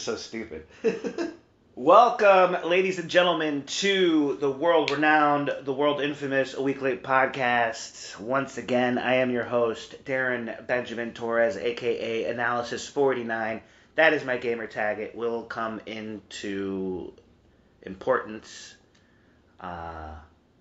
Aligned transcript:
so 0.00 0.16
stupid. 0.16 0.66
Welcome, 1.74 2.56
ladies 2.68 2.98
and 2.98 3.10
gentlemen, 3.10 3.64
to 3.64 4.36
the 4.40 4.50
world 4.50 4.90
renowned, 4.90 5.50
the 5.62 5.74
world 5.74 6.00
infamous 6.00 6.54
A 6.54 6.62
Week 6.62 6.80
Late 6.80 7.02
podcast. 7.02 8.18
Once 8.18 8.56
again, 8.56 8.96
I 8.96 9.16
am 9.16 9.30
your 9.30 9.44
host, 9.44 10.04
Darren 10.04 10.66
Benjamin 10.66 11.12
Torres, 11.12 11.56
aka 11.56 12.24
Analysis 12.24 12.86
49. 12.88 13.60
That 13.96 14.14
is 14.14 14.24
my 14.24 14.38
gamer 14.38 14.66
tag. 14.66 15.00
It 15.00 15.14
will 15.14 15.42
come 15.42 15.80
into 15.84 17.12
importance 17.82 18.74
uh, 19.60 20.14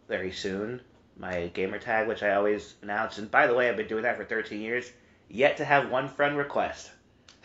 very 0.09 0.33
soon. 0.33 0.81
My 1.17 1.47
gamer 1.47 1.79
tag, 1.79 2.09
which 2.09 2.23
I 2.23 2.33
always 2.33 2.75
announce. 2.81 3.17
And 3.17 3.31
by 3.31 3.47
the 3.47 3.53
way, 3.53 3.69
I've 3.69 3.77
been 3.77 3.87
doing 3.87 4.03
that 4.03 4.17
for 4.17 4.25
13 4.25 4.59
years. 4.61 4.91
Yet 5.29 5.57
to 5.57 5.65
have 5.65 5.89
one 5.89 6.09
friend 6.09 6.37
request 6.37 6.91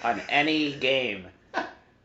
on 0.03 0.21
any 0.29 0.73
game 0.73 1.27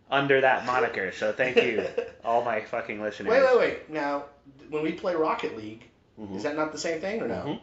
under 0.09 0.41
that 0.41 0.65
moniker. 0.65 1.11
So 1.11 1.31
thank 1.31 1.55
you, 1.57 1.85
all 2.25 2.43
my 2.43 2.61
fucking 2.61 3.01
listeners. 3.01 3.29
Wait, 3.29 3.41
wait, 3.43 3.57
wait. 3.59 3.89
Now, 3.89 4.25
when 4.69 4.83
we 4.83 4.91
play 4.93 5.15
Rocket 5.15 5.55
League, 5.57 5.83
Mhm. 6.19 6.35
is 6.37 6.43
that 6.43 6.55
not 6.55 6.71
the 6.71 6.77
same 6.77 6.99
thing 7.01 7.21
or 7.21 7.27
no? 7.27 7.35
Mhm. 7.35 7.59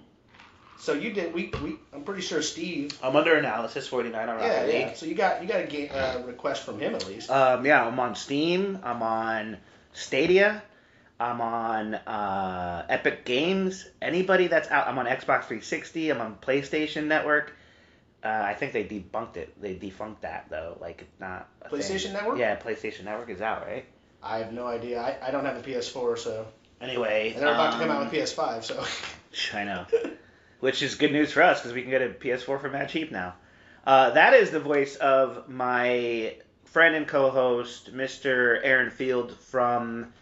So 0.79 0.93
you 0.93 1.13
did. 1.13 1.33
We, 1.33 1.51
we. 1.63 1.77
I'm 1.95 2.05
pretty 2.05 2.21
sure 2.21 2.43
Steve. 2.43 2.99
I'm 3.03 3.17
under 3.17 3.35
analysis 3.35 3.89
49 3.89 4.29
on 4.29 4.37
Rocket 4.37 4.47
Yeah, 4.47 4.63
League. 4.67 4.75
yeah. 4.89 4.93
So 4.95 5.07
you 5.07 5.15
got 5.15 5.41
you 5.43 5.49
got 5.49 5.61
a 5.61 5.67
game, 5.67 5.89
uh, 5.93 6.19
request 6.27 6.65
from 6.65 6.79
him 6.79 6.95
at 6.95 7.07
least. 7.07 7.31
Um, 7.31 7.65
yeah, 7.65 7.83
I'm 7.87 7.99
on 7.99 8.15
Steam. 8.15 8.79
I'm 8.85 9.03
on 9.03 9.57
Stadia. 9.95 10.63
I'm 11.19 11.41
on 11.41 11.95
uh, 11.95 12.85
Epic 12.91 13.25
Games. 13.25 13.89
Anybody 14.03 14.49
that's 14.49 14.69
out, 14.71 14.87
I'm 14.87 14.99
on 14.99 15.07
Xbox 15.07 15.45
360. 15.45 16.11
I'm 16.11 16.21
on 16.21 16.37
PlayStation 16.43 17.07
Network. 17.07 17.56
Uh, 18.27 18.43
I 18.45 18.55
think 18.55 18.73
they 18.73 18.83
debunked 18.83 19.37
it. 19.37 19.61
They 19.61 19.75
defunct 19.75 20.23
that 20.23 20.47
though. 20.51 20.77
Like 20.81 21.03
it's 21.03 21.21
not. 21.21 21.49
a 21.63 21.69
thing. 21.69 21.79
PlayStation 21.79 22.13
Network? 22.13 22.39
Yeah, 22.39 22.57
PlayStation 22.57 23.05
Network 23.05 23.31
is 23.31 23.41
out, 23.41 23.65
right? 23.67 23.85
I 24.23 24.39
have 24.39 24.53
no 24.53 24.67
idea. 24.67 25.01
I, 25.01 25.29
I 25.29 25.31
don't 25.31 25.45
have 25.45 25.57
a 25.57 25.63
PS4, 25.63 26.19
so 26.19 26.47
Anyway, 26.81 27.33
and 27.33 27.43
they're 27.43 27.55
about 27.55 27.73
to 27.73 27.79
come 27.79 27.91
out 27.91 28.03
um, 28.03 28.11
with 28.11 28.15
PS5. 28.15 28.65
So 28.65 28.85
I 29.57 29.65
know. 29.65 29.87
Which 30.61 30.83
is 30.83 30.95
good 30.97 31.13
news 31.13 31.33
for 31.33 31.43
us 31.43 31.61
because 31.61 31.73
we 31.73 31.83
can 31.83 31.91
get 31.91 32.03
a 32.03 32.09
PS4 32.09 32.61
for 32.61 32.69
mad 32.69 32.89
cheap 32.89 33.13
now. 33.13 33.35
Uh, 33.87 34.11
that 34.11 34.35
is 34.35 34.51
the 34.51 34.61
voice 34.61 34.97
of 34.97 35.49
my 35.49 36.35
friend 36.65 36.97
and 36.97 37.07
co-host, 37.07 37.95
Mr. 37.95 38.59
Aaron 38.63 38.91
Field 38.91 39.33
from 39.33 40.13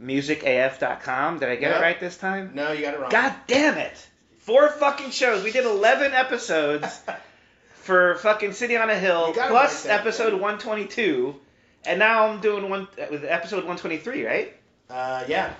musicaf.com. 0.00 1.40
Did 1.40 1.48
I 1.48 1.56
get 1.56 1.70
Yeah. 1.72 1.78
it 1.78 1.82
right 1.82 1.98
this 2.00 2.16
time? 2.16 2.52
no, 2.54 2.72
you 2.72 2.82
got 2.82 2.94
it 2.94 3.00
wrong. 3.00 3.10
God 3.10 3.34
damn 3.46 3.76
it! 3.78 4.06
Four 4.48 4.70
fucking 4.70 5.10
shows. 5.10 5.44
We 5.44 5.52
did 5.52 5.66
11 5.66 6.14
episodes 6.14 7.02
for 7.82 8.14
fucking 8.14 8.54
City 8.54 8.78
on 8.78 8.88
a 8.88 8.98
Hill 8.98 9.28
You 9.28 9.34
got 9.34 9.48
it 9.48 9.50
plus 9.50 9.84
episode 9.84 10.32
122, 10.32 11.36
and 11.84 11.98
now 11.98 12.28
I'm 12.28 12.40
doing 12.40 12.70
one 12.70 12.88
with 13.10 13.26
episode 13.26 13.66
123, 13.66 14.24
right? 14.24 14.56
uh, 14.88 15.24
yeah, 15.28 15.52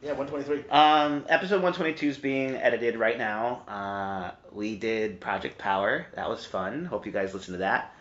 yeah, 0.00 0.12
123. 0.12 0.70
Um, 0.70 1.26
episode 1.28 1.56
122 1.56 2.08
is 2.08 2.16
being 2.16 2.54
edited 2.54 2.96
right 2.96 3.18
now. 3.18 3.60
Uh, 3.68 4.30
we 4.52 4.74
did 4.74 5.20
Project 5.20 5.58
Power. 5.58 6.06
That 6.14 6.30
was 6.30 6.46
fun. 6.46 6.86
Hope 6.86 7.04
you 7.04 7.12
guys 7.12 7.34
listen 7.34 7.52
to 7.52 7.58
that. 7.58 7.94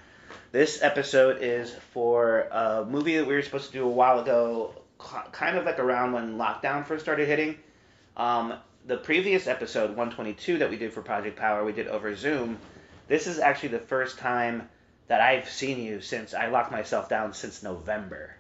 This 0.54 0.82
episode 0.82 1.40
is 1.42 1.70
for 1.92 2.48
a 2.50 2.86
movie 2.86 3.18
that 3.18 3.28
we 3.28 3.34
were 3.34 3.42
supposed 3.42 3.66
to 3.66 3.74
do 3.74 3.84
a 3.84 3.90
while 3.90 4.22
ago, 4.22 4.74
kind 5.34 5.58
of 5.58 5.66
like 5.66 5.80
around 5.80 6.14
when 6.14 6.38
lockdown 6.38 6.86
first 6.86 7.04
started 7.04 7.28
hitting. 7.28 7.58
Um, 8.16 8.54
the 8.90 8.98
previous 8.98 9.46
episode, 9.46 9.90
122, 9.92 10.58
that 10.58 10.70
we 10.72 10.76
did 10.76 10.92
for 10.92 11.04
Project 11.04 11.38
Power, 11.38 11.64
we 11.64 11.72
did 11.72 11.88
over 11.88 12.16
Zoom. 12.16 12.58
This 13.08 13.28
is 13.28 13.38
actually 13.38 13.70
the 13.70 13.80
first 13.80 14.18
time 14.18 14.68
that 15.08 15.22
I've 15.22 15.48
seen 15.48 15.82
you 15.84 16.02
since 16.02 16.34
I 16.34 16.48
locked 16.48 16.72
myself 16.72 17.08
down 17.08 17.34
since 17.34 17.62
November. 17.62 18.36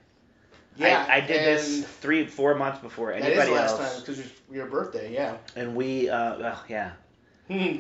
Yeah, 0.76 1.06
I, 1.08 1.18
I 1.18 1.20
did 1.22 1.46
this 1.46 1.86
three, 1.86 2.26
four 2.26 2.56
months 2.56 2.80
before 2.80 3.12
That 3.12 3.22
anybody 3.22 3.42
is 3.42 3.48
the 3.48 3.54
last 3.54 3.80
else. 3.80 3.94
time 3.94 4.00
because 4.02 4.32
your 4.52 4.66
birthday. 4.66 5.14
Yeah. 5.14 5.38
And 5.56 5.76
we, 5.76 6.10
uh, 6.10 6.40
well, 6.40 6.64
yeah, 6.68 6.94
yeah. 7.48 7.78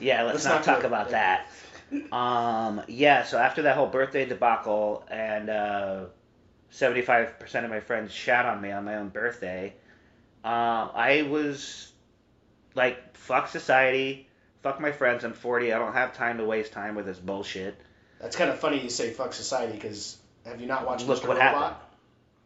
yeah. 0.00 0.22
Let's, 0.24 0.34
Let's 0.34 0.44
not, 0.44 0.54
not 0.54 0.64
talk 0.64 0.84
about 0.84 1.10
that. 1.10 1.48
Um, 2.10 2.82
yeah. 2.88 3.24
So 3.24 3.38
after 3.38 3.62
that 3.62 3.76
whole 3.76 3.86
birthday 3.86 4.26
debacle, 4.26 5.06
and 5.10 5.48
uh, 5.48 6.04
seventy-five 6.70 7.38
percent 7.38 7.64
of 7.64 7.70
my 7.70 7.80
friends 7.80 8.12
shat 8.12 8.44
on 8.44 8.60
me 8.60 8.72
on 8.72 8.84
my 8.84 8.96
own 8.96 9.08
birthday, 9.10 9.74
uh, 10.44 10.88
I 10.94 11.26
was 11.30 11.91
like, 12.74 13.16
"Fuck 13.16 13.48
society, 13.48 14.28
fuck 14.62 14.80
my 14.80 14.92
friends. 14.92 15.24
I'm 15.24 15.32
forty. 15.32 15.72
I 15.72 15.78
don't 15.78 15.92
have 15.94 16.14
time 16.14 16.38
to 16.38 16.44
waste 16.44 16.72
time 16.72 16.94
with 16.94 17.06
this 17.06 17.18
bullshit." 17.18 17.76
That's 18.20 18.36
kind 18.36 18.50
of 18.50 18.58
funny 18.58 18.80
you 18.80 18.90
say 18.90 19.10
fuck 19.10 19.32
society 19.32 19.72
because 19.74 20.16
have 20.46 20.60
you 20.60 20.66
not 20.66 20.86
watched 20.86 21.06
Look 21.06 21.22
Mr. 21.22 21.28
what 21.28 21.36
Robot? 21.38 21.54
happened. 21.54 21.76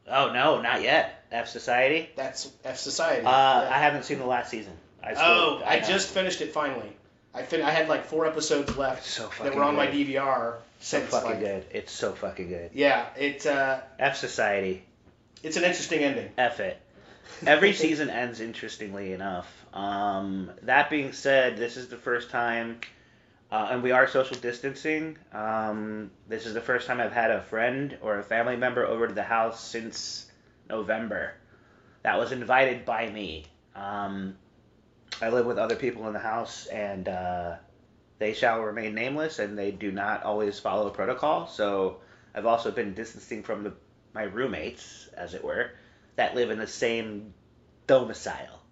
Oh 0.08 0.32
no, 0.32 0.60
not 0.62 0.82
yet. 0.82 1.24
F 1.32 1.48
Society. 1.48 2.08
That's 2.16 2.50
F 2.64 2.78
Society. 2.78 3.26
Uh, 3.26 3.30
Yeah. 3.30 3.68
I 3.74 3.78
haven't 3.78 4.04
seen 4.04 4.18
the 4.18 4.26
last 4.26 4.50
season. 4.50 4.72
I 5.02 5.14
still, 5.14 5.24
oh, 5.26 5.62
I, 5.64 5.80
know. 5.80 5.86
just 5.86 6.08
finished 6.10 6.40
it 6.40 6.52
finally. 6.52 6.90
I 7.34 7.42
fin- 7.42 7.62
I 7.62 7.70
had 7.70 7.88
like 7.88 8.06
four 8.06 8.26
episodes 8.26 8.76
left 8.76 9.04
so 9.04 9.30
that 9.42 9.54
were 9.54 9.62
on 9.62 9.76
my. 9.76 9.86
DVR. 9.88 10.54
So 10.80 11.00
fucking 11.00 11.30
like- 11.30 11.40
good. 11.40 11.64
It's 11.70 11.92
so 11.92 12.12
fucking 12.12 12.48
good. 12.48 12.70
Yeah, 12.74 13.06
it 13.16 13.44
uh, 13.46 13.80
F 13.98 14.16
Society. 14.16 14.84
it's 15.42 15.56
an 15.56 15.64
interesting 15.64 16.00
ending. 16.00 16.30
F 16.38 16.60
it. 16.60 16.80
Every 17.46 17.72
season 17.72 18.08
ends 18.08 18.40
interestingly 18.40 19.12
enough. 19.12 19.46
Um, 19.76 20.50
that 20.62 20.88
being 20.88 21.12
said, 21.12 21.58
this 21.58 21.76
is 21.76 21.88
the 21.88 21.98
first 21.98 22.30
time, 22.30 22.80
uh, 23.52 23.68
and 23.70 23.82
we 23.82 23.90
are 23.90 24.08
social 24.08 24.38
distancing. 24.38 25.18
Um, 25.34 26.10
this 26.26 26.46
is 26.46 26.54
the 26.54 26.62
first 26.62 26.86
time 26.86 26.98
I've 26.98 27.12
had 27.12 27.30
a 27.30 27.42
friend 27.42 27.98
or 28.00 28.18
a 28.18 28.22
family 28.22 28.56
member 28.56 28.86
over 28.86 29.06
to 29.06 29.12
the 29.12 29.22
house 29.22 29.62
since 29.62 30.30
November. 30.70 31.34
That 32.04 32.18
was 32.18 32.32
invited 32.32 32.86
by 32.86 33.10
me. 33.10 33.44
Um, 33.74 34.36
I 35.20 35.28
live 35.28 35.44
with 35.44 35.58
other 35.58 35.76
people 35.76 36.06
in 36.06 36.14
the 36.14 36.20
house, 36.20 36.64
and 36.68 37.06
uh, 37.06 37.56
they 38.18 38.32
shall 38.32 38.62
remain 38.62 38.94
nameless, 38.94 39.40
and 39.40 39.58
they 39.58 39.72
do 39.72 39.92
not 39.92 40.22
always 40.22 40.58
follow 40.58 40.88
protocol. 40.88 41.48
So 41.48 41.98
I've 42.34 42.46
also 42.46 42.70
been 42.70 42.94
distancing 42.94 43.42
from 43.42 43.64
the, 43.64 43.74
my 44.14 44.22
roommates, 44.22 45.10
as 45.14 45.34
it 45.34 45.44
were, 45.44 45.72
that 46.14 46.34
live 46.34 46.50
in 46.50 46.58
the 46.58 46.66
same 46.66 47.34
domicile. 47.86 48.62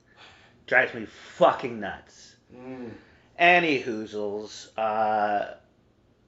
Drives 0.66 0.94
me 0.94 1.06
fucking 1.36 1.80
nuts. 1.80 2.36
Mm. 2.54 2.90
Any 3.38 3.82
hoozles, 3.82 4.68
uh, 4.78 5.54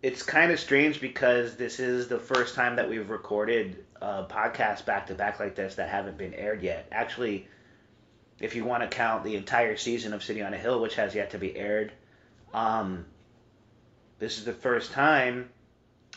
it's 0.03 0.23
kind 0.23 0.53
of 0.53 0.61
strange 0.61 1.01
because 1.01 1.57
this 1.57 1.81
is 1.81 2.09
the 2.09 2.19
first 2.19 2.55
time 2.55 2.77
that 2.77 2.89
we've 2.89 3.09
recorded 3.09 3.85
a 4.01 4.25
podcast 4.25 4.85
back 4.85 5.07
to 5.07 5.15
back 5.15 5.41
like 5.41 5.55
this 5.55 5.77
that 5.77 5.89
haven't 5.89 6.19
been 6.19 6.35
aired 6.35 6.63
yet. 6.63 6.87
Actually, 6.93 7.49
if 8.41 8.55
you 8.55 8.65
want 8.65 8.83
to 8.83 8.95
count 8.95 9.25
the 9.25 9.37
entire 9.37 9.77
season 9.77 10.13
of 10.13 10.23
City 10.23 10.43
on 10.43 10.53
a 10.53 10.59
Hill, 10.59 10.81
which 10.81 10.97
has 10.97 11.15
yet 11.15 11.31
to 11.31 11.39
be 11.39 11.57
aired, 11.57 11.93
um, 12.53 13.07
this 14.19 14.39
is 14.39 14.45
the 14.45 14.53
first 14.53 14.93
time 14.93 15.49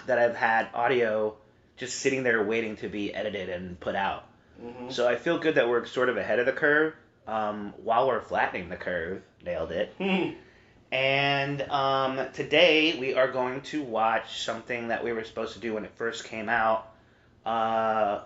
that 0.06 0.20
I've 0.20 0.36
had 0.36 0.70
audio 0.74 1.36
just 1.78 2.00
sitting 2.00 2.24
there 2.24 2.44
waiting 2.44 2.76
to 2.78 2.90
be 2.90 3.14
edited 3.14 3.50
and 3.50 3.80
put 3.80 3.96
out. 3.96 4.28
hmm 4.62 4.90
So 4.90 5.08
I 5.08 5.16
feel 5.16 5.38
good 5.38 5.56
that 5.56 5.70
we're 5.70 5.86
sort 5.86 6.10
of 6.10 6.18
ahead 6.18 6.40
of 6.40 6.46
the 6.46 6.52
curve 6.52 6.94
um, 7.30 7.74
while 7.84 8.08
we're 8.08 8.22
flattening 8.22 8.70
the 8.70 8.76
curve. 8.76 9.22
Nailed 9.46 9.72
it. 9.72 9.94
Hmm. 9.98 10.32
And 10.92 11.62
um, 11.64 12.20
today 12.34 12.98
we 13.00 13.14
are 13.14 13.32
going 13.32 13.62
to 13.62 13.84
watch 13.84 14.42
something 14.44 14.88
that 14.88 15.04
we 15.04 15.14
were 15.14 15.24
supposed 15.24 15.54
to 15.54 15.60
do 15.60 15.76
when 15.76 15.86
it 15.86 15.92
first 15.96 16.26
came 16.26 16.50
out. 16.50 16.92
Uh, 17.46 18.22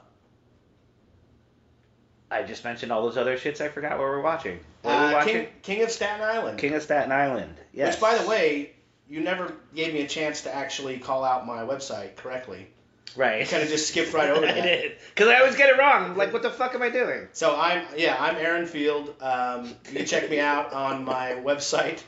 I 2.32 2.44
just 2.44 2.64
mentioned 2.64 2.92
all 2.92 3.04
those 3.04 3.18
other 3.18 3.38
shits. 3.38 3.62
I 3.62 3.68
forgot 3.68 3.92
what 3.92 4.00
we're 4.00 4.22
watching. 4.22 4.60
What 4.82 4.92
are 4.96 5.08
we 5.08 5.14
Uh, 5.14 5.18
watching? 5.18 5.34
King, 5.36 5.48
King 5.62 5.82
of 5.84 5.92
Staten 5.92 6.22
Island. 6.22 6.58
King 6.58 6.74
of 6.74 6.82
Staten 6.82 7.12
Island. 7.12 7.56
Yes. 7.74 7.94
Which, 7.96 8.02
by 8.02 8.18
the 8.18 8.28
way, 8.28 8.72
you 9.10 9.20
never 9.22 9.54
gave 9.76 9.94
me 9.94 10.02
a 10.02 10.08
chance 10.08 10.42
to 10.44 10.56
actually 10.56 10.98
call 10.98 11.24
out 11.24 11.46
my 11.46 11.62
website 11.64 12.16
correctly. 12.16 12.68
Right. 13.16 13.42
You 13.42 13.48
kind 13.48 13.64
of 13.64 13.70
just 13.70 13.88
skipped 13.88 14.14
right 14.14 14.30
over 14.30 14.46
I 14.48 14.62
did 14.62 14.94
because 15.10 15.28
I 15.28 15.40
always 15.40 15.56
get 15.56 15.70
it 15.70 15.78
wrong. 15.78 16.12
I'm 16.12 16.18
like, 16.18 16.34
what 16.34 16.42
the 16.42 16.50
fuck 16.50 16.76
am 16.76 16.82
I 16.82 16.90
doing? 16.90 17.28
So 17.34 17.56
I'm 17.56 17.86
yeah 17.98 18.16
I'm 18.20 18.36
Aaron 18.36 18.66
Field. 18.66 19.14
Um, 19.22 19.76
you 19.90 19.98
can 19.98 20.06
check 20.06 20.30
me 20.30 20.40
out 20.40 20.74
on 20.74 21.04
my 21.04 21.32
website, 21.44 22.02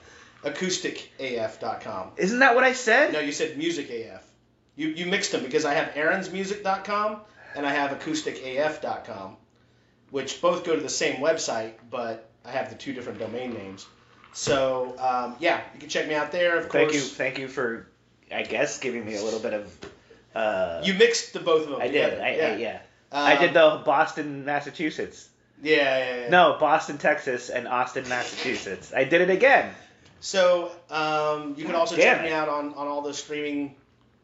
acousticaf.com. 0.43 2.11
Isn't 2.17 2.39
that 2.39 2.55
what 2.55 2.63
I 2.63 2.73
said? 2.73 3.13
No, 3.13 3.19
you 3.19 3.31
said 3.31 3.57
musicaf. 3.57 4.21
You 4.75 4.89
you 4.89 5.05
mixed 5.05 5.31
them 5.31 5.43
because 5.43 5.65
I 5.65 5.73
have 5.73 5.93
aaronsmusic.com 5.93 7.21
and 7.55 7.65
I 7.65 7.71
have 7.71 7.97
acousticaf.com, 7.97 9.37
which 10.11 10.41
both 10.41 10.65
go 10.65 10.75
to 10.75 10.81
the 10.81 10.89
same 10.89 11.15
website, 11.15 11.73
but 11.89 12.29
I 12.43 12.51
have 12.51 12.69
the 12.69 12.75
two 12.75 12.93
different 12.93 13.19
domain 13.19 13.53
names. 13.53 13.87
So 14.33 14.95
um, 14.99 15.35
yeah, 15.39 15.61
you 15.73 15.79
can 15.79 15.89
check 15.89 16.07
me 16.07 16.13
out 16.13 16.31
there. 16.31 16.59
Of 16.59 16.69
Thank 16.69 16.93
you, 16.93 16.99
thank 16.99 17.39
you 17.39 17.47
for, 17.47 17.87
I 18.31 18.43
guess, 18.43 18.79
giving 18.79 19.05
me 19.05 19.15
a 19.15 19.23
little 19.23 19.39
bit 19.39 19.53
of. 19.53 19.73
Uh, 20.35 20.81
you 20.83 20.93
mixed 20.93 21.33
the 21.33 21.39
both 21.39 21.63
of 21.63 21.69
them 21.69 21.81
I 21.81 21.87
together. 21.87 22.15
did. 22.17 22.21
I, 22.21 22.35
yeah. 22.35 22.47
I, 22.47 22.55
yeah. 22.57 22.79
Um, 23.11 23.25
I 23.25 23.35
did 23.37 23.53
the 23.53 23.81
Boston, 23.85 24.45
Massachusetts. 24.45 25.29
Yeah, 25.63 25.75
yeah, 25.75 26.21
yeah. 26.21 26.29
No, 26.29 26.57
Boston, 26.59 26.97
Texas, 26.97 27.49
and 27.49 27.67
Austin, 27.67 28.07
Massachusetts. 28.09 28.91
I 28.93 29.05
did 29.05 29.21
it 29.21 29.29
again. 29.29 29.73
So 30.19 30.71
um, 30.89 31.55
you 31.57 31.65
can 31.65 31.75
also 31.75 31.95
Damn 31.95 32.17
check 32.17 32.25
me 32.25 32.31
out 32.33 32.49
on, 32.49 32.73
on 32.73 32.87
all 32.87 33.01
the 33.01 33.13
streaming 33.13 33.75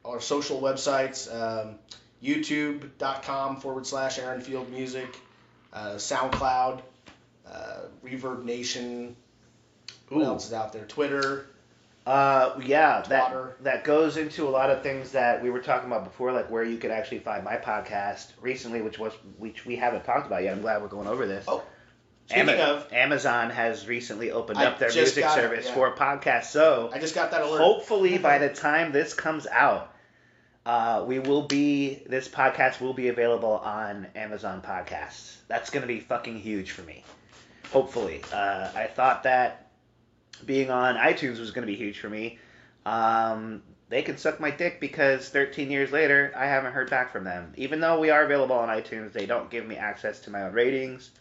or 0.03 0.19
social 0.19 0.59
websites. 0.59 1.33
Um, 1.33 1.75
YouTube.com 2.21 3.57
forward 3.61 3.87
slash 3.87 4.19
Aaron 4.19 4.41
Field 4.41 4.69
Music, 4.69 5.17
uh, 5.73 5.95
SoundCloud, 5.95 6.81
uh, 7.49 7.79
Reverb 8.03 8.43
Nation. 8.43 9.15
What 10.09 10.25
else 10.25 10.47
is 10.47 10.53
out 10.53 10.73
there? 10.73 10.85
Twitter. 10.85 11.47
Uh, 12.05 12.59
yeah, 12.65 13.03
that 13.09 13.63
that 13.63 13.83
goes 13.83 14.17
into 14.17 14.47
a 14.47 14.49
lot 14.49 14.71
of 14.71 14.81
things 14.81 15.11
that 15.11 15.43
we 15.43 15.51
were 15.51 15.59
talking 15.59 15.87
about 15.87 16.03
before, 16.03 16.31
like 16.31 16.49
where 16.49 16.63
you 16.63 16.77
could 16.77 16.89
actually 16.89 17.19
find 17.19 17.43
my 17.43 17.57
podcast 17.57 18.31
recently, 18.41 18.81
which 18.81 18.97
was 18.97 19.13
which 19.37 19.65
we 19.67 19.75
haven't 19.75 20.03
talked 20.03 20.25
about 20.25 20.43
yet. 20.43 20.53
I'm 20.53 20.61
glad 20.61 20.81
we're 20.81 20.87
going 20.87 21.07
over 21.07 21.27
this. 21.27 21.45
Oh, 21.47 21.63
Speaking 22.27 22.49
Ama- 22.49 22.63
of, 22.63 22.93
Amazon 22.93 23.49
has 23.49 23.87
recently 23.87 24.31
opened 24.31 24.57
I 24.57 24.65
up 24.65 24.79
their 24.79 24.91
music 24.91 25.23
got 25.23 25.37
it, 25.37 25.41
service 25.41 25.67
yeah. 25.67 25.73
for 25.73 25.95
podcasts, 25.95 26.45
so 26.45 26.89
I 26.93 26.99
just 26.99 27.13
got 27.13 27.31
that 27.31 27.41
alert. 27.41 27.61
hopefully 27.61 28.17
by 28.17 28.39
the 28.39 28.49
time 28.49 28.91
this 28.91 29.13
comes 29.13 29.45
out, 29.45 29.93
uh, 30.65 31.03
we 31.05 31.19
will 31.19 31.43
be 31.43 32.01
this 32.07 32.27
podcast 32.27 32.81
will 32.81 32.93
be 32.93 33.09
available 33.09 33.57
on 33.57 34.07
Amazon 34.15 34.61
Podcasts. 34.61 35.35
That's 35.47 35.69
gonna 35.69 35.87
be 35.87 35.99
fucking 35.99 36.39
huge 36.39 36.71
for 36.71 36.83
me. 36.83 37.03
Hopefully, 37.71 38.21
uh, 38.33 38.69
I 38.73 38.87
thought 38.87 39.23
that 39.23 39.70
being 40.41 40.69
on 40.69 40.95
iTunes 40.95 41.39
was 41.39 41.51
gonna 41.51 41.67
be 41.67 41.75
huge 41.75 41.99
for 41.99 42.09
me. 42.09 42.37
Um, 42.85 43.61
they 43.89 44.01
can 44.01 44.17
suck 44.17 44.39
my 44.39 44.51
dick 44.51 44.79
because 44.79 45.27
13 45.29 45.69
years 45.69 45.91
later, 45.91 46.31
I 46.35 46.45
haven't 46.45 46.73
heard 46.73 46.89
back 46.89 47.11
from 47.11 47.23
them. 47.25 47.53
Even 47.57 47.79
though 47.81 47.99
we 47.99 48.09
are 48.09 48.23
available 48.23 48.55
on 48.55 48.69
iTunes, 48.69 49.11
they 49.11 49.25
don't 49.25 49.49
give 49.49 49.65
me 49.67 49.75
access 49.75 50.19
to 50.21 50.29
my 50.31 50.43
own 50.43 50.53
ratings. 50.53 51.11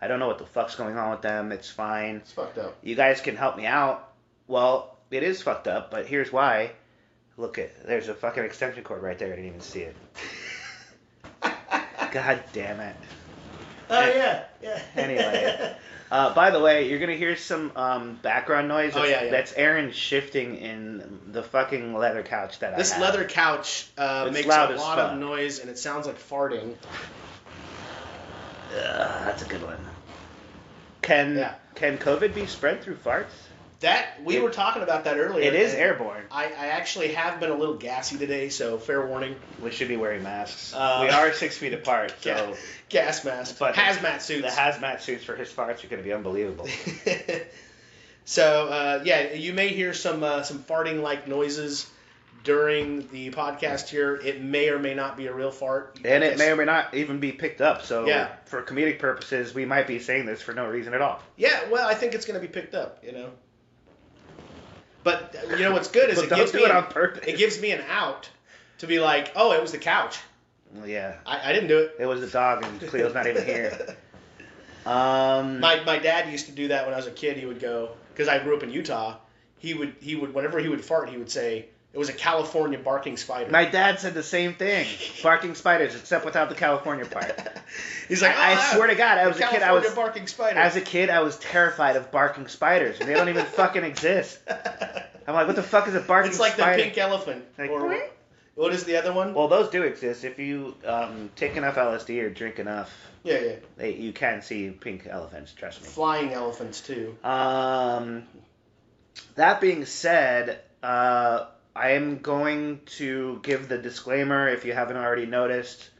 I 0.00 0.06
don't 0.08 0.18
know 0.18 0.26
what 0.28 0.38
the 0.38 0.46
fuck's 0.46 0.74
going 0.76 0.96
on 0.96 1.10
with 1.10 1.22
them. 1.22 1.52
It's 1.52 1.68
fine 1.70 2.16
It's 2.16 2.32
fucked 2.32 2.58
up. 2.58 2.76
you 2.82 2.94
guys 2.94 3.20
can 3.20 3.36
help 3.36 3.56
me 3.56 3.66
out. 3.66 4.12
Well, 4.48 4.96
it 5.10 5.22
is 5.22 5.42
fucked 5.42 5.68
up, 5.68 5.90
but 5.90 6.06
here's 6.06 6.32
why. 6.32 6.72
Look 7.36 7.58
at 7.58 7.86
there's 7.86 8.08
a 8.08 8.14
fucking 8.14 8.44
extension 8.44 8.84
cord 8.84 9.02
right 9.02 9.18
there. 9.18 9.28
I 9.32 9.36
didn't 9.36 9.46
even 9.46 9.60
see 9.60 9.80
it. 9.82 9.96
God 12.12 12.42
damn 12.52 12.80
it. 12.80 12.96
Oh 13.90 14.06
yeah, 14.06 14.44
yeah. 14.62 14.80
Anyway. 14.96 15.76
Uh, 16.12 16.34
by 16.34 16.50
the 16.50 16.60
way, 16.60 16.90
you're 16.90 16.98
gonna 16.98 17.14
hear 17.16 17.36
some 17.36 17.72
um, 17.74 18.18
background 18.20 18.68
noise. 18.68 18.92
Oh, 18.94 19.00
That's- 19.00 19.10
yeah, 19.10 19.24
yeah. 19.24 19.30
That's 19.30 19.54
Aaron 19.54 19.92
shifting 19.92 20.56
in 20.56 21.20
the 21.28 21.42
fucking 21.42 21.94
leather 21.94 22.22
couch 22.22 22.58
that 22.58 22.76
This 22.76 22.92
I 22.92 22.96
have. 22.96 23.02
This 23.02 23.14
leather 23.16 23.28
couch 23.28 23.86
uh, 23.96 24.28
makes 24.30 24.44
a 24.46 24.50
lot 24.50 24.76
fuck. 24.76 25.12
of 25.12 25.18
noise 25.18 25.58
and 25.60 25.70
it 25.70 25.78
sounds 25.78 26.06
like 26.06 26.18
farting. 26.18 26.74
Ugh, 28.74 29.24
that's 29.24 29.42
a 29.42 29.46
good 29.46 29.62
one. 29.62 29.78
Can 31.00 31.38
Yeah. 31.38 31.54
can 31.76 31.96
COVID 31.96 32.34
be 32.34 32.44
spread 32.44 32.82
through 32.82 32.96
farts? 32.96 33.32
That 33.82 34.22
we 34.24 34.36
It- 34.36 34.42
were 34.42 34.50
talking 34.50 34.82
about 34.82 35.04
that 35.04 35.18
earlier. 35.18 35.44
It 35.44 35.54
is 35.54 35.74
airborne. 35.74 36.24
I, 36.30 36.46
I 36.46 36.66
actually 36.68 37.12
have 37.14 37.38
been 37.40 37.50
a 37.50 37.54
little 37.56 37.74
gassy 37.76 38.16
today, 38.16 38.48
so 38.48 38.78
fair 38.78 39.04
warning. 39.06 39.36
We 39.60 39.70
should 39.70 39.88
be 39.88 39.96
wearing 39.96 40.22
masks. 40.22 40.72
Uh, 40.74 41.00
we 41.02 41.08
are 41.10 41.32
six 41.32 41.56
feet 41.58 41.74
apart, 41.74 42.14
so 42.20 42.34
Ga- 42.34 42.56
gas 42.88 43.24
mask, 43.24 43.58
But 43.58 43.74
hazmat 43.74 44.20
suits. 44.22 44.42
the 44.42 44.48
hazmat 44.60 45.00
suits 45.00 45.24
for 45.24 45.36
his 45.36 45.50
farts 45.52 45.84
are 45.84 45.88
gonna 45.88 46.02
be 46.02 46.12
unbelievable. 46.12 46.68
so 48.24 48.68
uh, 48.68 49.02
yeah, 49.04 49.32
you 49.32 49.52
may 49.52 49.68
hear 49.68 49.92
some 49.94 50.22
uh, 50.22 50.42
some 50.42 50.60
farting 50.60 51.02
like 51.02 51.26
noises 51.28 51.90
during 52.44 53.06
the 53.08 53.30
podcast 53.30 53.88
here. 53.88 54.16
It 54.16 54.42
may 54.42 54.68
or 54.68 54.78
may 54.78 54.94
not 54.94 55.16
be 55.16 55.26
a 55.28 55.32
real 55.34 55.50
fart. 55.52 55.98
And 56.04 56.24
it 56.24 56.38
may 56.38 56.50
or 56.50 56.56
may 56.56 56.64
not 56.64 56.92
even 56.94 57.20
be 57.20 57.30
picked 57.32 57.60
up. 57.60 57.82
So 57.84 58.06
Yeah. 58.06 58.28
for 58.46 58.62
comedic 58.62 58.98
purposes, 58.98 59.54
we 59.54 59.64
might 59.64 59.86
be 59.86 60.00
saying 60.00 60.26
this 60.26 60.42
for 60.42 60.52
no 60.52 60.66
reason 60.66 60.92
at 60.92 61.00
all. 61.00 61.20
Yeah, 61.36 61.68
well, 61.70 61.86
I 61.88 61.94
think 61.94 62.14
it's 62.14 62.26
going 62.26 62.40
to 62.40 62.44
be 62.44 62.52
picked 62.52 62.74
up. 62.74 63.02
You 63.04 63.12
know. 63.12 63.30
But 65.04 65.36
uh, 65.36 65.56
you 65.56 65.64
know 65.64 65.72
what's 65.72 65.88
good 65.88 66.10
is 66.10 66.18
it 66.20 66.30
gives 66.30 66.54
me 66.54 66.62
it 66.64 66.70
an, 66.70 66.84
it 67.26 67.36
gives 67.36 67.60
me 67.60 67.72
an 67.72 67.82
out 67.88 68.28
to 68.78 68.86
be 68.86 68.98
like, 69.00 69.32
oh, 69.36 69.52
it 69.52 69.60
was 69.60 69.72
the 69.72 69.78
couch. 69.78 70.18
Yeah, 70.84 71.16
I, 71.26 71.50
I 71.50 71.52
didn't 71.52 71.68
do 71.68 71.78
it. 71.78 71.96
it 71.98 72.06
was 72.06 72.20
the 72.20 72.26
dog, 72.26 72.64
and 72.64 72.80
Cleo's 72.80 73.14
not 73.14 73.26
even 73.26 73.44
here. 73.44 73.96
Um, 74.84 75.60
My 75.60 75.84
my 75.84 76.00
dad 76.00 76.32
used 76.32 76.46
to 76.46 76.52
do 76.52 76.68
that 76.68 76.86
when 76.86 76.92
I 76.92 76.96
was 76.96 77.06
a 77.06 77.12
kid. 77.12 77.36
He 77.36 77.46
would 77.46 77.60
go 77.60 77.90
because 78.12 78.26
I 78.26 78.42
grew 78.42 78.56
up 78.56 78.64
in 78.64 78.70
Utah. 78.70 79.16
He 79.58 79.74
would 79.74 79.94
he 80.00 80.16
would 80.16 80.34
whenever 80.34 80.58
he 80.58 80.68
would 80.68 80.84
fart, 80.84 81.08
he 81.08 81.16
would 81.16 81.30
say 81.30 81.66
it 81.92 81.98
was 81.98 82.08
a 82.08 82.12
California 82.14 82.78
barking 82.78 83.18
spider. 83.18 83.50
my 83.50 83.66
dad 83.66 84.00
said 84.00 84.14
the 84.14 84.22
same 84.22 84.54
thing. 84.54 84.86
Barking 85.22 85.54
spiders, 85.54 85.94
except 85.94 86.24
without 86.24 86.48
the 86.48 86.54
California 86.54 87.04
part. 87.04 87.38
He's 88.08 88.22
like, 88.22 88.34
I, 88.34 88.54
"Oh, 88.54 88.56
I 88.56 88.74
swear 88.74 88.86
to 88.86 88.94
God, 88.94 89.18
I 89.18 89.26
was 89.26 89.36
a 89.36 89.40
kid. 89.40 89.56
I 89.56 89.66
California 89.66 89.88
was 89.88 89.94
barking 89.94 90.26
spider. 90.26 90.58
as 90.58 90.76
a 90.76 90.80
kid, 90.80 91.10
I 91.10 91.20
was 91.20 91.36
terrified 91.38 91.96
of 91.96 92.10
barking 92.10 92.48
spiders. 92.48 92.98
They 92.98 93.12
don't 93.12 93.28
even 93.28 93.44
fucking 93.44 93.84
exist. 93.84 94.38
I'm 94.48 95.34
like, 95.34 95.46
what 95.46 95.56
the 95.56 95.62
fuck 95.62 95.86
is 95.86 95.94
a 95.94 96.00
barking 96.00 96.32
spider? 96.32 96.32
it's 96.32 96.38
like 96.38 96.52
spider? 96.52 96.76
the 96.78 96.82
pink 96.84 96.98
elephant. 96.98 97.44
Like, 97.58 97.70
or 97.70 97.80
boing. 97.80 98.08
what 98.54 98.72
is 98.72 98.84
the 98.84 98.96
other 98.96 99.12
one? 99.12 99.34
Well, 99.34 99.48
those 99.48 99.68
do 99.68 99.82
exist. 99.82 100.24
If 100.24 100.38
you 100.38 100.74
um, 100.86 101.30
take 101.36 101.56
enough 101.56 101.76
LSD 101.76 102.22
or 102.22 102.30
drink 102.30 102.58
enough, 102.58 102.90
yeah, 103.22 103.38
yeah. 103.38 103.54
they, 103.76 103.94
you 103.94 104.12
can 104.12 104.40
see 104.40 104.70
pink 104.70 105.06
elephants. 105.08 105.52
Trust 105.52 105.82
me. 105.82 105.88
Flying 105.88 106.32
elephants 106.32 106.80
too. 106.80 107.16
Um, 107.22 108.24
that 109.36 109.60
being 109.60 109.84
said, 109.84 110.60
uh, 110.82 111.46
I 111.74 111.92
am 111.92 112.18
going 112.18 112.80
to 112.98 113.40
give 113.42 113.68
the 113.68 113.78
disclaimer 113.78 114.48
if 114.48 114.64
you 114.64 114.74
haven't 114.74 114.98
already 114.98 115.26
noticed. 115.26 115.90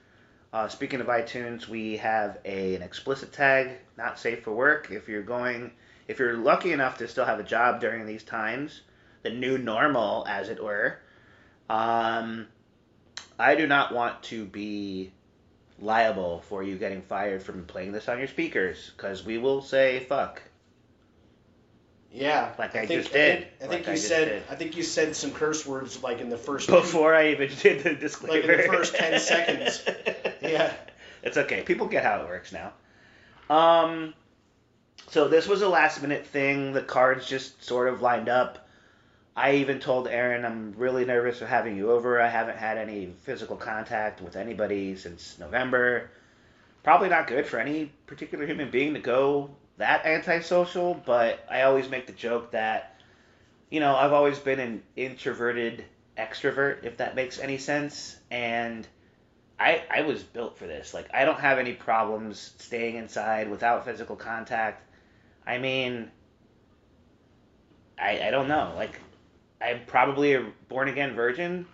Uh, 0.53 0.69
speaking 0.69 1.01
of 1.01 1.07
iTunes, 1.07 1.67
we 1.67 1.97
have 1.97 2.39
a, 2.45 2.75
an 2.75 2.83
explicit 2.83 3.33
tag, 3.33 3.71
not 3.97 4.19
safe 4.19 4.43
for 4.43 4.53
work. 4.53 4.91
If 4.91 5.09
you're 5.09 5.23
going, 5.23 5.71
if 6.09 6.19
you're 6.19 6.37
lucky 6.37 6.73
enough 6.73 6.99
to 6.99 7.09
still 7.09 7.25
have 7.25 7.41
a 7.41 7.45
job 7.45 7.81
during 7.81 8.05
these 8.05 8.23
times, 8.23 8.83
the 9.23 9.31
new 9.31 9.57
normal, 9.57 10.27
as 10.29 10.51
it 10.51 10.63
were, 10.63 10.99
um, 11.71 12.49
I 13.39 13.55
do 13.55 13.67
not 13.67 13.95
want 13.95 14.23
to 14.25 14.45
be 14.45 15.13
liable 15.79 16.43
for 16.49 16.63
you 16.63 16.77
getting 16.77 17.01
fired 17.01 17.43
from 17.43 17.65
playing 17.65 17.93
this 17.93 18.11
on 18.11 18.19
your 18.19 18.29
speakers, 18.29 18.93
because 18.95 19.25
we 19.25 19.39
will 19.39 19.63
say 19.63 20.01
fuck. 20.01 20.43
Yeah. 22.13 22.53
Like 22.59 22.77
I 22.77 22.87
think, 22.87 23.03
just 23.03 23.13
did. 23.13 23.39
I 23.39 23.41
think, 23.41 23.47
I 23.63 23.67
think 23.67 23.89
I 23.89 23.91
you 23.91 23.97
just 23.97 24.09
said 24.09 24.25
did. 24.27 24.43
I 24.51 24.55
think 24.55 24.77
you 24.77 24.83
said 24.83 25.17
some 25.17 25.33
curse 25.33 25.65
words 25.67 26.03
like 26.03 26.21
in 26.21 26.29
the 26.29 26.37
first 26.37 26.69
Before 26.71 27.15
I 27.15 27.31
even 27.31 27.51
did 27.61 27.83
the 27.83 27.95
disclaimer. 27.95 28.35
Like 28.35 28.45
in 28.45 28.57
the 28.59 28.63
first 28.65 28.95
10 28.95 29.19
seconds. 29.21 29.85
Yeah. 30.43 30.73
It's 31.23 31.37
okay. 31.37 31.63
People 31.63 31.87
get 31.87 32.05
how 32.05 32.21
it 32.23 32.27
works 32.27 32.53
now. 32.53 32.73
Um, 33.49 34.15
so 35.09 35.29
this 35.29 35.47
was 35.49 35.63
a 35.63 35.69
last 35.69 36.03
minute 36.03 36.27
thing. 36.27 36.73
The 36.73 36.83
cards 36.83 37.27
just 37.27 37.65
sort 37.65 37.89
of 37.89 38.03
lined 38.03 38.29
up. 38.29 38.69
I 39.35 39.57
even 39.57 39.81
told 39.81 40.09
Aaron 40.09 40.45
I'm 40.45 40.75
really 40.77 41.07
nervous 41.07 41.41
of 41.41 41.49
having 41.49 41.77
you 41.77 41.91
over. 41.91 42.21
I 42.21 42.29
haven't 42.29 42.59
had 42.59 42.77
any 42.77 43.15
physical 43.23 43.57
contact 43.57 44.21
with 44.21 44.37
anybody 44.37 44.95
since 44.97 45.39
November. 45.39 46.11
Probably 46.83 47.09
not 47.09 47.29
good 47.29 47.47
for 47.47 47.59
any 47.59 47.93
particular 48.07 48.45
human 48.45 48.71
being 48.71 48.93
to 48.95 49.01
go 49.01 49.51
that 49.79 50.05
antisocial, 50.05 50.95
but 51.07 51.45
I 51.51 51.63
always 51.63 51.89
make 51.89 52.07
the 52.07 52.13
joke 52.13 52.53
that, 52.53 53.01
you 53.71 53.81
know, 53.81 53.95
I've 53.95 54.13
always 54.13 54.39
been 54.39 54.61
an 54.61 54.83
introverted 54.97 55.85
extrovert, 56.17 56.85
if 56.85 56.99
that 56.99 57.15
makes 57.15 57.39
any 57.39 57.59
sense. 57.59 58.17
And 58.31 58.87
I, 59.59 59.83
I 59.91 60.03
was 60.03 60.23
built 60.23 60.59
for 60.59 60.67
this. 60.67 60.93
Like, 60.93 61.09
I 61.15 61.25
don't 61.25 61.41
have 61.41 61.59
any 61.59 61.73
problems 61.73 62.53
staying 62.59 62.97
inside 62.97 63.51
without 63.51 63.85
physical 63.85 64.17
contact. 64.17 64.87
I 65.47 65.59
mean, 65.59 66.11
I, 67.99 68.29
I 68.29 68.31
don't 68.31 68.49
know. 68.49 68.73
Like, 68.77 69.01
I'm 69.61 69.81
probably 69.87 70.35
a 70.35 70.47
born 70.69 70.89
again 70.89 71.15
virgin 71.15 71.67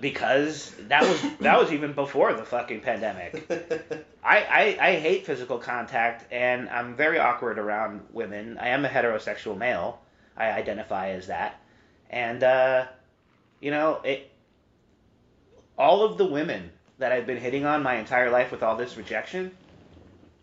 because 0.00 0.72
that 0.88 1.02
was 1.02 1.22
that 1.40 1.58
was 1.58 1.72
even 1.72 1.92
before 1.92 2.34
the 2.34 2.44
fucking 2.44 2.80
pandemic. 2.80 3.46
I, 4.24 4.76
I, 4.80 4.88
I 4.88 4.96
hate 4.96 5.24
physical 5.24 5.58
contact 5.58 6.30
and 6.30 6.68
I'm 6.68 6.94
very 6.94 7.18
awkward 7.18 7.58
around 7.58 8.02
women. 8.12 8.58
I 8.58 8.68
am 8.68 8.84
a 8.84 8.88
heterosexual 8.88 9.56
male. 9.56 10.00
I 10.36 10.50
identify 10.50 11.10
as 11.10 11.28
that. 11.28 11.60
And 12.10 12.42
uh, 12.42 12.86
you 13.60 13.70
know, 13.70 14.00
it 14.04 14.30
all 15.78 16.02
of 16.02 16.18
the 16.18 16.26
women 16.26 16.70
that 16.98 17.12
I've 17.12 17.26
been 17.26 17.38
hitting 17.38 17.64
on 17.64 17.82
my 17.82 17.94
entire 17.94 18.30
life 18.30 18.50
with 18.50 18.62
all 18.62 18.76
this 18.76 18.96
rejection, 18.96 19.52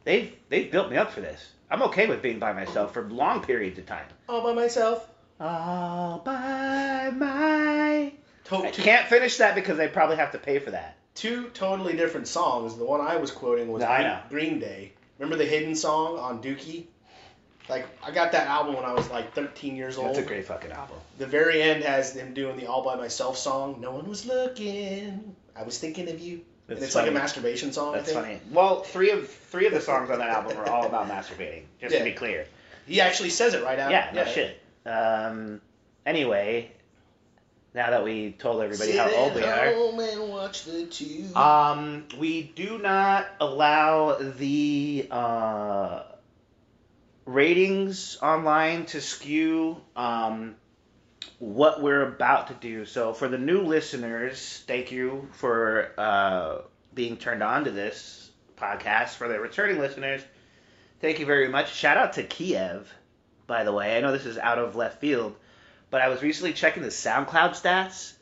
they've 0.05 0.35
they've 0.49 0.71
built 0.71 0.89
me 0.89 0.97
up 0.97 1.11
for 1.11 1.21
this. 1.21 1.51
I'm 1.69 1.83
okay 1.83 2.07
with 2.07 2.21
being 2.21 2.39
by 2.39 2.53
myself 2.53 2.93
for 2.93 3.03
long 3.09 3.43
periods 3.43 3.77
of 3.77 3.85
time. 3.85 4.05
All 4.29 4.41
by 4.43 4.53
myself. 4.53 5.09
All 5.39 6.19
by 6.19 7.11
my 7.13 8.13
To- 8.45 8.57
I 8.57 8.71
can't 8.71 9.07
finish 9.07 9.37
that 9.37 9.55
because 9.55 9.77
they 9.77 9.87
probably 9.87 10.17
have 10.17 10.31
to 10.33 10.37
pay 10.37 10.59
for 10.59 10.71
that. 10.71 10.97
two 11.15 11.49
totally 11.53 11.95
different 11.95 12.27
songs. 12.27 12.75
The 12.75 12.83
one 12.85 13.01
I 13.01 13.15
was 13.17 13.31
quoting 13.31 13.71
was 13.71 13.81
No, 13.81 13.87
I 13.89 13.97
Green, 13.97 14.07
know. 14.07 14.19
Green 14.29 14.59
Day. 14.59 14.91
Remember 15.17 15.37
the 15.37 15.49
hidden 15.49 15.75
song 15.75 16.19
on 16.19 16.41
Dookie? 16.43 16.85
Like 17.69 17.87
I 18.03 18.11
got 18.11 18.33
that 18.33 18.47
album 18.47 18.75
when 18.75 18.85
I 18.85 18.93
was 18.93 19.09
like 19.09 19.33
13 19.33 19.75
years 19.75 19.97
old. 19.97 20.09
That's 20.09 20.19
a 20.19 20.23
great 20.23 20.45
fucking 20.45 20.71
album. 20.71 20.97
The 21.17 21.25
very 21.25 21.61
end 21.61 21.83
has 21.83 22.13
them 22.13 22.33
doing 22.33 22.57
the 22.57 22.67
All 22.67 22.83
by 22.83 22.95
Myself 22.95 23.37
song. 23.37 23.77
No 23.81 23.91
one 23.91 24.07
was 24.07 24.25
looking. 24.25 25.35
I 25.55 25.63
was 25.63 25.79
thinking 25.79 26.09
of 26.09 26.19
you. 26.19 26.41
and 26.67 26.77
That's 26.77 26.83
it's 26.87 26.95
like 26.95 27.03
a 27.05 27.07
funny. 27.07 27.19
masturbation 27.19 27.71
song. 27.73 27.93
That's 27.93 28.11
I 28.11 28.21
think. 28.21 28.41
funny. 28.41 28.53
Well, 28.53 28.81
three 28.83 29.09
of 29.11 29.27
three 29.29 29.65
of 29.67 29.73
the 29.73 29.81
songs 29.81 30.09
on 30.11 30.19
that 30.19 30.29
album 30.29 30.57
are 30.57 30.69
all 30.69 30.85
about 30.85 31.07
masturbating. 31.09 31.63
Just 31.81 31.93
Yeah. 31.93 31.99
to 31.99 32.05
be 32.05 32.11
clear. 32.11 32.45
He 32.85 33.01
actually 33.01 33.29
says 33.31 33.53
it 33.55 33.63
right 33.63 33.79
out. 33.79 33.89
Yeah, 33.89 34.11
no 34.13 34.25
shit. 34.25 34.61
Um, 34.85 35.59
anyway, 36.05 36.71
now 37.75 37.89
that 37.89 38.05
we 38.05 38.31
told 38.31 38.63
everybody 38.63 38.93
Sit 38.93 38.99
how 39.01 39.13
old 39.13 39.35
we 39.35 39.43
are, 39.43 39.73
home 39.73 39.99
and 39.99 40.29
watch 40.29 40.63
the 40.63 40.85
tube. 40.85 41.35
um, 41.35 42.05
we 42.17 42.41
do 42.41 42.77
not 42.77 43.27
allow 43.41 44.17
the 44.17 45.07
uh, 45.11 46.03
ratings 47.25 48.17
online 48.21 48.85
to 48.87 49.01
skew 49.01 49.81
um, 49.95 50.55
what 51.39 51.81
we're 51.83 52.07
about 52.07 52.47
to 52.47 52.53
do. 52.53 52.85
So 52.85 53.13
for 53.13 53.27
the 53.27 53.37
new 53.37 53.61
listeners, 53.61 54.63
thank 54.67 54.93
you 54.93 55.27
for 55.33 55.91
uh, 55.97 56.61
being 56.93 57.17
turned 57.17 57.43
on 57.43 57.65
to 57.65 57.71
this 57.71 58.31
podcast. 58.55 59.15
For 59.15 59.27
the 59.27 59.37
returning 59.37 59.79
listeners, 59.79 60.21
thank 61.01 61.19
you 61.19 61.25
very 61.25 61.49
much. 61.49 61.75
Shout 61.75 61.97
out 61.97 62.13
to 62.13 62.23
Kiev, 62.23 62.89
by 63.47 63.65
the 63.65 63.73
way. 63.73 63.97
I 63.97 63.99
know 63.99 64.13
this 64.13 64.25
is 64.25 64.37
out 64.37 64.59
of 64.59 64.77
left 64.77 65.01
field, 65.01 65.35
but 65.89 66.01
I 66.01 66.09
was 66.09 66.21
recently 66.21 66.53
checking 66.53 66.83
the 66.83 66.89
SoundCloud 66.89 67.51
stats 67.51 68.13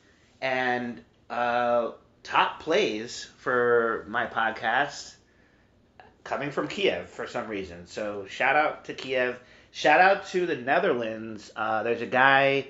and 0.41 1.01
uh, 1.29 1.91
top 2.23 2.59
plays 2.59 3.29
for 3.37 4.05
my 4.07 4.25
podcast 4.25 5.15
coming 6.23 6.51
from 6.51 6.67
Kiev 6.67 7.09
for 7.09 7.27
some 7.27 7.47
reason. 7.47 7.87
So 7.87 8.25
shout 8.27 8.55
out 8.55 8.85
to 8.85 8.93
Kiev. 8.93 9.39
Shout 9.71 9.99
out 9.99 10.27
to 10.27 10.45
the 10.45 10.55
Netherlands. 10.55 11.51
Uh, 11.55 11.83
there's 11.83 12.01
a 12.01 12.07
guy. 12.07 12.67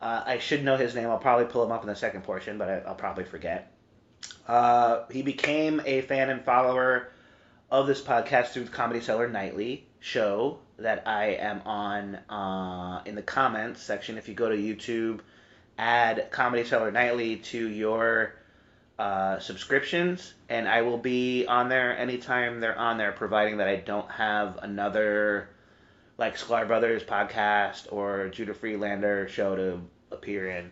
Uh, 0.00 0.22
I 0.26 0.38
should 0.38 0.62
know 0.62 0.76
his 0.76 0.94
name. 0.94 1.08
I'll 1.08 1.18
probably 1.18 1.46
pull 1.46 1.64
him 1.64 1.72
up 1.72 1.82
in 1.82 1.88
the 1.88 1.96
second 1.96 2.22
portion, 2.22 2.58
but 2.58 2.68
I, 2.68 2.78
I'll 2.80 2.94
probably 2.94 3.24
forget. 3.24 3.72
Uh, 4.46 5.04
he 5.10 5.22
became 5.22 5.80
a 5.84 6.02
fan 6.02 6.30
and 6.30 6.44
follower 6.44 7.10
of 7.70 7.86
this 7.86 8.00
podcast 8.00 8.48
through 8.48 8.64
the 8.64 8.70
Comedy 8.70 9.00
Cellar 9.00 9.28
Nightly 9.28 9.86
show 10.00 10.58
that 10.78 11.06
I 11.06 11.32
am 11.34 11.62
on 11.62 12.14
uh, 12.30 13.02
in 13.04 13.14
the 13.14 13.22
comments 13.22 13.82
section. 13.82 14.16
If 14.18 14.28
you 14.28 14.34
go 14.34 14.48
to 14.48 14.56
YouTube, 14.56 15.20
add 15.76 16.30
Comedy 16.30 16.64
Cellar 16.64 16.90
Nightly 16.90 17.36
to 17.36 17.68
your 17.68 18.34
uh, 18.98 19.38
subscriptions, 19.38 20.34
and 20.48 20.68
I 20.68 20.82
will 20.82 20.98
be 20.98 21.46
on 21.46 21.68
there 21.68 21.96
anytime 21.96 22.60
they're 22.60 22.78
on 22.78 22.98
there, 22.98 23.12
providing 23.12 23.58
that 23.58 23.68
I 23.68 23.76
don't 23.76 24.10
have 24.10 24.58
another 24.62 25.48
like 26.16 26.36
Sklar 26.36 26.66
Brothers 26.66 27.04
podcast 27.04 27.92
or 27.92 28.28
Judah 28.28 28.54
Friedlander 28.54 29.28
show 29.28 29.54
to 29.54 29.80
appear 30.10 30.50
in. 30.50 30.70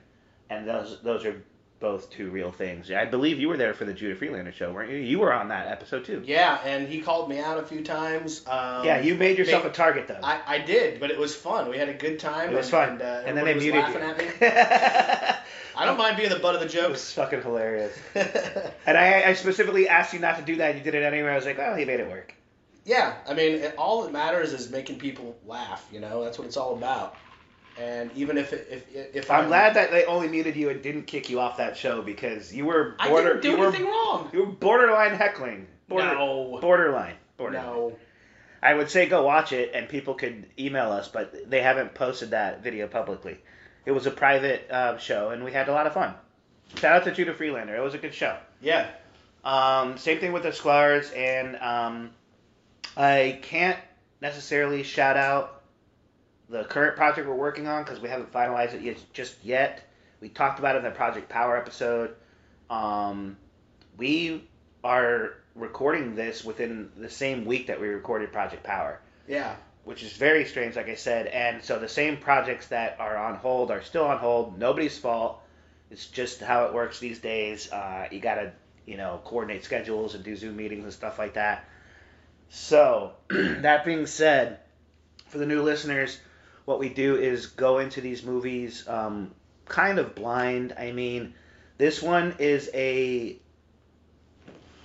And 0.51 0.67
those 0.69 1.01
those 1.03 1.25
are 1.25 1.43
both 1.79 2.09
two 2.11 2.31
real 2.31 2.51
things. 2.53 2.91
I 2.91 3.05
believe 3.05 3.39
you 3.39 3.49
were 3.49 3.57
there 3.57 3.75
for 3.75 3.85
the 3.85 3.93
Judah 3.93 4.17
Friedlander 4.17 4.53
show, 4.53 4.73
weren't 4.73 4.91
you? 4.91 4.97
You 4.97 5.19
were 5.19 5.33
on 5.33 5.49
that 5.49 5.67
episode 5.69 6.05
too. 6.05 6.23
Yeah, 6.25 6.59
and 6.65 6.89
he 6.89 7.03
called 7.03 7.29
me 7.29 7.39
out 7.39 7.59
a 7.59 7.63
few 7.63 7.83
times. 7.85 8.43
Um, 8.47 8.85
yeah, 8.85 9.01
you 9.01 9.15
made 9.15 9.37
yourself 9.39 9.65
they- 9.65 9.69
a 9.69 9.73
target 9.73 10.09
though. 10.09 10.21
I, 10.23 10.41
I 10.47 10.59
did, 10.61 11.01
but 11.01 11.11
it 11.11 11.19
was 11.19 11.37
fun. 11.37 11.69
We 11.69 11.77
had 11.77 11.89
a 11.89 11.95
good 11.95 12.19
time. 12.19 12.51
it 12.51 12.57
was 12.57 12.67
and, 12.67 12.71
fun. 12.71 12.89
And, 12.91 13.03
uh, 13.03 13.23
and 13.27 13.37
then 13.37 13.45
they 13.45 13.55
was 13.55 13.63
muted 13.63 13.87
you. 13.89 13.95
laughing 14.01 14.03
at 14.03 14.19
me. 14.19 15.37
I 15.79 15.85
don't 15.85 15.99
mind 15.99 16.17
being 16.17 16.31
the 16.31 16.39
butt 16.39 16.55
of 16.55 16.61
the 16.73 16.85
It 16.85 16.91
was 16.91 17.13
fucking 17.13 17.43
hilarious. 17.43 17.97
And 18.87 18.97
I, 18.97 19.25
I 19.29 19.33
specifically 19.35 19.89
asked 19.89 20.15
you 20.15 20.21
not 20.21 20.39
to 20.39 20.43
do 20.45 20.57
that. 20.57 20.77
You 20.77 20.81
did 20.81 20.95
it 20.95 21.03
anyway. 21.03 21.29
I 21.29 21.37
was 21.37 21.45
like, 21.45 21.59
well, 21.59 21.75
he 21.75 21.85
made 21.85 22.01
it 22.01 22.09
work. 22.09 22.35
yeah, 22.85 23.17
I 23.29 23.35
mean, 23.35 23.57
it, 23.57 23.75
all 23.77 24.05
that 24.05 24.13
matters 24.13 24.53
is 24.53 24.71
making 24.71 24.99
people 24.99 25.37
laugh. 25.45 25.87
You 25.93 26.01
know, 26.01 26.25
that's 26.25 26.39
what 26.39 26.47
it's 26.47 26.57
all 26.57 26.75
about. 26.77 27.17
And 27.79 28.11
even 28.15 28.39
if 28.39 28.53
it, 28.53 28.67
if 28.93 29.15
if 29.15 29.31
I'm 29.31 29.49
glad 29.49 29.75
that 29.75 29.91
they 29.91 30.05
only 30.07 30.29
muted 30.29 30.57
you 30.57 30.71
and 30.71 30.83
didn't 30.83 31.05
kick 31.05 31.29
you 31.29 31.41
off 31.41 31.59
that 31.59 31.77
show 31.77 32.01
because 32.01 32.55
you 32.55 32.65
were 32.65 32.97
I 32.99 33.09
didn't 33.11 33.43
do 33.43 33.51
you 33.51 33.59
were, 33.59 33.67
anything 33.69 33.87
wrong. 33.87 34.31
you 34.33 34.41
were 34.41 34.47
borderline 34.47 35.15
heckling. 35.15 35.67
Border, 35.89 36.15
no, 36.15 36.59
Borderline. 36.61 37.15
Borderline. 37.37 37.65
no. 37.67 37.97
I 38.63 38.75
would 38.75 38.91
say 38.91 39.07
go 39.07 39.23
watch 39.25 39.53
it 39.53 39.73
and 39.75 39.89
people 39.89 40.15
could 40.15 40.47
email 40.59 40.91
us, 40.91 41.09
but 41.09 41.49
they 41.51 41.61
haven't 41.61 41.95
posted 41.95 42.31
that 42.31 42.63
video 42.65 42.89
publicly. 42.89 43.39
It 43.85 43.93
was 43.93 44.07
a 44.07 44.11
private 44.11 44.69
uh, 44.71 44.97
show 44.99 45.31
and 45.31 45.45
we 45.45 45.53
had 45.53 45.69
a 45.69 45.73
lot 45.73 45.87
of 45.87 45.93
fun. 45.93 46.15
Shout 46.77 46.97
out 46.97 47.05
to 47.05 47.13
Judah 47.13 47.35
Friedlander. 47.35 47.77
It 47.77 47.83
was 47.83 47.95
a 47.95 47.99
good 47.99 48.15
show. 48.15 48.37
Yeah, 48.61 48.89
Um, 49.45 49.99
same 49.99 50.19
thing 50.19 50.33
with 50.33 50.43
the 50.43 50.49
Sklars, 50.49 51.15
and 51.17 51.55
um, 51.57 52.11
I 52.97 53.39
can't 53.43 53.79
necessarily 54.21 54.83
shout 54.83 55.17
out 55.17 55.56
the 56.49 56.65
current 56.65 56.97
project 56.97 57.29
we're 57.29 57.35
working 57.35 57.67
on 57.67 57.83
because 57.83 58.01
we 58.01 58.09
haven't 58.09 58.33
finalized 58.33 58.75
it 58.75 58.83
yet, 58.83 58.99
just 59.13 59.37
yet. 59.45 59.83
We 60.21 60.29
talked 60.29 60.59
about 60.59 60.77
it 60.77 60.79
in 60.79 60.85
the 60.85 60.91
Project 60.91 61.29
Power 61.29 61.57
episode. 61.57 62.15
Um, 62.71 63.37
we 63.97 64.49
are 64.83 65.35
recording 65.55 66.15
this 66.15 66.45
within 66.45 66.91
the 66.97 67.11
same 67.11 67.45
week 67.45 67.67
that 67.67 67.81
we 67.81 67.89
recorded 67.89 68.33
Project 68.33 68.63
Power, 68.63 69.01
yeah. 69.27 69.57
which 69.85 70.03
is 70.03 70.13
very 70.13 70.45
strange, 70.45 70.77
like 70.77 70.89
I 70.89 70.95
said. 70.95 71.27
And 71.27 71.63
so 71.63 71.79
the 71.79 71.89
same 71.89 72.17
projects 72.19 72.69
that 72.69 72.97
are 73.01 73.17
on 73.17 73.37
hold 73.37 73.71
are 73.71 73.83
still 73.83 74.05
on 74.05 74.19
hold. 74.19 74.59
Nobody's 74.59 74.99
fault. 74.99 75.41
It's 75.91 76.07
just 76.07 76.41
how 76.41 76.67
it 76.67 76.75
works 76.75 76.99
these 76.99 77.19
days. 77.19 77.71
Uh, 77.71 78.09
you 78.11 78.21
gotta, 78.21 78.53
you 78.87 78.97
know, 78.97 79.21
coordinate 79.25 79.65
schedules 79.65 80.15
and 80.15 80.25
do 80.25 80.37
Zoom 80.37 80.57
meetings 80.57 80.85
and 80.85 80.93
stuff 80.93 81.19
like 81.19 81.35
that. 81.35 81.65
So, 82.49 83.13
that 83.29 83.85
being 83.85 84.07
said, 84.07 84.61
for 85.29 85.39
the 85.39 85.47
new 85.47 85.63
listeners, 85.63 86.19
what 86.67 86.79
we 86.79 86.91
do 86.91 87.17
is 87.17 87.47
go 87.47 87.79
into 87.79 88.03
these 88.03 88.23
movies 88.23 88.87
um, 88.87 89.31
kind 89.65 89.99
of 89.99 90.15
blind. 90.15 90.75
I 90.79 90.93
mean, 90.93 91.33
this 91.79 92.03
one 92.03 92.35
is 92.39 92.69
a 92.75 93.39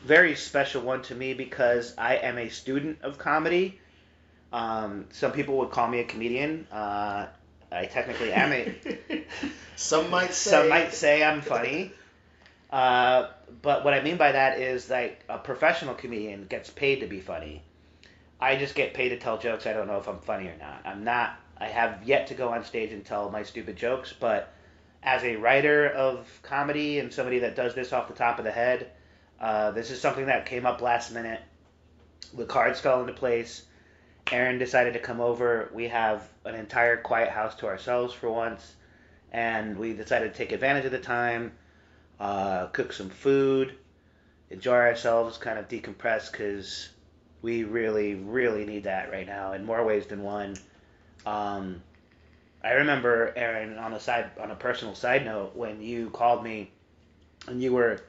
very 0.06 0.36
special 0.36 0.82
one 0.82 1.02
to 1.04 1.16
me 1.16 1.34
because 1.34 1.94
I 1.98 2.16
am 2.16 2.38
a 2.38 2.50
student 2.50 3.02
of 3.02 3.18
comedy. 3.18 3.80
Um, 4.54 5.06
some 5.12 5.32
people 5.32 5.58
would 5.58 5.72
call 5.72 5.88
me 5.88 6.00
a 6.00 6.04
comedian. 6.04 6.68
Uh, 6.72 7.28
I 7.72 7.86
technically 7.86 8.34
am 8.34 8.52
a. 8.52 9.26
Some 9.76 10.10
might 10.10 10.34
say. 10.34 10.52
Some 10.52 10.70
might 10.70 10.94
say 10.94 11.24
I'm 11.24 11.42
funny. 11.42 11.94
Uh, 12.70 13.30
but 13.62 13.84
what 13.86 13.94
I 13.94 14.02
mean 14.02 14.18
by 14.18 14.34
that 14.34 14.60
is 14.60 14.90
like 14.90 15.24
a 15.30 15.38
professional 15.38 15.94
comedian 15.94 16.46
gets 16.48 16.70
paid 16.70 17.00
to 17.00 17.08
be 17.08 17.22
funny. 17.22 17.64
I 18.40 18.58
just 18.58 18.76
get 18.76 18.94
paid 18.94 19.10
to 19.10 19.20
tell 19.20 19.38
jokes. 19.38 19.66
I 19.66 19.74
don't 19.74 19.88
know 19.88 19.98
if 19.98 20.08
I'm 20.08 20.20
funny 20.20 20.48
or 20.48 20.58
not. 20.60 20.82
I'm 20.86 21.04
not. 21.04 21.38
I 21.62 21.68
have 21.68 22.04
yet 22.04 22.26
to 22.28 22.34
go 22.34 22.50
on 22.50 22.66
stage 22.66 22.92
and 22.92 23.06
tell 23.06 23.30
my 23.30 23.44
stupid 23.44 23.76
jokes, 23.76 24.16
but 24.20 24.52
as 25.04 25.24
a 25.24 25.36
writer 25.36 25.88
of 25.90 26.28
comedy 26.42 26.98
and 26.98 27.14
somebody 27.14 27.38
that 27.40 27.56
does 27.56 27.76
this 27.76 27.94
off 27.94 28.08
the 28.08 28.16
top 28.16 28.40
of 28.40 28.46
the 28.46 28.52
head, 28.52 28.90
uh, 29.40 29.70
this 29.70 29.92
is 29.92 30.02
something 30.02 30.26
that 30.26 30.48
came 30.48 30.66
up 30.66 30.82
last 30.82 31.12
minute. 31.12 31.40
The 32.36 32.46
cards 32.46 32.80
fell 32.80 33.02
into 33.02 33.14
place. 33.14 33.64
Aaron 34.32 34.58
decided 34.58 34.94
to 34.94 35.00
come 35.00 35.22
over. 35.22 35.70
We 35.72 35.88
have 35.90 36.28
an 36.46 36.56
entire 36.56 36.98
quiet 36.98 37.30
house 37.30 37.54
to 37.58 37.68
ourselves 37.68 38.12
for 38.12 38.32
once, 38.32 38.74
and 39.32 39.78
we 39.78 39.94
decided 39.94 40.34
to 40.34 40.38
take 40.38 40.54
advantage 40.54 40.86
of 40.86 40.92
the 40.92 40.98
time, 41.00 41.52
uh, 42.20 42.68
cook 42.68 42.92
some 42.92 43.10
food, 43.10 43.76
enjoy 44.50 44.78
ourselves, 44.78 45.38
kind 45.38 45.60
of 45.60 45.68
decompress 45.68 46.32
because 46.32 46.90
we 47.44 47.66
really, 47.66 48.16
really 48.16 48.66
need 48.66 48.86
that 48.86 49.12
right 49.12 49.28
now 49.28 49.54
in 49.54 49.64
more 49.64 49.86
ways 49.86 50.08
than 50.08 50.24
one. 50.24 50.56
Um, 51.26 51.82
I 52.64 52.74
remember 52.74 53.34
Aaron 53.36 53.78
on 53.78 53.94
a 53.94 54.00
side 54.00 54.32
on 54.40 54.52
a 54.52 54.56
personal 54.56 54.96
side 54.96 55.26
note 55.26 55.56
when 55.56 55.82
you 55.82 56.10
called 56.10 56.44
me 56.44 56.72
and 57.48 57.62
you 57.62 57.74
were 57.74 58.00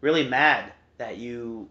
really 0.00 0.28
mad 0.28 0.72
that 0.98 1.16
you 1.16 1.68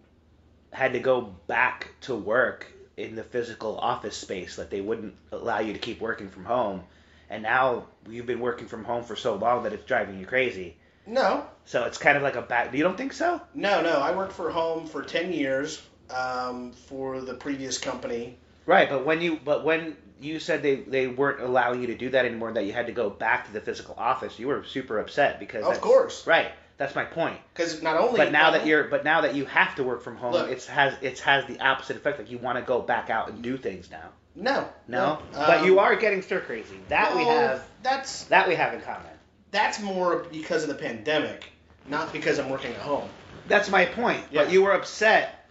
had 0.74 0.94
to 0.94 1.00
go 1.00 1.22
back 1.48 1.88
to 2.02 2.16
work 2.16 2.68
in 2.98 3.16
the 3.16 3.24
physical 3.24 3.78
office 3.78 4.16
space 4.18 4.58
that 4.58 4.70
they 4.70 4.82
wouldn't 4.82 5.16
allow 5.32 5.60
you 5.60 5.74
to 5.74 5.80
keep 5.80 6.02
working 6.02 6.30
from 6.30 6.46
home 6.46 6.82
and 7.30 7.44
now 7.44 7.86
you've 8.10 8.26
been 8.26 8.40
working 8.42 8.68
from 8.68 8.84
home 8.84 9.04
for 9.04 9.16
so 9.16 9.36
long 9.36 9.64
that 9.64 9.74
it's 9.74 9.86
driving 9.86 10.20
you 10.20 10.26
crazy 10.26 10.76
No, 11.08 11.46
so 11.66 11.86
it's 11.86 11.98
kind 11.98 12.18
of 12.18 12.24
like 12.24 12.36
a 12.36 12.42
back 12.42 12.74
you 12.74 12.84
don't 12.84 12.98
think 12.98 13.14
so 13.14 13.42
no, 13.54 13.82
no. 13.82 14.00
I 14.00 14.16
worked 14.16 14.34
for 14.34 14.50
home 14.52 14.86
for 14.86 15.02
ten 15.02 15.32
years 15.32 15.82
um, 16.10 16.74
for 16.74 17.22
the 17.22 17.34
previous 17.34 17.78
company. 17.78 18.38
right 18.66 18.90
but 18.90 19.06
when 19.06 19.22
you 19.22 19.40
but 19.44 19.64
when 19.64 19.96
you 20.22 20.40
said 20.40 20.62
they, 20.62 20.76
they 20.76 21.08
weren't 21.08 21.42
allowing 21.42 21.82
you 21.82 21.88
to 21.88 21.96
do 21.96 22.10
that 22.12 22.26
anymore 22.26 22.52
that 22.54 22.66
you 22.66 22.74
had 22.74 22.86
to 22.88 22.94
go 22.94 23.10
back 23.10 23.48
to 23.48 23.54
the 23.54 23.62
physical 23.62 23.96
office. 23.98 24.38
You 24.40 24.48
were 24.48 24.64
super 24.64 25.00
upset 25.00 25.40
because 25.40 25.66
Of 25.66 25.82
course, 25.82 26.26
right. 26.28 26.52
That's 26.78 26.96
my 26.96 27.06
point. 27.06 27.38
Because 27.54 27.84
not 27.84 27.98
only. 27.98 28.18
but 28.18 28.32
now 28.32 28.52
that 28.52 28.66
you're 28.66 28.86
but 28.86 29.04
now 29.04 29.22
that 29.22 29.36
you 29.36 29.46
have 29.46 29.76
to 29.76 29.84
work 29.84 30.02
from 30.02 30.16
home 30.16 30.34
Look. 30.34 30.50
it's 30.50 30.66
has 30.66 30.96
it's 31.02 31.20
has 31.22 31.46
the 31.46 31.60
opposite 31.60 31.96
effect. 31.98 32.18
Like 32.18 32.32
you 32.32 32.40
want 32.40 32.58
to 32.58 32.64
go 32.64 32.82
back 32.82 33.10
out 33.12 33.30
and 33.30 33.42
do 33.44 33.56
things 33.58 33.92
now. 33.92 34.10
No, 34.34 34.68
no, 34.88 35.20
no, 35.20 35.20
but 35.34 35.60
um, 35.60 35.66
you 35.66 35.80
are 35.80 35.96
getting 35.96 36.22
stir 36.22 36.40
crazy. 36.40 36.80
That 36.88 37.16
we 37.16 37.24
have 37.24 37.64
That's 37.84 38.24
that 38.26 38.48
we 38.48 38.56
have 38.56 38.74
in 38.74 38.82
common. 38.82 39.12
That's 39.52 39.80
more 39.80 40.26
because 40.32 40.64
of 40.64 40.70
the 40.70 40.76
pandemic, 40.76 41.52
not 41.88 42.12
because 42.14 42.40
I'm 42.40 42.50
working 42.50 42.72
at 42.74 42.80
home. 42.80 43.10
that's 43.48 43.70
my 43.70 43.86
point. 43.86 44.24
Yeah. 44.32 44.44
but 44.44 44.52
you 44.52 44.64
were 44.64 44.72
upset 44.72 45.48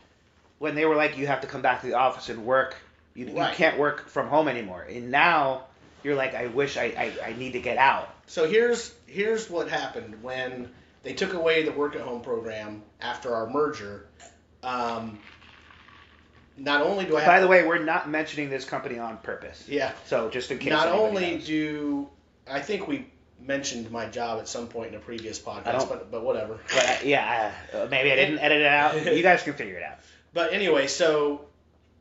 when 0.59 0.75
they 0.75 0.85
were 0.85 0.97
like 0.97 1.17
you 1.17 1.27
have 1.27 1.43
to 1.43 1.47
come 1.47 1.63
back 1.63 1.83
to 1.83 1.87
the 1.87 1.95
office 1.95 2.29
and 2.29 2.45
work 2.45 2.77
you, 3.15 3.27
you 3.27 3.47
can't 3.55 3.79
work 3.79 4.09
from 4.09 4.29
home 4.29 4.49
anymore 4.49 4.83
and 4.83 5.11
now 5.11 5.65
you're 6.03 6.15
like 6.15 6.35
i 6.35 6.47
wish 6.47 6.77
I, 6.77 6.85
I, 6.85 7.31
I 7.31 7.33
need 7.35 7.53
to 7.53 7.61
get 7.61 7.77
out 7.79 8.09
So 8.27 8.49
here's 8.49 8.95
here's 9.07 9.51
what 9.51 9.69
happened 9.69 10.23
when 10.23 10.71
they 11.03 11.15
took 11.15 11.33
away 11.35 11.65
the 11.65 11.73
work 11.73 11.97
at 11.97 12.03
home 12.03 12.21
program 12.21 12.83
after 13.01 13.35
our 13.35 13.49
merger. 13.49 14.07
Um, 14.63 15.19
not 16.57 16.83
only 16.83 17.07
do 17.07 17.17
I 17.17 17.21
have 17.21 17.27
By 17.27 17.41
the 17.41 17.49
way, 17.49 17.67
we're 17.67 17.83
not 17.83 18.09
mentioning 18.09 18.51
this 18.51 18.65
company 18.65 18.99
on 18.99 19.17
purpose. 19.19 19.65
yeah, 19.67 19.93
So 20.07 20.29
just 20.29 20.51
in 20.51 20.59
case. 20.59 20.71
not 20.71 20.89
only 20.89 21.37
knows. 21.37 21.47
do 21.47 22.09
I 22.49 22.61
think 22.61 22.87
we 22.87 23.07
mentioned 23.41 23.91
my 23.91 24.07
job 24.07 24.41
at 24.41 24.49
some 24.49 24.67
point 24.69 24.89
in 24.91 24.95
a 24.97 25.01
previous 25.01 25.39
podcast, 25.39 25.89
but 25.89 26.11
but 26.11 26.23
whatever. 26.23 26.59
But 26.75 27.07
yeah, 27.07 27.53
uh, 27.73 27.87
maybe 27.91 28.13
I 28.13 28.17
didn't 28.17 28.39
edit 28.47 28.61
it 28.61 28.67
out. 28.67 29.17
You 29.17 29.23
guys 29.23 29.43
can 29.43 29.55
figure 29.55 29.77
it 29.79 29.83
out. 29.83 29.99
But 30.35 30.53
anyway, 30.53 30.87
so 30.87 31.47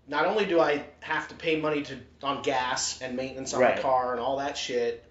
not 0.09 0.25
only 0.25 0.45
do 0.45 0.59
I 0.59 0.83
have 1.01 1.27
to 1.29 1.35
pay 1.35 1.59
money 1.59 1.83
to 1.83 1.97
on 2.23 2.41
gas 2.41 3.01
and 3.01 3.15
maintenance 3.15 3.53
on 3.53 3.61
Right. 3.61 3.75
my 3.77 3.81
car 3.81 4.11
and 4.11 4.19
all 4.19 4.37
that 4.37 4.57
shit, 4.57 5.05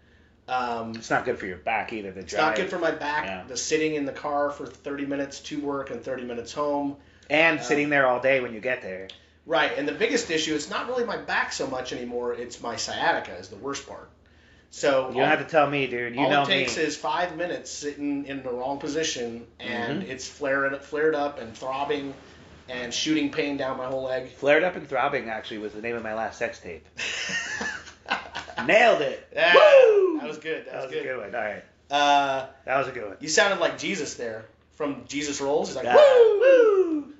um, 0.48 0.94
It's 0.96 1.10
not 1.10 1.24
good 1.24 1.38
for 1.38 1.46
your 1.46 1.58
back 1.58 1.92
either. 1.92 2.10
The 2.10 2.20
it's 2.20 2.34
not 2.34 2.56
good 2.56 2.68
for 2.70 2.78
my 2.78 2.90
back. 2.90 3.24
Yeah. 3.26 3.44
The 3.46 3.56
sitting 3.56 3.94
in 3.94 4.04
the 4.06 4.12
car 4.12 4.50
for 4.50 4.66
30 4.66 5.06
minutes 5.06 5.40
to 5.40 5.60
work 5.60 5.90
and 5.90 6.02
30 6.02 6.24
minutes 6.24 6.52
home. 6.52 6.96
and 7.30 7.58
uh, 7.58 7.62
sitting 7.62 7.90
there 7.90 8.06
all 8.06 8.20
day 8.20 8.40
when 8.40 8.52
you 8.54 8.60
get 8.60 8.82
there. 8.82 9.08
Right, 9.46 9.72
and 9.78 9.86
the 9.88 9.92
biggest 9.92 10.30
issue 10.30 10.54
it's 10.54 10.68
not 10.68 10.88
really 10.88 11.04
my 11.04 11.16
back 11.16 11.52
so 11.52 11.66
much 11.66 11.92
anymore. 11.94 12.34
It's 12.34 12.60
my 12.60 12.76
sciatica 12.76 13.34
is 13.36 13.48
the 13.48 13.56
worst 13.56 13.86
part. 13.88 14.10
So 14.70 15.08
You 15.08 15.16
don't 15.16 15.28
have 15.28 15.38
to 15.38 15.50
tell 15.50 15.68
me, 15.68 15.86
dude. 15.86 16.14
You 16.14 16.20
all 16.22 16.30
know 16.30 16.42
it 16.42 16.46
takes 16.46 16.76
me. 16.76 16.82
is 16.82 16.96
five 16.96 17.36
minutes 17.36 17.70
sitting 17.70 18.26
in 18.26 18.42
the 18.42 18.50
wrong 18.50 18.78
position, 18.78 19.46
and 19.58 20.02
Mm-hmm. 20.02 20.10
it's 20.10 20.28
flared 20.28 21.14
up 21.14 21.38
and 21.40 21.54
throbbing, 21.56 22.12
and 22.68 22.92
shooting 22.92 23.30
pain 23.30 23.56
down 23.56 23.76
my 23.78 23.86
whole 23.86 24.02
leg. 24.04 24.28
Flared 24.30 24.62
up 24.64 24.76
and 24.76 24.86
throbbing 24.88 25.28
actually 25.28 25.58
was 25.58 25.72
the 25.72 25.80
name 25.82 25.96
of 25.96 26.02
my 26.02 26.14
last 26.14 26.38
sex 26.38 26.58
tape. 26.60 26.86
Nailed 28.66 29.00
it. 29.02 29.26
Yeah, 29.34 29.54
Woo! 29.54 30.18
that 30.18 30.26
was 30.28 30.38
good. 30.38 30.66
That, 30.66 30.72
That 30.72 30.76
was, 30.76 30.84
was 30.86 30.92
a 30.92 30.94
good. 30.96 31.02
good 31.04 31.18
one. 31.18 31.34
All 31.34 31.40
right, 31.40 31.64
Uh, 31.90 32.46
that 32.64 32.78
was 32.78 32.88
a 32.88 32.92
good 32.92 33.06
one. 33.08 33.16
you 33.20 33.28
sounded 33.28 33.60
like 33.60 33.78
Jesus 33.78 34.14
there 34.14 34.44
from 34.74 35.04
Jesus 35.08 35.40
Rolls. 35.40 35.68
He's 35.68 35.76
like, 35.76 35.86
Ah, 35.88 35.94
woo! 35.94 36.40
woo! 36.40 37.12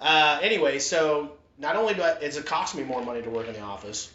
Uh, 0.00 0.38
anyway, 0.42 0.78
so 0.78 1.32
not 1.58 1.76
only 1.76 1.94
do 1.94 2.02
I, 2.02 2.12
it's 2.20 2.36
it 2.36 2.46
cost 2.46 2.74
me 2.74 2.82
more 2.84 3.02
money 3.04 3.22
to 3.22 3.30
work 3.30 3.46
in 3.48 3.54
the 3.54 3.60
office, 3.60 4.12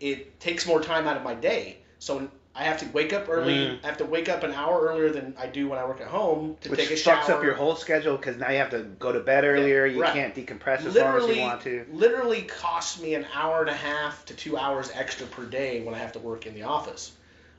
it 0.00 0.38
takes 0.40 0.66
more 0.66 0.80
time 0.80 1.06
out 1.06 1.16
of 1.16 1.22
my 1.22 1.34
day. 1.34 1.78
So 1.98 2.28
I 2.56 2.64
have 2.64 2.78
to 2.78 2.86
wake 2.86 3.12
up 3.12 3.28
early. 3.28 3.54
Mm. 3.54 3.84
I 3.84 3.86
have 3.86 3.98
to 3.98 4.06
wake 4.06 4.30
up 4.30 4.42
an 4.42 4.52
hour 4.52 4.88
earlier 4.88 5.10
than 5.10 5.34
I 5.38 5.46
do 5.46 5.68
when 5.68 5.78
I 5.78 5.84
work 5.84 6.00
at 6.00 6.06
home 6.06 6.56
to 6.62 6.70
Which 6.70 6.80
take 6.80 6.90
a 6.90 6.96
shower. 6.96 7.18
Which 7.18 7.26
fucks 7.26 7.30
up 7.30 7.42
your 7.42 7.54
whole 7.54 7.76
schedule 7.76 8.16
because 8.16 8.38
now 8.38 8.50
you 8.50 8.56
have 8.56 8.70
to 8.70 8.82
go 8.98 9.12
to 9.12 9.20
bed 9.20 9.44
earlier. 9.44 9.84
You 9.84 10.00
right. 10.00 10.12
can't 10.14 10.34
decompress 10.34 10.84
as 10.86 10.94
long 10.94 11.18
as 11.18 11.36
you 11.36 11.42
want 11.42 11.60
to. 11.62 11.84
literally 11.92 12.42
costs 12.42 13.00
me 13.00 13.14
an 13.14 13.26
hour 13.34 13.60
and 13.60 13.68
a 13.68 13.74
half 13.74 14.24
to 14.26 14.34
two 14.34 14.56
hours 14.56 14.90
extra 14.94 15.26
per 15.26 15.44
day 15.44 15.82
when 15.82 15.94
I 15.94 15.98
have 15.98 16.12
to 16.12 16.18
work 16.18 16.46
in 16.46 16.54
the 16.54 16.62
office. 16.62 17.12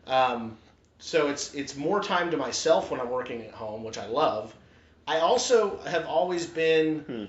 Um, 0.08 0.58
so 0.98 1.28
it's 1.28 1.54
it's 1.54 1.76
more 1.76 2.02
time 2.02 2.32
to 2.32 2.38
myself 2.38 2.90
when 2.90 3.00
I'm 3.00 3.10
working 3.10 3.44
at 3.44 3.52
home, 3.52 3.84
which 3.84 4.00
I 4.00 4.08
love. 4.08 4.56
I 5.08 5.20
also 5.20 5.78
have 5.86 6.08
always 6.08 6.48
been. 6.48 7.00
Hmm. 7.02 7.26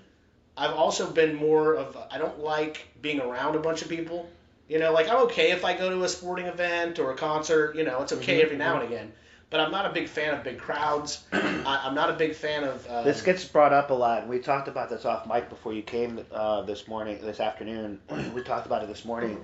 I've 0.56 0.74
also 0.74 1.08
been 1.10 1.36
more 1.36 1.74
of. 1.74 1.98
I 2.10 2.16
don't 2.16 2.40
like 2.40 2.88
being 3.02 3.20
around 3.20 3.56
a 3.56 3.60
bunch 3.60 3.82
of 3.82 3.88
people. 3.88 4.28
You 4.68 4.78
know, 4.78 4.92
like 4.92 5.08
I'm 5.08 5.22
okay 5.24 5.50
if 5.50 5.64
I 5.64 5.76
go 5.76 5.88
to 5.90 6.04
a 6.04 6.08
sporting 6.08 6.46
event 6.46 6.98
or 6.98 7.10
a 7.10 7.16
concert. 7.16 7.74
You 7.74 7.84
know, 7.84 8.02
it's 8.02 8.12
okay 8.12 8.40
Mhm, 8.40 8.44
every 8.44 8.56
now 8.56 8.80
and 8.80 8.84
again. 8.84 9.12
But 9.50 9.60
I'm 9.60 9.70
not 9.70 9.86
a 9.86 9.90
big 9.94 10.08
fan 10.08 10.34
of 10.34 10.44
big 10.44 10.58
crowds. 10.58 11.24
I, 11.32 11.82
I'm 11.84 11.94
not 11.94 12.10
a 12.10 12.12
big 12.12 12.34
fan 12.34 12.64
of. 12.64 12.86
Um, 12.90 13.04
This 13.04 13.22
gets 13.22 13.46
brought 13.46 13.72
up 13.72 13.90
a 13.90 13.94
lot. 13.94 14.20
and 14.22 14.30
We 14.30 14.40
talked 14.40 14.68
about 14.68 14.90
this 14.90 15.06
off 15.06 15.26
mic 15.26 15.48
before 15.48 15.72
you 15.72 15.82
came 15.82 16.20
uh, 16.30 16.62
this 16.62 16.86
morning, 16.86 17.18
this 17.22 17.40
afternoon. 17.40 17.98
we 18.34 18.42
talked 18.42 18.66
about 18.66 18.82
it 18.82 18.88
this 18.88 19.06
morning. 19.06 19.42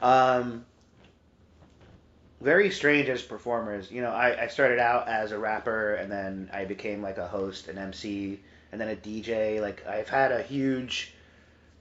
Um, 0.00 0.64
very 2.40 2.70
strange 2.70 3.08
as 3.08 3.20
performers. 3.22 3.90
You 3.90 4.02
know, 4.02 4.10
I, 4.10 4.44
I 4.44 4.46
started 4.46 4.78
out 4.78 5.08
as 5.08 5.32
a 5.32 5.38
rapper, 5.38 5.94
and 5.94 6.10
then 6.10 6.48
I 6.52 6.64
became 6.64 7.02
like 7.02 7.18
a 7.18 7.26
host, 7.26 7.66
an 7.66 7.78
MC, 7.78 8.38
and 8.70 8.80
then 8.80 8.88
a 8.90 8.96
DJ. 8.96 9.60
Like 9.60 9.84
I've 9.88 10.08
had 10.08 10.30
a 10.30 10.42
huge 10.42 11.14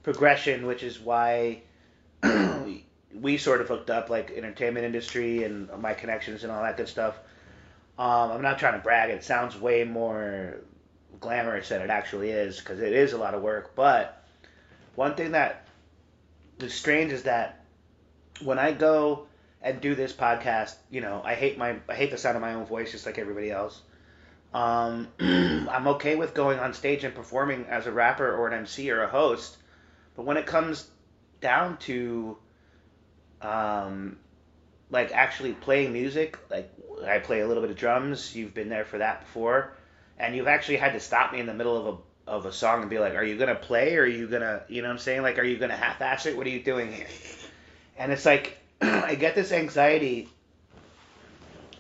progression, 0.02 0.66
which 0.66 0.82
is 0.82 1.00
why 1.00 1.62
we 3.14 3.38
sort 3.38 3.62
of 3.62 3.68
hooked 3.68 3.90
up, 3.90 4.10
like 4.10 4.32
entertainment 4.32 4.86
industry 4.86 5.44
and 5.44 5.70
my 5.80 5.94
connections 5.94 6.44
and 6.44 6.52
all 6.52 6.64
that 6.64 6.78
good 6.78 6.88
stuff. 6.88 7.18
Um, 7.98 8.32
I'm 8.32 8.42
not 8.42 8.58
trying 8.58 8.74
to 8.74 8.80
brag. 8.80 9.10
It 9.12 9.24
sounds 9.24 9.60
way 9.60 9.84
more 9.84 10.62
glamorous 11.20 11.70
than 11.70 11.82
it 11.82 11.90
actually 11.90 12.32
is 12.32 12.60
because 12.60 12.80
it 12.80 12.94
is 12.94 13.14
a 13.14 13.18
lot 13.18 13.34
of 13.34 13.42
work. 13.42 13.76
But 13.76 14.26
one 14.96 15.16
thing 15.16 15.32
that 15.32 15.68
is 16.60 16.74
strange 16.74 17.12
is 17.12 17.24
that 17.24 17.64
when 18.44 18.60
I 18.60 18.72
go 18.72 19.28
and 19.62 19.80
do 19.80 19.94
this 19.94 20.14
podcast, 20.14 20.76
you 20.90 21.02
know, 21.02 21.22
I 21.24 21.36
hate 21.36 21.58
my 21.58 21.76
I 21.88 21.94
hate 21.94 22.12
the 22.12 22.18
sound 22.18 22.36
of 22.36 22.42
my 22.42 22.54
own 22.54 22.66
voice 22.66 22.92
just 22.92 23.06
like 23.06 23.18
everybody 23.18 23.52
else. 23.52 23.82
Um, 24.54 25.08
I'm 25.20 25.88
okay 25.88 26.16
with 26.16 26.34
going 26.34 26.60
on 26.60 26.74
stage 26.74 27.04
and 27.04 27.16
performing 27.16 27.66
as 27.68 27.88
a 27.88 27.92
rapper 27.92 28.36
or 28.36 28.48
an 28.48 28.54
MC 28.54 28.92
or 28.92 29.04
a 29.04 29.08
host, 29.08 29.58
but 30.16 30.26
when 30.26 30.38
it 30.38 30.46
comes 30.46 30.90
down 31.42 31.78
to 31.78 32.38
um, 33.42 34.18
like 34.90 35.12
actually 35.12 35.54
playing 35.54 35.94
music, 35.94 36.38
like 36.50 36.72
I 37.06 37.20
play 37.20 37.42
a 37.42 37.48
little 37.48 37.62
bit 37.62 37.72
of 37.72 37.78
drums. 37.78 38.36
You've 38.36 38.54
been 38.54 38.70
there 38.70 38.86
for 38.86 39.00
that 39.00 39.22
before, 39.22 39.74
and 40.18 40.36
you've 40.36 40.48
actually 40.48 40.78
had 40.78 40.94
to 40.94 41.00
stop 41.00 41.34
me 41.34 41.40
in 41.40 41.46
the 41.46 41.54
middle 41.54 41.78
of 41.78 41.96
a 41.96 41.98
of 42.32 42.46
a 42.46 42.54
song 42.54 42.82
and 42.82 42.90
be 42.90 43.00
like, 43.00 43.16
"Are 43.16 43.24
you 43.24 43.38
gonna 43.38 43.56
play? 43.56 43.96
Or 43.96 44.04
are 44.04 44.08
you 44.08 44.28
gonna, 44.28 44.64
you 44.70 44.82
know, 44.82 44.88
what 44.88 44.94
I'm 44.94 45.00
saying? 45.00 45.24
Like, 45.24 45.40
are 45.40 45.44
you 45.44 45.58
gonna 45.58 45.76
half-ass 45.76 46.28
it? 46.28 46.38
What 46.38 46.46
are 46.46 46.52
you 46.52 46.64
doing 46.64 46.94
here?" 46.94 47.08
And 47.98 48.12
it's 48.12 48.26
like 48.26 48.58
I 48.82 49.16
get 49.16 49.36
this 49.36 49.52
anxiety. 49.52 50.30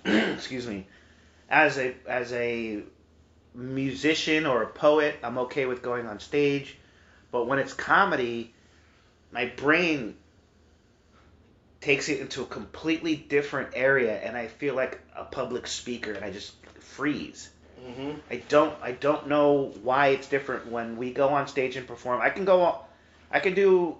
excuse 0.05 0.65
me, 0.67 0.87
as 1.49 1.77
a 1.77 1.93
as 2.07 2.33
a 2.33 2.83
musician 3.53 4.45
or 4.45 4.63
a 4.63 4.67
poet, 4.67 5.15
I'm 5.23 5.37
okay 5.39 5.65
with 5.65 5.81
going 5.81 6.07
on 6.07 6.19
stage, 6.19 6.77
but 7.31 7.45
when 7.45 7.59
it's 7.59 7.73
comedy, 7.73 8.53
my 9.31 9.45
brain 9.45 10.15
takes 11.79 12.09
it 12.09 12.19
into 12.19 12.41
a 12.43 12.45
completely 12.45 13.15
different 13.15 13.69
area 13.73 14.15
and 14.19 14.37
I 14.37 14.47
feel 14.47 14.75
like 14.75 14.99
a 15.15 15.23
public 15.23 15.65
speaker 15.67 16.11
and 16.11 16.23
I 16.23 16.31
just 16.31 16.53
freeze. 16.79 17.49
hmm 17.83 18.11
I 18.29 18.37
don't 18.49 18.75
I 18.81 18.91
don't 18.91 19.27
know 19.27 19.73
why 19.81 20.09
it's 20.09 20.27
different 20.27 20.67
when 20.71 20.97
we 20.97 21.11
go 21.11 21.29
on 21.29 21.47
stage 21.47 21.75
and 21.77 21.87
perform. 21.87 22.21
I 22.21 22.29
can 22.29 22.45
go 22.45 22.61
all- 22.61 22.89
I 23.31 23.39
can 23.39 23.53
do 23.55 23.97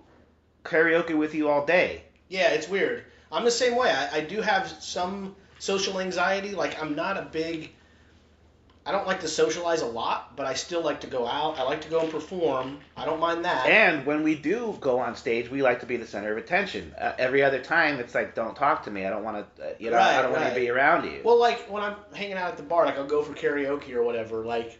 karaoke 0.64 1.18
with 1.18 1.34
you 1.34 1.50
all 1.50 1.66
day. 1.66 2.04
Yeah, 2.30 2.50
it's 2.50 2.68
weird. 2.70 3.04
I'm 3.32 3.46
the 3.46 3.52
same 3.52 3.76
way. 3.76 3.90
I, 3.90 4.18
I 4.18 4.22
do 4.22 4.42
have 4.42 4.68
some 4.68 5.36
social 5.58 6.00
anxiety. 6.00 6.52
Like 6.54 6.82
I'm 6.82 6.96
not 6.96 7.18
a 7.18 7.24
big. 7.24 7.72
I 8.84 8.92
don't 8.92 9.06
like 9.06 9.20
to 9.20 9.28
socialize 9.28 9.82
a 9.82 9.86
lot, 9.86 10.36
but 10.36 10.48
I 10.48 10.56
still 10.56 10.82
like 10.82 11.02
to 11.02 11.08
go 11.08 11.28
out. 11.28 11.60
I 11.60 11.64
like 11.64 11.82
to 11.82 11.90
go 11.90 12.00
and 12.02 12.10
perform. 12.10 12.80
I 12.98 13.06
don't 13.06 13.20
mind 13.20 13.46
that. 13.46 13.68
And 13.68 14.06
when 14.08 14.24
we 14.24 14.34
do 14.34 14.76
go 14.82 15.00
on 15.00 15.16
stage, 15.16 15.52
we 15.52 15.62
like 15.62 15.82
to 15.82 15.86
be 15.86 15.98
the 15.98 16.08
center 16.08 16.32
of 16.32 16.40
attention. 16.40 16.96
Uh, 17.00 17.14
every 17.20 17.44
other 17.44 17.62
time 17.62 18.00
it's 18.00 18.16
like 18.16 18.34
don't 18.34 18.56
talk 18.56 18.84
to 18.86 18.92
me. 18.92 19.06
I 19.06 19.12
don't 19.12 19.24
want 19.24 19.56
to 19.56 19.64
uh, 19.64 19.74
you 19.78 19.92
know 19.92 19.98
right, 19.98 20.18
I 20.18 20.22
don't 20.24 20.32
want 20.32 20.50
to 20.50 20.56
be 20.56 20.70
around 20.70 21.06
you. 21.06 21.22
Well, 21.24 21.40
like 21.40 21.70
when 21.70 21.84
I'm 21.84 21.96
hanging 22.14 22.38
out 22.38 22.50
at 22.50 22.58
the 22.58 22.64
bar, 22.64 22.86
like 22.86 22.98
I'll 22.98 23.06
go 23.06 23.22
for 23.22 23.34
karaoke 23.34 23.94
or 23.94 24.02
whatever. 24.02 24.44
Like, 24.44 24.80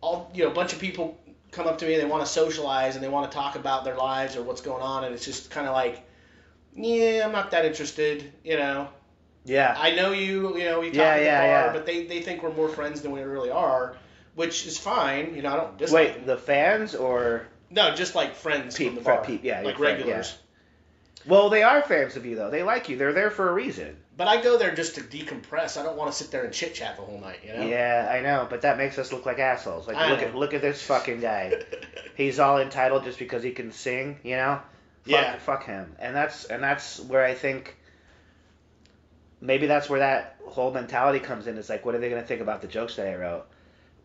all 0.00 0.30
you 0.34 0.44
know, 0.44 0.50
a 0.50 0.54
bunch 0.54 0.72
of 0.72 0.80
people 0.80 1.20
come 1.52 1.68
up 1.68 1.78
to 1.78 1.86
me 1.86 1.94
and 1.94 2.02
they 2.02 2.06
want 2.08 2.26
to 2.26 2.30
socialize 2.30 2.96
and 2.96 3.04
they 3.04 3.08
want 3.08 3.30
to 3.30 3.34
talk 3.34 3.54
about 3.54 3.84
their 3.84 3.96
lives 3.96 4.34
or 4.36 4.42
what's 4.42 4.60
going 4.60 4.82
on, 4.82 5.04
and 5.04 5.14
it's 5.14 5.24
just 5.24 5.50
kind 5.52 5.68
of 5.68 5.72
like, 5.72 6.04
yeah, 6.74 7.22
I'm 7.24 7.32
not 7.32 7.52
that 7.52 7.64
interested. 7.64 8.32
You 8.42 8.56
know, 8.56 8.88
yeah. 9.46 9.74
I 9.78 9.92
know 9.92 10.12
you. 10.12 10.56
You 10.58 10.64
know, 10.66 10.80
we 10.80 10.88
talk 10.88 10.96
Yeah, 10.96 11.04
at 11.14 11.18
the 11.18 11.24
yeah, 11.24 11.38
bar, 11.40 11.66
yeah. 11.68 11.72
but 11.72 11.86
they 11.86 12.04
they 12.04 12.20
think 12.20 12.42
we're 12.42 12.52
more 12.52 12.68
friends 12.68 13.00
than 13.00 13.12
we 13.12 13.22
really 13.22 13.50
are, 13.50 13.96
which 14.34 14.66
is 14.66 14.76
fine. 14.78 15.34
You 15.34 15.42
know, 15.42 15.52
I 15.52 15.56
don't 15.56 15.78
dislike 15.78 16.06
Wait, 16.08 16.14
them. 16.16 16.26
the 16.26 16.36
fans 16.36 16.94
or 16.94 17.46
No, 17.70 17.94
just 17.94 18.14
like 18.14 18.34
friends 18.34 18.76
Peop- 18.76 18.88
from 18.88 18.94
the 18.96 19.00
bar, 19.02 19.24
peop- 19.24 19.42
yeah, 19.44 19.62
like 19.62 19.76
friend, 19.78 19.98
regulars. 19.98 20.36
Well, 21.26 21.48
they 21.50 21.62
are 21.64 21.82
fans 21.82 22.16
of 22.16 22.24
you 22.26 22.36
though. 22.36 22.50
They 22.50 22.62
like 22.62 22.88
you. 22.88 22.96
They're 22.96 23.12
there 23.12 23.30
for 23.30 23.48
a 23.48 23.52
reason. 23.52 23.96
But 24.16 24.28
I 24.28 24.40
go 24.40 24.56
there 24.56 24.74
just 24.74 24.94
to 24.94 25.02
decompress. 25.02 25.78
I 25.78 25.82
don't 25.82 25.96
want 25.96 26.10
to 26.10 26.16
sit 26.16 26.30
there 26.30 26.44
and 26.44 26.52
chit 26.54 26.72
chat 26.74 26.96
the 26.96 27.02
whole 27.02 27.20
night. 27.20 27.40
You 27.44 27.52
know. 27.52 27.66
Yeah, 27.66 28.08
I 28.10 28.20
know, 28.20 28.46
but 28.48 28.62
that 28.62 28.78
makes 28.78 28.96
us 28.98 29.12
look 29.12 29.26
like 29.26 29.38
assholes. 29.38 29.86
Like 29.88 29.96
I 29.96 30.08
look 30.10 30.20
know. 30.20 30.28
at 30.28 30.34
look 30.36 30.54
at 30.54 30.62
this 30.62 30.80
fucking 30.86 31.20
guy. 31.20 31.52
He's 32.14 32.38
all 32.38 32.58
entitled 32.58 33.04
just 33.04 33.18
because 33.18 33.42
he 33.42 33.50
can 33.50 33.72
sing, 33.72 34.18
you 34.22 34.36
know? 34.36 34.60
Fuck, 35.02 35.10
Yeah. 35.10 35.36
fuck 35.38 35.66
him. 35.66 35.94
And 35.98 36.14
that's 36.16 36.44
and 36.46 36.62
that's 36.62 36.98
where 37.00 37.24
I 37.24 37.34
think 37.34 37.76
maybe 39.46 39.66
that's 39.66 39.88
where 39.88 40.00
that 40.00 40.36
whole 40.46 40.72
mentality 40.72 41.20
comes 41.20 41.46
in. 41.46 41.56
It's 41.56 41.68
like 41.68 41.84
what 41.84 41.94
are 41.94 41.98
they 41.98 42.10
going 42.10 42.20
to 42.20 42.26
think 42.26 42.40
about 42.40 42.60
the 42.60 42.68
jokes 42.68 42.96
that 42.96 43.06
I 43.06 43.14
wrote? 43.14 43.46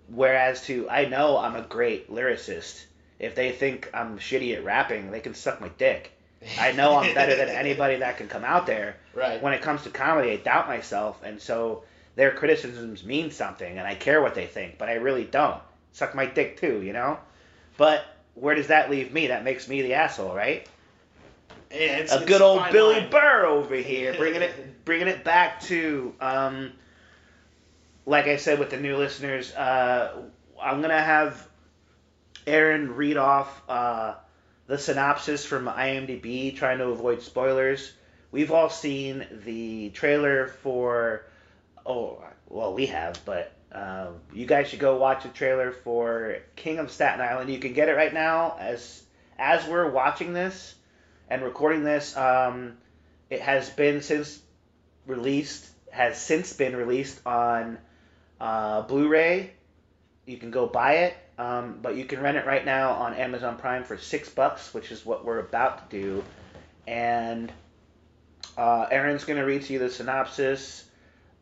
Whereas 0.08 0.64
to 0.66 0.90
I 0.90 1.06
know 1.06 1.38
I'm 1.38 1.56
a 1.56 1.62
great 1.62 2.12
lyricist. 2.12 2.86
If 3.20 3.36
they 3.36 3.52
think 3.52 3.90
I'm 3.94 4.18
shitty 4.18 4.56
at 4.56 4.64
rapping, 4.64 5.12
they 5.12 5.20
can 5.20 5.34
suck 5.34 5.62
my 5.62 5.70
dick. 5.70 6.12
I 6.60 6.72
know 6.72 6.98
I'm 6.98 7.14
better 7.14 7.36
than 7.36 7.50
anybody 7.66 7.98
that 7.98 8.18
can 8.18 8.28
come 8.28 8.44
out 8.44 8.66
there. 8.66 8.98
Right. 9.14 9.42
When 9.42 9.54
it 9.54 9.62
comes 9.62 9.84
to 9.84 9.90
comedy, 9.90 10.32
I 10.32 10.38
doubt 10.38 10.68
myself, 10.68 11.22
and 11.24 11.40
so 11.40 11.84
their 12.16 12.32
criticisms 12.32 13.04
mean 13.04 13.32
something, 13.32 13.78
and 13.78 13.88
I 13.88 13.96
care 13.96 14.22
what 14.22 14.36
they 14.36 14.48
think, 14.48 14.78
but 14.78 14.90
I 14.90 14.94
really 14.94 15.24
don't. 15.24 15.62
Suck 15.92 16.16
my 16.16 16.26
dick 16.26 16.60
too, 16.60 16.82
you 16.82 16.94
know. 16.94 17.20
But 17.78 18.06
where 18.34 18.56
does 18.56 18.68
that 18.68 18.90
leave 18.90 19.14
me? 19.14 19.28
That 19.28 19.44
makes 19.44 19.68
me 19.68 19.82
the 19.82 19.94
asshole, 19.94 20.34
right? 20.34 20.68
Yeah, 21.74 21.98
it's, 21.98 22.12
a 22.12 22.18
it's 22.18 22.26
good 22.26 22.42
old 22.42 22.64
Billy 22.72 22.96
line. 22.96 23.10
Burr 23.10 23.46
over 23.46 23.76
here, 23.92 24.14
bringing 24.14 24.42
it, 24.42 24.86
bringing 24.86 25.08
it 25.08 25.24
back 25.24 25.62
to 25.62 26.14
um, 26.20 26.74
like 28.06 28.28
I 28.28 28.38
said 28.38 28.60
with 28.60 28.70
the 28.70 28.78
new 28.78 28.98
listeners, 28.98 29.54
uh, 29.54 30.24
I'm 30.62 30.82
gonna 30.82 31.02
have 31.02 31.48
Aaron 32.48 32.96
read 32.96 33.18
off 33.18 33.62
uh, 33.70 34.16
the 34.68 34.78
synopsis 34.78 35.46
from 35.46 35.66
IMDb, 35.66 36.56
trying 36.56 36.80
to 36.80 36.86
avoid 36.86 37.22
spoilers. 37.22 37.94
We've 38.32 38.52
all 38.52 38.70
seen 38.70 39.26
the 39.46 39.90
trailer 39.90 40.48
for. 40.48 41.26
Oh, 41.86 42.24
well, 42.48 42.74
we 42.74 42.86
have, 42.88 43.20
but 43.26 43.54
um, 43.72 44.16
you 44.34 44.46
guys 44.46 44.68
should 44.68 44.80
go 44.80 44.98
watch 44.98 45.24
the 45.24 45.30
trailer 45.30 45.72
for 45.72 46.38
King 46.56 46.80
of 46.80 46.92
Staten 46.92 47.22
Island. 47.22 47.50
You 47.50 47.60
can 47.60 47.74
get 47.74 47.90
it 47.90 47.94
right 47.94 48.14
now 48.14 48.56
as 48.60 49.04
as 49.38 49.66
we're 49.68 49.90
watching 49.90 50.34
this 50.34 50.76
and 51.32 51.44
recording 51.44 51.86
this. 51.86 52.16
Um, 52.18 52.74
it 53.30 53.40
has 53.40 53.70
been 53.70 54.02
since 54.02 54.38
released 55.08 55.66
has 55.90 56.22
since 56.22 56.52
been 56.54 56.76
released 56.76 57.26
on 57.26 57.78
uh, 58.42 58.82
Blu-ray. 58.82 59.54
You 60.26 60.38
can 60.38 60.52
go 60.52 60.68
buy 60.68 60.94
it, 60.96 61.18
um, 61.38 61.80
but 61.82 61.96
you 61.96 62.04
can 62.04 62.20
rent 62.22 62.38
it 62.38 62.46
right 62.46 62.66
now 62.66 62.92
on 62.92 63.14
Amazon 63.14 63.58
Prime 63.58 63.86
for 63.86 63.98
six 63.98 64.30
bucks, 64.30 64.74
which 64.74 64.92
is 64.92 65.06
what 65.06 65.24
we're 65.24 65.40
about 65.40 65.90
to 65.90 66.02
do. 66.02 66.24
And 66.86 67.52
uh, 68.58 68.88
Aaron's 68.92 69.24
going 69.24 69.40
to 69.40 69.46
read 69.46 69.64
to 69.64 69.74
you 69.74 69.80
the 69.80 69.90
synopsis, 69.90 70.84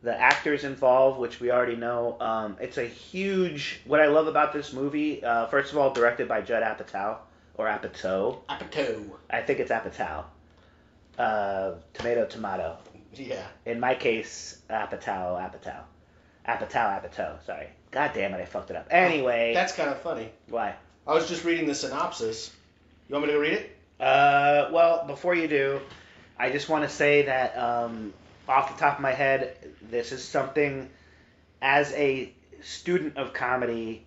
the 0.02 0.16
actors 0.16 0.62
involved, 0.62 1.18
which 1.18 1.40
we 1.40 1.50
already 1.50 1.76
know. 1.76 2.16
Um, 2.20 2.56
it's 2.60 2.78
a 2.78 2.86
huge. 2.86 3.80
What 3.86 4.00
I 4.00 4.06
love 4.06 4.28
about 4.28 4.52
this 4.52 4.72
movie, 4.72 5.24
uh, 5.24 5.46
first 5.46 5.72
of 5.72 5.78
all, 5.78 5.92
directed 5.92 6.28
by 6.28 6.42
Judd 6.42 6.62
Apatow 6.62 7.18
or 7.60 7.66
Apatow. 7.66 8.38
Apatow. 8.48 9.04
I 9.28 9.42
think 9.42 9.60
it's 9.60 9.70
Apatow. 9.70 10.24
Uh, 11.18 11.72
tomato, 11.92 12.24
tomato. 12.24 12.78
Yeah. 13.14 13.46
In 13.66 13.78
my 13.78 13.94
case, 13.94 14.58
Apatow, 14.70 15.38
Apatow. 15.38 15.82
Apatow, 16.48 17.02
Apatow. 17.02 17.44
Sorry. 17.44 17.68
God 17.90 18.12
damn 18.14 18.32
it, 18.32 18.40
I 18.40 18.46
fucked 18.46 18.70
it 18.70 18.76
up. 18.76 18.88
Anyway. 18.90 19.52
That's 19.52 19.74
kind 19.74 19.90
of 19.90 20.00
funny. 20.00 20.30
Why? 20.48 20.74
I 21.06 21.12
was 21.12 21.28
just 21.28 21.44
reading 21.44 21.66
the 21.66 21.74
synopsis. 21.74 22.50
You 23.08 23.14
want 23.14 23.26
me 23.26 23.32
to 23.32 23.38
read 23.38 23.52
it? 23.52 23.76
Uh, 23.98 24.70
well, 24.72 25.06
before 25.06 25.34
you 25.34 25.46
do, 25.46 25.80
I 26.38 26.50
just 26.50 26.70
want 26.70 26.84
to 26.84 26.88
say 26.88 27.22
that 27.22 27.58
um, 27.58 28.14
off 28.48 28.74
the 28.74 28.80
top 28.80 28.96
of 28.96 29.02
my 29.02 29.12
head, 29.12 29.56
this 29.90 30.12
is 30.12 30.24
something 30.24 30.88
as 31.60 31.92
a 31.92 32.32
student 32.62 33.18
of 33.18 33.34
comedy. 33.34 34.06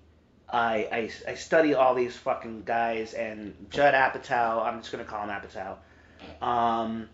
I, 0.53 0.87
I, 0.91 1.31
I 1.31 1.35
study 1.35 1.73
all 1.73 1.95
these 1.95 2.15
fucking 2.15 2.61
guys 2.63 3.13
and 3.15 3.55
Judd 3.71 3.93
Apatow, 3.95 4.63
I'm 4.63 4.79
just 4.79 4.91
gonna 4.91 5.03
call 5.03 5.27
him 5.27 5.29
Apatow, 5.29 5.77
um, 6.45 7.09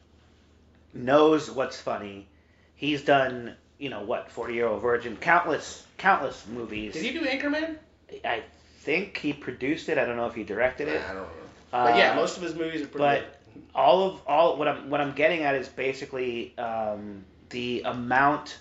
knows 0.93 1.49
what's 1.49 1.80
funny. 1.80 2.28
He's 2.75 3.02
done, 3.04 3.56
you 3.78 3.89
know, 3.89 4.02
what, 4.02 4.30
40 4.32 4.54
Year 4.54 4.67
Old 4.67 4.82
Virgin, 4.82 5.15
countless, 5.17 5.86
countless 5.97 6.45
movies. 6.47 6.93
Did 6.93 7.04
he 7.04 7.12
do 7.12 7.21
Anchorman? 7.25 7.78
I 8.25 8.43
think 8.80 9.17
he 9.17 9.34
produced 9.34 9.89
it. 9.89 9.97
I 9.97 10.06
don't 10.06 10.17
know 10.17 10.28
if 10.28 10.36
he 10.36 10.43
directed 10.43 10.88
it. 10.88 11.02
I 11.02 11.13
don't 11.13 11.23
know. 11.23 11.30
But 11.71 11.95
yeah, 11.97 12.12
Uh, 12.12 12.15
most 12.15 12.38
of 12.38 12.43
his 12.43 12.56
movies 12.56 12.82
are 12.82 12.88
pretty 12.88 12.97
but 12.97 13.19
good. 13.54 13.63
all 13.75 14.04
of 14.10 14.21
all 14.28 14.58
what 14.58 14.67
I'm 14.67 14.89
what 14.89 14.99
I'm 15.02 15.13
getting 15.13 15.43
at 15.43 15.56
is 15.56 15.67
basically 15.67 16.58
um, 16.58 17.23
the 17.49 17.84
amount 17.86 18.58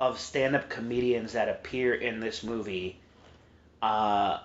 of 0.00 0.18
stand-up 0.18 0.68
comedians 0.68 1.32
that 1.32 1.48
appear 1.48 1.94
in 1.94 2.20
this 2.20 2.42
movie. 2.42 2.98
Uh, 3.82 4.38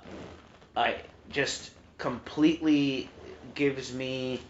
I 0.76 0.96
just 1.30 1.72
completely 1.98 3.10
gives 3.56 3.93
me 3.93 4.41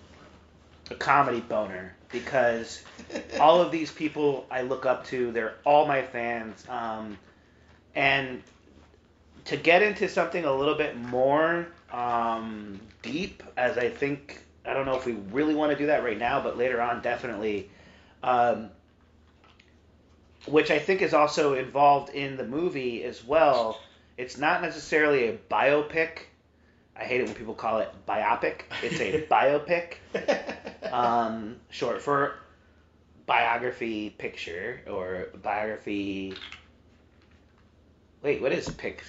a 0.92 0.96
comedy 0.96 1.40
boner 1.40 1.96
because 2.12 2.84
all 3.40 3.62
of 3.62 3.72
these 3.72 3.92
people 3.92 4.46
I 4.52 4.62
look 4.62 4.86
up 4.86 5.06
to. 5.08 5.32
They're 5.32 5.56
all 5.66 5.86
my 5.86 6.02
fans. 6.02 6.64
Um, 6.70 7.18
and 7.96 8.42
to 9.46 9.58
get 9.58 9.82
into 9.82 10.08
something 10.08 10.46
a 10.46 10.54
little 10.54 10.76
bit 10.76 10.98
more 10.98 11.68
um, 11.92 12.80
deep, 13.02 13.44
as 13.58 13.78
I 13.78 13.90
think, 13.90 14.40
I 14.66 14.74
don't 14.74 14.86
know 14.86 14.96
if 14.96 15.06
we 15.06 15.14
really 15.32 15.56
want 15.56 15.72
to 15.72 15.78
do 15.78 15.88
that 15.88 16.04
right 16.04 16.18
now, 16.18 16.42
but 16.42 16.58
later 16.58 16.82
on, 16.82 17.02
definitely. 17.02 17.70
Um, 18.22 18.70
which 20.46 20.72
I 20.72 20.80
think 20.80 21.02
is 21.02 21.14
also 21.14 21.54
involved 21.54 22.14
in 22.14 22.38
the 22.38 22.46
movie 22.46 23.04
as 23.04 23.24
well. 23.24 23.80
It's 24.18 24.38
not 24.38 24.62
necessarily 24.62 25.28
a 25.30 25.38
biopic. 25.52 26.20
I 26.96 27.04
hate 27.06 27.22
it 27.22 27.26
when 27.26 27.36
people 27.36 27.56
call 27.56 27.80
it 27.80 27.92
biopic. 28.08 28.62
It's 28.84 29.00
a 29.00 29.26
biopic 29.32 29.96
um, 30.94 31.58
short 31.70 32.02
for 32.02 32.36
biography 33.26 34.10
picture 34.12 34.82
or 34.90 35.30
biography. 35.42 36.36
Wait, 38.22 38.42
what 38.42 38.52
is 38.52 38.70
pic? 38.70 39.04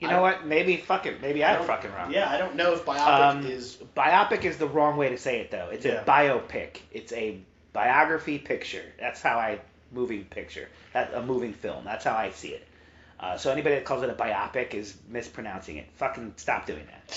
You 0.00 0.08
know 0.08 0.18
I- 0.18 0.32
what? 0.32 0.46
Maybe 0.46 0.76
fuck 0.78 1.06
it. 1.06 1.20
Maybe 1.22 1.44
I 1.44 1.52
I'm 1.52 1.58
don't- 1.58 1.66
fucking 1.66 1.92
wrong. 1.92 2.12
yeah, 2.12 2.28
I 2.30 2.38
don't 2.38 2.56
know 2.56 2.72
if 2.72 2.84
biopic 2.84 3.30
Um, 3.30 3.46
is. 3.46 3.76
Biopic 3.96 4.44
is 4.44 4.56
the 4.56 4.66
wrong 4.66 4.96
way 4.96 5.10
to 5.10 5.18
say 5.18 5.40
it 5.40 5.50
though. 5.50 5.68
It's 5.70 5.84
Yeah. 5.84 6.02
a 6.02 6.04
biopic. 6.04 6.78
It's 6.90 7.12
a 7.12 7.38
biography 7.72 8.38
picture. 8.38 8.82
That's 8.98 9.22
how 9.22 9.38
I 9.38 9.60
moving 9.92 10.24
picture. 10.24 10.68
That 10.94 11.12
a 11.14 11.22
moving 11.22 11.52
film. 11.52 11.84
That's 11.84 12.04
how 12.04 12.14
I 12.16 12.30
see 12.30 12.48
it. 12.48 12.66
Uh, 13.20 13.36
so 13.36 13.52
anybody 13.52 13.74
that 13.74 13.84
calls 13.84 14.02
it 14.02 14.08
a 14.08 14.14
biopic 14.14 14.72
is 14.72 14.96
mispronouncing 15.08 15.76
it. 15.76 15.86
Fucking 15.96 16.32
stop 16.36 16.66
doing 16.66 16.86
that. 16.86 17.14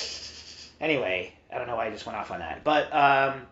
Anyway, 0.82 1.34
I 1.52 1.58
don't 1.58 1.66
know 1.66 1.78
why 1.78 1.88
I 1.88 1.92
just 1.92 2.06
went 2.06 2.18
off 2.18 2.30
on 2.30 2.40
that, 2.40 2.66
but 2.66 2.94
um, 2.94 3.44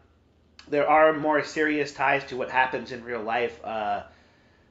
there 0.67 0.87
are 0.89 1.13
more 1.13 1.43
serious 1.45 1.93
ties 1.93 2.25
to 2.25 2.35
what 2.35 2.51
happens 2.51 2.91
in 2.91 3.05
real 3.05 3.21
life. 3.21 3.63
Uh, 3.63 4.03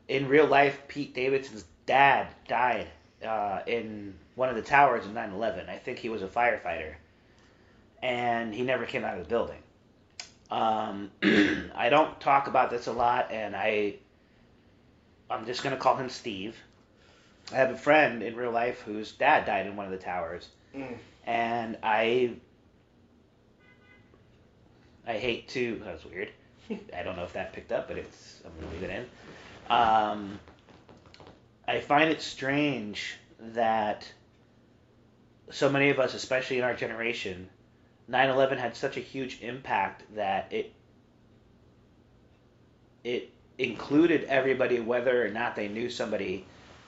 in 0.09 0.29
real 0.29 0.47
life, 0.47 0.83
Pete 0.89 1.15
Davidson's 1.15 1.65
dad 1.87 2.27
died 2.49 2.87
uh, 3.27 3.61
in 3.67 4.15
one 4.35 4.51
of 4.51 4.57
the 4.57 4.63
towers 4.63 5.07
in 5.07 5.15
9/11. 5.15 5.71
I 5.71 5.79
think 5.79 5.99
he 5.99 6.11
was 6.11 6.23
a 6.23 6.29
firefighter, 6.29 6.95
and 8.03 8.55
he 8.55 8.63
never 8.63 8.85
came 8.85 9.05
out 9.05 9.17
of 9.17 9.25
the 9.25 9.29
building. 9.29 9.63
Um, 10.51 11.11
I 11.75 11.89
don't 11.89 12.21
talk 12.21 12.47
about 12.47 12.71
this 12.71 12.89
a 12.89 12.93
lot, 12.93 13.31
and 13.31 13.57
I 13.57 13.95
I'm 15.31 15.47
just 15.47 15.63
gonna 15.63 15.79
call 15.79 15.97
him 15.97 16.11
Steve. 16.11 16.57
I 17.53 17.57
have 17.57 17.71
a 17.71 17.77
friend 17.77 18.23
in 18.23 18.37
real 18.37 18.51
life 18.53 18.81
whose 18.83 19.13
dad 19.13 19.45
died 19.47 19.67
in 19.67 19.77
one 19.77 19.87
of 19.87 19.93
the 19.93 19.99
towers, 19.99 20.49
Mm. 20.75 20.97
and 21.27 21.77
I 21.83 22.35
I 25.07 25.15
hate 25.19 25.49
to. 25.49 25.81
That 25.85 25.95
was 25.95 26.05
weird. 26.05 26.29
I 26.97 27.03
don't 27.03 27.17
know 27.17 27.25
if 27.25 27.33
that 27.33 27.53
picked 27.53 27.73
up, 27.73 27.89
but 27.89 27.99
it's 27.99 28.41
I'm 28.45 28.53
gonna 28.61 28.73
leave 28.73 28.83
it 28.85 28.91
in. 28.91 29.07
Um, 29.69 30.39
I 31.67 31.81
find 31.81 32.11
it 32.11 32.23
strange 32.23 33.17
that 33.41 34.07
so 35.51 35.69
many 35.69 35.91
of 35.91 35.99
us, 35.99 36.15
especially 36.15 36.59
in 36.59 36.65
our 36.65 36.75
generation, 36.75 37.49
9/11 38.09 38.59
had 38.59 38.77
such 38.77 38.97
a 38.97 39.01
huge 39.01 39.41
impact 39.43 40.03
that 40.15 40.53
it 40.53 40.73
it 43.03 43.31
included 43.59 44.25
everybody, 44.25 44.79
whether 44.81 45.25
or 45.25 45.29
not 45.31 45.57
they 45.57 45.69
knew 45.69 45.89
somebody 45.91 46.47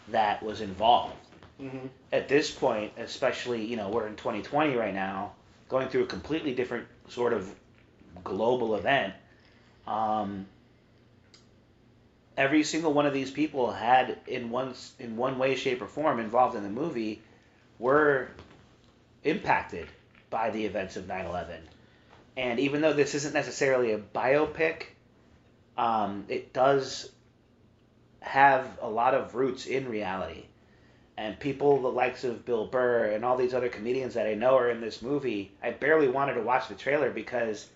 that 0.08 0.42
was 0.42 0.60
involved 0.60 1.14
hmm 1.58 1.86
at 2.12 2.28
this 2.28 2.50
point, 2.50 2.92
especially, 2.98 3.64
you 3.64 3.76
know, 3.76 3.88
we're 3.88 4.06
in 4.06 4.16
2020 4.16 4.76
right 4.76 4.92
now, 4.92 5.32
going 5.68 5.88
through 5.88 6.02
a 6.02 6.06
completely 6.06 6.54
different 6.54 6.86
sort 7.08 7.32
of 7.32 7.50
global 8.22 8.76
event. 8.76 9.14
Um, 9.86 10.46
every 12.36 12.64
single 12.64 12.92
one 12.92 13.06
of 13.06 13.14
these 13.14 13.30
people 13.30 13.70
had, 13.70 14.18
in 14.26 14.50
one 14.50 14.74
in 14.98 15.16
one 15.16 15.38
way, 15.38 15.56
shape, 15.56 15.80
or 15.80 15.86
form, 15.86 16.20
involved 16.20 16.54
in 16.56 16.62
the 16.62 16.68
movie, 16.68 17.22
were 17.78 18.28
impacted 19.24 19.88
by 20.28 20.50
the 20.50 20.66
events 20.66 20.96
of 20.96 21.06
9/11. 21.06 21.60
And 22.36 22.60
even 22.60 22.80
though 22.82 22.92
this 22.92 23.14
isn't 23.14 23.34
necessarily 23.34 23.92
a 23.92 23.98
biopic, 23.98 24.84
um, 25.78 26.24
it 26.28 26.52
does 26.52 27.10
have 28.22 28.66
a 28.80 28.88
lot 28.88 29.14
of 29.14 29.34
roots 29.34 29.66
in 29.66 29.88
reality 29.88 30.44
and 31.16 31.38
people 31.38 31.80
the 31.80 31.88
likes 31.88 32.24
of 32.24 32.44
Bill 32.44 32.66
Burr 32.66 33.12
and 33.12 33.24
all 33.24 33.36
these 33.36 33.54
other 33.54 33.68
comedians 33.68 34.14
that 34.14 34.26
I 34.26 34.34
know 34.34 34.56
are 34.56 34.70
in 34.70 34.80
this 34.80 35.02
movie, 35.02 35.52
I 35.62 35.70
barely 35.70 36.08
wanted 36.08 36.34
to 36.34 36.42
watch 36.42 36.68
the 36.68 36.74
trailer 36.74 37.10
because 37.10 37.68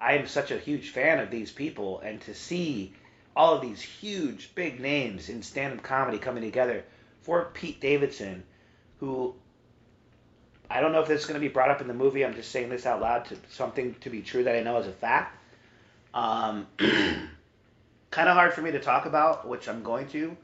I 0.00 0.14
am 0.14 0.26
such 0.26 0.50
a 0.50 0.58
huge 0.58 0.90
fan 0.90 1.20
of 1.20 1.30
these 1.30 1.52
people 1.52 2.00
and 2.00 2.20
to 2.22 2.34
see 2.34 2.92
all 3.36 3.54
of 3.54 3.62
these 3.62 3.80
huge 3.80 4.54
big 4.54 4.80
names 4.80 5.28
in 5.28 5.42
stand-up 5.42 5.82
comedy 5.82 6.18
coming 6.18 6.42
together 6.42 6.84
for 7.22 7.50
Pete 7.54 7.80
Davidson 7.80 8.42
who 8.98 9.34
I 10.68 10.80
don't 10.80 10.92
know 10.92 11.00
if 11.00 11.08
this 11.08 11.22
is 11.22 11.26
going 11.26 11.40
to 11.40 11.46
be 11.46 11.52
brought 11.52 11.70
up 11.70 11.80
in 11.80 11.88
the 11.88 11.94
movie. 11.94 12.24
I'm 12.24 12.34
just 12.34 12.52
saying 12.52 12.68
this 12.68 12.86
out 12.86 13.00
loud 13.00 13.24
to 13.26 13.36
something 13.48 13.94
to 14.02 14.10
be 14.10 14.22
true 14.22 14.44
that 14.44 14.54
I 14.54 14.62
know 14.62 14.76
as 14.76 14.86
a 14.86 14.92
fact. 14.92 15.36
Um, 16.14 16.66
kind 18.10 18.28
of 18.28 18.34
hard 18.34 18.52
for 18.54 18.62
me 18.62 18.72
to 18.72 18.80
talk 18.80 19.06
about, 19.06 19.46
which 19.48 19.68
I'm 19.68 19.82
going 19.82 20.08
to 20.08 20.36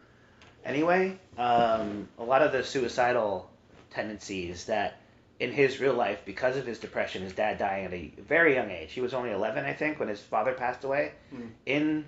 anyway, 0.64 1.18
um, 1.38 2.08
a 2.18 2.24
lot 2.24 2.42
of 2.42 2.52
the 2.52 2.62
suicidal 2.64 3.48
tendencies 3.90 4.66
that 4.66 5.00
in 5.38 5.52
his 5.52 5.80
real 5.80 5.92
life, 5.94 6.20
because 6.24 6.56
of 6.56 6.64
his 6.66 6.78
depression, 6.78 7.22
his 7.22 7.32
dad 7.34 7.58
dying 7.58 7.84
at 7.84 7.92
a 7.92 8.10
very 8.26 8.54
young 8.54 8.70
age. 8.70 8.92
He 8.92 9.00
was 9.02 9.12
only 9.14 9.30
11, 9.32 9.64
I 9.64 9.74
think, 9.74 9.98
when 10.00 10.08
his 10.08 10.20
father 10.20 10.52
passed 10.52 10.82
away 10.84 11.12
Hmm. 11.30 11.42
in 11.66 12.04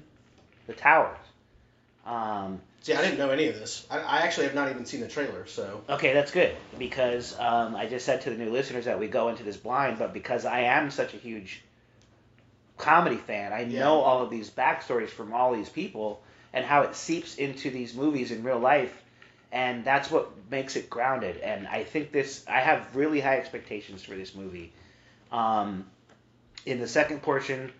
the 0.66 0.72
towers. 0.72 1.18
Um, 2.06 2.60
See, 2.80 2.94
I 2.94 3.02
didn't 3.02 3.18
know 3.18 3.28
any 3.30 3.48
of 3.48 3.56
this. 3.58 3.86
I, 3.90 3.98
I 3.98 4.18
actually 4.20 4.46
have 4.46 4.54
not 4.54 4.70
even 4.70 4.86
seen 4.86 5.00
the 5.00 5.08
trailer, 5.08 5.46
so. 5.46 5.82
Okay, 5.90 6.14
that's 6.14 6.30
good 6.30 6.54
because 6.78 7.38
um, 7.38 7.76
I 7.76 7.86
just 7.86 8.06
said 8.06 8.22
to 8.22 8.30
the 8.30 8.36
new 8.36 8.50
listeners 8.50 8.86
that 8.86 8.98
we 8.98 9.08
go 9.08 9.28
into 9.28 9.42
this 9.42 9.56
blind, 9.58 9.98
but 9.98 10.14
because 10.14 10.46
I 10.46 10.60
am 10.60 10.90
such 10.90 11.12
a 11.12 11.18
huge 11.18 11.60
comedy 12.78 13.16
fan, 13.16 13.52
I 13.52 13.62
Yeah. 13.62 13.80
know 13.80 14.00
all 14.00 14.22
of 14.22 14.30
these 14.30 14.48
backstories 14.50 15.10
from 15.10 15.34
all 15.34 15.52
these 15.54 15.68
people 15.68 16.22
and 16.52 16.64
how 16.64 16.82
it 16.82 16.94
seeps 16.94 17.36
into 17.36 17.70
these 17.70 17.94
movies 17.94 18.30
in 18.30 18.42
real 18.42 18.58
life, 18.58 19.02
and 19.52 19.84
that's 19.84 20.10
what 20.10 20.30
makes 20.50 20.76
it 20.76 20.88
grounded. 20.88 21.36
And 21.38 21.66
I 21.68 21.84
think 21.84 22.12
this, 22.12 22.44
I 22.48 22.60
have 22.60 22.96
really 22.96 23.20
high 23.20 23.36
expectations 23.36 24.02
for 24.02 24.14
this 24.14 24.34
movie. 24.34 24.72
Um, 25.30 25.86
in 26.64 26.80
the 26.80 26.88
second 26.88 27.22
portion, 27.22 27.72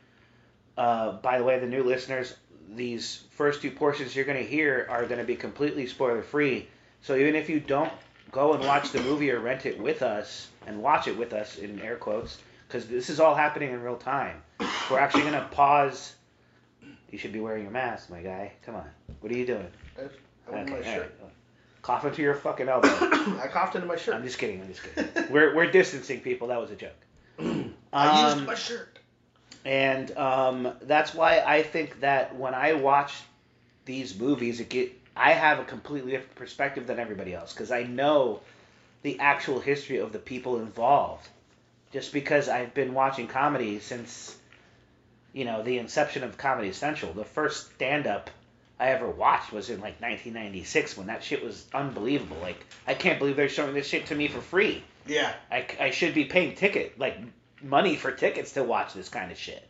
uh, 0.76 1.12
by 1.12 1.38
the 1.38 1.44
way, 1.44 1.58
the 1.58 1.66
new 1.66 1.82
listeners, 1.82 2.34
these 2.74 3.24
first 3.30 3.62
two 3.62 3.70
portions 3.70 4.14
you're 4.14 4.24
going 4.26 4.42
to 4.42 4.48
hear 4.48 4.86
are 4.90 5.06
going 5.06 5.18
to 5.18 5.26
be 5.26 5.36
completely 5.36 5.86
spoiler 5.86 6.22
free. 6.22 6.68
So 7.02 7.16
even 7.16 7.34
if 7.34 7.48
you 7.48 7.60
don't 7.60 7.92
go 8.30 8.52
and 8.52 8.62
watch 8.64 8.90
the 8.90 9.00
movie 9.00 9.30
or 9.30 9.40
rent 9.40 9.64
it 9.64 9.78
with 9.80 10.02
us 10.02 10.48
and 10.66 10.82
watch 10.82 11.08
it 11.08 11.16
with 11.16 11.32
us 11.32 11.56
in 11.56 11.80
air 11.80 11.96
quotes, 11.96 12.38
because 12.68 12.86
this 12.86 13.08
is 13.10 13.18
all 13.18 13.34
happening 13.34 13.70
in 13.72 13.82
real 13.82 13.96
time, 13.96 14.42
we're 14.90 14.98
actually 14.98 15.22
going 15.22 15.32
to 15.34 15.48
pause. 15.50 16.14
You 17.10 17.18
should 17.18 17.32
be 17.32 17.40
wearing 17.40 17.62
your 17.62 17.72
mask, 17.72 18.10
my 18.10 18.20
guy. 18.20 18.52
Come 18.64 18.74
on. 18.76 18.84
What 19.20 19.32
are 19.32 19.36
you 19.36 19.46
doing? 19.46 19.66
I 19.98 20.60
in 20.60 20.70
my 20.70 20.82
shirt. 20.82 21.14
right. 21.22 21.30
Cough 21.82 22.04
into 22.04 22.20
your 22.20 22.34
fucking 22.34 22.68
elbow. 22.68 22.88
I 23.40 23.48
coughed 23.50 23.74
into 23.74 23.86
my 23.86 23.96
shirt. 23.96 24.14
I'm 24.14 24.22
just 24.22 24.38
kidding. 24.38 24.60
I'm 24.60 24.68
just 24.68 24.82
kidding. 24.82 25.08
We're, 25.32 25.54
we're 25.54 25.70
distancing 25.70 26.20
people. 26.20 26.48
That 26.48 26.60
was 26.60 26.70
a 26.70 26.76
joke. 26.76 26.92
I 27.38 27.72
Um, 28.22 28.34
used 28.38 28.46
my 28.46 28.54
shirt. 28.54 28.98
and 29.64 30.14
um, 30.18 30.72
that's 30.82 31.14
why 31.14 31.40
I 31.40 31.62
think 31.62 32.00
that 32.00 32.36
when 32.36 32.52
I 32.54 32.74
watch 32.74 33.14
these 33.86 34.18
movies, 34.18 34.60
it 34.60 34.68
get 34.68 34.92
I 35.16 35.32
have 35.32 35.58
a 35.60 35.64
completely 35.64 36.10
different 36.12 36.34
perspective 36.34 36.86
than 36.86 36.98
everybody 36.98 37.32
else 37.34 37.52
because 37.54 37.70
I 37.70 37.84
know 37.84 38.40
the 39.02 39.18
actual 39.20 39.58
history 39.60 39.96
of 39.98 40.12
the 40.12 40.18
people 40.18 40.58
involved. 40.60 41.28
Just 41.92 42.12
because 42.12 42.48
I've 42.48 42.74
been 42.74 42.94
watching 42.94 43.26
comedy 43.26 43.80
since 43.80 44.36
you 45.32 45.44
know 45.44 45.62
the 45.62 45.78
inception 45.78 46.22
of 46.24 46.36
Comedy 46.36 46.72
Central, 46.72 47.12
the 47.12 47.24
first 47.24 47.72
stand-up 47.74 48.30
I 48.80 48.88
ever 48.88 49.08
watched 49.08 49.52
was 49.52 49.70
in 49.70 49.76
like 49.80 50.00
1996 50.00 50.96
when 50.96 51.08
that 51.08 51.24
shit 51.24 51.42
was 51.42 51.66
unbelievable. 51.74 52.36
Like 52.40 52.64
I 52.86 52.94
can't 52.94 53.18
believe 53.18 53.36
they're 53.36 53.48
showing 53.48 53.74
this 53.74 53.86
shit 53.86 54.06
to 54.06 54.14
me 54.14 54.28
for 54.28 54.40
free. 54.40 54.82
Yeah. 55.06 55.32
I, 55.50 55.66
I 55.80 55.90
should 55.90 56.14
be 56.14 56.24
paying 56.24 56.54
ticket 56.54 56.98
like 56.98 57.18
money 57.62 57.96
for 57.96 58.12
tickets 58.12 58.52
to 58.52 58.62
watch 58.62 58.94
this 58.94 59.08
kind 59.08 59.32
of 59.32 59.38
shit. 59.38 59.66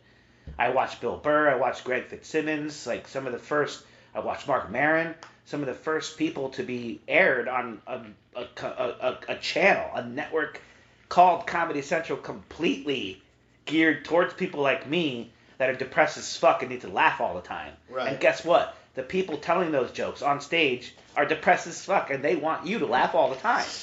I 0.57 0.69
watched 0.69 1.01
Bill 1.01 1.17
Burr. 1.17 1.49
I 1.49 1.55
watched 1.55 1.83
Greg 1.83 2.07
Fitzsimmons. 2.07 2.85
Like 2.85 3.07
some 3.07 3.25
of 3.25 3.33
the 3.33 3.39
first. 3.39 3.83
I 4.13 4.19
watched 4.19 4.47
Marc 4.47 4.69
Maron. 4.69 5.15
Some 5.45 5.61
of 5.61 5.67
the 5.67 5.73
first 5.73 6.17
people 6.17 6.49
to 6.49 6.63
be 6.63 7.01
aired 7.07 7.47
on 7.47 7.81
a, 7.87 8.01
a, 8.35 8.47
a, 8.61 8.67
a, 8.67 9.19
a 9.29 9.35
channel, 9.37 9.89
a 9.95 10.05
network 10.05 10.61
called 11.09 11.47
Comedy 11.47 11.81
Central, 11.81 12.17
completely 12.17 13.21
geared 13.65 14.05
towards 14.05 14.33
people 14.33 14.61
like 14.61 14.87
me 14.87 15.31
that 15.57 15.69
are 15.69 15.75
depressed 15.75 16.17
as 16.17 16.37
fuck 16.37 16.61
and 16.61 16.71
need 16.71 16.81
to 16.81 16.87
laugh 16.87 17.19
all 17.19 17.35
the 17.35 17.41
time. 17.41 17.73
Right. 17.89 18.07
And 18.07 18.19
guess 18.19 18.45
what? 18.45 18.75
The 18.95 19.03
people 19.03 19.37
telling 19.37 19.71
those 19.71 19.91
jokes 19.91 20.21
on 20.21 20.41
stage 20.41 20.95
are 21.15 21.25
depressed 21.25 21.67
as 21.67 21.83
fuck 21.83 22.09
and 22.09 22.23
they 22.23 22.35
want 22.35 22.65
you 22.65 22.79
to 22.79 22.85
laugh 22.85 23.13
all 23.15 23.29
the 23.29 23.35
time. 23.35 23.65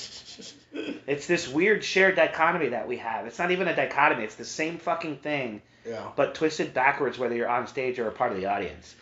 It's 1.06 1.26
this 1.26 1.48
weird 1.48 1.82
shared 1.82 2.16
dichotomy 2.16 2.68
that 2.68 2.86
we 2.86 2.98
have. 2.98 3.26
It's 3.26 3.38
not 3.38 3.50
even 3.50 3.66
a 3.66 3.74
dichotomy. 3.74 4.24
It's 4.24 4.34
the 4.34 4.44
same 4.44 4.76
fucking 4.76 5.18
thing, 5.18 5.62
yeah. 5.86 6.08
but 6.16 6.34
twisted 6.34 6.74
backwards, 6.74 7.18
whether 7.18 7.34
you're 7.34 7.48
on 7.48 7.66
stage 7.66 7.98
or 7.98 8.08
a 8.08 8.12
part 8.12 8.32
of 8.32 8.36
the 8.36 8.44
audience. 8.44 8.94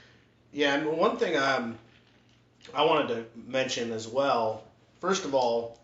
Yeah, 0.53 0.77
and 0.77 0.87
one 0.87 1.17
thing 1.17 1.37
um, 1.37 1.77
I 2.73 2.85
wanted 2.85 3.09
to 3.09 3.25
mention 3.51 3.91
as 3.91 4.07
well. 4.07 4.63
First 5.01 5.25
of 5.25 5.35
all, 5.35 5.81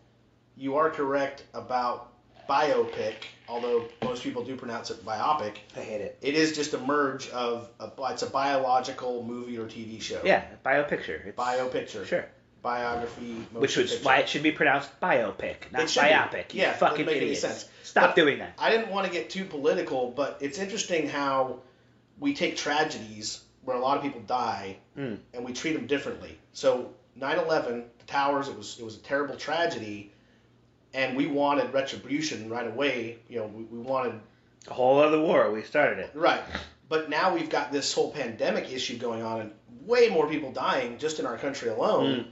you 0.56 0.76
are 0.76 0.90
correct 0.90 1.42
about 1.54 2.09
biopic, 2.50 3.14
although 3.48 3.84
most 4.02 4.22
people 4.24 4.42
do 4.44 4.56
pronounce 4.56 4.90
it 4.90 5.04
biopic. 5.04 5.54
I 5.76 5.80
hate 5.80 6.00
it. 6.00 6.18
It 6.20 6.34
is 6.34 6.54
just 6.56 6.74
a 6.74 6.78
merge 6.78 7.28
of 7.30 7.68
a, 7.78 7.90
it's 8.10 8.22
a 8.22 8.30
biological 8.30 9.22
movie 9.22 9.56
or 9.58 9.66
TV 9.66 10.02
show. 10.02 10.20
Yeah, 10.24 10.44
biopicture. 10.66 11.24
It's, 11.26 11.36
Bio. 11.36 11.70
Sure. 12.04 12.26
Biography. 12.62 13.34
Which 13.52 13.76
is 13.78 13.90
picture. 13.92 14.04
why 14.04 14.18
it 14.18 14.28
should 14.28 14.42
be 14.42 14.52
pronounced 14.52 14.90
biopic, 15.00 15.70
not 15.72 15.86
biopic. 15.86 16.52
You 16.52 16.62
Yeah, 16.62 16.72
fucking 16.74 17.08
idiots. 17.08 17.40
sense. 17.40 17.68
Stop 17.84 18.10
But- 18.10 18.16
doing 18.16 18.40
that. 18.40 18.54
I 18.58 18.70
didn't 18.70 18.90
want 18.90 19.06
to 19.06 19.12
get 19.12 19.30
too 19.30 19.44
political, 19.44 20.10
but 20.10 20.38
it's 20.40 20.58
interesting 20.58 21.08
how 21.08 21.60
we 22.18 22.34
take 22.34 22.56
tragedies 22.56 23.40
where 23.64 23.76
a 23.76 23.80
lot 23.80 23.96
of 23.96 24.02
people 24.02 24.20
die 24.22 24.76
Mm. 24.98 25.18
and 25.32 25.44
we 25.44 25.52
treat 25.52 25.72
them 25.74 25.86
differently. 25.86 26.36
So 26.52 26.92
9/11, 27.18 27.84
the 27.98 28.04
towers, 28.06 28.48
it 28.48 28.56
was 28.56 28.78
it 28.78 28.84
was 28.84 28.96
a 28.96 29.00
terrible 29.00 29.36
tragedy, 29.36 30.12
and 30.94 31.16
we 31.16 31.26
wanted 31.26 31.72
retribution 31.72 32.48
right 32.48 32.66
away. 32.66 33.18
You 33.28 33.40
know, 33.40 33.46
we, 33.46 33.64
we 33.64 33.78
wanted 33.78 34.20
A 34.68 34.74
whole 34.74 34.98
other 34.98 35.20
war. 35.20 35.50
We 35.50 35.62
started 35.62 35.98
it. 35.98 36.10
right, 36.14 36.42
but 36.88 37.08
now 37.08 37.34
we've 37.34 37.50
got 37.50 37.72
this 37.72 37.92
whole 37.92 38.10
pandemic 38.10 38.72
issue 38.72 38.98
going 38.98 39.22
on, 39.22 39.40
and 39.40 39.52
way 39.86 40.08
more 40.08 40.28
people 40.28 40.52
dying 40.52 40.98
just 40.98 41.18
in 41.18 41.26
our 41.26 41.36
country 41.36 41.68
alone. 41.68 42.06
Mm. 42.06 42.26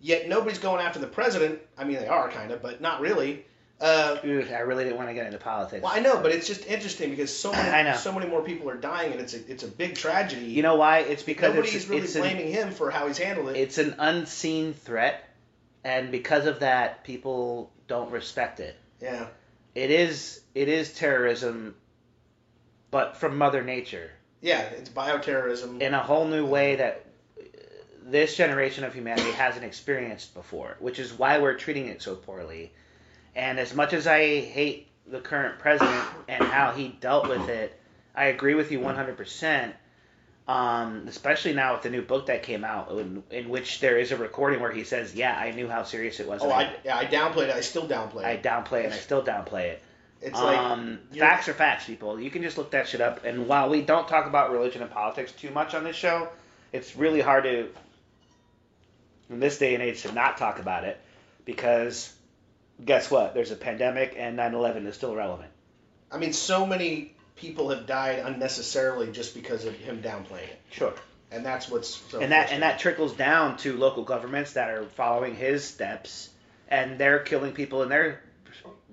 Yet 0.00 0.28
nobody's 0.28 0.58
going 0.58 0.84
after 0.84 0.98
the 0.98 1.06
president. 1.06 1.60
I 1.78 1.84
mean, 1.84 1.96
they 1.96 2.08
are 2.08 2.28
kind 2.28 2.50
of, 2.50 2.60
but 2.60 2.80
not 2.80 3.00
really. 3.00 3.44
Uh, 3.80 4.16
I 4.22 4.26
really 4.60 4.84
didn't 4.84 4.96
want 4.96 5.08
to 5.08 5.14
get 5.14 5.26
into 5.26 5.38
politics. 5.38 5.82
well, 5.82 5.92
I 5.92 5.98
know, 5.98 6.20
but 6.20 6.30
it's 6.30 6.46
just 6.46 6.66
interesting 6.66 7.10
because 7.10 7.36
so 7.36 7.50
many, 7.50 7.96
so 7.98 8.12
many 8.12 8.26
more 8.26 8.42
people 8.42 8.70
are 8.70 8.76
dying, 8.76 9.10
and 9.10 9.20
it's 9.20 9.34
a, 9.34 9.50
it's 9.50 9.64
a 9.64 9.68
big 9.68 9.96
tragedy. 9.96 10.46
You 10.46 10.62
know 10.62 10.76
why? 10.76 11.00
It's 11.00 11.24
because 11.24 11.54
nobody's 11.54 11.74
it's, 11.74 11.88
really 11.88 12.02
it's 12.02 12.14
an, 12.14 12.22
blaming 12.22 12.48
him 12.48 12.70
for 12.70 12.92
how 12.92 13.08
he's 13.08 13.18
handled 13.18 13.48
it. 13.48 13.56
it's 13.56 13.78
an 13.78 13.96
unseen 13.98 14.72
threat, 14.72 15.28
and 15.82 16.12
because 16.12 16.46
of 16.46 16.60
that, 16.60 17.02
people 17.02 17.72
don't 17.92 18.10
respect 18.10 18.58
it. 18.58 18.74
yeah, 19.02 19.26
It 19.74 19.90
is 19.90 20.40
it 20.54 20.68
is 20.68 20.94
terrorism, 20.94 21.74
but 22.90 23.18
from 23.18 23.36
Mother 23.36 23.62
Nature 23.62 24.10
yeah, 24.40 24.60
it's 24.62 24.88
bioterrorism. 24.88 25.80
in 25.82 25.92
a 25.92 26.02
whole 26.02 26.26
new 26.26 26.46
way 26.46 26.76
that 26.76 27.04
uh, 27.38 27.42
this 28.06 28.34
generation 28.34 28.82
of 28.84 28.94
humanity 28.94 29.30
hasn't 29.32 29.64
experienced 29.64 30.32
before, 30.32 30.76
which 30.80 30.98
is 30.98 31.12
why 31.12 31.38
we're 31.38 31.54
treating 31.54 31.86
it 31.88 32.00
so 32.00 32.14
poorly. 32.16 32.72
And 33.36 33.58
as 33.60 33.74
much 33.74 33.92
as 33.92 34.06
I 34.06 34.40
hate 34.40 34.88
the 35.06 35.20
current 35.20 35.58
president 35.58 36.04
and 36.28 36.42
how 36.42 36.72
he 36.72 36.88
dealt 36.88 37.28
with 37.28 37.48
it, 37.50 37.78
I 38.16 38.24
agree 38.26 38.54
with 38.54 38.72
you 38.72 38.80
100%. 38.80 39.72
Um, 40.48 41.04
especially 41.06 41.52
now 41.52 41.74
with 41.74 41.82
the 41.82 41.90
new 41.90 42.02
book 42.02 42.26
that 42.26 42.42
came 42.42 42.64
out, 42.64 42.90
in, 42.90 43.22
in 43.30 43.48
which 43.48 43.78
there 43.78 43.96
is 43.96 44.10
a 44.10 44.16
recording 44.16 44.60
where 44.60 44.72
he 44.72 44.82
says, 44.82 45.14
"Yeah, 45.14 45.36
I 45.38 45.52
knew 45.52 45.68
how 45.68 45.84
serious 45.84 46.18
it 46.18 46.26
was." 46.26 46.42
oh, 46.42 46.46
and 46.50 46.52
I, 46.52 46.72
yeah, 46.84 46.96
I 46.96 47.04
downplayed 47.06 47.48
it. 47.48 47.54
I 47.54 47.60
still 47.60 47.86
downplay 47.86 48.22
it. 48.22 48.26
I 48.26 48.36
downplay 48.38 48.80
it, 48.80 48.84
and 48.86 48.94
I 48.94 48.96
still 48.96 49.22
downplay 49.22 49.66
it. 49.66 49.82
It's 50.20 50.38
um, 50.38 50.98
you're- 51.12 51.20
facts 51.28 51.48
are 51.48 51.54
facts, 51.54 51.84
people. 51.86 52.20
You 52.20 52.28
can 52.30 52.42
just 52.42 52.58
look 52.58 52.72
that 52.72 52.88
shit 52.88 53.00
up. 53.00 53.24
And 53.24 53.46
while 53.46 53.68
we 53.68 53.82
don't 53.82 54.08
talk 54.08 54.26
about 54.26 54.50
religion 54.50 54.82
and 54.82 54.90
politics 54.90 55.30
too 55.32 55.50
much 55.50 55.74
on 55.74 55.84
this 55.84 55.96
show, 55.96 56.28
it's 56.72 56.96
really 56.96 57.20
hard 57.20 57.44
to, 57.44 57.68
in 59.30 59.38
this 59.40 59.58
day 59.58 59.74
and 59.74 59.82
age, 59.82 60.02
to 60.02 60.12
not 60.12 60.38
talk 60.38 60.58
about 60.58 60.84
it 60.84 61.00
because 61.44 62.12
guess 62.84 63.10
what? 63.12 63.34
There's 63.34 63.52
a 63.52 63.56
pandemic, 63.56 64.14
and 64.18 64.36
9/11 64.36 64.86
is 64.86 64.96
still 64.96 65.14
relevant. 65.14 65.50
I 66.10 66.18
mean, 66.18 66.32
so 66.32 66.66
many 66.66 67.14
people 67.36 67.70
have 67.70 67.86
died 67.86 68.18
unnecessarily 68.20 69.10
just 69.10 69.34
because 69.34 69.64
of 69.64 69.74
him 69.74 70.02
downplaying 70.02 70.48
it, 70.48 70.60
Sure. 70.70 70.94
and 71.30 71.44
that's 71.44 71.68
what's 71.70 71.88
so 72.10 72.20
and 72.20 72.32
that 72.32 72.52
and 72.52 72.62
that 72.62 72.78
trickles 72.78 73.12
down 73.14 73.56
to 73.58 73.76
local 73.76 74.04
governments 74.04 74.52
that 74.52 74.70
are 74.70 74.84
following 74.84 75.34
his 75.34 75.64
steps, 75.64 76.30
and 76.68 76.98
they're 76.98 77.20
killing 77.20 77.52
people 77.52 77.82
in 77.82 77.88
their 77.88 78.22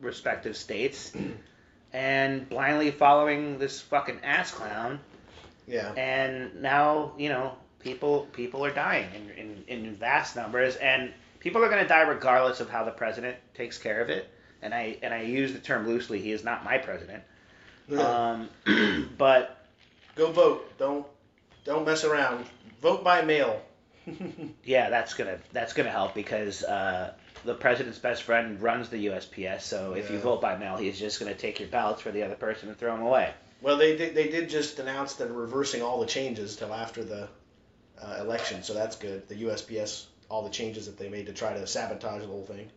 respective 0.02 0.56
states, 0.58 1.12
and 1.94 2.48
blindly 2.50 2.92
following 2.92 3.58
this 3.60 3.82
fucking 3.82 4.20
ass 4.24 4.52
clown. 4.52 5.00
yeah, 5.68 5.92
and 5.94 6.62
now 6.62 7.14
you 7.18 7.30
know 7.30 7.54
people 7.80 8.28
people 8.34 8.66
are 8.66 8.72
dying 8.72 9.08
in, 9.16 9.64
in, 9.68 9.86
in 9.86 9.96
vast 9.96 10.36
numbers 10.36 10.76
and 10.78 11.12
people 11.40 11.64
are 11.64 11.70
going 11.70 11.82
to 11.82 11.88
die 11.88 12.02
regardless 12.02 12.60
of 12.60 12.70
how 12.70 12.84
the 12.84 12.92
president 12.92 13.38
takes 13.54 13.78
care 13.78 14.02
of 14.02 14.10
it. 14.10 14.30
And 14.62 14.74
i 14.74 14.98
and 15.02 15.14
i 15.14 15.22
use 15.22 15.54
the 15.54 15.60
term 15.60 15.88
loosely 15.88 16.20
he 16.20 16.34
is 16.34 16.44
not 16.44 16.66
my 16.66 16.78
president 16.78 17.24
um, 17.98 18.50
but 19.18 19.66
go 20.16 20.32
vote. 20.32 20.78
Don't 20.78 21.06
don't 21.66 21.86
mess 21.86 22.04
around. 22.04 22.46
Vote 22.82 23.04
by 23.04 23.22
mail. 23.22 23.62
yeah 24.64 24.90
that's 24.90 25.14
gonna 25.14 25.38
that's 25.52 25.74
gonna 25.74 25.92
help 25.92 26.16
because 26.16 26.64
uh, 26.64 27.14
the 27.46 27.54
president's 27.54 28.00
best 28.00 28.24
friend 28.24 28.60
runs 28.60 28.90
the 28.90 29.08
usps 29.08 29.62
so 29.62 29.94
if 29.94 30.10
you 30.10 30.18
vote 30.18 30.42
by 30.42 30.58
mail 30.58 30.78
he's 30.78 30.98
just 30.98 31.20
going 31.20 31.32
to 31.32 31.38
take 31.38 31.60
your 31.60 31.70
ballots 31.70 32.02
for 32.02 32.10
the 32.10 32.24
other 32.24 32.34
person 32.34 32.70
and 32.70 32.78
throw 32.78 32.96
them 32.96 33.06
away 33.06 33.32
Well, 33.62 33.78
they 33.78 33.98
did, 33.98 34.16
they 34.16 34.30
did 34.30 34.50
just 34.50 34.80
announce 34.80 35.16
that 35.16 35.26
they're 35.26 35.34
reversing 35.34 35.82
all 35.82 36.00
the 36.00 36.06
changes 36.06 36.56
till 36.56 36.74
after 36.74 37.04
the 37.04 37.28
uh, 38.02 38.18
election, 38.22 38.64
so 38.64 38.74
that's 38.74 38.96
good. 38.96 39.28
The 39.28 39.36
USPS, 39.36 40.06
all 40.30 40.44
the 40.44 40.50
changes 40.50 40.86
that 40.86 40.98
they 40.98 41.10
made 41.10 41.26
to 41.26 41.34
try 41.34 41.54
to 41.54 41.68
sabotage 41.68 42.22
the 42.22 42.28
whole 42.28 42.46
thing. 42.46 42.70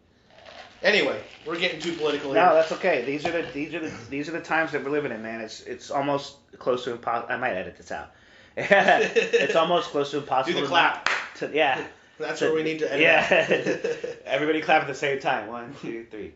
Anyway, 0.82 1.20
we're 1.46 1.58
getting 1.58 1.80
too 1.80 1.92
political 1.92 2.32
here. 2.32 2.44
No, 2.44 2.54
that's 2.54 2.72
okay. 2.72 3.04
These 3.04 3.24
are 3.26 3.30
the 3.30 3.42
these 3.52 3.72
are 3.74 3.80
the 3.80 3.92
these 4.10 4.28
are 4.28 4.32
the 4.32 4.40
times 4.40 4.72
that 4.72 4.82
we're 4.84 4.90
living 4.90 5.12
in, 5.12 5.22
man. 5.22 5.40
It's 5.40 5.60
it's 5.60 5.90
almost 5.90 6.36
close 6.58 6.84
to 6.84 6.92
impossible. 6.92 7.32
I 7.32 7.36
might 7.36 7.52
edit 7.54 7.76
this 7.76 7.92
out, 7.92 8.10
it's 8.56 9.54
almost 9.56 9.90
close 9.90 10.10
to 10.10 10.18
impossible. 10.18 10.58
Do 10.58 10.62
the 10.62 10.68
clap. 10.68 11.08
To, 11.36 11.50
yeah. 11.52 11.82
That's 12.18 12.40
So- 12.40 12.46
where 12.46 12.56
we 12.56 12.62
need 12.64 12.80
to. 12.80 12.92
Edit 12.92 13.00
yeah. 13.02 14.10
Everybody 14.26 14.60
clap 14.60 14.82
at 14.82 14.88
the 14.88 14.94
same 14.94 15.18
time. 15.20 15.48
One, 15.48 15.74
two, 15.80 16.06
three. 16.10 16.32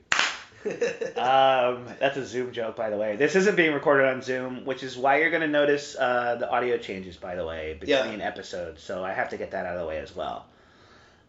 Um, 1.16 1.87
that's 2.00 2.16
a 2.16 2.26
Zoom 2.26 2.50
joke, 2.52 2.74
by 2.74 2.90
the 2.90 2.96
way. 2.96 3.14
This 3.14 3.37
isn't 3.37 3.54
being 3.54 3.72
recorded 3.72 4.09
on 4.09 4.20
Zoom, 4.20 4.64
which 4.64 4.82
is 4.82 4.96
why 4.96 5.20
you're 5.20 5.30
going 5.30 5.42
to 5.42 5.46
notice 5.48 5.94
uh, 5.96 6.35
the 6.40 6.50
audio 6.50 6.76
changes, 6.76 7.16
by 7.16 7.37
the 7.37 7.46
way, 7.46 7.76
between 7.78 8.20
episodes. 8.20 8.82
So 8.82 9.04
I 9.04 9.12
have 9.12 9.28
to 9.28 9.37
get 9.37 9.52
that 9.52 9.64
out 9.64 9.74
of 9.76 9.80
the 9.82 9.87
way 9.87 9.98
as 9.98 10.16
well. 10.16 10.46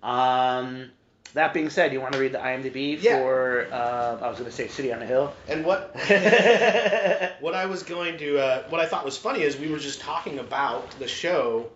Um, 0.01 0.89
that 1.33 1.53
being 1.53 1.69
said, 1.69 1.93
you 1.93 2.01
want 2.01 2.13
to 2.13 2.19
read 2.19 2.31
the 2.31 2.37
IMDb 2.39 3.01
Yeah. 3.01 3.19
for, 3.19 3.67
uh, 3.71 4.17
I 4.21 4.27
was 4.29 4.37
going 4.39 4.49
to 4.49 4.55
say 4.55 4.67
City 4.67 4.91
on 4.93 4.99
the 4.99 5.05
Hill. 5.05 5.33
and 5.47 5.65
what? 5.65 5.93
what 7.39 7.53
I 7.53 7.65
was 7.67 7.83
going 7.83 8.17
to, 8.19 8.39
uh, 8.39 8.63
what 8.69 8.81
I 8.81 8.85
thought 8.87 9.05
was 9.05 9.17
funny 9.17 9.41
is 9.41 9.57
we 9.57 9.69
were 9.69 9.79
just 9.79 10.01
talking 10.01 10.39
about 10.39 10.89
the 10.99 11.07
show 11.07 11.69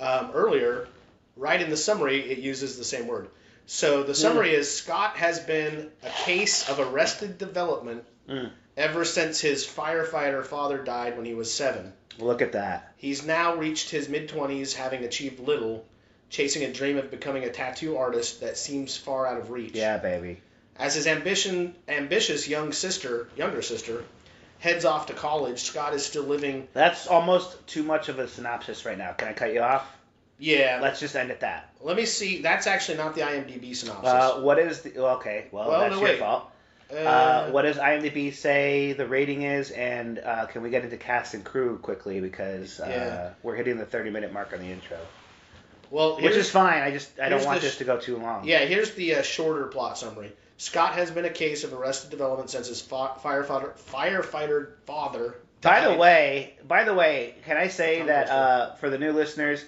um, 0.00 0.30
earlier. 0.34 0.88
Right 1.36 1.60
in 1.62 1.70
the 1.70 1.76
summary, 1.76 2.20
it 2.20 2.38
uses 2.38 2.76
the 2.76 2.84
same 2.84 3.06
word. 3.06 3.28
So 3.64 4.02
the 4.02 4.14
summary 4.14 4.54
is 4.54 4.70
Scott 4.74 5.16
has 5.16 5.40
been 5.40 5.90
a 6.02 6.10
case 6.24 6.68
of 6.68 6.78
arrested 6.80 7.38
development 7.38 8.04
Mm. 8.28 8.50
ever 8.76 9.04
since 9.04 9.40
his 9.40 9.66
firefighter 9.66 10.44
father 10.44 10.78
died 10.78 11.16
when 11.16 11.26
he 11.26 11.34
was 11.34 11.52
seven. 11.52 11.92
Look 12.20 12.40
at 12.40 12.52
that. 12.52 12.92
He's 12.98 13.24
now 13.26 13.56
reached 13.56 13.90
his 13.90 14.08
mid 14.08 14.28
20s, 14.28 14.74
having 14.74 15.02
achieved 15.04 15.40
little, 15.40 15.84
chasing 16.32 16.64
a 16.64 16.72
dream 16.72 16.96
of 16.96 17.10
becoming 17.10 17.44
a 17.44 17.50
tattoo 17.50 17.96
artist 17.98 18.40
that 18.40 18.56
seems 18.56 18.96
far 18.96 19.26
out 19.26 19.38
of 19.38 19.50
reach. 19.50 19.74
Yeah, 19.74 19.98
baby. 19.98 20.40
As 20.78 20.94
his 20.94 21.06
ambition, 21.06 21.74
ambitious 21.86 22.48
young 22.48 22.72
sister, 22.72 23.28
younger 23.36 23.60
sister, 23.60 24.02
heads 24.58 24.84
off 24.86 25.06
to 25.06 25.12
college, 25.12 25.60
Scott 25.60 25.92
is 25.92 26.04
still 26.06 26.22
living. 26.24 26.66
That's 26.72 27.06
almost 27.06 27.66
too 27.66 27.82
much 27.82 28.08
of 28.08 28.18
a 28.18 28.26
synopsis 28.26 28.84
right 28.86 28.96
now. 28.96 29.12
Can 29.12 29.28
I 29.28 29.34
cut 29.34 29.52
you 29.52 29.60
off? 29.60 29.86
Yeah, 30.38 30.80
Let's 30.82 30.98
just 30.98 31.14
end 31.14 31.30
at 31.30 31.40
that. 31.40 31.70
let 31.82 31.96
me 31.96 32.06
see. 32.06 32.40
That's 32.42 32.66
actually 32.66 32.96
not 32.98 33.14
the 33.14 33.20
IMDb 33.20 33.76
synopsis. 33.76 34.08
Uh, 34.08 34.40
what 34.40 34.58
is 34.58 34.80
the. 34.80 34.96
Okay, 34.98 35.46
well, 35.52 35.68
Well, 35.68 35.80
that's 35.80 35.92
no, 35.92 36.00
your 36.00 36.08
wait. 36.08 36.18
fault. 36.18 36.50
Uh, 36.90 36.94
Uh, 36.96 37.50
what 37.50 37.62
does 37.62 37.76
IMDb 37.76 38.32
say 38.34 38.92
the 38.92 39.06
rating 39.06 39.42
is, 39.42 39.70
and 39.70 40.18
uh, 40.18 40.46
can 40.46 40.62
we 40.62 40.70
get 40.70 40.82
into 40.84 40.96
cast 40.96 41.34
and 41.34 41.44
crew 41.44 41.78
quickly 41.78 42.20
because 42.20 42.80
uh, 42.80 42.86
Yeah. 42.88 43.30
we're 43.42 43.54
hitting 43.54 43.76
the 43.76 43.86
30 43.86 44.10
minute 44.10 44.32
mark 44.32 44.52
on 44.52 44.58
the 44.60 44.66
intro, 44.72 44.98
well, 45.92 46.16
which 46.16 46.34
is 46.34 46.50
fine. 46.50 46.82
I 46.82 46.90
just 46.90 47.20
I 47.20 47.28
don't 47.28 47.44
want 47.44 47.60
this 47.60 47.74
sh- 47.74 47.78
to 47.78 47.84
go 47.84 47.98
too 47.98 48.16
long. 48.16 48.44
Yeah, 48.44 48.60
here's 48.60 48.90
the 48.92 49.16
uh, 49.16 49.22
shorter 49.22 49.66
plot 49.66 49.98
summary. 49.98 50.32
Scott 50.56 50.94
has 50.94 51.10
been 51.10 51.24
a 51.24 51.30
case 51.30 51.64
of 51.64 51.72
arrested 51.72 52.10
development 52.10 52.50
since 52.50 52.68
his 52.68 52.80
fa- 52.80 53.12
firefighter 53.22 53.72
firefighter 53.78 54.72
father. 54.86 55.36
By 55.60 55.86
the 55.88 55.94
way, 55.96 56.54
by 56.66 56.82
the 56.84 56.94
way, 56.94 57.36
can 57.44 57.56
I 57.56 57.68
say 57.68 58.02
that 58.02 58.28
uh, 58.30 58.74
for 58.74 58.90
the 58.90 58.98
new 58.98 59.12
listeners, 59.12 59.64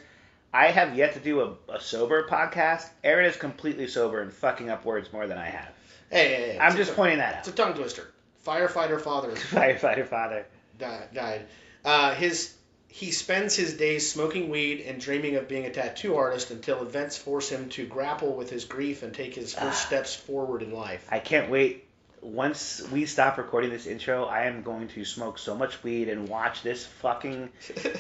I 0.53 0.67
have 0.73 0.97
yet 0.97 1.15
to 1.15 1.21
do 1.21 1.41
a, 1.41 1.73
a 1.73 1.81
sober 1.81 2.27
podcast. 2.29 2.89
Aaron 3.05 3.27
is 3.27 3.37
completely 3.37 3.87
sober 3.87 4.21
and 4.21 4.33
fucking 4.33 4.71
up 4.71 4.85
words 4.85 5.13
more 5.13 5.27
than 5.27 5.39
I 5.39 5.47
have. 5.47 5.69
hey, 6.11 6.29
hey, 6.29 6.35
hey, 6.53 6.59
I'm 6.61 6.77
just 6.77 6.91
tongue- 6.91 6.97
pointing 6.97 7.19
that 7.19 7.35
out. 7.35 7.39
It's 7.41 7.49
a 7.49 7.53
tongue 7.53 7.75
twister. 7.75 8.11
Firefighter 8.47 9.01
father 9.01 9.31
Firefighter 9.35 10.07
father. 10.07 10.47
di- 10.79 11.07
died. 11.15 11.47
Uh, 11.85 12.15
his 12.15 12.55
he 12.94 13.11
spends 13.11 13.57
his 13.57 13.74
days 13.74 14.09
smoking 14.09 14.48
weed 14.50 14.80
and 14.87 15.00
dreaming 15.00 15.35
of 15.35 15.48
being 15.48 15.66
a 15.66 15.70
tattoo 15.70 16.14
artist 16.14 16.52
until 16.52 16.80
events 16.80 17.16
force 17.18 17.48
him 17.48 17.68
to 17.68 17.85
grapple 17.85 18.37
with 18.37 18.48
his 18.48 18.66
grief 18.66 19.02
and 19.02 19.12
take 19.12 19.35
his 19.35 19.52
first 19.52 19.83
Ah. 19.83 19.87
steps 19.87 20.14
forward 20.14 20.62
in 20.62 20.72
life. 20.72 21.04
I 21.11 21.18
can't 21.18 21.50
wait. 21.50 21.88
Once 22.22 22.80
we 22.92 23.04
stop 23.04 23.37
recording 23.37 23.70
this 23.70 23.87
intro, 23.87 24.26
I 24.26 24.44
am 24.44 24.62
going 24.62 24.87
to 24.90 25.04
smoke 25.04 25.40
so 25.40 25.57
much 25.57 25.83
weed 25.83 26.09
and 26.09 26.28
watch 26.28 26.62
this 26.62 26.87
fucking. 26.87 27.48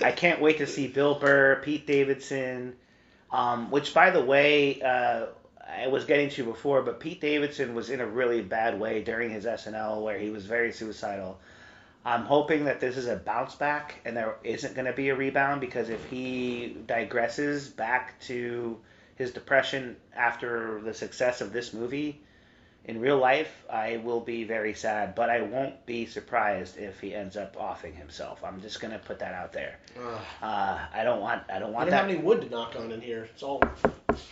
I 0.00 0.12
can't 0.22 0.40
wait 0.40 0.58
to 0.58 0.66
see 0.68 0.86
Bill 0.86 1.16
Burr, 1.16 1.60
Pete 1.64 1.88
Davidson, 1.88 2.76
um, 3.32 3.72
which, 3.72 3.94
by 3.94 4.10
the 4.10 4.24
way, 4.24 4.80
uh, 4.80 5.26
I 5.68 5.88
was 5.88 6.04
getting 6.04 6.28
to 6.30 6.44
before, 6.44 6.82
but 6.82 7.00
Pete 7.00 7.20
Davidson 7.20 7.74
was 7.74 7.90
in 7.90 8.00
a 8.00 8.06
really 8.06 8.42
bad 8.42 8.78
way 8.78 9.02
during 9.02 9.30
his 9.30 9.44
SNL 9.44 10.02
where 10.04 10.18
he 10.20 10.30
was 10.30 10.46
very 10.46 10.70
suicidal. 10.70 11.40
I'm 12.04 12.24
hoping 12.24 12.66
that 12.66 12.80
this 12.80 12.96
is 12.98 13.06
a 13.06 13.16
bounce 13.16 13.54
back 13.54 13.94
and 14.04 14.16
there 14.16 14.36
isn't 14.44 14.74
going 14.74 14.86
to 14.86 14.92
be 14.92 15.08
a 15.08 15.14
rebound 15.14 15.60
because 15.62 15.88
if 15.88 16.04
he 16.10 16.76
digresses 16.86 17.74
back 17.74 18.20
to 18.22 18.78
his 19.16 19.30
depression 19.30 19.96
after 20.14 20.80
the 20.82 20.92
success 20.92 21.40
of 21.40 21.52
this 21.52 21.72
movie 21.72 22.20
in 22.84 23.00
real 23.00 23.16
life, 23.16 23.64
I 23.70 23.96
will 24.04 24.20
be 24.20 24.44
very 24.44 24.74
sad, 24.74 25.14
but 25.14 25.30
I 25.30 25.40
won't 25.40 25.86
be 25.86 26.04
surprised 26.04 26.76
if 26.76 27.00
he 27.00 27.14
ends 27.14 27.38
up 27.38 27.56
offing 27.58 27.94
himself. 27.94 28.44
I'm 28.44 28.60
just 28.60 28.80
going 28.80 28.92
to 28.92 28.98
put 28.98 29.18
that 29.20 29.32
out 29.32 29.54
there. 29.54 29.78
Uh, 30.42 30.78
I 30.92 31.04
don't 31.04 31.20
want 31.22 31.44
I 31.48 31.58
don't 31.58 31.70
I 31.70 31.72
want 31.72 31.86
don't 31.88 31.98
have 31.98 32.08
that. 32.08 32.14
any 32.14 32.22
wood 32.22 32.42
to 32.42 32.50
knock 32.50 32.76
on 32.76 32.92
in 32.92 33.00
here. 33.00 33.28
It's 33.32 33.42
all. 33.42 33.62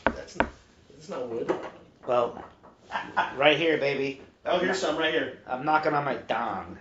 That's 0.04 0.36
not, 0.36 0.50
that's 0.90 1.08
not 1.08 1.26
wood. 1.26 1.54
Well, 2.06 2.44
right 3.36 3.56
here, 3.56 3.78
baby. 3.78 4.20
Oh, 4.44 4.58
here's 4.58 4.78
some 4.78 4.98
right 4.98 5.14
here. 5.14 5.38
I'm 5.46 5.64
knocking 5.64 5.94
on 5.94 6.04
my 6.04 6.16
dong 6.16 6.76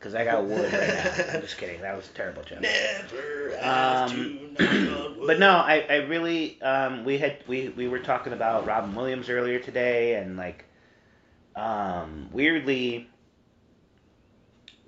because 0.00 0.14
I 0.14 0.24
got 0.24 0.44
wood 0.46 0.72
right 0.72 0.88
now. 0.88 1.34
I'm 1.34 1.40
just 1.42 1.58
kidding. 1.58 1.82
That 1.82 1.94
was 1.94 2.08
a 2.08 2.12
terrible 2.12 2.42
joke. 2.42 2.62
Never 2.62 3.54
Um, 3.62 4.10
to 4.56 4.64
knock 4.64 4.72
on 4.72 5.18
wood. 5.18 5.26
But 5.26 5.38
no, 5.38 5.50
I, 5.50 5.84
I 5.88 5.96
really 5.96 6.60
um, 6.62 7.04
we 7.04 7.18
had 7.18 7.36
we, 7.46 7.68
we 7.68 7.86
were 7.86 7.98
talking 7.98 8.32
about 8.32 8.66
Robin 8.66 8.94
Williams 8.94 9.28
earlier 9.28 9.58
today 9.58 10.14
and 10.14 10.38
like 10.38 10.64
um, 11.54 12.30
weirdly 12.32 13.08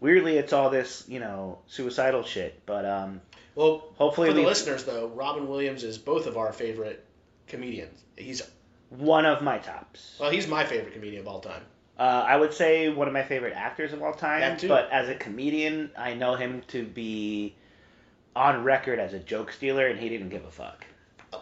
weirdly 0.01 0.39
it's 0.39 0.53
all 0.53 0.71
this 0.71 1.05
you 1.09 1.21
know 1.21 1.59
suicidal 1.67 2.23
shit 2.23 2.65
but 2.67 2.85
um, 2.87 3.21
Well, 3.55 3.85
hopefully 3.97 4.29
for 4.29 4.35
the 4.35 4.43
listeners 4.43 4.85
though, 4.85 5.09
Robin 5.09 5.47
Williams 5.49 5.85
is 5.85 5.99
both 5.99 6.27
of 6.27 6.37
our 6.39 6.53
favorite 6.53 7.05
comedians. 7.47 8.01
He's 8.17 8.43
one 8.89 9.27
of 9.27 9.43
my 9.43 9.59
tops 9.59 10.17
well, 10.19 10.31
he's 10.31 10.49
my 10.49 10.65
favorite 10.65 10.95
comedian 10.95 11.21
of 11.21 11.29
all 11.29 11.41
time. 11.41 11.63
Uh, 12.03 12.25
I 12.27 12.37
would 12.37 12.53
say 12.53 12.89
one 12.89 13.07
of 13.07 13.15
my 13.15 13.23
favorite 13.23 13.55
actors 13.55 13.93
of 13.93 14.03
all 14.03 14.13
time 14.13 14.59
but 14.67 14.91
as 14.91 15.09
a 15.09 15.15
comedian 15.15 15.91
I 15.97 16.15
know 16.15 16.35
him 16.35 16.63
to 16.69 16.85
be 16.85 17.55
on 18.35 18.65
record 18.65 18.99
as 18.99 19.13
a 19.15 19.19
joke 19.19 19.53
stealer 19.53 19.87
and 19.87 19.99
he 20.01 20.09
didn't 20.09 20.31
give 20.31 20.45
a 20.45 20.51
fuck 20.51 20.85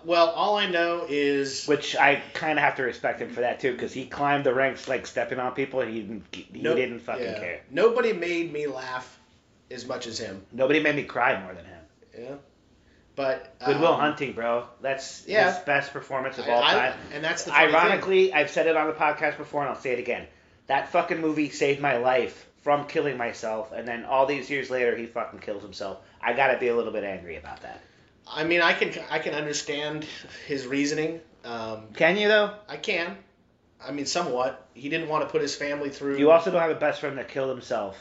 Well, 0.05 0.29
all 0.31 0.57
I 0.57 0.67
know 0.67 1.07
is 1.09 1.67
Which 1.67 1.97
I 1.97 2.23
kind 2.35 2.59
of 2.59 2.65
have 2.65 2.77
to 2.77 2.83
respect 2.83 3.21
him 3.21 3.31
for 3.31 3.41
that 3.41 3.61
too, 3.61 3.73
because 3.73 3.93
he 3.93 4.07
climbed 4.07 4.45
the 4.45 4.55
ranks 4.55 4.87
like 4.89 5.07
stepping 5.07 5.39
on 5.41 5.53
people, 5.53 5.81
and 5.81 5.93
he 5.93 6.01
didn't 6.01 6.25
he 6.33 6.63
No- 6.63 6.75
didn't 6.77 7.01
fucking 7.01 7.25
yeah, 7.25 7.39
care. 7.41 7.61
Nobody 7.71 8.13
made 8.13 8.53
me 8.53 8.67
laugh 8.67 9.19
as 9.71 9.87
much 9.87 10.07
as 10.07 10.19
him. 10.19 10.45
Nobody 10.53 10.81
made 10.81 10.95
me 10.97 11.05
cry 11.05 11.41
more 11.43 11.55
than 11.55 11.65
him. 11.65 11.83
Yeah, 12.19 12.35
but 13.17 13.59
Goodwill 13.65 13.95
um, 13.95 14.01
Hunting, 14.01 14.33
bro, 14.33 14.65
that's 14.81 15.25
yeah. 15.27 15.53
his 15.53 15.59
best 15.65 15.93
performance 15.93 16.39
of 16.39 16.49
all 16.49 16.63
I- 16.63 16.73
time. 16.73 16.99
and 17.13 17.25
that's 17.25 17.45
the 17.45 17.51
funny 17.51 17.67
thing. 17.67 17.75
Ironically, 17.77 18.33
I've 18.33 18.51
said 18.51 18.67
it 18.67 18.77
on 18.77 18.87
the 18.87 18.93
podcast 18.95 19.37
before, 19.39 19.63
and 19.63 19.71
I'll 19.71 19.81
say 19.81 19.93
it 19.93 19.99
again. 19.99 20.27
That 20.71 20.89
fucking 20.91 21.21
movie 21.21 21.51
saved 21.51 21.81
my 21.81 21.97
life 21.97 22.47
from 22.63 22.87
killing 22.87 23.17
myself, 23.17 23.73
and 23.73 23.89
then 23.89 24.05
all 24.05 24.27
these 24.27 24.49
years 24.49 24.71
later, 24.71 24.95
he 24.97 25.07
fucking 25.07 25.41
kills 25.41 25.63
himself. 25.63 25.99
I 26.23 26.33
gotta 26.33 26.59
be 26.59 26.69
a 26.69 26.77
little 26.77 26.93
bit 26.93 27.03
angry 27.03 27.37
about 27.37 27.63
that. 27.63 27.81
I 28.29 28.45
mean, 28.45 28.61
I 28.63 28.75
can 28.75 28.93
I 29.11 29.19
can 29.19 29.35
understand 29.35 30.07
his 30.47 30.69
reasoning. 30.69 31.21
Um, 31.45 31.89
Can 31.95 32.17
you 32.17 32.29
though? 32.29 32.55
I 32.69 32.77
can. 32.77 33.17
I 33.85 33.91
mean, 33.91 34.07
somewhat. 34.07 34.69
He 34.75 34.89
didn't 34.89 35.09
want 35.09 35.25
to 35.25 35.31
put 35.33 35.43
his 35.43 35.57
family 35.57 35.91
through. 35.91 36.19
You 36.19 36.31
also 36.31 36.53
don't 36.53 36.61
have 36.61 36.71
a 36.71 36.77
best 36.77 37.01
friend 37.01 37.19
that 37.19 37.29
killed 37.29 37.51
himself 37.51 37.99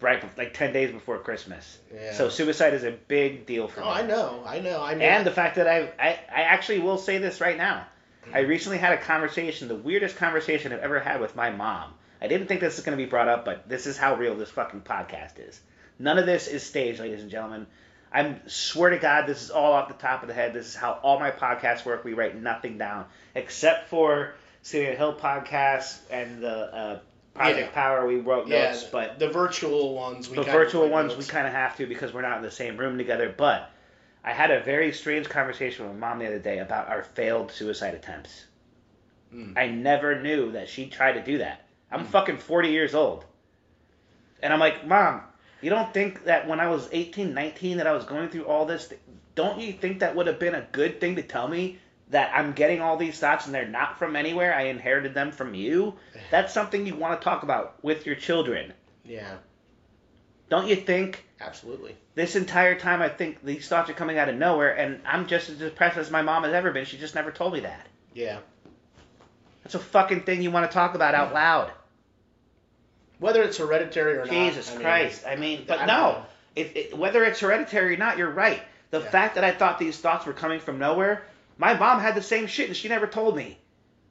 right 0.00 0.22
like 0.38 0.54
ten 0.54 0.72
days 0.72 0.92
before 0.92 1.18
Christmas. 1.18 1.78
Yeah. 1.92 2.12
So 2.12 2.28
suicide 2.28 2.74
is 2.74 2.84
a 2.84 2.92
big 2.92 3.44
deal 3.46 3.66
for 3.66 3.80
Oh, 3.80 3.86
me. 3.86 3.90
Oh, 3.90 3.92
I 3.92 4.02
know. 4.02 4.44
I 4.46 4.60
know. 4.60 4.80
I 4.80 4.92
mean, 4.94 5.02
And 5.02 5.26
the 5.26 5.32
fact 5.32 5.56
that 5.56 5.66
I, 5.66 5.90
I, 5.98 6.10
I 6.32 6.42
actually 6.42 6.78
will 6.78 6.98
say 6.98 7.18
this 7.18 7.40
right 7.40 7.56
now. 7.56 7.86
I 8.32 8.40
recently 8.40 8.78
had 8.78 8.92
a 8.92 8.98
conversation, 8.98 9.66
the 9.68 9.74
weirdest 9.74 10.16
conversation 10.16 10.72
I've 10.72 10.78
ever 10.78 11.00
had 11.00 11.20
with 11.20 11.34
my 11.34 11.50
mom. 11.50 11.92
I 12.20 12.28
didn't 12.28 12.46
think 12.46 12.60
this 12.60 12.76
was 12.76 12.84
going 12.84 12.96
to 12.96 13.04
be 13.04 13.08
brought 13.08 13.28
up, 13.28 13.44
but 13.44 13.68
this 13.68 13.86
is 13.86 13.96
how 13.96 14.14
real 14.16 14.34
this 14.34 14.50
fucking 14.50 14.82
podcast 14.82 15.38
is. 15.38 15.60
None 15.98 16.18
of 16.18 16.26
this 16.26 16.48
is 16.48 16.62
staged, 16.62 17.00
ladies 17.00 17.22
and 17.22 17.30
gentlemen. 17.30 17.66
I 18.12 18.36
swear 18.46 18.90
to 18.90 18.98
God, 18.98 19.26
this 19.26 19.42
is 19.42 19.50
all 19.50 19.72
off 19.72 19.88
the 19.88 19.94
top 19.94 20.22
of 20.22 20.28
the 20.28 20.34
head. 20.34 20.52
This 20.52 20.66
is 20.68 20.74
how 20.74 21.00
all 21.02 21.18
my 21.18 21.32
podcasts 21.32 21.84
work. 21.84 22.04
We 22.04 22.14
write 22.14 22.40
nothing 22.40 22.78
down, 22.78 23.06
except 23.34 23.88
for 23.88 24.34
City 24.62 24.86
and 24.86 24.96
Hill 24.96 25.14
podcast 25.16 25.98
and 26.10 26.40
the 26.40 26.74
uh, 26.74 26.98
Project 27.34 27.70
Yeah. 27.70 27.74
Power. 27.74 28.06
We 28.06 28.16
wrote 28.16 28.46
yeah, 28.46 28.70
notes, 28.70 28.84
but 28.84 29.18
the 29.18 29.28
virtual 29.28 29.94
ones. 29.94 30.30
We 30.30 30.36
the 30.36 30.44
virtual 30.44 30.88
ones 30.88 31.12
notes. 31.12 31.26
we 31.26 31.30
kind 31.30 31.46
of 31.46 31.52
have 31.52 31.76
to 31.78 31.86
because 31.86 32.14
we're 32.14 32.22
not 32.22 32.36
in 32.36 32.44
the 32.44 32.50
same 32.50 32.76
room 32.76 32.96
together. 32.96 33.34
But 33.36 33.68
I 34.22 34.32
had 34.32 34.52
a 34.52 34.60
very 34.62 34.92
strange 34.92 35.28
conversation 35.28 35.88
with 35.88 35.98
mom 35.98 36.20
the 36.20 36.26
other 36.26 36.38
day 36.38 36.60
about 36.60 36.88
our 36.88 37.02
failed 37.02 37.50
suicide 37.50 37.94
attempts. 37.94 38.44
Mm. 39.34 39.58
I 39.58 39.66
never 39.68 40.22
knew 40.22 40.52
that 40.52 40.68
she 40.68 40.86
tried 40.86 41.14
to 41.14 41.22
do 41.22 41.38
that. 41.38 41.63
I'm 41.90 42.04
fucking 42.06 42.38
40 42.38 42.70
years 42.70 42.94
old. 42.94 43.24
And 44.42 44.52
I'm 44.52 44.60
like, 44.60 44.86
Mom, 44.86 45.22
you 45.60 45.70
don't 45.70 45.92
think 45.94 46.24
that 46.24 46.46
when 46.46 46.60
I 46.60 46.68
was 46.68 46.88
18, 46.92 47.32
19, 47.32 47.78
that 47.78 47.86
I 47.86 47.92
was 47.92 48.04
going 48.04 48.28
through 48.28 48.46
all 48.46 48.66
this? 48.66 48.92
Don't 49.34 49.60
you 49.60 49.72
think 49.72 50.00
that 50.00 50.14
would 50.14 50.26
have 50.26 50.38
been 50.38 50.54
a 50.54 50.66
good 50.72 51.00
thing 51.00 51.16
to 51.16 51.22
tell 51.22 51.48
me 51.48 51.78
that 52.10 52.30
I'm 52.34 52.52
getting 52.52 52.80
all 52.80 52.96
these 52.96 53.18
thoughts 53.18 53.46
and 53.46 53.54
they're 53.54 53.66
not 53.66 53.98
from 53.98 54.16
anywhere? 54.16 54.54
I 54.54 54.64
inherited 54.64 55.14
them 55.14 55.32
from 55.32 55.54
you? 55.54 55.94
That's 56.30 56.52
something 56.52 56.86
you 56.86 56.94
want 56.94 57.20
to 57.20 57.24
talk 57.24 57.42
about 57.42 57.82
with 57.82 58.06
your 58.06 58.16
children. 58.16 58.72
Yeah. 59.04 59.36
Don't 60.50 60.68
you 60.68 60.76
think? 60.76 61.24
Absolutely. 61.40 61.96
This 62.14 62.36
entire 62.36 62.78
time, 62.78 63.02
I 63.02 63.08
think 63.08 63.42
these 63.42 63.66
thoughts 63.66 63.90
are 63.90 63.94
coming 63.94 64.18
out 64.18 64.28
of 64.28 64.36
nowhere, 64.36 64.76
and 64.76 65.00
I'm 65.06 65.26
just 65.26 65.48
as 65.48 65.58
depressed 65.58 65.96
as 65.96 66.10
my 66.10 66.22
mom 66.22 66.44
has 66.44 66.52
ever 66.52 66.70
been. 66.70 66.84
She 66.84 66.98
just 66.98 67.14
never 67.14 67.30
told 67.30 67.54
me 67.54 67.60
that. 67.60 67.86
Yeah. 68.12 68.38
That's 69.64 69.74
a 69.74 69.78
fucking 69.78 70.22
thing 70.22 70.42
you 70.42 70.50
want 70.50 70.70
to 70.70 70.74
talk 70.74 70.94
about 70.94 71.14
out 71.14 71.32
loud. 71.34 71.70
Whether 73.18 73.42
it's 73.42 73.56
hereditary 73.56 74.18
or 74.18 74.26
Jesus 74.26 74.68
not. 74.68 74.74
I 74.74 74.78
mean, 74.78 74.82
Christ. 74.84 75.24
I 75.26 75.36
mean, 75.36 75.64
but 75.66 75.80
I 75.80 75.86
no. 75.86 76.26
It, 76.54 76.76
it, 76.76 76.98
whether 76.98 77.24
it's 77.24 77.40
hereditary 77.40 77.94
or 77.94 77.96
not, 77.96 78.18
you're 78.18 78.30
right. 78.30 78.62
The 78.90 79.00
Yeah. 79.00 79.10
fact 79.10 79.34
that 79.36 79.44
I 79.44 79.50
thought 79.52 79.78
these 79.78 79.98
thoughts 79.98 80.26
were 80.26 80.32
coming 80.32 80.60
from 80.60 80.78
nowhere, 80.78 81.24
my 81.58 81.74
mom 81.74 82.00
had 82.00 82.14
the 82.14 82.22
same 82.22 82.46
shit 82.46 82.68
and 82.68 82.76
she 82.76 82.88
never 82.88 83.06
told 83.06 83.36
me. 83.36 83.58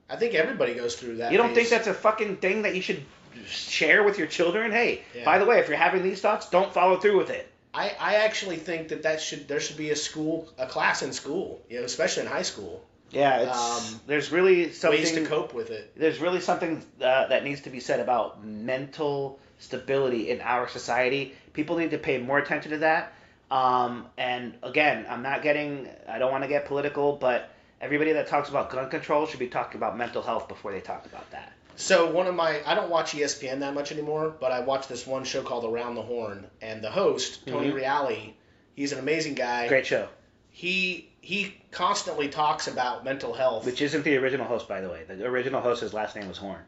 I 0.09 0.15
think 0.15 0.33
everybody 0.33 0.73
goes 0.73 0.95
through 0.95 1.17
that. 1.17 1.31
You 1.31 1.37
don't 1.37 1.53
think 1.53 1.69
that's 1.69 1.87
a 1.87 1.93
fucking 1.93 2.37
thing 2.37 2.63
that 2.63 2.75
you 2.75 2.81
should 2.81 3.03
share 3.45 4.03
with 4.03 4.17
your 4.17 4.27
children? 4.27 4.71
Hey, 4.71 5.03
Yeah. 5.13 5.23
by 5.25 5.39
the 5.39 5.45
way, 5.45 5.59
if 5.59 5.67
you're 5.67 5.77
having 5.77 6.03
these 6.03 6.19
thoughts, 6.21 6.49
don't 6.49 6.73
follow 6.73 6.97
through 6.97 7.17
with 7.17 7.29
it. 7.29 7.49
I, 7.73 7.91
I 7.99 8.15
actually 8.15 8.57
think 8.57 8.89
that 8.89 9.03
that 9.03 9.21
should 9.21 9.47
there 9.47 9.59
should 9.59 9.77
be 9.77 9.89
a 9.89 9.95
school 9.95 10.47
a 10.57 10.67
class 10.67 11.01
in 11.01 11.11
school, 11.13 11.61
you 11.69 11.79
know, 11.79 11.85
especially 11.85 12.23
in 12.23 12.29
high 12.29 12.43
school, 12.43 12.83
Yeah, 13.13 13.41
it's 13.41 13.93
Um, 13.93 14.01
there's 14.07 14.31
really 14.31 14.71
something 14.71 14.99
ways 14.99 15.11
to 15.13 15.25
cope 15.25 15.53
with 15.53 15.69
it. 15.69 15.93
there's 15.95 16.19
really 16.19 16.39
something 16.41 16.83
uh, 17.01 17.27
that 17.27 17.43
needs 17.43 17.61
to 17.61 17.69
be 17.69 17.79
said 17.79 17.99
about 17.99 18.43
mental 18.43 19.39
stability 19.59 20.29
in 20.29 20.41
our 20.41 20.67
society. 20.67 21.33
People 21.53 21.77
need 21.77 21.91
to 21.91 21.97
pay 21.97 22.17
more 22.17 22.37
attention 22.39 22.71
to 22.71 22.77
that. 22.79 23.13
Um, 23.51 24.07
and 24.17 24.55
again, 24.63 25.05
I'm 25.07 25.21
not 25.21 25.43
getting, 25.43 25.87
I 26.09 26.17
don't 26.17 26.31
want 26.31 26.43
to 26.43 26.47
get 26.47 26.65
political, 26.65 27.15
but 27.15 27.49
everybody 27.79 28.13
that 28.13 28.27
talks 28.27 28.49
about 28.49 28.71
gun 28.71 28.89
control 28.89 29.27
should 29.27 29.39
be 29.39 29.47
talking 29.47 29.77
about 29.77 29.95
mental 29.97 30.21
health 30.23 30.47
before 30.47 30.71
they 30.71 30.81
talk 30.81 31.05
about 31.05 31.29
that. 31.31 31.53
So 31.75 32.11
one 32.11 32.27
of 32.27 32.35
my 32.35 32.61
I 32.65 32.75
don't 32.75 32.89
watch 32.89 33.13
ESPN 33.13 33.59
that 33.59 33.73
much 33.73 33.91
anymore, 33.91 34.33
but 34.39 34.51
I 34.51 34.59
watch 34.61 34.87
this 34.87 35.05
one 35.07 35.23
show 35.23 35.41
called 35.41 35.65
Around 35.65 35.95
the 35.95 36.01
Horn, 36.03 36.45
and 36.61 36.83
the 36.83 36.91
host 36.91 37.47
Tony 37.47 37.71
Mhm. 37.71 37.81
Reali, 37.83 38.33
he's 38.75 38.91
an 38.91 38.99
amazing 38.99 39.33
guy. 39.35 39.67
Great 39.67 39.85
show, 39.87 40.07
He 40.51 41.09
he 41.25 41.55
constantly 41.71 42.27
talks 42.27 42.67
about 42.67 43.05
mental 43.05 43.33
health. 43.33 43.65
which 43.65 43.81
isn't 43.81 44.03
the 44.03 44.17
original 44.17 44.45
host, 44.45 44.67
by 44.67 44.81
the 44.81 44.89
way. 44.89 45.03
The 45.07 45.25
original 45.25 45.61
host, 45.61 45.79
his 45.81 45.93
last 45.93 46.15
name 46.17 46.27
was 46.27 46.37
Horn. 46.37 46.59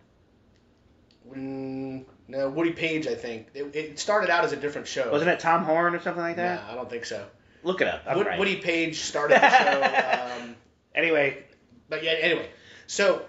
Mm, 1.29 2.05
no, 2.27 2.49
Woody 2.49 2.71
Paige, 2.71 3.07
I 3.07 3.15
think. 3.15 3.47
It, 3.53 3.75
it 3.75 3.99
started 3.99 4.29
out 4.29 4.45
as 4.45 4.51
a 4.53 4.55
different 4.55 4.87
show. 4.87 5.11
Wasn't 5.11 5.29
it 5.29 5.39
Tom 5.39 5.63
Horn 5.65 5.95
or 5.95 5.99
something 5.99 6.21
like 6.21 6.37
No, 6.37 6.43
that? 6.43 6.63
I 6.69 6.75
don't 6.75 6.89
think 6.89 7.05
so. 7.05 7.25
Look 7.63 7.81
it 7.81 7.87
up. 7.87 8.03
I'm 8.07 8.17
Wood, 8.17 8.27
right. 8.27 8.39
Woody 8.39 8.57
Paige 8.57 8.99
started 9.01 9.39
the 9.41 9.49
show. 9.49 10.41
Um, 10.41 10.55
Anyway, 10.93 11.43
but 11.89 12.03
yeah, 12.05 12.11
anyway, 12.11 12.47
so 12.87 13.25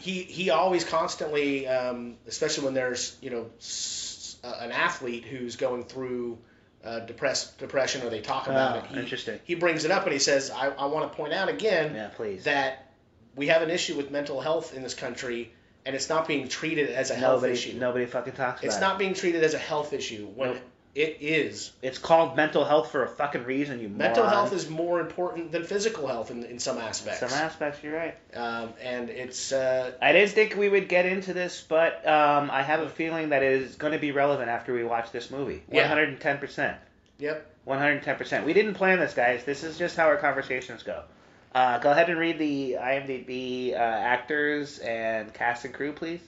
he 0.00 0.24
he 0.24 0.50
always 0.50 0.82
constantly, 0.82 1.68
um, 1.68 2.16
especially 2.26 2.64
when 2.64 2.74
there's 2.74 3.16
you 3.22 3.30
know 3.30 3.46
s- 3.60 4.36
uh, 4.42 4.56
an 4.60 4.72
athlete 4.72 5.24
who's 5.24 5.54
going 5.54 5.84
through 5.84 6.38
uh, 6.84 7.00
depress, 7.00 7.50
depression 7.52 8.02
or 8.06 8.10
they 8.10 8.20
talk 8.20 8.46
about 8.46 8.76
oh, 8.76 8.78
it, 8.78 8.84
he, 8.86 8.98
interesting. 9.00 9.38
he 9.44 9.54
brings 9.54 9.84
it 9.84 9.90
up 9.90 10.04
and 10.04 10.12
he 10.12 10.18
says, 10.18 10.50
I, 10.50 10.68
I 10.70 10.86
want 10.86 11.10
to 11.10 11.16
point 11.16 11.32
out 11.32 11.48
again 11.48 11.94
Yeah, 11.94 12.36
that 12.44 12.92
we 13.36 13.48
have 13.48 13.62
an 13.62 13.70
issue 13.70 13.96
with 13.96 14.10
mental 14.10 14.40
health 14.40 14.74
in 14.74 14.82
this 14.82 14.94
country 14.94 15.52
and 15.86 15.94
it's 15.96 16.08
not 16.08 16.28
being 16.28 16.48
treated 16.48 16.90
as 16.90 17.10
a 17.10 17.14
health 17.14 17.36
nobody, 17.42 17.52
issue. 17.54 17.78
nobody 17.78 18.06
fucking 18.06 18.34
talks 18.34 18.60
about 18.60 18.64
it. 18.64 18.66
it's 18.66 18.80
not 18.80 18.98
being 18.98 19.14
treated 19.14 19.42
as 19.42 19.54
a 19.54 19.58
health 19.58 19.92
issue 19.92 20.26
when 20.34 20.54
Nope. 20.54 20.62
It 20.94 21.18
is. 21.20 21.72
It's 21.82 21.98
called 21.98 22.36
mental 22.36 22.64
health 22.64 22.90
for 22.90 23.04
a 23.04 23.08
fucking 23.08 23.44
reason, 23.44 23.80
you 23.80 23.88
Mental 23.88 24.24
moron. 24.24 24.34
health 24.34 24.52
is 24.52 24.68
more 24.68 25.00
important 25.00 25.52
than 25.52 25.62
physical 25.64 26.08
health 26.08 26.30
in, 26.30 26.42
in 26.44 26.58
some 26.58 26.78
aspects. 26.78 27.20
Some 27.20 27.30
aspects, 27.30 27.82
you're 27.82 27.94
right. 27.96 28.16
um, 28.34 28.70
and 28.82 29.08
it's 29.08 29.52
uh, 29.52 29.92
I 30.02 30.12
didn't 30.12 30.30
think 30.32 30.56
we 30.56 30.68
would 30.68 30.88
get 30.88 31.06
into 31.06 31.32
this, 31.32 31.64
but 31.68 32.06
um, 32.06 32.50
I 32.50 32.62
have 32.62 32.80
a 32.80 32.88
feeling 32.88 33.28
that 33.28 33.42
it 33.42 33.52
is 33.62 33.76
going 33.76 33.92
to 33.92 33.98
be 34.00 34.10
relevant 34.10 34.48
after 34.48 34.72
we 34.74 34.82
watch 34.84 35.12
this 35.12 35.30
movie. 35.30 35.62
Yeah. 35.70 35.94
110%. 35.94 36.76
yep. 37.18 37.46
110%. 37.66 38.44
We 38.44 38.52
didn't 38.52 38.74
plan 38.74 38.98
this, 38.98 39.14
guys. 39.14 39.44
This 39.44 39.62
is 39.62 39.78
just 39.78 39.96
how 39.96 40.06
our 40.06 40.16
conversations 40.16 40.82
go. 40.82 41.02
Uh, 41.54 41.78
go 41.78 41.90
ahead 41.90 42.08
and 42.08 42.18
read 42.18 42.38
the 42.38 42.76
IMDb 42.80 43.72
uh, 43.72 43.76
actors 43.76 44.78
and 44.78 45.32
cast 45.34 45.64
and 45.64 45.74
crew, 45.74 45.92
please. 45.92 46.20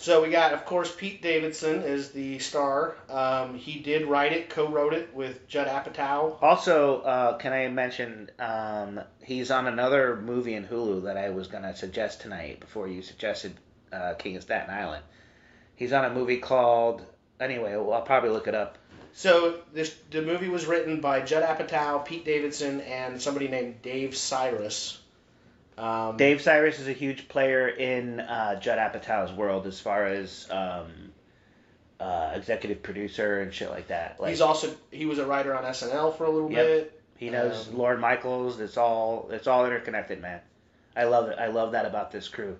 So 0.00 0.22
we 0.22 0.30
got, 0.30 0.52
of 0.52 0.64
course, 0.64 0.94
Pete 0.94 1.22
Davidson 1.22 1.82
is 1.82 2.12
the 2.12 2.38
star. 2.38 2.96
Um, 3.10 3.56
he 3.56 3.80
did 3.80 4.06
write 4.06 4.32
it, 4.32 4.48
co-wrote 4.48 4.94
it 4.94 5.12
with 5.12 5.48
Judd 5.48 5.66
Apatow. 5.66 6.40
Also, 6.40 7.00
uh, 7.00 7.36
can 7.38 7.52
I 7.52 7.66
mention 7.66 8.30
um, 8.38 9.00
he's 9.24 9.50
on 9.50 9.66
another 9.66 10.14
movie 10.14 10.54
in 10.54 10.64
Hulu 10.64 11.02
that 11.02 11.16
I 11.16 11.30
was 11.30 11.48
going 11.48 11.64
to 11.64 11.74
suggest 11.74 12.20
tonight 12.20 12.60
before 12.60 12.86
you 12.86 13.02
suggested 13.02 13.54
uh, 13.92 14.14
King 14.14 14.36
of 14.36 14.44
Staten 14.44 14.72
Island. 14.72 15.02
He's 15.74 15.92
on 15.92 16.04
a 16.04 16.10
movie 16.10 16.38
called. 16.38 17.04
Anyway, 17.40 17.72
well, 17.74 17.92
I'll 17.92 18.02
probably 18.02 18.30
look 18.30 18.46
it 18.46 18.54
up. 18.54 18.78
So 19.14 19.58
this 19.72 19.92
the 20.10 20.22
movie 20.22 20.48
was 20.48 20.66
written 20.66 21.00
by 21.00 21.22
Judd 21.22 21.42
Apatow, 21.42 22.04
Pete 22.04 22.24
Davidson, 22.24 22.82
and 22.82 23.20
somebody 23.20 23.48
named 23.48 23.82
Dave 23.82 24.10
Sirus. 24.10 24.98
Um, 25.78 26.16
Dave 26.16 26.38
Sirus 26.38 26.80
is 26.80 26.88
a 26.88 26.92
huge 26.92 27.28
player 27.28 27.68
in 27.68 28.18
uh, 28.20 28.58
Judd 28.58 28.78
Apatow's 28.78 29.32
world 29.32 29.66
as 29.66 29.78
far 29.80 30.06
as 30.06 30.48
um, 30.50 30.86
uh, 32.00 32.32
executive 32.34 32.82
producer 32.82 33.40
and 33.40 33.52
shit 33.54 33.70
like 33.70 33.88
that. 33.88 34.18
Like 34.20 34.30
he's 34.30 34.40
also 34.40 34.74
he 34.90 35.06
was 35.06 35.18
a 35.18 35.26
writer 35.26 35.54
on 35.56 35.64
SNL 35.64 36.16
for 36.16 36.24
a 36.24 36.30
little 36.30 36.50
Yep. 36.50 36.66
bit. 36.66 37.00
he 37.16 37.30
knows 37.30 37.68
um, 37.68 37.78
Lorne 37.78 38.00
Michaels. 38.00 38.58
It's 38.60 38.76
all 38.76 39.28
it's 39.30 39.46
all 39.46 39.64
interconnected, 39.66 40.20
man. 40.20 40.40
I 40.96 41.04
love 41.04 41.28
it. 41.28 41.38
I 41.38 41.46
love 41.46 41.72
that 41.72 41.86
about 41.86 42.10
this 42.10 42.28
crew. 42.28 42.56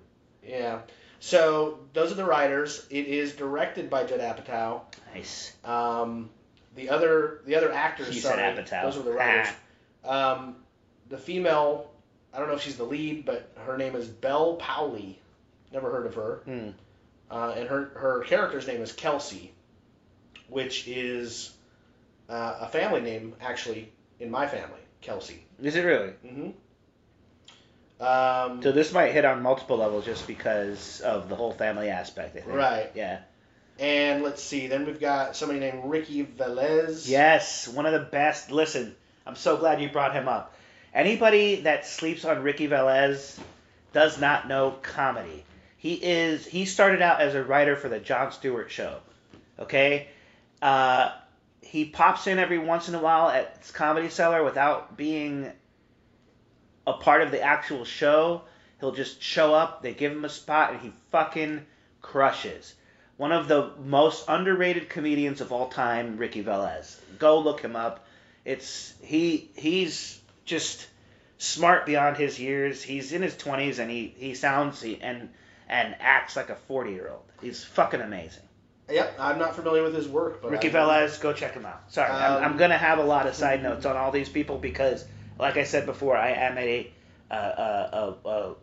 Yeah. 0.47 0.81
So 1.21 1.81
those 1.95 2.13
are 2.13 2.17
the 2.17 2.25
writers. 2.25 2.87
It 2.91 3.07
is 3.09 3.33
directed 3.33 3.91
by 3.91 4.05
Judd 4.05 4.21
Apatow. 4.21 4.83
Nice. 5.13 5.53
Um, 5.65 6.31
the 6.77 6.91
other 6.91 7.41
the 7.47 7.57
other 7.57 7.73
actors. 7.73 8.07
Said 8.23 8.37
sorry, 8.37 8.43
Apatow. 8.43 8.83
Those 8.85 8.97
were 8.97 9.03
the 9.03 9.13
writers. 9.13 9.49
Um, 10.05 10.55
the 11.09 11.19
female, 11.19 11.91
I 12.39 12.41
don't 12.41 12.51
know 12.51 12.55
if 12.55 12.63
she's 12.63 12.77
the 12.77 12.85
lead, 12.85 13.25
but 13.25 13.51
her 13.67 13.77
name 13.77 13.97
is 13.97 14.07
Bel 14.07 14.59
Powley. 14.59 15.17
Never 15.73 15.91
heard 15.91 16.07
of 16.07 16.15
her. 16.15 16.41
Hmm. 16.45 16.69
Uh, 17.29 17.53
and 17.57 17.69
her 17.69 17.91
her 17.97 18.23
character's 18.23 18.65
name 18.69 18.81
is 18.81 18.93
Kelsey, 18.93 19.51
which 20.49 20.87
is 20.87 21.53
uh, 22.29 22.59
a 22.61 22.69
family 22.69 23.01
name 23.01 23.35
actually 23.41 23.91
in 24.21 24.31
my 24.31 24.47
family, 24.47 24.79
Kelsey. 25.01 25.45
Is 25.61 25.75
it 25.75 25.83
really? 25.83 26.11
hmm 26.25 26.51
Um, 28.01 28.63
So 28.63 28.71
this 28.71 28.93
might 28.93 29.11
hit 29.13 29.25
on 29.25 29.43
multiple 29.43 29.79
levels 29.79 30.05
just 30.05 30.29
because 30.29 31.01
of 31.01 31.29
the 31.29 31.35
whole 31.35 31.51
family 31.53 31.89
aspect. 31.89 32.37
I 32.37 32.41
think. 32.41 32.55
Right. 32.55 32.91
Yeah. 32.95 33.19
and 33.81 34.23
let's 34.23 34.43
see. 34.43 34.69
Then 34.69 34.87
we've 34.87 35.01
got 35.01 35.35
somebody 35.35 35.59
named 35.59 35.83
Ricky 35.87 36.25
Velez. 36.25 37.09
Yes, 37.09 37.67
one 37.67 37.85
of 37.85 37.93
the 37.93 38.07
best. 38.11 38.53
Listen, 38.53 38.95
I'm 39.27 39.35
so 39.37 39.57
glad 39.57 39.83
you 39.83 39.89
brought 39.91 40.15
him 40.15 40.29
up. 40.29 40.55
Anybody 40.95 41.63
that 41.63 41.87
sleeps 41.87 42.25
on 42.25 42.43
Ricky 42.43 42.69
Velez 42.69 43.39
does 43.93 44.21
not 44.21 44.49
know 44.49 44.73
comedy. 44.83 45.45
He 45.77 45.95
is. 45.95 46.47
He 46.47 46.65
started 46.65 47.03
out 47.03 47.21
as 47.21 47.35
a 47.35 47.43
writer 47.43 47.77
for 47.77 47.89
the 47.89 48.01
Jon 48.01 48.33
Stewart 48.33 48.71
Show. 48.71 48.99
Okay, 49.59 50.09
uh, 50.63 51.11
he 51.61 51.85
pops 51.85 52.27
in 52.27 52.39
every 52.39 52.59
once 52.59 52.89
in 52.89 52.95
a 52.95 53.01
while 53.01 53.29
at 53.29 53.73
Comedy 53.73 54.09
Cellar 54.09 54.43
without 54.43 54.97
being 54.97 55.53
a 56.87 56.95
part 56.95 57.23
of 57.23 57.31
the 57.31 57.43
actual 57.43 57.85
show. 57.85 58.43
He'll 58.81 58.93
just 58.93 59.23
show 59.23 59.55
up. 59.55 59.83
They 59.83 59.93
give 59.93 60.13
him 60.13 60.25
a 60.25 60.29
spot, 60.29 60.73
and 60.73 60.81
he 60.81 60.93
fucking 61.11 61.67
crushes. 62.01 62.75
One 63.17 63.33
of 63.33 63.49
the 63.49 63.73
most 63.85 64.25
underrated 64.29 64.89
comedians 64.89 65.41
of 65.41 65.53
all 65.53 65.69
time, 65.69 66.17
Ricky 66.17 66.43
Velez. 66.43 66.97
Go 67.19 67.41
look 67.41 67.61
him 67.61 67.77
up. 67.77 68.07
It's 68.45 68.95
he 69.03 69.51
he's 69.57 70.21
just 70.49 70.87
smart 71.37 71.87
beyond 71.87 72.17
his 72.17 72.41
years. 72.41 72.83
He's 72.83 73.13
in 73.13 73.23
his 73.23 73.37
twenties 73.37 73.79
and 73.79 73.91
he 73.91 74.13
he 74.17 74.35
sounds 74.35 74.83
he, 74.83 75.01
and 75.01 75.29
and 75.69 75.95
acts 76.01 76.35
like 76.35 76.51
a 76.51 76.57
forty 76.57 76.93
year 76.93 77.09
old. 77.11 77.23
He's 77.41 77.63
fucking 77.63 78.01
amazing. 78.01 78.43
Yep, 78.91 79.17
I'm 79.21 79.39
not 79.39 79.55
familiar 79.55 79.83
with 79.83 79.95
his 79.95 80.09
work, 80.09 80.41
but 80.41 80.51
Ricky 80.51 80.71
Velez, 80.71 81.21
go 81.21 81.35
check 81.35 81.53
him 81.53 81.67
out. 81.67 81.93
Sorry, 81.93 82.11
I'm, 82.11 82.39
Um, 82.39 82.45
I'm 82.53 82.57
gonna 82.57 82.79
have 82.79 82.99
a 82.99 83.05
lot 83.05 83.27
of 83.27 83.35
side 83.35 83.63
notes 83.63 83.85
on 83.85 83.97
all 83.97 84.11
these 84.11 84.31
people 84.31 84.57
because, 84.59 85.05
like 85.39 85.59
I 85.59 85.65
said 85.65 85.85
before, 85.85 86.17
I 86.17 86.31
am 86.31 86.57
a 86.59 86.91
a 87.31 87.37
a, 87.37 88.17
a, 88.25 88.29
a, 88.29 88.55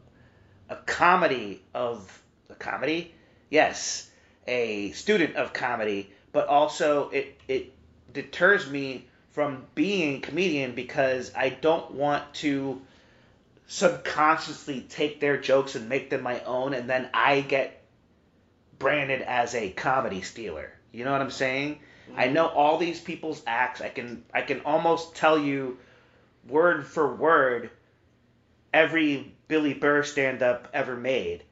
a 0.70 0.76
comedy 0.88 1.62
of 1.76 2.22
a 2.50 2.56
comedy, 2.56 3.14
yes, 3.52 4.10
a 4.48 4.92
student 4.94 5.36
of 5.36 5.54
comedy, 5.54 6.10
but 6.32 6.48
also 6.48 7.10
it 7.10 7.40
it 7.48 7.74
deters 8.12 8.68
me 8.68 9.06
from 9.36 9.66
being 9.76 10.16
a 10.16 10.20
comedian 10.22 10.74
because 10.76 11.30
I 11.36 11.50
don't 11.50 11.92
want 11.92 12.34
to 12.36 12.82
subconsciously 13.68 14.86
take 14.88 15.20
their 15.20 15.36
jokes 15.36 15.76
and 15.76 15.90
make 15.90 16.10
them 16.10 16.24
my 16.24 16.40
own, 16.46 16.74
and 16.74 16.90
then 16.90 17.10
I 17.14 17.42
get 17.42 17.84
branded 18.80 19.22
as 19.22 19.54
a 19.54 19.72
comedy 19.72 20.22
stealer. 20.22 20.72
You 20.94 21.04
know 21.04 21.12
what 21.12 21.20
I'm 21.20 21.32
saying? 21.32 21.80
I 22.16 22.26
mm-hmm. 22.26 22.34
know 22.34 22.48
all 22.48 22.78
these 22.78 23.02
people's 23.02 23.42
acts. 23.46 23.82
I 23.82 23.90
can 23.90 24.24
I 24.34 24.42
can 24.42 24.62
almost 24.62 25.18
tell 25.18 25.38
you 25.38 25.80
word 26.48 26.88
for 26.88 27.14
word 27.14 27.72
every 28.74 29.36
Billy 29.50 29.74
Burr 29.74 30.04
stand 30.04 30.44
up 30.44 30.70
ever 30.74 30.96
made. 30.96 31.44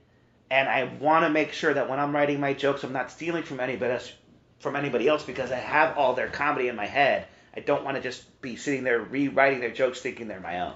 And 0.50 0.70
I 0.70 0.86
want 1.02 1.26
to 1.26 1.30
make 1.30 1.52
sure 1.52 1.74
that 1.74 1.90
when 1.90 2.00
I'm 2.00 2.16
writing 2.16 2.40
my 2.40 2.54
jokes, 2.54 2.86
I'm 2.86 2.94
not 2.94 3.12
stealing 3.12 3.44
from 3.44 3.60
anybody 3.60 3.92
else, 3.92 4.14
from 4.60 4.78
anybody 4.78 5.10
else 5.10 5.24
because 5.26 5.52
I 5.52 5.58
have 5.58 5.98
all 5.98 6.14
their 6.14 6.30
comedy 6.30 6.70
in 6.70 6.78
my 6.78 6.86
head. 6.86 7.28
I 7.56 7.60
don't 7.60 7.84
want 7.84 7.98
to 7.98 8.04
just 8.04 8.42
be 8.42 8.56
sitting 8.56 8.84
there 8.84 9.00
rewriting 9.00 9.60
their 9.60 9.72
jokes 9.72 10.02
thinking 10.02 10.28
they're 10.28 10.40
my 10.40 10.62
own. 10.62 10.74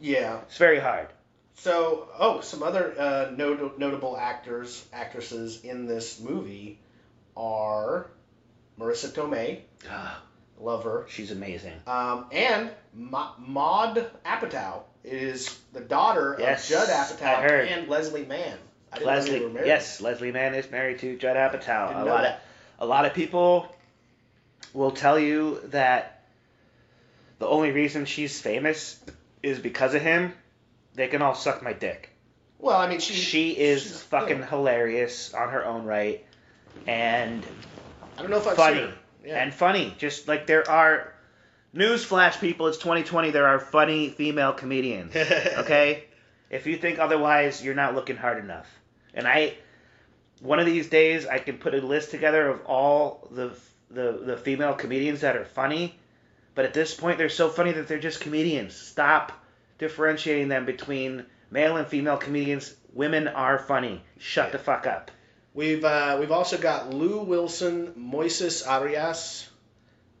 Yeah. 0.00 0.40
It's 0.46 0.56
very 0.58 0.78
hard. 0.78 1.08
So, 1.54 2.08
oh, 2.18 2.40
some 2.40 2.62
other 2.62 2.94
uh, 2.98 3.30
not- 3.36 3.78
notable 3.78 4.16
actors, 4.16 4.86
actresses 4.92 5.64
in 5.64 5.86
this 5.86 6.20
movie 6.20 6.78
are 7.36 8.06
Marisa 8.78 9.08
Tomei, 9.10 9.60
love 10.60 10.84
her, 10.84 11.06
She's 11.08 11.30
amazing. 11.32 11.74
um, 11.86 12.26
and 12.32 12.70
Ma- 12.94 13.32
Maud 13.38 14.08
Apatow 14.24 14.82
is 15.04 15.58
the 15.72 15.80
daughter 15.80 16.36
Yes, 16.38 16.70
of 16.70 16.76
Judd 16.76 16.90
I 16.90 16.92
Apatow 17.04 17.42
heard. 17.42 17.68
and 17.68 17.88
Leslie 17.88 18.24
Mann. 18.24 18.56
I 18.92 18.98
didn't 18.98 19.06
know 19.06 19.14
they 19.14 19.20
Leslie, 19.20 19.40
were 19.40 19.48
married. 19.50 19.66
yes, 19.66 20.00
Leslie 20.00 20.32
Mann 20.32 20.54
is 20.54 20.70
married 20.70 21.00
to 21.00 21.16
Judd 21.18 21.36
Apatow. 21.36 21.88
Didn't 21.88 22.02
A 22.02 22.04
know 22.04 22.10
lot 22.12 22.22
that. 22.22 22.34
of 22.36 22.40
a 22.80 22.86
lot 22.86 23.04
of 23.04 23.12
people 23.14 23.74
will 24.74 24.90
tell 24.90 25.18
you 25.18 25.60
that 25.66 26.22
the 27.38 27.46
only 27.46 27.70
reason 27.70 28.04
she's 28.04 28.40
famous 28.40 28.98
is 29.42 29.58
because 29.58 29.94
of 29.94 30.02
him. 30.02 30.32
They 30.94 31.08
can 31.08 31.22
all 31.22 31.34
suck 31.34 31.62
my 31.62 31.72
dick. 31.72 32.10
Well, 32.58 32.76
I 32.76 32.88
mean, 32.88 32.98
she 32.98 33.14
She 33.14 33.50
is 33.56 34.02
fucking 34.02 34.40
yeah. 34.40 34.46
hilarious 34.46 35.32
on 35.32 35.50
her 35.50 35.64
own 35.64 35.84
right, 35.84 36.24
and 36.86 37.44
I 38.16 38.22
don't 38.22 38.30
know 38.30 38.38
if 38.38 38.48
I've 38.48 38.56
funny. 38.56 38.88
Yeah. 39.24 39.42
and 39.42 39.54
funny. 39.54 39.94
Just 39.98 40.26
like 40.26 40.46
there 40.48 40.68
are 40.68 41.12
newsflash, 41.74 42.40
people. 42.40 42.66
It's 42.66 42.78
2020. 42.78 43.30
There 43.30 43.46
are 43.46 43.60
funny 43.60 44.08
female 44.08 44.52
comedians. 44.52 45.14
Okay, 45.58 46.04
if 46.50 46.66
you 46.66 46.76
think 46.76 46.98
otherwise, 46.98 47.62
you're 47.62 47.74
not 47.74 47.94
looking 47.94 48.16
hard 48.16 48.42
enough. 48.42 48.66
And 49.14 49.26
I, 49.28 49.54
one 50.40 50.58
of 50.58 50.66
these 50.66 50.88
days, 50.88 51.26
I 51.26 51.38
can 51.38 51.58
put 51.58 51.74
a 51.74 51.78
list 51.80 52.10
together 52.10 52.48
of 52.48 52.64
all 52.66 53.28
the 53.30 53.52
the 53.90 54.20
the 54.24 54.36
female 54.36 54.74
comedians 54.74 55.20
that 55.22 55.36
are 55.36 55.44
funny. 55.44 55.98
But 56.54 56.64
at 56.64 56.74
this 56.74 56.94
point, 56.94 57.18
they're 57.18 57.28
so 57.28 57.48
funny 57.48 57.72
that 57.72 57.86
they're 57.86 57.98
just 58.00 58.20
comedians. 58.20 58.74
Stop 58.74 59.32
differentiating 59.78 60.48
them 60.48 60.64
between 60.66 61.24
male 61.50 61.76
and 61.76 61.86
female 61.86 62.16
comedians. 62.16 62.74
Women 62.92 63.28
are 63.28 63.58
funny. 63.58 64.02
Shut 64.18 64.50
the 64.52 64.58
fuck 64.58 64.86
up. 64.86 65.10
We've 65.54 65.84
uh, 65.84 66.16
we've 66.18 66.32
also 66.32 66.58
got 66.58 66.92
Lou 66.92 67.20
Wilson, 67.22 67.92
Moises 67.98 68.66
Arias, 68.66 69.48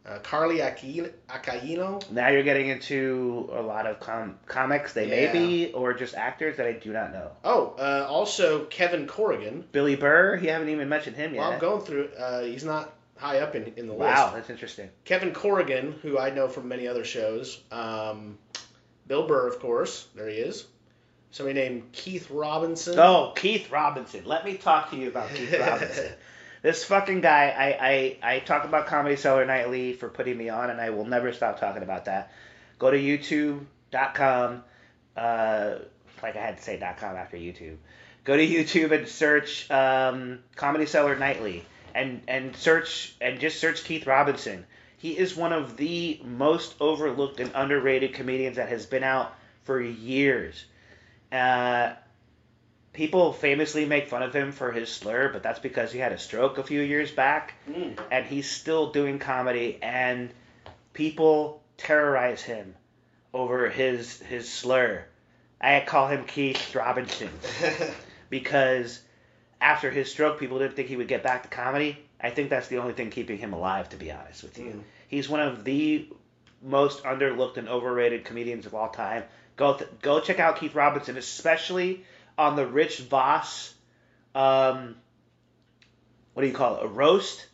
uh, 0.06 0.18
Carly 0.20 0.58
Aquilino. 0.58 2.10
Now 2.10 2.28
you're 2.28 2.42
getting 2.42 2.68
into 2.68 3.50
a 3.52 3.60
lot 3.62 3.86
of 3.86 4.00
com- 4.00 4.38
comics. 4.46 4.92
They 4.92 5.08
Yeah. 5.08 5.32
may 5.32 5.38
be, 5.66 5.72
or 5.72 5.92
just 5.92 6.14
actors 6.14 6.56
that 6.56 6.66
I 6.66 6.72
do 6.72 6.92
not 6.92 7.12
know. 7.12 7.30
Oh, 7.44 7.74
uh, 7.78 8.06
also 8.08 8.64
Kevin 8.66 9.06
Corrigan. 9.06 9.64
Billy 9.72 9.96
Burr, 9.96 10.36
you 10.36 10.50
haven't 10.50 10.68
even 10.70 10.88
mentioned 10.88 11.16
him 11.16 11.34
yet. 11.34 11.40
Well, 11.40 11.52
I'm 11.52 11.58
going 11.58 11.82
through. 11.84 12.08
Uh, 12.18 12.42
he's 12.42 12.64
not 12.64 12.92
high 13.18 13.40
up 13.40 13.54
in, 13.54 13.72
in 13.76 13.86
the 13.86 13.92
wow, 13.92 14.24
list. 14.24 14.34
that's 14.34 14.50
interesting. 14.50 14.88
Kevin 15.04 15.32
Corrigan, 15.32 15.92
who 16.02 16.18
I 16.18 16.30
know 16.30 16.48
from 16.48 16.68
many 16.68 16.88
other 16.88 17.04
shows. 17.04 17.60
Um, 17.70 18.38
Bill 19.06 19.26
Burr, 19.26 19.48
of 19.48 19.58
course. 19.58 20.06
There 20.14 20.28
he 20.28 20.36
is. 20.36 20.66
Somebody 21.30 21.58
named 21.60 21.92
Keith 21.92 22.30
Robinson. 22.30 22.98
Oh, 22.98 23.32
Keith 23.36 23.70
Robinson. 23.70 24.24
Let 24.24 24.44
me 24.44 24.56
talk 24.56 24.90
to 24.90 24.96
you 24.96 25.08
about 25.08 25.28
Keith 25.30 25.58
Robinson. 25.60 26.12
This 26.62 26.84
fucking 26.84 27.20
guy, 27.20 27.50
I, 27.50 27.88
I, 27.88 28.34
I 28.34 28.38
talk 28.40 28.64
about 28.64 28.86
Comedy 28.86 29.16
Cellar 29.16 29.44
Nightly 29.44 29.92
for 29.92 30.08
putting 30.08 30.36
me 30.36 30.48
on, 30.48 30.70
and 30.70 30.80
I 30.80 30.90
will 30.90 31.04
never 31.04 31.32
stop 31.32 31.60
talking 31.60 31.82
about 31.82 32.06
that. 32.06 32.32
Go 32.78 32.90
to 32.90 32.98
youtube.com, 32.98 34.64
uh, 35.16 35.74
like 36.22 36.36
I 36.36 36.40
had 36.40 36.56
to 36.56 36.62
say 36.62 36.78
.com 36.98 37.16
after 37.16 37.36
YouTube. 37.36 37.76
Go 38.24 38.36
to 38.36 38.46
YouTube 38.46 38.92
and 38.92 39.06
search 39.06 39.70
um, 39.70 40.40
Comedy 40.56 40.86
Cellar 40.86 41.16
Nightly, 41.16 41.64
and, 41.98 42.22
and 42.28 42.56
search 42.56 43.14
and 43.20 43.40
just 43.40 43.60
search 43.60 43.84
Keith 43.84 44.06
Robinson. 44.06 44.64
He 44.98 45.16
is 45.16 45.36
one 45.36 45.52
of 45.52 45.76
the 45.76 46.20
most 46.24 46.74
overlooked 46.80 47.40
and 47.40 47.50
underrated 47.54 48.14
comedians 48.14 48.56
that 48.56 48.68
has 48.68 48.86
been 48.86 49.04
out 49.04 49.32
for 49.64 49.80
years. 49.80 50.64
Uh, 51.30 51.92
people 52.92 53.32
famously 53.32 53.84
make 53.84 54.08
fun 54.08 54.22
of 54.22 54.34
him 54.34 54.50
for 54.50 54.72
his 54.72 54.88
slur, 54.90 55.28
but 55.32 55.42
that's 55.42 55.60
because 55.60 55.92
he 55.92 55.98
had 55.98 56.12
a 56.12 56.18
stroke 56.18 56.58
a 56.58 56.64
few 56.64 56.80
years 56.80 57.10
back, 57.10 57.54
Mm. 57.70 57.98
and 58.10 58.26
he's 58.26 58.50
still 58.50 58.90
doing 58.90 59.18
comedy, 59.18 59.78
and 59.82 60.30
people 60.92 61.62
terrorize 61.76 62.42
him 62.42 62.74
over 63.32 63.68
his 63.68 64.20
his 64.22 64.50
slur. 64.50 65.04
I 65.60 65.80
call 65.86 66.08
him 66.08 66.24
Keith 66.24 66.74
Robinson 66.74 67.30
because 68.30 69.00
after 69.60 69.90
his 69.90 70.10
stroke, 70.10 70.38
people 70.38 70.58
didn't 70.58 70.74
think 70.74 70.88
he 70.88 70.96
would 70.96 71.08
get 71.08 71.22
back 71.22 71.42
to 71.42 71.48
comedy. 71.48 71.98
I 72.20 72.30
think 72.30 72.50
that's 72.50 72.68
the 72.68 72.78
only 72.78 72.92
thing 72.94 73.10
keeping 73.10 73.38
him 73.38 73.52
alive, 73.52 73.88
to 73.90 73.96
be 73.96 74.10
honest 74.12 74.42
with 74.42 74.58
you. 74.58 74.64
Mm. 74.64 74.82
He's 75.08 75.28
one 75.28 75.40
of 75.40 75.64
the 75.64 76.08
most 76.62 77.02
underlooked 77.04 77.56
and 77.56 77.68
overrated 77.68 78.24
comedians 78.24 78.66
of 78.66 78.74
all 78.74 78.88
time. 78.90 79.24
Go 79.56 79.74
th- 79.74 79.90
go 80.02 80.20
check 80.20 80.38
out 80.40 80.56
Keith 80.58 80.74
Robinson, 80.74 81.16
especially 81.16 82.04
on 82.36 82.56
the 82.56 82.66
Rich 82.66 83.00
Voss. 83.00 83.74
Um, 84.34 84.96
what 86.34 86.42
do 86.42 86.48
you 86.48 86.54
call 86.54 86.76
it? 86.76 86.84
A 86.84 86.88
roast. 86.88 87.46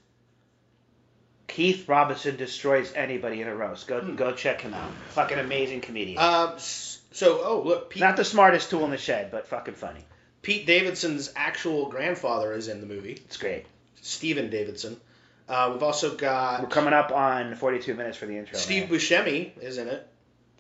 Keith 1.47 1.89
Robinson 1.89 2.37
destroys 2.37 2.93
anybody 2.95 3.41
in 3.41 3.49
a 3.49 3.55
roast. 3.55 3.87
Go 3.87 4.01
Hmm. 4.01 4.17
go 4.17 4.33
check 4.33 4.61
him 4.61 4.75
out. 4.75 4.91
Fucking 5.11 5.39
amazing 5.39 5.81
comedian. 5.83 6.19
Um, 6.19 6.55
so, 6.59 7.41
oh 7.45 7.63
look, 7.65 7.91
Pete, 7.91 8.01
Not 8.01 8.17
the 8.17 8.25
smartest 8.25 8.71
tool 8.71 8.85
in 8.85 8.91
the 8.91 8.99
shed, 8.99 9.31
but 9.31 9.47
fucking 9.47 9.75
funny. 9.75 10.05
Pete 10.45 10.67
Davidson's 10.67 11.33
actual 11.35 11.89
grandfather 11.89 12.53
is 12.53 12.69
in 12.69 12.81
the 12.81 12.87
movie, 12.87 13.13
It's 13.13 13.37
great. 13.37 13.67
Stephen 14.03 14.51
Davidson. 14.51 15.01
Uh, 15.49 15.71
we've 15.73 15.83
also 15.83 16.15
got. 16.15 16.63
We're 16.63 16.69
coming 16.69 16.95
up 16.95 17.11
on 17.11 17.55
42 17.55 17.95
minutes 17.95 18.17
for 18.17 18.27
the 18.27 18.37
intro. 18.39 18.57
Steve 18.59 18.91
man. 18.91 18.99
Buscemi 18.99 19.59
is 19.61 19.79
in 19.79 19.89
it. 19.89 20.07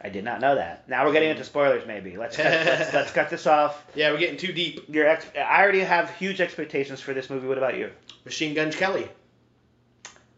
I 0.00 0.08
did 0.10 0.24
not 0.24 0.40
know 0.40 0.56
that. 0.56 0.88
Now 0.88 1.06
we're 1.06 1.12
getting 1.12 1.30
into 1.30 1.44
spoilers. 1.44 1.86
Maybe 1.86 2.16
let's 2.18 2.36
cut, 2.36 2.44
let's, 2.46 2.92
let's 2.92 3.12
cut 3.12 3.30
this 3.30 3.46
off. 3.46 3.82
Yeah, 3.94 4.10
we're 4.10 4.18
getting 4.18 4.36
too 4.36 4.52
deep. 4.52 4.88
Your 4.88 5.06
ex- 5.06 5.26
I 5.36 5.62
already 5.62 5.80
have 5.80 6.10
huge 6.16 6.40
expectations 6.40 7.00
for 7.00 7.14
this 7.14 7.30
movie. 7.30 7.46
What 7.46 7.58
about 7.58 7.78
you? 7.78 7.90
Machine 8.24 8.54
Gun 8.54 8.72
Kelly, 8.72 9.08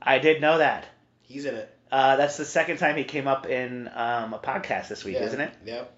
I 0.01 0.19
did 0.19 0.41
know 0.41 0.59
that. 0.59 0.87
he's 1.23 1.45
in 1.47 1.55
it. 1.55 1.73
Uh, 1.91 2.17
that's 2.17 2.37
the 2.37 2.45
second 2.45 2.79
time 2.79 2.97
he 2.97 3.05
came 3.05 3.27
up 3.29 3.47
in 3.47 3.89
um, 3.95 4.35
a 4.35 4.39
podcast 4.39 4.89
this 4.89 5.05
week, 5.05 5.15
yeah. 5.15 5.25
isn't 5.25 5.41
it? 5.41 5.53
Yep. 5.65 5.93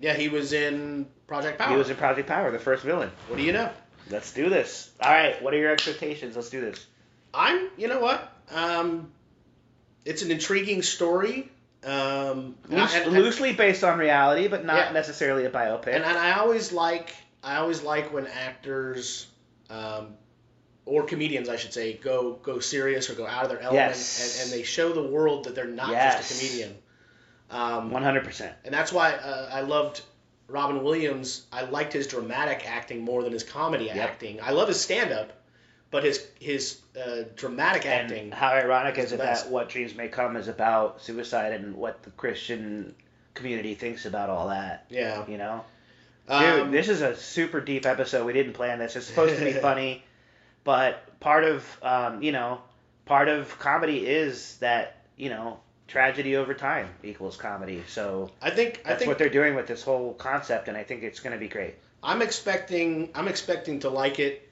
Yeah, 0.00 0.14
he 0.14 0.28
was 0.28 0.52
in 0.52 1.06
Project 1.26 1.58
Power. 1.58 1.70
He 1.70 1.76
was 1.76 1.90
in 1.90 1.96
Project 1.96 2.28
Power, 2.28 2.50
the 2.50 2.58
first 2.58 2.84
villain. 2.84 3.10
what 3.28 3.36
do 3.36 3.42
you 3.42 3.52
know? 3.52 3.70
Let's 4.10 4.32
do 4.32 4.48
this. 4.48 4.90
All 5.00 5.10
right, 5.10 5.40
what 5.42 5.52
are 5.52 5.58
your 5.58 5.70
expectations? 5.72 6.36
Let's 6.36 6.50
do 6.50 6.60
this. 6.60 6.86
I'm, 7.34 7.68
you 7.76 7.88
know 7.88 8.00
what? 8.00 8.32
Um, 8.54 9.10
it's 10.04 10.22
an 10.22 10.30
intriguing 10.30 10.82
story. 10.82 11.50
Um, 11.84 12.56
Loose, 12.68 12.94
and- 12.94 13.04
and- 13.04 13.12
loosely 13.12 13.52
based 13.52 13.84
on 13.84 13.98
reality, 13.98 14.48
but 14.48 14.64
not 14.64 14.76
Yeah. 14.86 14.92
necessarily 14.92 15.44
a 15.44 15.50
biopic. 15.50 15.88
and, 15.88 16.04
and 16.04 16.16
I 16.18 16.32
always 16.38 16.72
like 16.72 17.14
I 17.44 17.56
always 17.58 17.82
like 17.82 18.12
when 18.12 18.26
actors 18.26 19.26
um, 19.70 20.14
or 20.86 21.04
comedians 21.04 21.48
I 21.48 21.54
should 21.56 21.72
say 21.72 21.92
go 21.92 22.32
go 22.32 22.58
serious 22.58 23.10
or 23.10 23.14
go 23.14 23.26
out 23.28 23.44
of 23.44 23.50
their 23.50 23.60
element 23.60 23.90
Yes. 23.90 24.40
and, 24.42 24.44
and 24.52 24.58
they 24.58 24.64
show 24.64 24.92
the 24.92 25.02
world 25.04 25.44
that 25.44 25.54
they're 25.54 25.66
not 25.66 25.90
Yes. 25.90 26.28
just 26.28 26.42
a 26.42 26.46
comedian. 26.46 26.78
Um, 27.50 27.90
100%. 27.90 28.52
and 28.64 28.74
that's 28.74 28.92
why 28.92 29.12
uh, 29.12 29.48
I 29.52 29.62
loved 29.62 30.02
Robin 30.48 30.82
Williams. 30.82 31.46
I 31.52 31.62
liked 31.64 31.92
his 31.92 32.06
dramatic 32.06 32.68
acting 32.68 33.02
more 33.02 33.22
than 33.22 33.32
his 33.32 33.42
comedy 33.42 33.86
Yep. 33.86 33.96
acting. 33.96 34.38
I 34.42 34.50
love 34.50 34.68
his 34.68 34.80
stand 34.80 35.12
up, 35.12 35.32
but 35.90 36.04
his 36.04 36.26
his 36.40 36.80
uh, 36.98 37.22
dramatic 37.36 37.86
acting. 37.86 38.30
How 38.32 38.48
ironic 38.52 38.98
is 38.98 39.06
is 39.06 39.12
it 39.12 39.18
best. 39.18 39.44
that 39.44 39.50
What 39.52 39.68
Dreams 39.70 39.94
May 39.94 40.08
Come 40.08 40.36
is 40.36 40.48
about 40.48 41.00
suicide 41.02 41.52
and 41.52 41.74
what 41.76 42.02
the 42.02 42.10
Christian 42.10 42.94
community 43.34 43.74
thinks 43.74 44.04
about 44.04 44.28
all 44.30 44.48
that, 44.48 44.84
yeah, 44.90 45.24
you 45.28 45.38
know? 45.38 45.64
Dude, 46.28 46.60
Um, 46.60 46.70
this 46.70 46.88
is 46.90 47.00
a 47.00 47.16
super 47.16 47.60
deep 47.60 47.86
episode. 47.86 48.26
We 48.26 48.32
didn't 48.34 48.52
plan 48.54 48.78
this. 48.78 48.96
It's 48.96 49.06
supposed 49.06 49.38
to 49.38 49.44
be 49.44 49.52
funny, 49.68 50.04
but 50.64 51.18
part 51.20 51.44
of 51.44 51.64
um, 51.82 52.22
you 52.22 52.32
know, 52.32 52.60
part 53.06 53.28
of 53.28 53.58
comedy 53.58 54.06
is 54.06 54.58
that 54.58 54.96
you 55.16 55.30
know, 55.30 55.58
tragedy 55.88 56.36
over 56.36 56.54
time 56.54 56.88
equals 57.02 57.36
comedy. 57.36 57.82
So 57.88 58.30
I 58.40 58.50
think 58.50 58.82
I 58.84 58.90
that's 58.90 59.00
think 59.00 59.08
what 59.08 59.18
they're 59.18 59.28
doing 59.28 59.56
with 59.56 59.66
this 59.66 59.82
whole 59.82 60.14
concept, 60.14 60.68
and 60.68 60.76
I 60.76 60.84
think 60.84 61.02
it's 61.02 61.18
going 61.18 61.32
to 61.32 61.38
be 61.38 61.48
great, 61.48 61.74
I'm 62.02 62.22
expecting 62.22 63.10
I'm 63.14 63.26
expecting 63.26 63.80
to 63.80 63.90
like 63.90 64.20
it. 64.20 64.48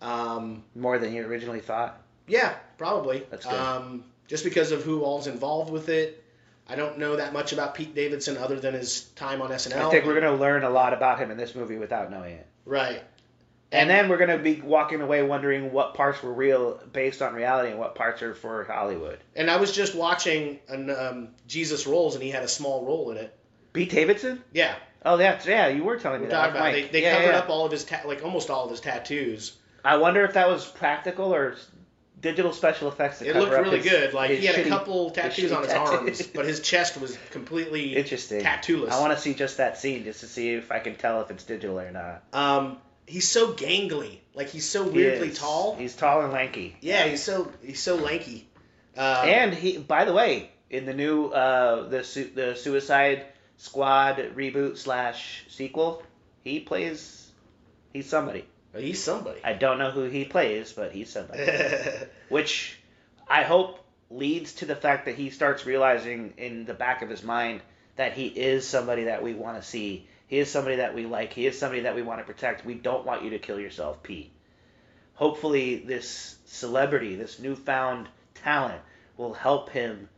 Um, 0.00 0.62
more 0.74 0.98
than 0.98 1.14
you 1.14 1.24
originally 1.24 1.60
thought. 1.60 1.98
Yeah, 2.26 2.54
probably. 2.78 3.26
That's 3.30 3.46
good. 3.46 3.54
Um, 3.54 4.04
just 4.28 4.44
because 4.44 4.70
of 4.70 4.82
who 4.84 5.02
all's 5.02 5.26
involved 5.26 5.72
with 5.72 5.88
it. 5.88 6.20
I 6.66 6.76
don't 6.76 6.98
know 6.98 7.16
that 7.16 7.34
much 7.34 7.52
about 7.52 7.74
Pete 7.74 7.94
Davidson 7.94 8.38
other 8.38 8.58
than 8.58 8.72
his 8.72 9.02
time 9.16 9.42
on 9.42 9.50
SNL. 9.50 9.86
I 9.86 9.90
think 9.90 10.06
we're 10.06 10.18
going 10.18 10.32
to 10.32 10.40
learn 10.40 10.64
a 10.64 10.70
lot 10.70 10.94
about 10.94 11.18
him 11.18 11.30
in 11.30 11.36
this 11.36 11.54
movie 11.54 11.76
without 11.76 12.10
knowing 12.10 12.36
it. 12.36 12.46
right. 12.64 13.02
And 13.74 13.90
then 13.90 14.08
we're 14.08 14.16
going 14.18 14.30
to 14.30 14.38
be 14.38 14.60
walking 14.60 15.00
away 15.00 15.22
wondering 15.22 15.72
what 15.72 15.94
parts 15.94 16.22
were 16.22 16.32
real 16.32 16.80
based 16.92 17.20
on 17.22 17.34
reality 17.34 17.70
and 17.70 17.78
what 17.78 17.94
parts 17.94 18.22
are 18.22 18.34
for 18.34 18.64
Hollywood. 18.64 19.18
And 19.34 19.50
I 19.50 19.56
was 19.56 19.72
just 19.72 19.94
watching 19.94 20.60
an, 20.68 20.90
um, 20.90 21.28
Jesus 21.48 21.86
Rolls, 21.86 22.14
and 22.14 22.22
he 22.22 22.30
had 22.30 22.42
a 22.44 22.48
small 22.48 22.84
role 22.86 23.10
in 23.10 23.16
it. 23.16 23.36
Pete 23.72 23.90
Davidson? 23.90 24.42
Yeah, 24.52 24.74
Oh, 25.06 25.16
that's 25.18 25.44
yeah. 25.46 25.68
You 25.68 25.84
were 25.84 25.98
telling 25.98 26.20
me 26.20 26.26
we're 26.26 26.30
that. 26.30 26.46
talking 26.46 26.56
about 26.56 26.72
mic. 26.72 26.92
they, 26.92 27.00
they 27.00 27.02
Yeah, 27.04 27.16
covered 27.16 27.32
yeah. 27.32 27.38
up 27.40 27.50
all 27.50 27.66
of 27.66 27.72
his 27.72 27.84
ta- 27.84 28.02
like 28.06 28.24
almost 28.24 28.48
all 28.48 28.64
of 28.64 28.70
his 28.70 28.80
tattoos. 28.80 29.54
I 29.84 29.98
wonder 29.98 30.24
if 30.24 30.32
that 30.34 30.48
was 30.48 30.64
practical 30.64 31.34
or 31.34 31.56
digital 32.20 32.52
special 32.54 32.88
effects. 32.88 33.18
To 33.18 33.26
It 33.28 33.32
cover 33.34 33.40
looked 33.44 33.54
up 33.54 33.64
really 33.64 33.80
his- 33.80 33.90
good. 33.90 34.14
Like 34.14 34.30
he 34.30 34.46
had 34.46 34.56
a 34.64 34.68
couple 34.68 35.10
tattoos 35.10 35.50
shitty 35.50 35.56
on 35.56 35.62
his 35.64 35.72
tattoos. 35.72 35.94
arms, 36.20 36.22
but 36.34 36.46
his 36.46 36.60
chest 36.60 36.98
was 36.98 37.18
completely 37.32 37.94
Interesting. 37.96 38.40
tattooless. 38.42 38.92
I 38.92 39.00
want 39.00 39.12
to 39.12 39.18
see 39.18 39.34
just 39.34 39.58
that 39.58 39.76
scene 39.76 40.04
just 40.04 40.20
to 40.20 40.26
see 40.26 40.54
if 40.54 40.72
I 40.72 40.78
can 40.78 40.94
tell 40.94 41.20
if 41.20 41.30
it's 41.30 41.44
digital 41.44 41.78
or 41.78 41.90
not. 41.90 42.22
Um, 42.32 42.78
he's 43.06 43.28
so 43.28 43.52
gangly. 43.52 44.18
Like 44.34 44.48
he's 44.48 44.68
so 44.68 44.84
weirdly 44.84 45.28
is. 45.28 45.38
tall. 45.38 45.76
He's 45.76 45.94
tall 45.94 46.22
and 46.22 46.32
lanky. 46.32 46.76
Yeah, 46.80 47.06
he's 47.06 47.22
so 47.22 47.50
he's 47.62 47.80
so 47.80 47.96
lanky. 47.96 48.48
Uh, 48.96 49.22
and 49.26 49.54
he, 49.54 49.78
by 49.78 50.04
the 50.04 50.12
way, 50.12 50.50
in 50.70 50.86
the 50.86 50.94
new 50.94 51.26
uh, 51.26 51.88
the 51.88 52.04
su- 52.04 52.30
the 52.34 52.54
Suicide 52.54 53.26
Squad 53.56 54.16
reboot 54.34 54.76
slash 54.78 55.44
sequel, 55.48 56.02
he 56.42 56.60
plays. 56.60 57.30
He's 57.92 58.08
somebody. 58.08 58.44
he's 58.76 59.02
somebody. 59.02 59.40
I 59.44 59.52
don't 59.52 59.78
know 59.78 59.90
who 59.90 60.04
he 60.04 60.24
plays, 60.24 60.72
but 60.72 60.92
he's 60.92 61.10
somebody. 61.10 61.46
Which 62.28 62.76
I 63.28 63.44
hope 63.44 63.78
leads 64.10 64.54
to 64.54 64.66
the 64.66 64.76
fact 64.76 65.06
that 65.06 65.14
he 65.14 65.30
starts 65.30 65.64
realizing 65.64 66.34
in 66.36 66.64
the 66.64 66.74
back 66.74 67.02
of 67.02 67.08
his 67.08 67.22
mind 67.22 67.60
that 67.96 68.14
he 68.14 68.26
is 68.26 68.66
somebody 68.66 69.04
that 69.04 69.22
we 69.22 69.34
want 69.34 69.60
to 69.60 69.66
see. 69.66 70.08
He 70.34 70.40
is 70.40 70.50
somebody 70.50 70.74
that 70.76 70.96
we 70.96 71.06
like. 71.06 71.32
He 71.32 71.46
is 71.46 71.56
somebody 71.56 71.82
that 71.82 71.94
we 71.94 72.02
want 72.02 72.18
to 72.18 72.24
protect. 72.24 72.64
We 72.64 72.74
don't 72.74 73.06
want 73.06 73.22
you 73.22 73.30
to 73.30 73.38
kill 73.38 73.60
yourself, 73.60 74.02
Pete. 74.02 74.32
Hopefully, 75.14 75.76
this 75.76 76.38
celebrity, 76.44 77.14
this 77.14 77.38
newfound 77.38 78.08
talent, 78.34 78.80
will 79.16 79.32
help 79.32 79.70
him 79.70 80.08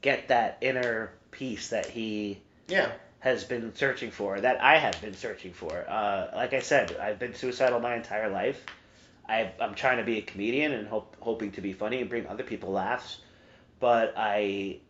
get 0.00 0.26
that 0.26 0.58
inner 0.60 1.12
peace 1.30 1.68
that 1.68 1.86
he 1.86 2.40
yeah. 2.66 2.90
has 3.20 3.44
been 3.44 3.72
searching 3.76 4.10
for, 4.10 4.40
that 4.40 4.60
I 4.60 4.76
have 4.76 5.00
been 5.00 5.14
searching 5.14 5.52
for. 5.52 5.88
Uh, 5.88 6.32
like 6.34 6.52
I 6.52 6.58
said, 6.58 6.96
I've 6.96 7.20
been 7.20 7.36
suicidal 7.36 7.78
my 7.78 7.94
entire 7.94 8.28
life. 8.28 8.60
I, 9.28 9.52
I'm 9.60 9.76
trying 9.76 9.98
to 9.98 10.04
be 10.04 10.18
a 10.18 10.22
comedian 10.22 10.72
and 10.72 10.88
hope, 10.88 11.14
hoping 11.20 11.52
to 11.52 11.60
be 11.60 11.74
funny 11.74 12.00
and 12.00 12.10
bring 12.10 12.26
other 12.26 12.42
people 12.42 12.72
laughs, 12.72 13.18
but 13.78 14.14
I 14.16 14.80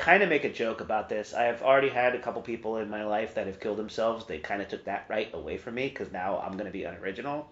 kind 0.00 0.22
of 0.22 0.30
make 0.30 0.44
a 0.44 0.52
joke 0.52 0.80
about 0.80 1.10
this. 1.10 1.34
I 1.34 1.44
have 1.44 1.62
already 1.62 1.90
had 1.90 2.14
a 2.14 2.18
couple 2.18 2.40
people 2.40 2.78
in 2.78 2.88
my 2.88 3.04
life 3.04 3.34
that 3.34 3.46
have 3.46 3.60
killed 3.60 3.76
themselves. 3.76 4.24
They 4.24 4.38
kind 4.38 4.62
of 4.62 4.68
took 4.68 4.84
that 4.86 5.04
right 5.10 5.28
away 5.34 5.58
from 5.58 5.74
me 5.74 5.88
because 5.88 6.10
now 6.10 6.38
I'm 6.38 6.52
going 6.52 6.64
to 6.64 6.72
be 6.72 6.84
unoriginal. 6.84 7.48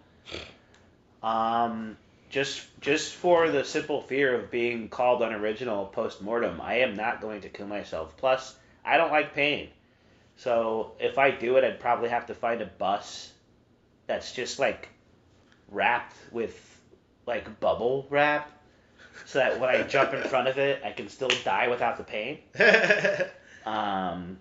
Um, 1.22 1.96
just 2.30 2.66
just 2.80 3.14
for 3.14 3.50
the 3.50 3.64
simple 3.64 4.00
fear 4.00 4.34
of 4.34 4.50
being 4.50 4.88
called 4.88 5.22
unoriginal 5.22 5.86
post 5.86 6.22
mortem, 6.22 6.60
I 6.60 6.78
am 6.78 6.96
not 6.96 7.20
going 7.20 7.42
to 7.42 7.50
kill 7.50 7.66
myself. 7.66 8.16
Plus, 8.16 8.56
I 8.84 8.96
don't 8.96 9.10
like 9.10 9.34
pain. 9.34 9.68
So 10.36 10.92
if 10.98 11.18
I 11.18 11.30
do 11.30 11.56
it, 11.56 11.64
I'd 11.64 11.80
probably 11.80 12.08
have 12.08 12.26
to 12.26 12.34
find 12.34 12.62
a 12.62 12.66
bus 12.66 13.30
that's 14.06 14.32
just 14.32 14.58
like 14.58 14.88
wrapped 15.70 16.16
with 16.32 16.80
like 17.26 17.60
bubble 17.60 18.06
wrap, 18.08 18.50
so 19.26 19.38
that 19.38 19.60
when 19.60 19.70
I 19.70 19.82
jump 19.82 20.14
in 20.14 20.22
front 20.22 20.48
of 20.48 20.58
it, 20.58 20.82
I 20.84 20.92
can 20.92 21.08
still 21.08 21.30
die 21.44 21.68
without 21.68 21.96
the 21.96 22.04
pain. 22.04 22.38
Um, 23.66 24.38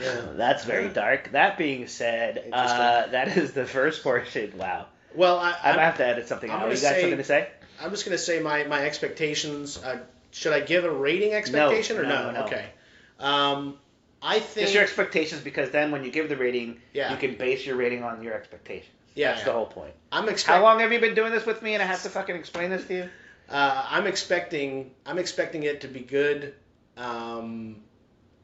yeah. 0.00 0.28
that's 0.36 0.64
very 0.64 0.88
dark. 0.88 1.32
That 1.32 1.58
being 1.58 1.88
said, 1.88 2.48
uh, 2.52 3.08
that 3.08 3.36
is 3.36 3.52
the 3.52 3.66
first 3.66 4.02
portion. 4.02 4.56
Wow, 4.56 4.86
Well, 5.14 5.38
I, 5.38 5.50
I 5.50 5.70
I'm, 5.70 5.76
might 5.76 5.82
have 5.82 5.98
to 5.98 6.06
edit 6.06 6.28
something 6.28 6.50
out. 6.50 6.62
You 6.70 6.80
got 6.80 6.94
something 6.96 7.18
to 7.18 7.24
say? 7.24 7.50
I'm 7.82 7.90
just 7.90 8.06
gonna 8.06 8.16
say 8.16 8.40
my 8.40 8.64
my 8.64 8.82
expectations. 8.86 9.76
Uh, 9.76 9.98
should 10.30 10.54
I 10.54 10.60
give 10.60 10.84
a 10.84 10.90
rating 10.90 11.34
expectation 11.34 11.98
or 11.98 12.04
no, 12.04 12.30
no? 12.30 12.30
no. 12.30 12.44
Okay. 12.46 12.64
Um, 13.20 13.76
I 14.22 14.38
think. 14.38 14.64
Just 14.64 14.74
your 14.74 14.84
expectations, 14.84 15.42
because 15.42 15.70
then 15.70 15.90
when 15.90 16.04
you 16.04 16.10
give 16.10 16.28
the 16.28 16.36
rating, 16.36 16.80
Yeah. 16.92 17.10
you 17.10 17.18
can 17.18 17.36
base 17.36 17.66
your 17.66 17.76
rating 17.76 18.04
on 18.04 18.22
your 18.22 18.34
expectations. 18.34 18.90
Yeah, 19.14 19.28
That's 19.28 19.40
yeah. 19.40 19.44
the 19.46 19.52
whole 19.52 19.66
point. 19.66 19.92
I'm 20.10 20.26
How 20.46 20.62
long 20.62 20.80
have 20.80 20.92
you 20.92 21.00
been 21.00 21.14
doing 21.14 21.32
this 21.32 21.44
with 21.44 21.60
me, 21.60 21.74
and 21.74 21.82
I 21.82 21.86
have 21.86 22.02
to 22.04 22.08
fucking 22.08 22.34
explain 22.36 22.70
this 22.70 22.86
to 22.86 22.94
you? 22.94 23.10
Uh, 23.52 23.86
I'm 23.90 24.06
expecting. 24.06 24.90
I'm 25.04 25.18
expecting 25.18 25.64
it 25.64 25.82
to 25.82 25.88
be 25.88 26.00
good. 26.00 26.54
Um, 26.96 27.76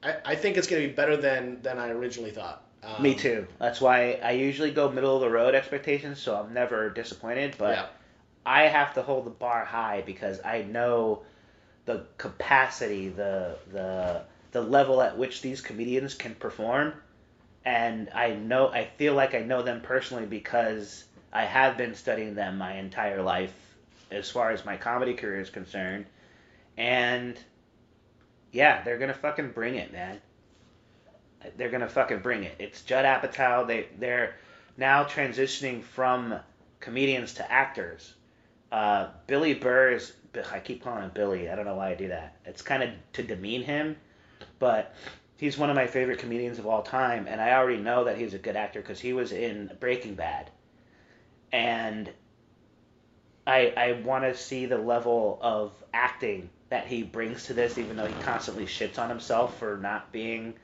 I, 0.02 0.16
I 0.24 0.34
think 0.36 0.56
it's 0.56 0.66
gonna 0.66 0.82
be 0.82 0.92
better 0.92 1.16
than 1.16 1.62
than 1.62 1.78
I 1.78 1.88
originally 1.90 2.30
thought. 2.30 2.62
Um, 2.82 3.02
me 3.02 3.14
too. 3.14 3.46
That's 3.58 3.80
why 3.80 4.20
I 4.22 4.32
usually 4.32 4.70
go 4.70 4.90
middle 4.90 5.14
of 5.16 5.22
the 5.22 5.30
road 5.30 5.54
expectations, 5.54 6.20
so 6.20 6.36
I'm 6.36 6.52
never 6.52 6.90
disappointed. 6.90 7.56
But 7.58 7.76
Yeah. 7.76 7.86
I 8.46 8.62
have 8.64 8.94
to 8.94 9.02
hold 9.02 9.26
the 9.26 9.30
bar 9.30 9.64
high 9.64 10.02
because 10.06 10.40
I 10.44 10.62
know 10.62 11.22
the 11.86 12.04
capacity, 12.18 13.08
the 13.08 13.56
the 13.72 14.22
the 14.52 14.60
level 14.62 15.02
at 15.02 15.16
which 15.16 15.42
these 15.42 15.60
comedians 15.60 16.14
can 16.14 16.34
perform, 16.34 16.94
and 17.64 18.10
I 18.14 18.34
know 18.34 18.68
I 18.68 18.84
feel 18.96 19.14
like 19.14 19.34
I 19.34 19.40
know 19.40 19.62
them 19.62 19.80
personally 19.80 20.26
because 20.26 21.04
I 21.32 21.44
have 21.44 21.76
been 21.76 21.94
studying 21.94 22.34
them 22.34 22.58
my 22.58 22.74
entire 22.74 23.22
life, 23.22 23.52
as 24.10 24.30
far 24.30 24.50
as 24.50 24.64
my 24.64 24.76
comedy 24.76 25.14
career 25.14 25.40
is 25.40 25.50
concerned, 25.50 26.06
and 26.76 27.38
yeah, 28.52 28.82
they're 28.82 28.98
gonna 28.98 29.14
fucking 29.14 29.50
bring 29.50 29.76
it, 29.76 29.92
man. 29.92 30.20
They're 31.56 31.70
gonna 31.70 31.88
fucking 31.88 32.20
bring 32.20 32.44
it. 32.44 32.56
It's 32.58 32.82
Judd 32.82 33.04
Apatow. 33.04 33.66
They 33.66 33.88
they're 33.98 34.34
now 34.76 35.04
transitioning 35.04 35.82
from 35.82 36.38
comedians 36.80 37.34
to 37.34 37.50
actors. 37.50 38.14
Uh, 38.70 39.08
Billy 39.26 39.54
Burr 39.54 39.92
is. 39.92 40.12
I 40.52 40.60
keep 40.60 40.84
calling 40.84 41.02
him 41.02 41.10
Billy. 41.14 41.50
I 41.50 41.56
don't 41.56 41.64
know 41.64 41.74
why 41.74 41.90
I 41.90 41.94
do 41.94 42.08
that. 42.08 42.36
It's 42.44 42.62
kind 42.62 42.82
of 42.82 42.90
to 43.14 43.22
demean 43.22 43.62
him, 43.62 43.96
but 44.58 44.94
he's 45.36 45.58
one 45.58 45.70
of 45.70 45.76
my 45.76 45.86
favorite 45.86 46.18
comedians 46.18 46.58
of 46.58 46.66
all 46.66 46.82
time, 46.82 47.26
and 47.26 47.40
I 47.40 47.54
already 47.54 47.80
know 47.80 48.04
that 48.04 48.18
he's 48.18 48.34
a 48.34 48.38
good 48.38 48.54
actor 48.54 48.80
because 48.80 49.00
he 49.00 49.12
was 49.12 49.32
in 49.32 49.70
Breaking 49.80 50.14
Bad, 50.14 50.50
and 51.50 52.10
I 53.48 53.72
I 53.76 53.92
want 54.04 54.24
to 54.24 54.36
see 54.36 54.66
the 54.66 54.78
level 54.78 55.38
of 55.40 55.72
acting 55.94 56.50
that 56.68 56.86
he 56.86 57.02
brings 57.02 57.46
to 57.46 57.54
this, 57.54 57.78
even 57.78 57.96
though 57.96 58.06
he 58.06 58.22
constantly 58.22 58.66
shits 58.66 58.98
on 58.98 59.08
himself 59.08 59.58
for 59.58 59.78
not 59.78 60.12
being, 60.12 60.54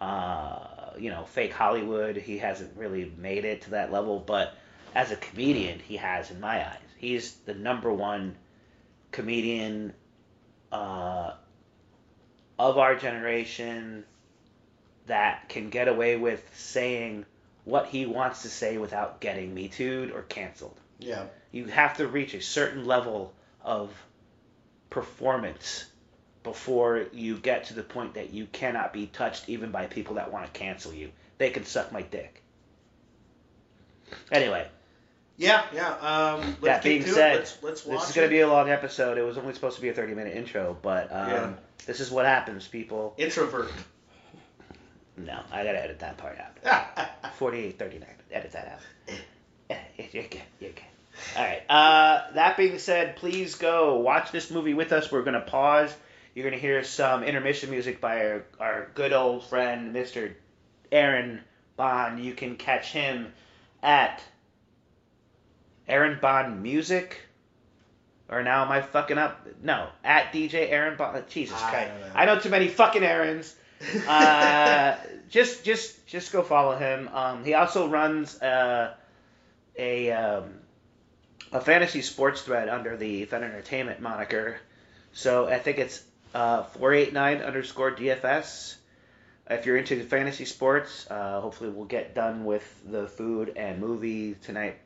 uh, 0.00 0.90
you 0.96 1.10
know, 1.10 1.24
fake 1.24 1.52
Hollywood. 1.52 2.16
He 2.16 2.38
hasn't 2.38 2.76
really 2.76 3.12
made 3.18 3.44
it 3.44 3.62
to 3.62 3.70
that 3.70 3.90
level, 3.92 4.20
but 4.20 4.54
as 4.94 5.10
a 5.10 5.16
comedian, 5.16 5.80
he 5.80 5.96
has 5.96 6.30
in 6.30 6.40
my 6.40 6.64
eyes. 6.64 6.78
He's 6.96 7.34
the 7.44 7.54
number 7.54 7.92
one 7.92 8.36
comedian 9.10 9.92
uh, 10.70 11.32
of 12.58 12.78
our 12.78 12.94
generation 12.94 14.04
that 15.06 15.48
can 15.48 15.70
get 15.70 15.88
away 15.88 16.16
with 16.16 16.48
saying 16.54 17.26
what 17.64 17.86
he 17.86 18.06
wants 18.06 18.42
to 18.42 18.48
say 18.48 18.78
without 18.78 19.20
getting 19.20 19.52
me 19.52 19.66
too'd 19.66 20.12
or 20.12 20.22
canceled. 20.22 20.78
Yeah. 21.02 21.24
You 21.50 21.66
have 21.66 21.96
to 21.98 22.06
reach 22.06 22.34
a 22.34 22.40
certain 22.40 22.84
level 22.86 23.32
of 23.62 23.90
performance 24.90 25.84
before 26.42 27.06
you 27.12 27.36
get 27.36 27.64
to 27.66 27.74
the 27.74 27.82
point 27.82 28.14
that 28.14 28.32
you 28.32 28.46
cannot 28.46 28.92
be 28.92 29.06
touched 29.06 29.48
even 29.48 29.70
by 29.70 29.86
people 29.86 30.16
that 30.16 30.32
want 30.32 30.52
to 30.52 30.58
cancel 30.58 30.92
you. 30.92 31.10
They 31.38 31.50
can 31.50 31.64
suck 31.64 31.92
my 31.92 32.02
dick. 32.02 32.42
Anyway, 34.30 34.66
Yeah. 35.36 35.64
Yeah. 35.74 35.88
Um, 35.94 36.40
let's 36.40 36.60
that 36.62 36.82
being 36.82 37.04
said, 37.04 37.36
let's, 37.38 37.62
let's 37.62 37.86
watch 37.86 38.00
this 38.00 38.10
is 38.10 38.14
going 38.16 38.28
to 38.28 38.30
be 38.30 38.40
a 38.40 38.48
long 38.48 38.70
episode. 38.70 39.18
It 39.18 39.22
was 39.22 39.38
only 39.38 39.54
supposed 39.54 39.76
to 39.76 39.82
be 39.82 39.88
a 39.88 39.94
30 39.94 40.14
minute 40.14 40.36
intro, 40.36 40.76
but 40.82 41.10
um, 41.12 41.28
Yeah. 41.30 41.52
this 41.86 42.00
is 42.00 42.10
what 42.10 42.26
happens, 42.26 42.66
people. 42.68 43.14
introvert. 43.16 43.70
No, 45.16 45.40
I 45.52 45.62
got 45.64 45.72
to 45.72 45.82
edit 45.82 45.98
that 46.00 46.16
part 46.16 46.38
out. 46.64 47.34
48, 47.34 47.78
39. 47.78 48.08
Edit 48.32 48.52
that 48.52 48.78
out. 49.08 49.16
You're 50.12 50.24
good. 50.24 50.40
You're 50.60 50.70
good. 50.72 50.82
All 51.36 51.42
right. 51.42 51.62
Uh, 51.68 52.32
that 52.34 52.56
being 52.56 52.78
said, 52.78 53.16
please 53.16 53.54
go 53.54 53.98
watch 53.98 54.32
this 54.32 54.50
movie 54.50 54.74
with 54.74 54.92
us. 54.92 55.10
We're 55.10 55.22
going 55.22 55.34
to 55.34 55.40
pause. 55.40 55.94
You're 56.34 56.48
going 56.48 56.58
to 56.58 56.60
hear 56.60 56.82
some 56.84 57.22
intermission 57.24 57.70
music 57.70 58.00
by 58.00 58.26
our, 58.26 58.44
our 58.58 58.90
good 58.94 59.12
old 59.12 59.44
friend, 59.44 59.94
Mr. 59.94 60.32
Aaron 60.90 61.40
Bond. 61.76 62.24
You 62.24 62.34
can 62.34 62.56
catch 62.56 62.90
him 62.92 63.32
at 63.82 64.22
Aaron 65.88 66.18
Bond 66.20 66.62
Music. 66.62 67.20
Or 68.28 68.42
now 68.42 68.64
am 68.64 68.72
I 68.72 68.80
fucking 68.80 69.18
up? 69.18 69.46
No, 69.62 69.88
at 70.02 70.32
DJ 70.32 70.70
Aaron 70.70 70.96
Bond. 70.96 71.24
Jesus 71.28 71.60
I 71.62 71.70
Christ. 71.70 71.90
know. 72.00 72.12
I 72.14 72.24
know 72.24 72.38
too 72.38 72.48
many 72.48 72.68
fucking 72.68 73.02
Aarons 73.02 73.54
uh, 74.08 74.96
just 75.28 75.64
just 75.64 76.06
just 76.06 76.32
go 76.32 76.42
follow 76.42 76.76
him. 76.76 77.08
Um, 77.12 77.44
he 77.44 77.54
also 77.54 77.88
runs 77.88 78.40
uh, 78.40 78.94
a 79.76 80.10
um, 80.12 80.44
a 81.52 81.60
fantasy 81.60 82.02
sports 82.02 82.42
thread 82.42 82.68
under 82.68 82.96
the 82.96 83.24
Fed 83.26 83.42
Entertainment 83.42 84.00
moniker. 84.00 84.58
So 85.12 85.46
I 85.46 85.58
think 85.58 85.78
it's 85.78 86.02
uh, 86.34 86.64
four 86.64 86.92
eight 86.92 87.12
nine 87.12 87.42
underscore 87.42 87.92
DFS. 87.92 88.76
If 89.50 89.66
you're 89.66 89.76
into 89.76 90.02
fantasy 90.04 90.44
sports, 90.44 91.06
uh, 91.10 91.40
hopefully 91.40 91.70
we'll 91.70 91.84
get 91.84 92.14
done 92.14 92.44
with 92.44 92.64
the 92.90 93.06
food 93.06 93.52
and 93.56 93.80
movie 93.80 94.34
tonight. 94.34 94.78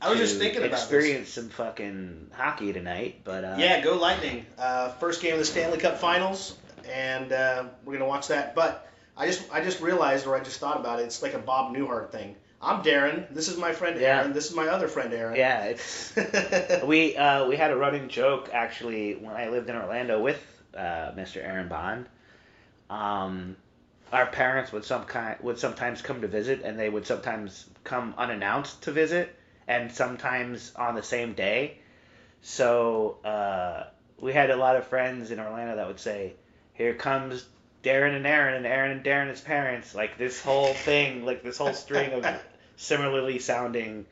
I 0.00 0.10
was 0.10 0.18
just 0.18 0.36
thinking 0.38 0.58
about 0.58 0.72
this. 0.72 0.82
experience 0.82 1.30
some 1.30 1.48
fucking 1.48 2.30
hockey 2.34 2.72
tonight, 2.72 3.22
but 3.24 3.44
uh, 3.44 3.56
Yeah, 3.58 3.80
go 3.80 3.96
Lightning. 3.96 4.44
Uh, 4.58 4.90
first 4.90 5.22
game 5.22 5.32
of 5.32 5.38
the 5.38 5.44
Stanley 5.46 5.78
Cup 5.78 5.98
Finals, 5.98 6.54
and 6.90 7.32
uh, 7.32 7.64
we're 7.84 7.94
gonna 7.94 8.06
watch 8.06 8.28
that. 8.28 8.54
But 8.54 8.86
I 9.16 9.26
just 9.26 9.42
I 9.50 9.62
just 9.64 9.80
realized, 9.80 10.26
or 10.26 10.36
I 10.36 10.40
just 10.40 10.60
thought 10.60 10.78
about 10.78 11.00
it. 11.00 11.04
It's 11.04 11.22
like 11.22 11.32
a 11.32 11.38
Bob 11.38 11.74
Newhart 11.74 12.10
thing. 12.10 12.36
I'm 12.60 12.82
Darren. 12.82 13.26
This 13.32 13.48
is 13.48 13.58
my 13.58 13.72
friend 13.72 14.00
Yeah. 14.00 14.20
Aaron. 14.20 14.32
This 14.32 14.48
is 14.50 14.56
my 14.56 14.68
other 14.68 14.88
friend 14.88 15.12
Aaron. 15.12 15.36
Yeah, 15.36 15.64
it's 15.64 16.14
we 16.84 17.16
uh, 17.16 17.46
we 17.46 17.56
had 17.56 17.70
a 17.70 17.76
running 17.76 18.08
joke 18.08 18.50
actually 18.52 19.14
when 19.14 19.34
I 19.36 19.48
lived 19.50 19.68
in 19.68 19.76
Orlando 19.76 20.20
with 20.20 20.40
uh, 20.74 21.12
Mr. 21.12 21.36
Aaron 21.44 21.68
Bond. 21.68 22.06
Um, 22.88 23.56
our 24.12 24.26
parents 24.26 24.72
would 24.72 24.84
some 24.84 25.04
kind 25.04 25.36
would 25.40 25.58
sometimes 25.58 26.00
come 26.02 26.22
to 26.22 26.28
visit, 26.28 26.62
and 26.64 26.78
they 26.78 26.88
would 26.88 27.06
sometimes 27.06 27.66
come 27.84 28.14
unannounced 28.16 28.82
to 28.84 28.92
visit, 28.92 29.34
and 29.68 29.92
sometimes 29.92 30.72
on 30.76 30.94
the 30.94 31.02
same 31.02 31.34
day. 31.34 31.78
So 32.42 33.18
uh, 33.24 33.84
we 34.20 34.32
had 34.32 34.50
a 34.50 34.56
lot 34.56 34.76
of 34.76 34.86
friends 34.86 35.30
in 35.30 35.40
Orlando 35.40 35.76
that 35.76 35.86
would 35.86 36.00
say, 36.00 36.34
"Here 36.74 36.94
comes 36.94 37.44
Darren 37.86 38.16
and 38.16 38.26
Aaron, 38.26 38.54
and 38.54 38.66
Aaron 38.66 38.90
and 38.90 39.04
Darren 39.04 39.30
as 39.30 39.40
parents." 39.40 39.94
Like 39.94 40.18
this 40.18 40.42
whole 40.42 40.74
thing, 40.74 41.24
like 41.24 41.42
this 41.42 41.58
whole 41.58 41.72
string 41.72 42.12
of 42.12 42.26
similarly 42.76 43.38
sounding 43.38 44.06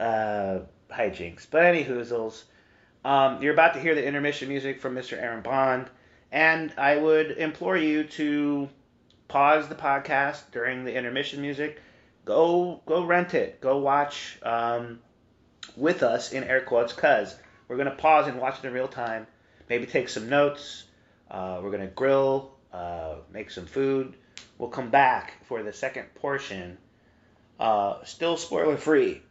uh, 0.00 0.60
hijinks. 0.90 1.46
But 1.50 1.64
any 1.64 1.84
hoozles, 1.84 2.42
um, 3.04 3.42
you're 3.42 3.52
about 3.52 3.74
to 3.74 3.80
hear 3.80 3.94
the 3.94 4.04
intermission 4.04 4.48
music 4.48 4.80
from 4.80 4.94
Mr. 4.94 5.20
Aaron 5.20 5.42
Bond, 5.42 5.88
and 6.30 6.72
I 6.78 6.96
would 6.96 7.32
implore 7.32 7.76
you 7.76 8.04
to 8.04 8.68
pause 9.28 9.68
the 9.68 9.74
podcast 9.74 10.42
during 10.52 10.84
the 10.84 10.94
intermission 10.94 11.40
music. 11.40 11.80
Go 12.24 12.80
go 12.86 13.04
rent 13.04 13.34
it. 13.34 13.60
Go 13.60 13.78
watch 13.78 14.38
um, 14.42 15.00
with 15.76 16.02
us 16.02 16.32
in 16.32 16.44
air 16.44 16.60
quotes, 16.60 16.92
cause 16.92 17.34
we're 17.68 17.76
gonna 17.76 17.90
pause 17.90 18.28
and 18.28 18.38
watch 18.38 18.58
it 18.62 18.66
in 18.66 18.72
real 18.72 18.88
time. 18.88 19.26
Maybe 19.68 19.86
take 19.86 20.08
some 20.08 20.28
notes. 20.28 20.84
Uh, 21.30 21.60
we're 21.62 21.70
gonna 21.70 21.86
grill, 21.86 22.52
uh, 22.72 23.16
make 23.32 23.50
some 23.50 23.66
food. 23.66 24.14
We'll 24.58 24.70
come 24.70 24.90
back 24.90 25.44
for 25.44 25.62
the 25.62 25.72
second 25.72 26.14
portion 26.14 26.78
uh, 27.60 28.02
still 28.04 28.36
spoiler 28.36 28.76
free 28.76 29.22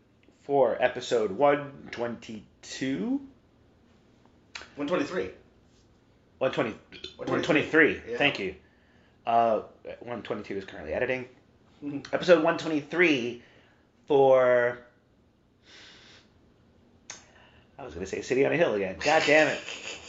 for 0.44 0.78
episode 0.82 1.32
122 1.32 3.22
123. 4.76 5.30
120 6.40 6.76
123 7.18 8.02
Yeah. 8.12 8.18
thank 8.18 8.40
you 8.40 8.56
uh, 9.28 9.62
122 10.00 10.56
is 10.58 10.66
currently 10.66 10.94
editing 10.94 11.26
Mhm. 11.84 12.06
episode 12.14 12.38
123 12.44 13.44
for 14.08 14.78
i 17.78 17.84
was 17.86 17.94
going 17.94 18.06
to 18.06 18.10
say 18.12 18.22
city 18.22 18.46
on 18.46 18.52
a 18.52 18.58
hill 18.58 18.74
again 18.74 18.96
god 19.04 19.22
damn 19.26 19.48
it 19.48 19.60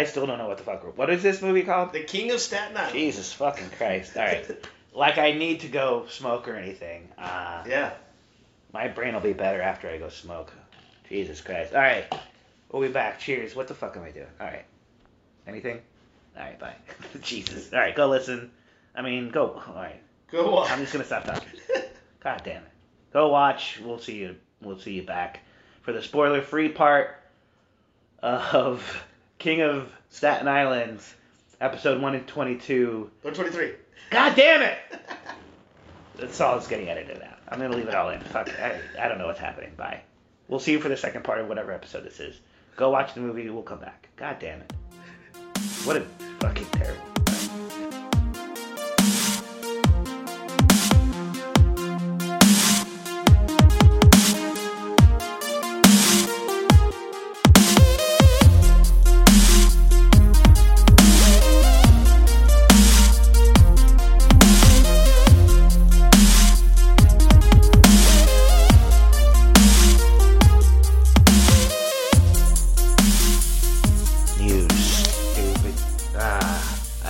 i 0.00 0.04
still 0.04 0.26
don't 0.26 0.38
know 0.38 0.48
what 0.48 0.58
the 0.58 0.64
fuck 0.64 0.96
what 0.96 1.10
is 1.10 1.22
this 1.22 1.40
movie 1.42 1.62
called 1.62 1.92
The 1.92 2.00
King 2.04 2.30
of 2.32 2.40
Staten 2.40 2.76
Island. 2.76 2.92
jesus 2.92 3.32
fucking 3.32 3.70
christ 3.78 4.16
all 4.16 4.24
right 4.24 4.66
like 4.94 5.18
i 5.18 5.32
need 5.32 5.60
to 5.60 5.68
go 5.68 6.06
smoke 6.08 6.48
or 6.48 6.56
anything 6.56 7.08
uh, 7.18 7.64
Yeah. 7.66 7.92
My 8.72 8.88
brain 8.88 9.14
will 9.14 9.20
be 9.22 9.32
better 9.32 9.62
after 9.62 9.88
I 9.88 9.96
go 9.96 10.10
smoke. 10.10 10.52
Jesus 11.08 11.40
Christ. 11.40 11.72
All 11.72 11.80
right. 11.80 12.04
We'll 12.70 12.82
be 12.82 12.88
back. 12.88 13.18
Cheers. 13.20 13.56
What 13.56 13.68
the 13.68 13.74
fuck 13.74 13.96
am 13.96 14.02
I 14.02 14.10
doing? 14.10 14.26
All 14.38 14.46
right. 14.46 14.66
Anything? 15.46 15.80
All 16.36 16.42
right. 16.42 16.58
Bye. 16.58 16.74
Jesus. 17.22 17.72
All 17.72 17.78
right. 17.78 17.94
Go 17.96 18.08
listen. 18.08 18.50
I 18.94 19.00
mean, 19.00 19.30
go. 19.30 19.62
All 19.66 19.74
right. 19.74 20.02
Go 20.30 20.58
on. 20.58 20.70
I'm 20.70 20.80
just 20.80 20.92
gonna 20.92 21.04
stop 21.06 21.24
talking. 21.24 21.48
God 22.22 22.42
damn 22.44 22.62
it. 22.64 22.68
Go 23.14 23.28
watch. 23.28 23.80
We'll 23.82 24.00
see 24.00 24.16
you. 24.16 24.36
We'll 24.60 24.78
see 24.78 24.92
you 24.92 25.04
back 25.04 25.40
for 25.80 25.92
the 25.92 26.02
spoiler-free 26.02 26.70
part 26.70 27.16
of 28.22 28.82
King 29.38 29.62
of 29.62 29.90
Staten 30.10 30.48
Island, 30.48 31.00
episode 31.60 32.00
one 32.00 32.14
and 32.14 32.26
twenty-two. 32.26 33.10
123. 33.22 33.74
God 34.10 34.34
damn 34.36 34.62
it! 34.62 34.78
That's 36.16 36.40
all 36.40 36.54
that's 36.56 36.66
getting 36.68 36.88
edited 36.88 37.20
out. 37.22 37.38
I'm 37.48 37.60
gonna 37.60 37.76
leave 37.76 37.88
it 37.88 37.94
all 37.94 38.08
in. 38.08 38.20
Fuck. 38.20 38.48
I, 38.58 38.80
I 38.98 39.08
don't 39.08 39.18
know 39.18 39.26
what's 39.26 39.38
happening. 39.38 39.72
Bye. 39.76 40.00
We'll 40.48 40.60
see 40.60 40.72
you 40.72 40.80
for 40.80 40.88
the 40.88 40.96
second 40.96 41.24
part 41.24 41.40
of 41.40 41.48
whatever 41.48 41.72
episode 41.72 42.04
this 42.04 42.20
is. 42.20 42.40
Go 42.76 42.88
watch 42.90 43.12
the 43.14 43.20
movie. 43.20 43.50
We'll 43.50 43.62
come 43.62 43.80
back. 43.80 44.08
God 44.16 44.38
damn 44.38 44.60
it. 44.60 44.72
What 45.84 45.96
a 45.98 46.00
fucking 46.40 46.66
terrible. 46.72 47.15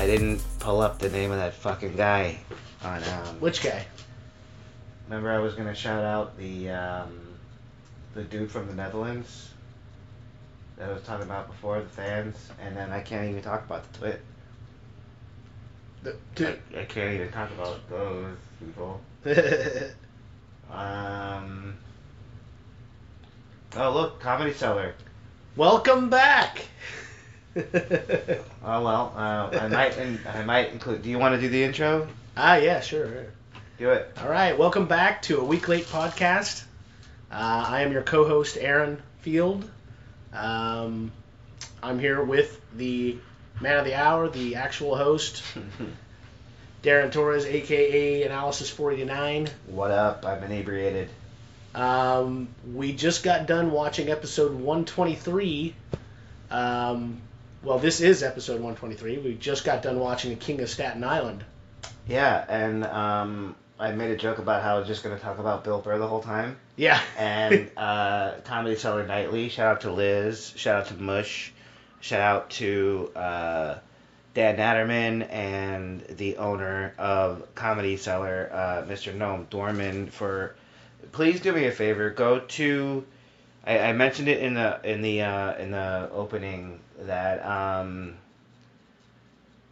I 0.07 0.09
didn't 0.09 0.40
pull 0.61 0.82
up 0.82 1.00
the 1.00 1.09
name 1.09 1.32
of 1.32 1.38
that 1.38 1.52
fucking 1.52 1.96
guy 1.96 2.38
on 2.84 3.02
um. 3.02 3.40
Which 3.40 3.61
guy? 3.61 3.84
Remember, 5.09 5.32
I 5.32 5.40
was 5.40 5.54
gonna 5.54 5.74
shout 5.74 6.04
out 6.04 6.38
the 6.38 6.70
um, 6.70 7.18
the 8.14 8.22
dude 8.22 8.48
from 8.48 8.68
the 8.68 8.74
Netherlands 8.74 9.50
that 10.76 10.90
I 10.90 10.92
was 10.92 11.02
talking 11.02 11.24
about 11.24 11.48
before, 11.48 11.80
the 11.80 11.88
fans, 11.88 12.36
and 12.62 12.76
then 12.76 12.92
I 12.92 13.00
can't 13.00 13.28
even 13.28 13.42
talk 13.42 13.64
about 13.64 13.92
the 13.92 13.98
twit. 13.98 14.20
The, 16.04 16.50
I, 16.76 16.82
I 16.82 16.84
can't 16.84 17.12
even 17.12 17.32
talk 17.32 17.50
about 17.50 17.90
those 17.90 18.36
people. 18.61 19.00
Um. 20.72 21.76
Oh 23.76 23.92
look, 23.92 24.20
Comedy 24.20 24.52
Cellar. 24.52 24.94
Welcome 25.57 26.11
back. 26.11 26.64
Oh 28.68 28.82
well, 28.82 29.14
uh, 29.16 29.48
I 29.57 29.68
might 29.68 29.96
in, 29.96 30.18
I 30.28 30.42
might 30.42 30.72
include. 30.72 31.02
Do 31.02 31.09
you 31.09 31.18
want 31.18 31.36
to 31.36 31.40
do 31.40 31.48
the 31.48 31.62
intro? 31.62 32.07
ah, 32.36 32.57
yeah, 32.57 32.80
sure. 32.80 33.07
sure. 33.07 33.26
Do 33.78 33.90
it. 33.90 34.12
All 34.20 34.28
right, 34.28 34.59
welcome 34.59 34.86
back 34.86 35.22
to 35.22 35.38
a 35.40 35.44
week 35.44 35.66
late 35.68 35.86
podcast. 35.86 36.64
Uh, 37.30 37.64
I 37.68 37.82
am 37.82 37.92
your 37.92 38.02
co-host 38.02 38.59
Aaron 38.61 39.00
Field. 39.20 39.70
Um, 40.34 41.12
I'm 41.82 41.98
here 41.98 42.22
with 42.22 42.61
the 42.76 43.16
man 43.61 43.78
of 43.78 43.84
the 43.86 43.94
hour, 43.94 44.28
the 44.28 44.57
actual 44.57 44.96
host, 44.96 45.42
Darren 46.82 47.11
Torres, 47.11 47.46
aka 47.46 48.24
Analysis 48.24 48.68
49. 48.68 49.48
what 49.68 49.90
up? 49.92 50.26
I'm 50.26 50.42
inebriated. 50.42 51.09
Um, 51.74 52.48
we 52.74 52.92
just 52.92 53.22
got 53.22 53.46
done 53.46 53.70
watching 53.70 54.11
episode 54.11 54.52
123. 54.52 55.74
Um, 56.50 57.22
well, 57.66 57.80
this 57.80 58.00
is 58.00 58.22
episode 58.22 58.60
123. 58.60 59.18
We 59.18 59.34
just 59.34 59.64
got 59.64 59.82
done 59.82 59.98
watching 59.98 60.30
The 60.30 60.36
King 60.36 60.60
of 60.60 60.70
Staten 60.70 61.02
Island. 61.02 61.44
Yeah, 62.06 62.44
and 62.48 62.84
um, 62.84 63.56
I 63.76 63.90
made 63.90 64.12
a 64.12 64.16
joke 64.16 64.38
about 64.38 64.62
how 64.62 64.76
I 64.76 64.78
was 64.78 64.86
just 64.86 65.02
gonna 65.02 65.18
talk 65.18 65.40
about 65.40 65.64
Bill 65.64 65.80
Burr 65.80 65.98
the 65.98 66.06
whole 66.06 66.22
time. 66.22 66.58
Yeah. 66.76 67.00
And 67.18 67.68
uh, 67.76 68.34
Comedy 68.44 68.76
Cellar 68.76 69.04
Nightly. 69.04 69.48
Shout 69.48 69.66
out 69.66 69.80
to 69.80 69.90
Liz. 69.90 70.52
Shout 70.54 70.82
out 70.82 70.86
to 70.86 70.94
Mush. 70.94 71.52
Shout 72.00 72.20
out 72.20 72.50
to 72.50 73.10
uh, 73.16 73.78
Dan 74.34 74.58
Natterman 74.58 75.28
and 75.28 76.02
the 76.02 76.36
owner 76.36 76.94
of 76.98 77.52
Comedy 77.56 77.96
Cellar, 77.96 78.48
uh, 78.52 78.82
Mr. 78.88 79.12
Noam 79.12 79.50
Dorman. 79.50 80.06
For 80.10 80.54
please 81.10 81.40
do 81.40 81.52
me 81.52 81.66
a 81.66 81.72
favor. 81.72 82.10
Go 82.10 82.38
to. 82.38 83.04
I, 83.66 83.80
I 83.80 83.92
mentioned 83.92 84.28
it 84.28 84.40
in 84.40 84.54
the 84.54 84.78
in 84.84 85.02
the 85.02 85.22
uh, 85.22 85.56
in 85.56 85.72
the 85.72 86.08
opening 86.12 86.78
that 87.01 87.44
um, 87.44 88.14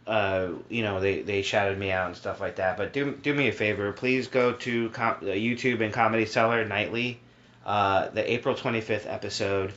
uh, 0.07 0.49
you 0.69 0.83
know, 0.83 0.99
they, 0.99 1.21
they 1.21 1.41
shouted 1.41 1.77
me 1.77 1.91
out 1.91 2.07
and 2.07 2.15
stuff 2.15 2.39
like 2.39 2.57
that. 2.57 2.77
But 2.77 2.93
do 2.93 3.11
do 3.11 3.33
me 3.33 3.47
a 3.47 3.51
favor, 3.51 3.91
please 3.91 4.27
go 4.27 4.53
to 4.53 4.89
com- 4.89 5.17
uh, 5.21 5.25
YouTube 5.25 5.81
and 5.81 5.93
Comedy 5.93 6.25
Cellar 6.25 6.63
Nightly, 6.65 7.19
uh, 7.65 8.09
the 8.09 8.31
April 8.31 8.55
twenty 8.55 8.81
fifth 8.81 9.07
episode. 9.07 9.73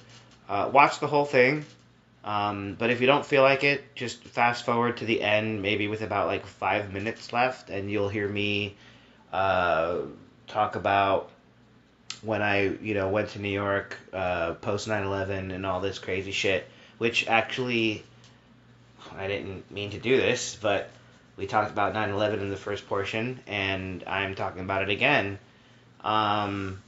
Uh, 0.48 0.70
watch 0.72 1.00
the 1.00 1.06
whole 1.06 1.24
thing. 1.24 1.64
Um, 2.24 2.74
but 2.78 2.90
if 2.90 3.00
you 3.00 3.06
don't 3.06 3.24
feel 3.24 3.42
like 3.42 3.64
it, 3.64 3.94
just 3.94 4.22
fast 4.22 4.66
forward 4.66 4.98
to 4.98 5.06
the 5.06 5.22
end, 5.22 5.62
maybe 5.62 5.88
with 5.88 6.02
about 6.02 6.26
like 6.26 6.44
five 6.44 6.92
minutes 6.92 7.32
left, 7.32 7.70
and 7.70 7.90
you'll 7.90 8.10
hear 8.10 8.28
me 8.28 8.76
uh, 9.32 10.00
talk 10.46 10.76
about 10.76 11.30
when 12.22 12.42
I, 12.42 12.76
you 12.82 12.94
know, 12.94 13.08
went 13.08 13.30
to 13.30 13.38
New 13.38 13.48
York 13.48 13.96
uh, 14.12 14.54
post 14.54 14.88
9/11 14.88 15.54
and 15.54 15.64
all 15.64 15.80
this 15.80 15.98
crazy 15.98 16.32
shit. 16.32 16.68
Which 16.98 17.26
actually, 17.28 18.04
I 19.16 19.28
didn't 19.28 19.70
mean 19.70 19.90
to 19.90 19.98
do 19.98 20.16
this, 20.16 20.56
but 20.60 20.90
we 21.36 21.46
talked 21.46 21.70
about 21.70 21.94
9/11 21.94 22.40
in 22.40 22.50
the 22.50 22.56
first 22.56 22.88
portion, 22.88 23.40
and 23.46 24.02
I'm 24.06 24.34
talking 24.34 24.62
about 24.62 24.82
it 24.82 24.90
again. 24.90 25.38
Um, 26.02 26.82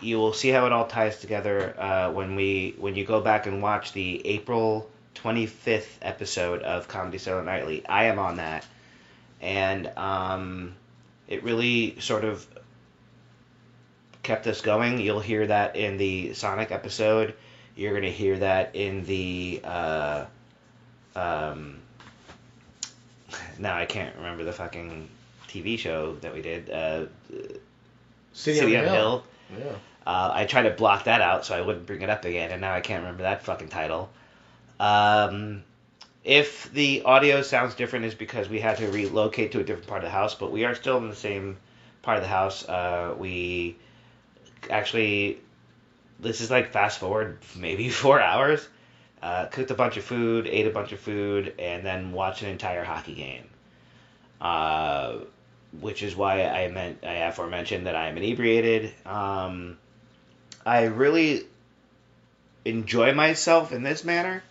you 0.00 0.18
will 0.18 0.34
see 0.34 0.48
how 0.50 0.66
it 0.66 0.72
all 0.72 0.86
ties 0.86 1.18
together 1.18 1.74
uh, 1.78 2.12
when 2.12 2.36
we 2.36 2.74
when 2.78 2.94
you 2.94 3.04
go 3.04 3.20
back 3.20 3.46
and 3.46 3.62
watch 3.62 3.92
the 3.92 4.26
April 4.26 4.88
25th 5.14 5.88
episode 6.02 6.62
of 6.62 6.88
Comedy 6.88 7.18
Cellar 7.18 7.42
Nightly. 7.42 7.86
I 7.86 8.04
am 8.04 8.18
on 8.18 8.36
that, 8.36 8.66
and 9.40 9.86
um, 9.96 10.74
it 11.28 11.42
really 11.42 11.98
sort 12.00 12.24
of 12.24 12.46
kept 14.22 14.46
us 14.46 14.60
going. 14.60 15.00
You'll 15.00 15.20
hear 15.20 15.46
that 15.46 15.76
in 15.76 15.96
the 15.96 16.34
Sonic 16.34 16.70
episode. 16.70 17.34
You're 17.80 17.94
gonna 17.94 18.10
hear 18.10 18.38
that 18.40 18.76
in 18.76 19.06
the 19.06 19.62
uh, 19.64 20.26
um, 21.16 21.78
now 23.58 23.74
I 23.74 23.86
can't 23.86 24.14
remember 24.16 24.44
the 24.44 24.52
fucking 24.52 25.08
TV 25.48 25.78
show 25.78 26.14
that 26.16 26.34
we 26.34 26.42
did. 26.42 26.68
Uh, 26.68 27.06
City, 28.34 28.58
City 28.58 28.76
on 28.76 28.84
the 28.84 28.90
Hill. 28.90 29.24
Hill. 29.48 29.60
Yeah. 29.64 29.72
Uh, 30.06 30.30
I 30.34 30.44
tried 30.44 30.64
to 30.64 30.72
block 30.72 31.04
that 31.04 31.22
out 31.22 31.46
so 31.46 31.56
I 31.56 31.62
wouldn't 31.62 31.86
bring 31.86 32.02
it 32.02 32.10
up 32.10 32.26
again, 32.26 32.50
and 32.50 32.60
now 32.60 32.74
I 32.74 32.82
can't 32.82 33.02
remember 33.02 33.22
that 33.22 33.44
fucking 33.44 33.68
title. 33.68 34.10
Um, 34.78 35.62
if 36.22 36.70
the 36.74 37.04
audio 37.06 37.40
sounds 37.40 37.74
different, 37.76 38.04
is 38.04 38.14
because 38.14 38.50
we 38.50 38.60
had 38.60 38.76
to 38.76 38.88
relocate 38.88 39.52
to 39.52 39.60
a 39.60 39.64
different 39.64 39.86
part 39.86 40.04
of 40.04 40.08
the 40.08 40.12
house, 40.12 40.34
but 40.34 40.52
we 40.52 40.66
are 40.66 40.74
still 40.74 40.98
in 40.98 41.08
the 41.08 41.16
same 41.16 41.56
part 42.02 42.18
of 42.18 42.24
the 42.24 42.28
house. 42.28 42.68
Uh, 42.68 43.14
we 43.18 43.76
actually, 44.68 45.38
this 46.20 46.40
is 46.40 46.50
like 46.50 46.72
fast 46.72 46.98
forward 46.98 47.38
maybe 47.56 47.88
four 48.02 48.20
hours. 48.20 48.66
Uh, 49.22 49.46
cooked 49.46 49.70
a 49.70 49.74
bunch 49.74 49.98
of 49.98 50.04
food, 50.04 50.46
ate 50.46 50.66
a 50.66 50.70
bunch 50.70 50.92
of 50.92 51.00
food, 51.00 51.54
and 51.58 51.84
then 51.84 52.12
watched 52.12 52.40
an 52.42 52.48
entire 52.48 52.82
hockey 52.82 53.14
game. 53.14 53.44
Uh, 54.40 55.18
which 55.78 56.02
is 56.02 56.16
why 56.16 56.44
I 56.44 56.68
meant 56.68 57.04
I 57.04 57.14
aforementioned 57.14 57.86
that 57.86 57.94
I 57.94 58.08
am 58.08 58.16
inebriated. 58.16 58.92
Um, 59.04 59.78
I 60.64 60.84
really 60.84 61.44
enjoy 62.64 63.12
myself 63.14 63.72
in 63.72 63.82
this 63.82 64.04
manner, 64.04 64.42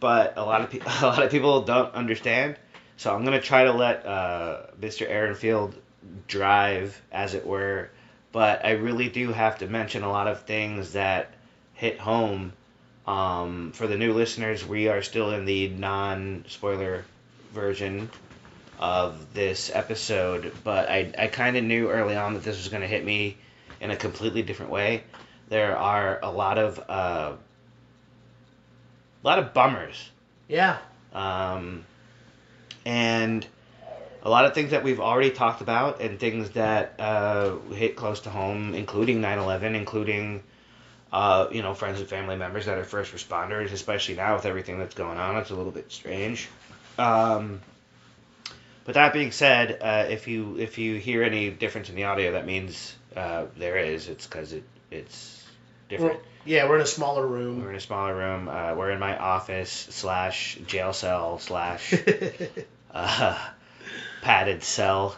but 0.00 0.34
a 0.36 0.44
lot 0.44 0.60
of 0.62 0.70
people 0.70 0.90
a 1.00 1.06
lot 1.06 1.22
of 1.22 1.30
people 1.30 1.62
don't 1.62 1.94
understand. 1.94 2.56
So 2.96 3.14
I'm 3.14 3.24
gonna 3.24 3.40
try 3.40 3.64
to 3.64 3.72
let 3.72 4.04
uh, 4.04 4.62
Mr. 4.80 5.08
Aaron 5.08 5.34
Field 5.34 5.74
drive, 6.26 7.00
as 7.10 7.34
it 7.34 7.46
were. 7.46 7.90
But 8.32 8.64
I 8.64 8.72
really 8.72 9.08
do 9.08 9.32
have 9.32 9.58
to 9.58 9.66
mention 9.66 10.02
a 10.02 10.10
lot 10.10 10.26
of 10.26 10.42
things 10.42 10.94
that 10.94 11.30
hit 11.74 11.98
home. 11.98 12.52
Um, 13.06 13.72
for 13.72 13.86
the 13.86 13.96
new 13.96 14.12
listeners, 14.14 14.66
we 14.66 14.88
are 14.88 15.02
still 15.02 15.32
in 15.32 15.44
the 15.44 15.68
non-spoiler 15.68 17.04
version 17.52 18.08
of 18.78 19.34
this 19.34 19.70
episode, 19.74 20.52
but 20.64 20.88
I, 20.88 21.12
I 21.18 21.26
kind 21.26 21.56
of 21.56 21.64
knew 21.64 21.90
early 21.90 22.16
on 22.16 22.34
that 22.34 22.42
this 22.42 22.56
was 22.56 22.68
going 22.68 22.80
to 22.80 22.88
hit 22.88 23.04
me 23.04 23.36
in 23.80 23.90
a 23.90 23.96
completely 23.96 24.42
different 24.42 24.72
way. 24.72 25.02
There 25.48 25.76
are 25.76 26.18
a 26.22 26.30
lot 26.30 26.58
of 26.58 26.78
uh, 26.88 27.32
a 29.22 29.26
lot 29.26 29.38
of 29.38 29.52
bummers, 29.52 30.10
Yeah. 30.48 30.78
um, 31.12 31.84
and 32.84 33.46
a 34.22 34.30
lot 34.30 34.44
of 34.44 34.54
things 34.54 34.70
that 34.70 34.84
we've 34.84 35.00
already 35.00 35.30
talked 35.30 35.60
about, 35.60 36.00
and 36.00 36.18
things 36.18 36.50
that 36.50 36.94
uh, 36.98 37.56
hit 37.74 37.96
close 37.96 38.20
to 38.20 38.30
home, 38.30 38.74
including 38.74 39.20
9/11, 39.20 39.74
including 39.74 40.42
uh, 41.12 41.48
you 41.50 41.62
know 41.62 41.74
friends 41.74 42.00
and 42.00 42.08
family 42.08 42.36
members 42.36 42.66
that 42.66 42.78
are 42.78 42.84
first 42.84 43.12
responders, 43.12 43.72
especially 43.72 44.14
now 44.14 44.34
with 44.34 44.46
everything 44.46 44.78
that's 44.78 44.94
going 44.94 45.18
on. 45.18 45.36
It's 45.36 45.50
a 45.50 45.54
little 45.54 45.72
bit 45.72 45.90
strange. 45.90 46.48
Um, 46.98 47.60
but 48.84 48.94
that 48.94 49.12
being 49.12 49.32
said, 49.32 49.78
uh, 49.80 50.06
if 50.08 50.26
you 50.28 50.56
if 50.58 50.78
you 50.78 50.96
hear 50.96 51.22
any 51.22 51.50
difference 51.50 51.88
in 51.88 51.94
the 51.94 52.04
audio, 52.04 52.32
that 52.32 52.46
means 52.46 52.94
uh, 53.16 53.46
there 53.56 53.76
is. 53.76 54.08
It's 54.08 54.26
because 54.26 54.52
it 54.52 54.64
it's 54.90 55.44
different. 55.88 56.14
Well, 56.14 56.22
yeah, 56.44 56.68
we're 56.68 56.76
in 56.76 56.82
a 56.82 56.86
smaller 56.86 57.26
room. 57.26 57.62
We're 57.62 57.70
in 57.70 57.76
a 57.76 57.80
smaller 57.80 58.14
room. 58.14 58.48
Uh, 58.48 58.74
we're 58.74 58.90
in 58.90 58.98
my 58.98 59.16
office 59.16 59.70
slash 59.70 60.58
jail 60.66 60.92
cell 60.92 61.38
slash 61.38 61.94
uh, 62.94 63.38
padded 64.22 64.62
cell. 64.62 65.14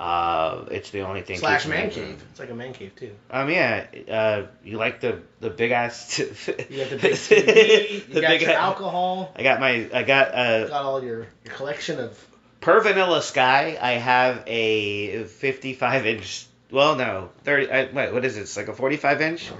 Uh, 0.00 0.64
it's 0.72 0.90
the 0.90 1.02
only 1.02 1.22
thing. 1.22 1.38
Slash 1.38 1.66
man 1.66 1.88
cave. 1.90 2.20
It's 2.30 2.40
like 2.40 2.50
a 2.50 2.54
man 2.54 2.72
cave 2.72 2.96
too. 2.96 3.12
Um, 3.30 3.48
yeah. 3.48 3.86
Uh, 4.10 4.46
you 4.64 4.76
like 4.76 5.00
the 5.00 5.20
the 5.40 5.50
big 5.50 5.70
ass. 5.70 6.16
T- 6.16 6.24
You 6.70 6.78
got 6.80 6.90
the 6.90 6.96
big 6.96 7.12
TV. 7.12 7.90
You 8.08 8.14
the 8.14 8.20
got 8.20 8.28
big 8.30 8.40
your 8.42 8.50
a- 8.50 8.54
alcohol. 8.54 9.32
I 9.36 9.42
got 9.44 9.60
my. 9.60 9.88
I 9.94 10.02
got 10.02 10.34
uh, 10.34 10.66
Got 10.66 10.84
all 10.84 11.02
your, 11.04 11.18
your 11.44 11.54
collection 11.54 12.00
of. 12.00 12.26
per 12.60 12.80
Vanilla 12.80 13.22
Sky. 13.22 13.78
I 13.80 13.92
have 13.92 14.42
a 14.48 15.24
55 15.24 16.06
inch. 16.06 16.46
Well, 16.72 16.96
no, 16.96 17.30
30. 17.44 17.70
I, 17.70 17.84
wait, 17.92 18.12
what 18.12 18.24
is 18.24 18.36
it? 18.36 18.40
It's 18.40 18.56
like 18.56 18.66
a 18.66 18.72
45 18.74 19.20
inch. 19.20 19.52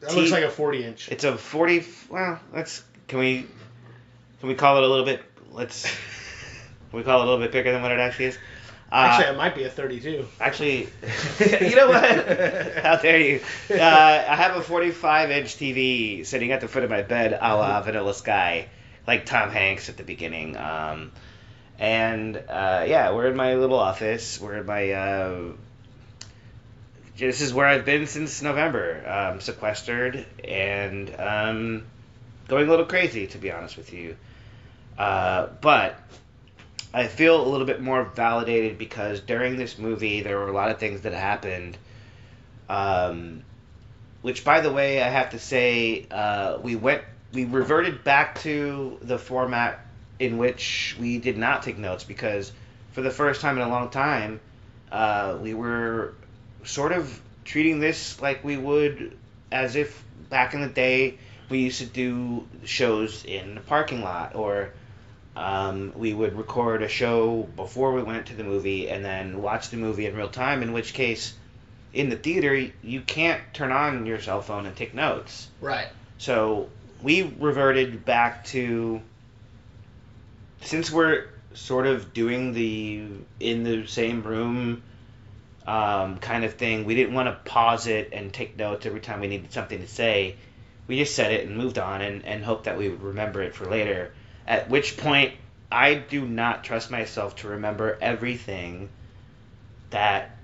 That 0.00 0.10
T- 0.10 0.16
looks 0.16 0.30
like 0.30 0.44
a 0.44 0.50
40 0.50 0.84
inch. 0.84 1.08
It's 1.10 1.24
a 1.24 1.36
40. 1.36 1.84
Well, 2.10 2.38
let's. 2.54 2.84
Can 3.08 3.18
we? 3.18 3.46
Can 4.38 4.48
we 4.48 4.54
call 4.54 4.76
it 4.76 4.84
a 4.84 4.86
little 4.86 5.04
bit? 5.04 5.20
Let's. 5.50 5.84
We 6.94 7.02
call 7.02 7.20
it 7.20 7.24
a 7.24 7.30
little 7.30 7.44
bit 7.44 7.52
bigger 7.52 7.72
than 7.72 7.82
what 7.82 7.92
it 7.92 7.98
actually 7.98 8.26
is? 8.26 8.38
Uh, 8.92 9.08
Actually, 9.10 9.34
it 9.34 9.36
might 9.36 9.54
be 9.54 9.64
a 9.64 9.70
32. 9.70 10.26
Actually, 10.40 10.76
you 11.60 11.74
know 11.74 11.88
what? 11.88 12.04
How 12.78 12.96
dare 12.96 13.18
you? 13.18 13.40
Uh, 13.70 13.74
I 13.74 14.36
have 14.36 14.56
a 14.56 14.62
45 14.62 15.30
inch 15.30 15.56
TV 15.56 16.24
sitting 16.24 16.52
at 16.52 16.60
the 16.60 16.68
foot 16.68 16.84
of 16.84 16.90
my 16.90 17.02
bed, 17.02 17.36
a 17.40 17.56
la 17.56 17.80
Vanilla 17.80 18.14
Sky, 18.14 18.68
like 19.06 19.26
Tom 19.26 19.50
Hanks 19.50 19.88
at 19.88 19.96
the 19.96 20.04
beginning. 20.04 20.56
Um, 20.56 21.10
and 21.78 22.36
uh, 22.36 22.84
yeah, 22.86 23.12
we're 23.12 23.26
in 23.26 23.36
my 23.36 23.54
little 23.54 23.78
office. 23.78 24.40
We're 24.40 24.58
in 24.58 24.66
my. 24.66 24.92
Uh, 24.92 25.52
this 27.16 27.40
is 27.40 27.54
where 27.54 27.66
I've 27.66 27.84
been 27.84 28.06
since 28.06 28.42
November, 28.42 29.02
um, 29.06 29.40
sequestered 29.40 30.26
and 30.42 31.14
um, 31.18 31.84
going 32.48 32.66
a 32.66 32.70
little 32.70 32.86
crazy, 32.86 33.26
to 33.28 33.38
be 33.38 33.50
honest 33.50 33.76
with 33.76 33.92
you. 33.92 34.16
Uh, 34.98 35.48
but 35.60 35.98
I 36.94 37.08
feel 37.08 37.44
a 37.44 37.48
little 37.48 37.66
bit 37.66 37.80
more 37.80 38.04
validated 38.04 38.78
because 38.78 39.18
during 39.18 39.56
this 39.56 39.78
movie 39.78 40.22
there 40.22 40.38
were 40.38 40.46
a 40.46 40.52
lot 40.52 40.70
of 40.70 40.78
things 40.78 41.00
that 41.00 41.12
happened. 41.12 41.76
Um, 42.68 43.42
which, 44.22 44.44
by 44.44 44.60
the 44.60 44.72
way, 44.72 45.02
I 45.02 45.08
have 45.08 45.30
to 45.30 45.38
say, 45.40 46.06
uh, 46.10 46.58
we 46.62 46.76
went, 46.76 47.02
we 47.32 47.44
reverted 47.44 48.04
back 48.04 48.40
to 48.42 48.96
the 49.02 49.18
format 49.18 49.84
in 50.20 50.38
which 50.38 50.96
we 51.00 51.18
did 51.18 51.36
not 51.36 51.64
take 51.64 51.78
notes 51.78 52.04
because 52.04 52.52
for 52.92 53.02
the 53.02 53.10
first 53.10 53.40
time 53.40 53.58
in 53.58 53.64
a 53.64 53.68
long 53.68 53.90
time, 53.90 54.40
uh, 54.92 55.36
we 55.42 55.52
were 55.52 56.14
sort 56.62 56.92
of 56.92 57.20
treating 57.44 57.80
this 57.80 58.22
like 58.22 58.44
we 58.44 58.56
would 58.56 59.18
as 59.50 59.74
if 59.74 60.04
back 60.30 60.54
in 60.54 60.60
the 60.60 60.68
day 60.68 61.18
we 61.50 61.58
used 61.58 61.80
to 61.80 61.86
do 61.86 62.46
shows 62.64 63.24
in 63.24 63.56
the 63.56 63.60
parking 63.60 64.02
lot 64.02 64.36
or 64.36 64.72
um, 65.36 65.92
we 65.96 66.14
would 66.14 66.36
record 66.36 66.82
a 66.82 66.88
show 66.88 67.48
before 67.56 67.92
we 67.92 68.02
went 68.02 68.26
to 68.26 68.36
the 68.36 68.44
movie 68.44 68.88
and 68.88 69.04
then 69.04 69.42
watch 69.42 69.70
the 69.70 69.76
movie 69.76 70.06
in 70.06 70.14
real 70.14 70.28
time. 70.28 70.62
In 70.62 70.72
which 70.72 70.94
case, 70.94 71.34
in 71.92 72.08
the 72.08 72.16
theater, 72.16 72.70
you 72.82 73.00
can't 73.00 73.42
turn 73.52 73.72
on 73.72 74.06
your 74.06 74.20
cell 74.20 74.42
phone 74.42 74.66
and 74.66 74.76
take 74.76 74.94
notes. 74.94 75.48
Right. 75.60 75.88
So 76.18 76.68
we 77.02 77.22
reverted 77.22 78.04
back 78.04 78.44
to 78.46 79.00
since 80.60 80.90
we're 80.90 81.26
sort 81.52 81.86
of 81.86 82.12
doing 82.12 82.52
the 82.52 83.02
in 83.40 83.64
the 83.64 83.86
same 83.86 84.22
room 84.22 84.82
um, 85.66 86.18
kind 86.18 86.44
of 86.44 86.54
thing. 86.54 86.84
We 86.84 86.94
didn't 86.94 87.14
want 87.14 87.28
to 87.28 87.50
pause 87.50 87.86
it 87.86 88.10
and 88.12 88.32
take 88.32 88.56
notes 88.56 88.86
every 88.86 89.00
time 89.00 89.20
we 89.20 89.26
needed 89.26 89.52
something 89.52 89.80
to 89.80 89.88
say. 89.88 90.36
We 90.86 90.98
just 90.98 91.14
said 91.14 91.32
it 91.32 91.46
and 91.46 91.56
moved 91.56 91.78
on 91.78 92.02
and, 92.02 92.24
and 92.24 92.44
hoped 92.44 92.64
that 92.64 92.76
we 92.76 92.88
would 92.88 93.02
remember 93.02 93.42
it 93.42 93.54
for 93.54 93.64
later. 93.64 94.12
At 94.46 94.68
which 94.68 94.96
point, 94.96 95.34
I 95.70 95.94
do 95.94 96.26
not 96.26 96.64
trust 96.64 96.90
myself 96.90 97.36
to 97.36 97.48
remember 97.48 97.98
everything 98.00 98.90
that 99.90 100.36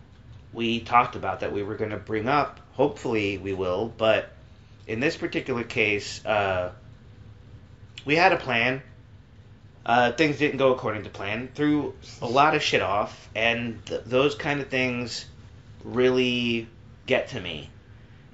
we 0.52 0.80
talked 0.80 1.16
about 1.16 1.40
that 1.40 1.52
we 1.52 1.62
were 1.62 1.76
going 1.76 1.90
to 1.90 1.96
bring 1.96 2.28
up. 2.28 2.60
Hopefully, 2.72 3.38
we 3.38 3.52
will, 3.52 3.92
but 3.96 4.30
in 4.86 5.00
this 5.00 5.16
particular 5.16 5.62
case, 5.62 6.24
uh, 6.24 6.72
we 8.04 8.16
had 8.16 8.32
a 8.32 8.36
plan. 8.36 8.82
Uh, 9.84 10.12
things 10.12 10.38
didn't 10.38 10.58
go 10.58 10.72
according 10.72 11.04
to 11.04 11.10
plan. 11.10 11.48
Threw 11.54 11.94
a 12.20 12.26
lot 12.26 12.54
of 12.54 12.62
shit 12.62 12.82
off, 12.82 13.28
and 13.34 13.84
th- 13.86 14.02
those 14.06 14.34
kind 14.34 14.60
of 14.60 14.68
things 14.68 15.26
really 15.84 16.68
get 17.06 17.28
to 17.28 17.40
me. 17.40 17.70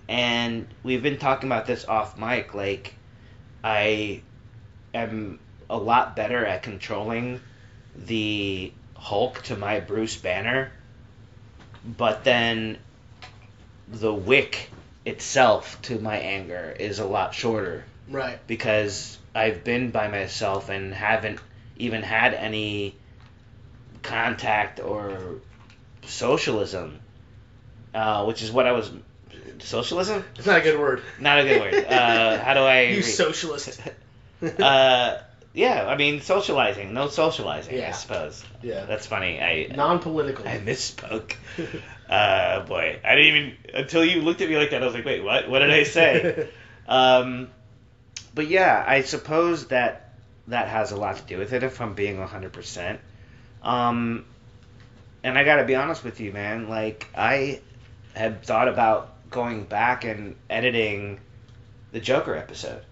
And 0.09 0.67
we've 0.83 1.03
been 1.03 1.19
talking 1.19 1.49
about 1.49 1.67
this 1.67 1.85
off 1.87 2.19
mic. 2.19 2.55
Like, 2.55 2.95
I 3.63 4.23
am 4.95 5.39
a 5.69 5.77
lot 5.77 6.17
better 6.17 6.45
at 6.45 6.63
controlling 6.63 7.41
the 7.97 8.73
Hulk 8.95 9.43
to 9.45 9.57
my 9.57 9.81
Bruce 9.81 10.17
Banner, 10.17 10.71
but 11.85 12.25
then 12.25 12.79
the 13.89 14.13
wick 14.13 14.71
itself 15.05 15.81
to 15.83 15.99
my 15.99 16.17
anger 16.17 16.75
is 16.79 16.99
a 16.99 17.05
lot 17.07 17.35
shorter 17.35 17.85
Right. 18.09 18.39
because 18.47 19.19
I've 19.35 19.63
been 19.65 19.91
by 19.91 20.09
myself 20.09 20.69
and 20.69 20.93
haven't 20.93 21.39
even 21.79 22.03
had 22.03 22.35
any 22.35 22.97
contact 24.03 24.81
or 24.81 25.37
socialism, 26.07 26.99
uh, 27.95 28.25
which 28.25 28.43
is 28.43 28.51
what 28.51 28.67
I 28.67 28.73
was. 28.73 28.91
Socialism? 29.59 30.25
It's 30.37 30.47
not 30.47 30.59
a 30.59 30.63
good 30.63 30.79
word. 30.79 31.03
Not 31.21 31.39
a 31.39 31.45
good 31.45 31.61
word. 31.61 31.85
Uh, 31.85 32.39
how 32.43 32.55
do 32.55 32.61
I? 32.61 32.81
You 32.89 32.97
re- 32.97 33.03
socialist. 33.03 33.81
uh, 34.61 35.19
Yeah, 35.57 35.87
I 35.87 35.97
mean 35.97 36.21
socializing, 36.21 36.93
no 36.93 37.09
socializing, 37.09 37.83
I 37.83 37.93
suppose. 37.93 38.45
Yeah. 38.63 38.85
That's 38.85 39.07
funny. 39.07 39.41
I 39.41 39.75
Non-political. 39.75 40.47
I 40.47 40.59
misspoke. 40.59 41.35
Uh, 42.09 42.65
boy, 42.65 43.01
I 43.05 43.17
didn't 43.17 43.35
even 43.35 43.57
until 43.75 44.05
you 44.05 44.21
looked 44.21 44.41
at 44.41 44.49
me 44.49 44.57
like 44.57 44.71
that. 44.71 44.81
I 44.81 44.87
was 44.87 44.95
like, 44.95 45.05
wait, 45.05 45.25
what? 45.25 45.51
What 45.51 45.59
did 45.59 45.73
I 45.73 45.83
say? 45.83 46.49
um, 46.89 47.49
but 48.33 48.47
yeah, 48.47 48.85
I 48.87 49.01
suppose 49.01 49.67
that 49.67 50.15
that 50.47 50.69
has 50.69 50.93
a 50.93 50.97
lot 50.97 51.17
to 51.17 51.23
do 51.25 51.37
with 51.37 51.53
it. 51.53 51.65
If 51.65 51.81
I'm 51.81 51.95
being 51.95 52.21
100 52.21 52.53
percent, 52.53 53.01
um, 53.61 54.25
and 55.25 55.37
I 55.37 55.43
gotta 55.43 55.65
be 55.65 55.75
honest 55.75 56.05
with 56.05 56.21
you, 56.21 56.31
man. 56.31 56.69
Like 56.69 57.09
I 57.17 57.61
had 58.15 58.45
thought 58.45 58.69
about 58.69 59.31
going 59.31 59.65
back 59.65 60.05
and 60.05 60.37
editing 60.49 61.19
the 61.91 61.99
Joker 61.99 62.37
episode 62.37 62.85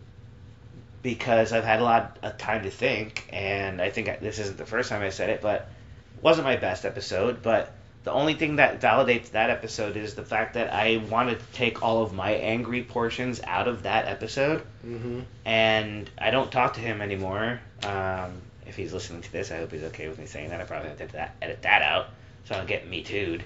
because 1.05 1.53
I've 1.53 1.65
had 1.65 1.81
a 1.81 1.85
lot 1.85 2.19
of 2.23 2.39
time 2.39 2.63
to 2.63 2.71
think, 2.71 3.29
and 3.31 3.81
I 3.81 3.91
think 3.91 4.07
this 4.21 4.39
isn't 4.39 4.57
the 4.57 4.65
first 4.65 4.89
time 4.89 5.03
I 5.03 5.11
said 5.11 5.29
it, 5.29 5.43
but 5.43 5.69
it 6.17 6.23
wasn't 6.23 6.47
my 6.47 6.57
best 6.57 6.87
episode. 6.87 7.43
But 7.43 7.73
the 8.05 8.11
only 8.11 8.33
thing 8.33 8.57
that 8.57 8.81
validates 8.81 9.31
that 9.33 9.51
episode 9.51 9.99
is 9.99 10.15
the 10.15 10.25
fact 10.25 10.55
that 10.55 10.73
I 10.73 11.05
wanted 11.11 11.41
to 11.41 11.47
take 11.53 11.83
all 11.83 12.03
of 12.03 12.15
my 12.15 12.31
angry 12.33 12.83
portions 12.83 13.43
out 13.45 13.69
of 13.69 13.83
that 13.83 14.09
episode, 14.09 14.63
hmm 14.83 15.21
and 15.45 16.09
I 16.17 16.31
don't 16.31 16.51
talk 16.51 16.73
to 16.75 16.81
him 16.81 17.03
anymore. 17.03 17.61
Um, 17.83 18.41
if 18.67 18.75
he's 18.75 18.95
listening 18.95 19.21
to 19.21 19.31
this, 19.31 19.53
I 19.53 19.59
hope 19.59 19.73
he's 19.73 19.83
okay 19.83 20.09
with 20.09 20.19
me 20.19 20.25
saying 20.25 20.49
that. 20.49 20.61
I 20.63 20.65
probably 20.65 20.89
have 20.89 20.97
to 20.97 21.05
edit 21.05 21.17
that, 21.17 21.37
edit 21.43 21.63
that 21.63 21.83
out 21.83 22.07
so 22.47 22.55
I 22.55 22.59
don't 22.59 22.67
get 22.67 22.89
me 22.89 23.03
too'd. 23.03 23.45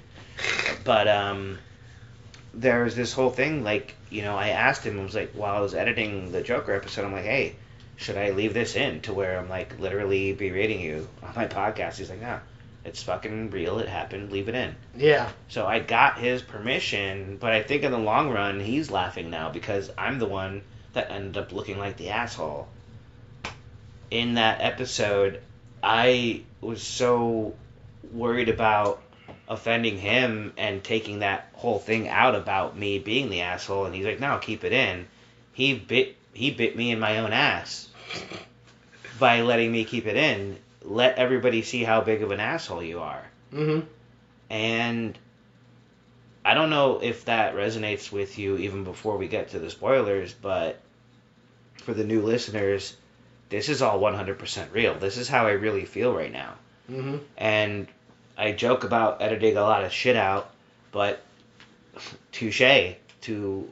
But 0.84 1.08
um, 1.08 1.58
there's 2.54 2.94
this 2.94 3.12
whole 3.12 3.30
thing, 3.30 3.62
like, 3.62 3.94
you 4.10 4.22
know, 4.22 4.36
I 4.36 4.48
asked 4.48 4.84
him, 4.84 4.98
I 4.98 5.02
was 5.02 5.14
like, 5.14 5.32
while 5.32 5.54
I 5.54 5.60
was 5.60 5.74
editing 5.74 6.32
the 6.32 6.42
Joker 6.42 6.74
episode, 6.74 7.04
I'm 7.04 7.12
like, 7.12 7.24
hey, 7.24 7.56
should 7.96 8.16
I 8.16 8.30
leave 8.30 8.54
this 8.54 8.76
in 8.76 9.00
to 9.02 9.12
where 9.12 9.38
I'm 9.38 9.48
like 9.48 9.78
literally 9.80 10.32
berating 10.32 10.80
you 10.80 11.08
on 11.22 11.32
my 11.34 11.46
podcast? 11.46 11.96
He's 11.96 12.10
like, 12.10 12.20
nah, 12.20 12.38
it's 12.84 13.02
fucking 13.02 13.50
real, 13.50 13.80
it 13.80 13.88
happened, 13.88 14.32
leave 14.32 14.48
it 14.48 14.54
in. 14.54 14.74
Yeah. 14.96 15.30
So 15.48 15.66
I 15.66 15.80
got 15.80 16.18
his 16.18 16.42
permission, 16.42 17.36
but 17.38 17.52
I 17.52 17.62
think 17.62 17.82
in 17.82 17.92
the 17.92 17.98
long 17.98 18.30
run, 18.30 18.60
he's 18.60 18.90
laughing 18.90 19.30
now 19.30 19.50
because 19.50 19.90
I'm 19.98 20.18
the 20.18 20.26
one 20.26 20.62
that 20.92 21.10
ended 21.10 21.36
up 21.36 21.52
looking 21.52 21.78
like 21.78 21.96
the 21.96 22.10
asshole. 22.10 22.68
In 24.10 24.34
that 24.34 24.62
episode, 24.62 25.42
I 25.82 26.42
was 26.60 26.82
so 26.82 27.54
worried 28.12 28.48
about 28.48 29.02
offending 29.48 29.98
him 29.98 30.52
and 30.56 30.84
taking 30.84 31.20
that 31.20 31.48
whole 31.54 31.78
thing 31.78 32.08
out 32.08 32.34
about 32.34 32.76
me 32.76 32.98
being 32.98 33.30
the 33.30 33.40
asshole, 33.40 33.86
and 33.86 33.94
he's 33.94 34.04
like, 34.04 34.20
"No, 34.20 34.38
keep 34.38 34.64
it 34.64 34.72
in." 34.72 35.06
He 35.52 35.74
bit 35.74 36.16
he 36.32 36.50
bit 36.50 36.76
me 36.76 36.90
in 36.90 37.00
my 37.00 37.18
own 37.18 37.32
ass 37.32 37.88
by 39.18 39.42
letting 39.42 39.72
me 39.72 39.84
keep 39.84 40.06
it 40.06 40.16
in. 40.16 40.58
Let 40.82 41.16
everybody 41.16 41.62
see 41.62 41.82
how 41.82 42.00
big 42.00 42.22
of 42.22 42.30
an 42.30 42.40
asshole 42.40 42.82
you 42.82 43.00
are 43.00 43.24
hmm 43.50 43.80
and 44.50 45.18
I 46.44 46.54
don't 46.54 46.70
know 46.70 47.00
if 47.02 47.26
that 47.26 47.54
resonates 47.54 48.10
with 48.10 48.38
you 48.38 48.56
even 48.56 48.84
before 48.84 49.18
we 49.18 49.28
get 49.28 49.50
to 49.50 49.58
the 49.58 49.68
spoilers, 49.68 50.32
but 50.32 50.80
for 51.82 51.92
the 51.92 52.04
new 52.04 52.22
listeners, 52.22 52.96
this 53.50 53.68
is 53.68 53.82
all 53.82 54.00
100% 54.00 54.72
real. 54.72 54.94
This 54.94 55.18
is 55.18 55.28
how 55.28 55.46
I 55.46 55.50
really 55.50 55.84
feel 55.84 56.14
right 56.14 56.32
now. 56.32 56.54
hmm 56.86 57.18
And 57.36 57.86
I 58.38 58.52
joke 58.52 58.84
about 58.84 59.20
editing 59.20 59.56
a 59.56 59.62
lot 59.62 59.84
of 59.84 59.92
shit 59.92 60.16
out, 60.16 60.50
but 60.92 61.20
touche 62.32 62.94
to 63.22 63.68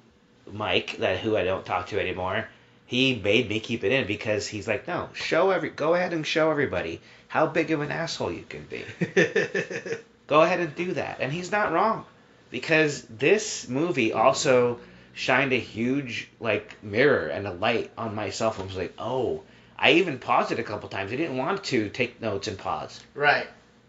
Mike, 0.52 0.96
that 0.98 1.20
who 1.20 1.36
I 1.36 1.44
don't 1.44 1.64
talk 1.64 1.86
to 1.88 2.00
anymore. 2.00 2.48
He 2.86 3.16
made 3.16 3.48
me 3.48 3.60
keep 3.60 3.84
it 3.84 3.92
in 3.92 4.06
because 4.06 4.46
he's 4.46 4.68
like, 4.68 4.86
no, 4.86 5.08
show 5.14 5.50
every, 5.50 5.70
go 5.70 5.94
ahead 5.94 6.12
and 6.12 6.26
show 6.26 6.50
everybody 6.50 7.00
how 7.28 7.46
big 7.46 7.70
of 7.70 7.80
an 7.80 7.90
asshole 7.90 8.32
you 8.32 8.44
can 8.48 8.64
be. 8.64 8.84
Go 10.26 10.42
ahead 10.42 10.60
and 10.60 10.74
do 10.74 10.92
that. 10.94 11.18
And 11.20 11.32
he's 11.32 11.52
not 11.52 11.72
wrong. 11.72 12.04
Because 12.50 13.02
this 13.02 13.68
movie 13.68 14.12
also 14.12 14.78
shined 15.12 15.52
a 15.52 15.58
huge 15.58 16.28
like 16.40 16.82
mirror 16.82 17.26
and 17.26 17.46
a 17.46 17.52
light 17.52 17.90
on 17.98 18.14
myself. 18.14 18.60
I 18.60 18.64
was 18.64 18.76
like, 18.76 18.94
oh, 18.98 19.42
I 19.78 19.92
even 19.92 20.18
paused 20.18 20.52
it 20.52 20.58
a 20.58 20.64
couple 20.64 20.88
times. 20.88 21.12
I 21.12 21.16
didn't 21.16 21.36
want 21.36 21.64
to 21.64 21.88
take 21.88 22.20
notes 22.20 22.48
and 22.48 22.58
pause. 22.58 23.00
right. 23.14 23.46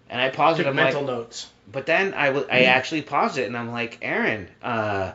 And 0.09 0.21
I 0.21 0.29
paused 0.29 0.59
it. 0.59 0.67
I'm 0.67 0.75
mental 0.75 1.01
like, 1.01 1.09
notes. 1.09 1.49
but 1.71 1.85
then 1.85 2.13
I 2.13 2.27
w- 2.27 2.47
I 2.49 2.63
actually 2.63 3.01
paused 3.01 3.37
it 3.37 3.45
and 3.45 3.57
I'm 3.57 3.71
like, 3.71 3.99
Aaron, 4.01 4.47
uh, 4.63 5.11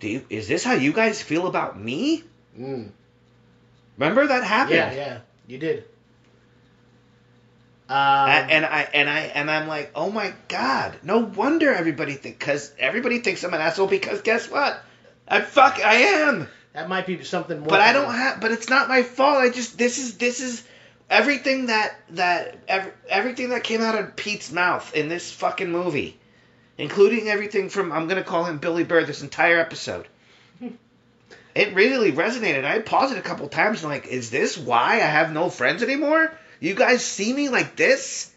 do 0.00 0.08
you, 0.08 0.24
is 0.30 0.48
this 0.48 0.64
how 0.64 0.72
you 0.74 0.92
guys 0.92 1.20
feel 1.20 1.46
about 1.46 1.78
me? 1.78 2.22
Mm. 2.58 2.90
Remember 3.98 4.26
that 4.26 4.44
happened? 4.44 4.76
Yeah, 4.76 4.92
yeah. 4.92 5.18
You 5.46 5.58
did. 5.58 5.84
Um, 7.88 7.96
and 8.28 8.66
I 8.66 8.88
and 8.94 9.08
I 9.08 9.20
and 9.20 9.48
I'm 9.48 9.68
like, 9.68 9.92
oh 9.94 10.10
my 10.10 10.32
god! 10.48 10.96
No 11.04 11.18
wonder 11.18 11.72
everybody 11.72 12.14
think 12.14 12.36
because 12.36 12.72
everybody 12.80 13.18
thinks 13.20 13.44
I'm 13.44 13.54
an 13.54 13.60
asshole 13.60 13.86
because 13.86 14.22
guess 14.22 14.50
what? 14.50 14.82
I 15.28 15.40
fuck 15.40 15.78
I 15.84 15.94
am, 15.94 16.48
that 16.72 16.88
might 16.88 17.06
be 17.06 17.22
something 17.22 17.60
more. 17.60 17.68
but 17.68 17.80
I 17.80 17.92
don't 17.92 18.12
have. 18.12 18.40
But 18.40 18.50
it's 18.50 18.68
not 18.68 18.88
my 18.88 19.04
fault. 19.04 19.38
I 19.38 19.50
just 19.50 19.78
this 19.78 19.98
is 19.98 20.18
this 20.18 20.40
is 20.40 20.64
everything 21.10 21.66
that 21.66 21.94
that 22.10 22.56
ev- 22.68 22.92
everything 23.08 23.50
that 23.50 23.64
came 23.64 23.80
out 23.82 23.94
of 23.98 24.16
Pete's 24.16 24.50
mouth 24.52 24.94
in 24.94 25.08
this 25.08 25.30
fucking 25.32 25.70
movie, 25.70 26.18
including 26.78 27.28
everything 27.28 27.68
from 27.68 27.92
I'm 27.92 28.08
gonna 28.08 28.22
call 28.24 28.44
him 28.44 28.58
Billy 28.58 28.84
Bird 28.84 29.06
this 29.06 29.22
entire 29.22 29.58
episode. 29.58 30.06
It 31.54 31.74
really 31.74 32.12
resonated. 32.12 32.66
I 32.66 32.80
paused 32.80 33.14
it 33.14 33.18
a 33.18 33.22
couple 33.22 33.48
times 33.48 33.82
and 33.82 33.90
like, 33.90 34.06
is 34.08 34.28
this 34.30 34.58
why 34.58 34.96
I 34.96 35.06
have 35.06 35.32
no 35.32 35.48
friends 35.48 35.82
anymore? 35.82 36.30
You 36.60 36.74
guys 36.74 37.02
see 37.02 37.32
me 37.32 37.48
like 37.48 37.76
this? 37.76 38.30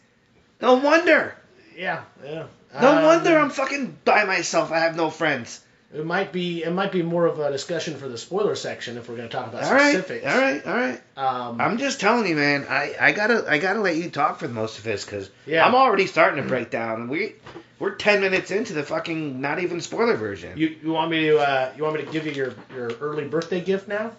No 0.62 0.76
wonder. 0.76 1.36
Yeah, 1.76 2.04
yeah. 2.24 2.46
No 2.82 2.98
Um, 2.98 3.04
wonder 3.04 3.38
I'm 3.38 3.50
fucking 3.50 3.98
by 4.06 4.24
myself. 4.24 4.72
I 4.72 4.80
have 4.80 4.96
no 4.96 5.10
friends. 5.10 5.60
It 5.92 6.06
might 6.06 6.32
be. 6.32 6.64
It 6.64 6.72
might 6.72 6.92
be 6.92 7.02
more 7.02 7.26
of 7.26 7.40
a 7.40 7.52
discussion 7.52 7.96
for 7.98 8.08
the 8.08 8.18
spoiler 8.18 8.54
section 8.56 8.96
if 8.98 9.10
we're 9.10 9.16
going 9.16 9.28
to 9.28 9.36
talk 9.36 9.48
about 9.48 9.64
All 9.64 9.74
right, 9.74 9.96
specifics. 9.96 10.26
all 10.28 10.38
right, 10.40 10.68
all 10.68 10.74
right. 10.76 11.02
Um, 11.18 11.60
I'm 11.60 11.78
just 11.80 12.00
telling 12.00 12.28
you, 12.28 12.36
man. 12.36 12.68
I, 12.70 12.94
I 13.00 13.12
gotta 13.12 13.46
I 13.50 13.58
gotta 13.58 13.80
let 13.82 13.96
you 13.96 14.12
talk 14.12 14.38
for 14.40 14.48
most 14.48 14.78
of 14.78 14.84
this 14.84 15.04
because 15.04 15.32
Yeah. 15.48 15.66
I'm 15.66 15.74
already 15.74 16.06
starting 16.06 16.44
to 16.44 16.48
break 16.48 16.70
down. 16.70 17.08
We 17.10 17.34
we're 17.80 17.96
ten 17.96 18.22
minutes 18.22 18.52
into 18.52 18.74
the 18.74 18.84
fucking 18.84 19.42
not 19.42 19.60
even 19.64 19.82
spoiler 19.82 20.16
version. 20.16 20.56
you 20.60 20.76
you 20.84 20.92
want 20.92 21.10
me 21.10 21.22
to 21.28 21.40
uh, 21.40 21.74
you 21.76 21.84
want 21.84 21.96
me 21.96 22.06
to 22.06 22.12
give 22.12 22.28
you 22.28 22.34
your 22.34 22.54
your 22.76 22.92
early 23.02 23.28
birthday 23.28 23.60
gift 23.62 23.88
now? 23.88 24.12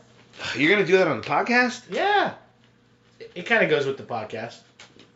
You're 0.56 0.72
gonna 0.74 0.86
do 0.86 0.96
that 0.98 1.06
on 1.06 1.20
the 1.20 1.26
podcast? 1.26 1.82
Yeah. 1.88 2.34
It, 3.20 3.30
it 3.36 3.46
kind 3.46 3.62
of 3.62 3.70
goes 3.70 3.86
with 3.86 3.96
the 3.96 4.02
podcast. 4.02 4.56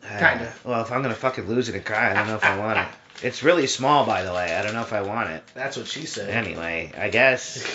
Kinda. 0.03 0.45
Uh, 0.47 0.51
well, 0.69 0.81
if 0.83 0.91
I'm 0.93 1.01
gonna 1.01 1.15
fucking 1.15 1.49
lose 1.49 1.67
it 1.67 1.75
and 1.75 1.83
cry, 1.83 2.11
I 2.11 2.13
don't 2.13 2.27
know 2.27 2.35
if 2.35 2.45
I 2.45 2.57
want 2.57 2.79
it. 2.79 2.87
It's 3.23 3.43
really 3.43 3.67
small, 3.67 4.05
by 4.05 4.23
the 4.23 4.33
way. 4.33 4.55
I 4.55 4.61
don't 4.61 4.73
know 4.73 4.81
if 4.81 4.93
I 4.93 5.01
want 5.01 5.29
it. 5.29 5.43
That's 5.53 5.77
what 5.77 5.87
she 5.87 6.05
said. 6.05 6.29
Anyway, 6.29 6.91
I 6.97 7.09
guess. 7.09 7.65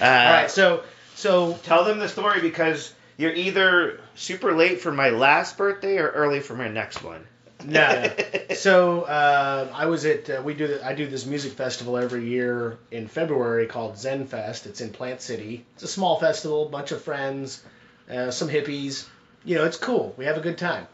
Uh, 0.00 0.04
All 0.04 0.32
right. 0.32 0.50
So 0.50 0.82
so 1.18 1.58
Tell 1.64 1.84
them 1.84 1.98
the 1.98 2.08
story 2.08 2.40
because 2.40 2.94
you're 3.16 3.34
either 3.34 4.00
super 4.14 4.54
late 4.54 4.80
for 4.80 4.92
my 4.92 5.10
last 5.10 5.58
birthday 5.58 5.98
or 5.98 6.08
early 6.08 6.38
for 6.38 6.54
my 6.54 6.68
next 6.68 7.02
one. 7.02 7.26
no. 7.64 8.02
no. 8.02 8.54
so 8.54 9.02
uh, 9.02 9.68
I 9.74 9.86
was 9.86 10.06
at 10.06 10.30
uh, 10.30 10.42
we 10.44 10.54
do 10.54 10.68
the, 10.68 10.86
I 10.86 10.94
do 10.94 11.08
this 11.08 11.26
music 11.26 11.52
festival 11.54 11.96
every 11.96 12.28
year 12.28 12.78
in 12.92 13.08
February 13.08 13.66
called 13.66 13.98
Zen 13.98 14.28
Fest. 14.28 14.66
It's 14.66 14.80
in 14.80 14.90
Plant 14.90 15.20
City. 15.20 15.66
It's 15.74 15.82
a 15.82 15.88
small 15.88 16.20
festival, 16.20 16.68
bunch 16.68 16.92
of 16.92 17.02
friends, 17.02 17.64
uh, 18.08 18.30
some 18.30 18.48
hippies. 18.48 19.08
You 19.44 19.56
know, 19.56 19.64
it's 19.64 19.76
cool. 19.76 20.14
We 20.16 20.26
have 20.26 20.36
a 20.36 20.40
good 20.40 20.58
time. 20.58 20.86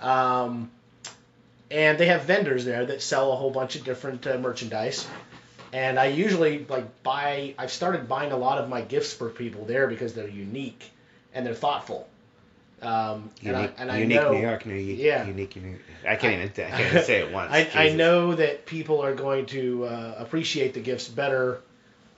Um, 0.00 0.70
and 1.76 1.98
they 1.98 2.06
have 2.06 2.22
vendors 2.22 2.64
there 2.64 2.86
that 2.86 3.02
sell 3.02 3.32
a 3.32 3.36
whole 3.36 3.50
bunch 3.50 3.76
of 3.76 3.84
different 3.84 4.26
uh, 4.26 4.38
merchandise. 4.38 5.06
And 5.72 5.98
I 5.98 6.06
usually 6.06 6.64
like 6.68 7.02
buy. 7.02 7.54
I've 7.58 7.70
started 7.72 8.08
buying 8.08 8.32
a 8.32 8.36
lot 8.36 8.58
of 8.58 8.68
my 8.70 8.80
gifts 8.80 9.12
for 9.12 9.28
people 9.28 9.66
there 9.66 9.86
because 9.86 10.14
they're 10.14 10.28
unique 10.28 10.90
and 11.34 11.44
they're 11.44 11.54
thoughtful. 11.54 12.08
Um, 12.80 13.30
and 13.44 13.56
I, 13.56 13.60
Unique, 13.60 13.74
and 13.78 13.90
I 13.90 13.98
unique 13.98 14.20
know, 14.22 14.32
New 14.32 14.40
York, 14.40 14.64
New 14.66 14.74
Yeah. 14.74 15.26
Unique, 15.26 15.56
New 15.56 15.78
I 16.08 16.16
can't 16.16 16.34
even. 16.34 16.66
I 16.66 16.70
can't 16.70 16.92
even 16.92 17.04
say 17.04 17.20
it 17.20 17.32
once. 17.32 17.52
I, 17.54 17.68
I 17.74 17.88
know 17.90 18.34
that 18.34 18.64
people 18.64 19.02
are 19.02 19.14
going 19.14 19.46
to 19.46 19.84
uh, 19.84 20.14
appreciate 20.18 20.72
the 20.72 20.80
gifts 20.80 21.08
better 21.08 21.60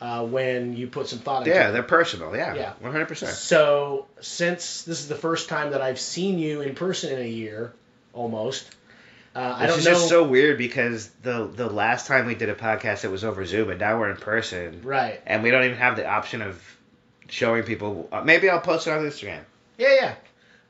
uh, 0.00 0.24
when 0.24 0.76
you 0.76 0.86
put 0.86 1.09
some 1.09 1.18
thought 1.18 1.46
into 1.46 1.50
Yeah, 1.59 1.70
it. 1.70 1.72
they're 1.72 1.82
personal. 1.82 2.36
Yeah, 2.36 2.54
Yeah. 2.54 2.72
one 2.80 2.92
hundred 2.92 3.09
percent. 3.09 3.34
So 3.34 4.06
since 4.20 4.82
this 4.82 5.00
is 5.00 5.09
the 5.09 5.16
first 5.16 5.48
time 5.48 5.72
that 5.72 5.80
I've 5.80 5.98
seen 6.00 6.38
you 6.38 6.61
in 6.61 6.74
person 6.76 7.12
in 7.12 7.20
a 7.24 7.28
year, 7.28 7.72
almost, 8.12 8.68
uh, 9.37 9.55
I 9.59 9.66
This 9.66 9.70
don't 9.70 9.79
is 9.81 9.85
know. 9.87 9.91
just 9.93 10.09
so 10.09 10.24
weird 10.24 10.59
because 10.59 11.09
the 11.22 11.47
the 11.47 11.68
last 11.68 12.07
time 12.07 12.26
we 12.26 12.35
did 12.35 12.49
a 12.49 12.55
podcast, 12.55 13.05
it 13.05 13.11
was 13.11 13.24
over 13.24 13.45
Zoom, 13.45 13.70
and 13.70 13.79
now 13.81 13.99
we're 13.99 14.11
in 14.11 14.16
person, 14.16 14.81
right? 14.83 15.20
and 15.26 15.43
we 15.43 15.51
don't 15.51 15.64
even 15.64 15.76
have 15.79 15.97
the 15.97 16.07
option 16.07 16.43
of 16.43 16.62
showing 17.29 17.62
people. 17.64 18.09
Uh, 18.11 18.22
maybe 18.22 18.49
I'll 18.51 18.61
post 18.61 18.87
it 18.87 18.91
on 18.93 19.01
Instagram, 19.05 19.41
Yeah, 19.76 19.95
yeah. 19.95 20.14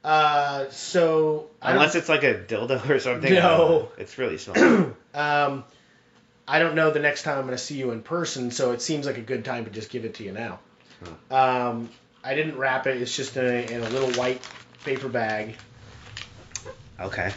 Uh, 0.05 0.71
so 0.71 1.49
unless 1.61 1.95
it's 1.95 2.09
like 2.09 2.23
a 2.23 2.35
dildo 2.35 2.89
or 2.91 2.99
something. 3.01 3.33
No. 3.33 3.89
It's 3.99 4.17
really 4.19 4.39
small. 4.39 4.57
um, 5.15 5.65
I 6.47 6.59
don't 6.61 6.75
know 6.77 6.91
the 6.91 7.01
next 7.01 7.25
time 7.25 7.37
I'm 7.39 7.45
going 7.45 7.57
to 7.57 7.63
see 7.63 7.77
you 7.77 7.91
in 7.91 8.03
person, 8.03 8.51
so 8.51 8.73
it 8.73 8.81
seems 8.81 9.07
like 9.07 9.19
a 9.19 9.23
good 9.23 9.45
time 9.45 9.65
to 9.65 9.71
just 9.71 9.91
give 9.91 10.05
it 10.05 10.15
to 10.15 10.25
you 10.25 10.33
now. 10.33 10.61
Um, 11.31 11.91
I 12.25 12.33
I 12.33 12.35
didn't 12.35 12.59
wrap 12.59 12.87
it. 12.87 13.01
It's 13.01 13.15
just 13.15 13.37
in 13.37 13.45
a, 13.45 13.71
in 13.73 13.83
a 13.83 13.89
little 13.91 14.11
white 14.13 14.41
paper 14.85 15.09
bag. 15.09 15.55
Okay. 17.01 17.33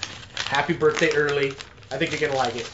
Happy 0.46 0.74
birthday 0.74 1.12
early. 1.14 1.50
I 1.92 1.98
think 1.98 2.12
you're 2.12 2.30
gonna 2.30 2.40
like 2.40 2.56
it. 2.56 2.68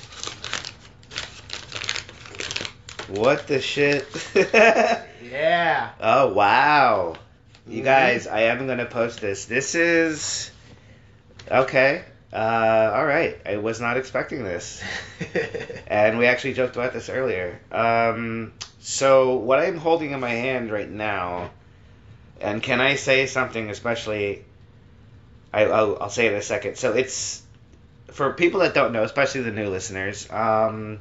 What 3.10 3.48
the 3.48 3.62
shit? 3.62 4.08
Yeah. 5.30 5.90
oh 6.00 6.34
wow. 6.34 7.16
You 7.68 7.82
Mhm. 7.82 7.86
guys, 7.86 8.28
I 8.28 8.44
am 8.44 8.66
gonna 8.66 8.86
post 8.86 9.20
this. 9.20 9.46
This 9.46 9.76
is 9.76 10.52
okay. 11.52 12.04
Uh, 12.32 12.92
all 12.96 13.06
right. 13.06 13.38
I 13.46 13.58
was 13.58 13.82
not 13.82 13.98
expecting 13.98 14.44
this, 14.44 14.82
and 15.88 16.18
we 16.18 16.28
actually 16.28 16.54
joked 16.54 16.76
about 16.78 16.94
this 16.94 17.10
earlier. 17.10 17.60
Um, 17.72 18.54
so 18.80 19.36
what 19.36 19.60
I'm 19.60 19.78
holding 19.78 20.12
in 20.12 20.20
my 20.22 20.30
hand 20.30 20.72
right 20.72 20.90
now, 20.90 21.50
and 22.40 22.64
can 22.64 22.80
I 22.80 22.96
say 22.96 23.26
something 23.26 23.70
especially? 23.70 24.46
I, 25.54 25.66
I'll, 25.66 25.98
I'll 26.02 26.10
say 26.10 26.28
it 26.28 26.34
in 26.34 26.38
a 26.38 26.42
second. 26.42 26.78
So 26.78 26.94
it's 26.94 27.42
for 28.12 28.34
people 28.34 28.62
that 28.62 28.74
don't 28.74 28.94
know, 28.94 29.04
especially 29.04 29.42
the 29.42 29.52
new 29.52 29.70
listeners. 29.70 30.30
Um, 30.32 31.00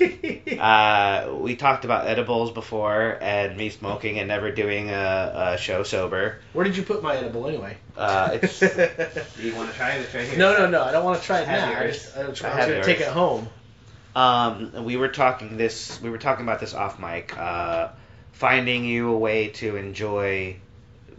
uh, 0.58 1.34
we 1.38 1.56
talked 1.56 1.84
about 1.84 2.06
edibles 2.06 2.50
before 2.52 3.18
and 3.20 3.56
me 3.56 3.68
smoking 3.68 4.18
and 4.18 4.28
never 4.28 4.50
doing 4.50 4.90
a, 4.90 5.52
a 5.54 5.58
show 5.58 5.82
sober. 5.82 6.38
Where 6.52 6.64
did 6.64 6.76
you 6.76 6.82
put 6.82 7.02
my 7.02 7.16
edible 7.16 7.46
anyway? 7.46 7.76
Uh, 7.96 8.38
it's, 8.42 8.60
do 8.60 8.66
you 9.42 9.54
want 9.54 9.70
to 9.70 9.76
try 9.76 9.90
it? 9.90 10.00
It's 10.00 10.14
right 10.14 10.26
here. 10.26 10.38
no, 10.38 10.56
no, 10.56 10.68
no. 10.68 10.82
I 10.82 10.92
don't 10.92 11.04
want 11.04 11.20
to 11.20 11.26
try 11.26 11.40
it 11.40 11.48
I 11.48 11.52
have 11.52 11.74
now. 11.74 11.80
I 11.80 11.86
just, 11.88 12.16
I 12.16 12.26
was, 12.26 12.42
I 12.42 12.50
I 12.50 12.56
was 12.56 12.64
have 12.64 12.68
gonna 12.70 12.84
take 12.84 13.00
it 13.00 13.08
home. 13.08 13.48
Um, 14.16 14.84
we 14.84 14.96
were 14.96 15.08
talking 15.08 15.56
this. 15.56 16.00
We 16.00 16.10
were 16.10 16.18
talking 16.18 16.44
about 16.44 16.60
this 16.60 16.74
off 16.74 16.98
mic. 16.98 17.36
Uh, 17.36 17.88
finding 18.32 18.84
you 18.84 19.10
a 19.10 19.18
way 19.18 19.48
to 19.48 19.76
enjoy 19.76 20.56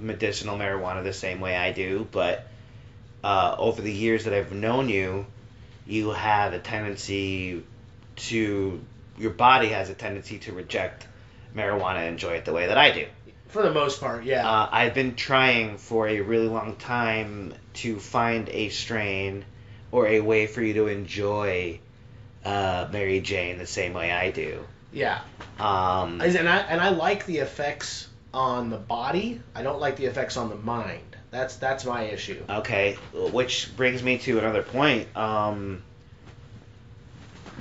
medicinal 0.02 0.58
marijuana 0.58 1.04
the 1.04 1.14
same 1.14 1.40
way 1.40 1.56
I 1.56 1.72
do, 1.72 2.08
but 2.12 2.48
uh, 3.24 3.56
over 3.58 3.82
the 3.82 3.92
years 3.92 4.26
that 4.26 4.34
I've 4.34 4.52
known 4.52 4.90
you, 4.90 5.26
you 5.86 6.12
have 6.12 6.54
a 6.54 6.60
tendency 6.60 7.64
to 8.16 8.82
your 9.18 9.32
body 9.32 9.70
has 9.70 9.90
a 9.90 9.94
tendency 9.94 10.40
to 10.40 10.54
reject 10.54 11.08
marijuana 11.56 11.98
and 11.98 12.08
enjoy 12.10 12.34
it 12.34 12.46
the 12.46 12.54
way 12.54 12.68
that 12.68 12.78
I 12.78 12.92
do. 12.92 13.06
For 13.50 13.62
the 13.62 13.72
most 13.74 14.00
part, 14.00 14.24
yeah. 14.24 14.50
Uh, 14.50 14.70
I've 14.72 14.94
been 14.94 15.16
trying 15.16 15.78
for 15.78 16.08
a 16.08 16.22
really 16.22 16.48
long 16.48 16.78
time 16.78 17.54
to 17.76 18.00
find 18.00 18.48
a 18.50 18.70
strain 18.70 19.44
or 19.92 20.08
a 20.08 20.22
way 20.22 20.48
for 20.48 20.62
you 20.62 20.74
to 20.76 20.88
enjoy 20.88 21.80
uh, 22.46 22.88
Mary 22.92 23.20
Jane 23.20 23.58
the 23.58 23.68
same 23.68 23.94
way 23.94 24.12
I 24.12 24.32
do. 24.32 24.66
yeah. 24.94 25.20
Um, 25.60 26.22
And 26.22 26.50
I 26.50 26.58
and 26.58 26.82
I 26.82 26.90
like 26.90 27.26
the 27.26 27.40
effects 27.40 28.08
on 28.34 28.70
the 28.70 28.78
body. 28.78 29.42
I 29.56 29.64
don't 29.64 29.80
like 29.80 29.98
the 29.98 30.06
effects 30.06 30.38
on 30.38 30.50
the 30.50 30.56
mind. 30.56 31.16
That's 31.32 31.56
that's 31.56 31.86
my 31.86 32.04
issue. 32.04 32.44
okay, 32.50 32.98
which 33.14 33.76
brings 33.76 34.04
me 34.04 34.18
to 34.20 34.40
another 34.40 34.64
point. 34.64 35.16
Um, 35.16 35.82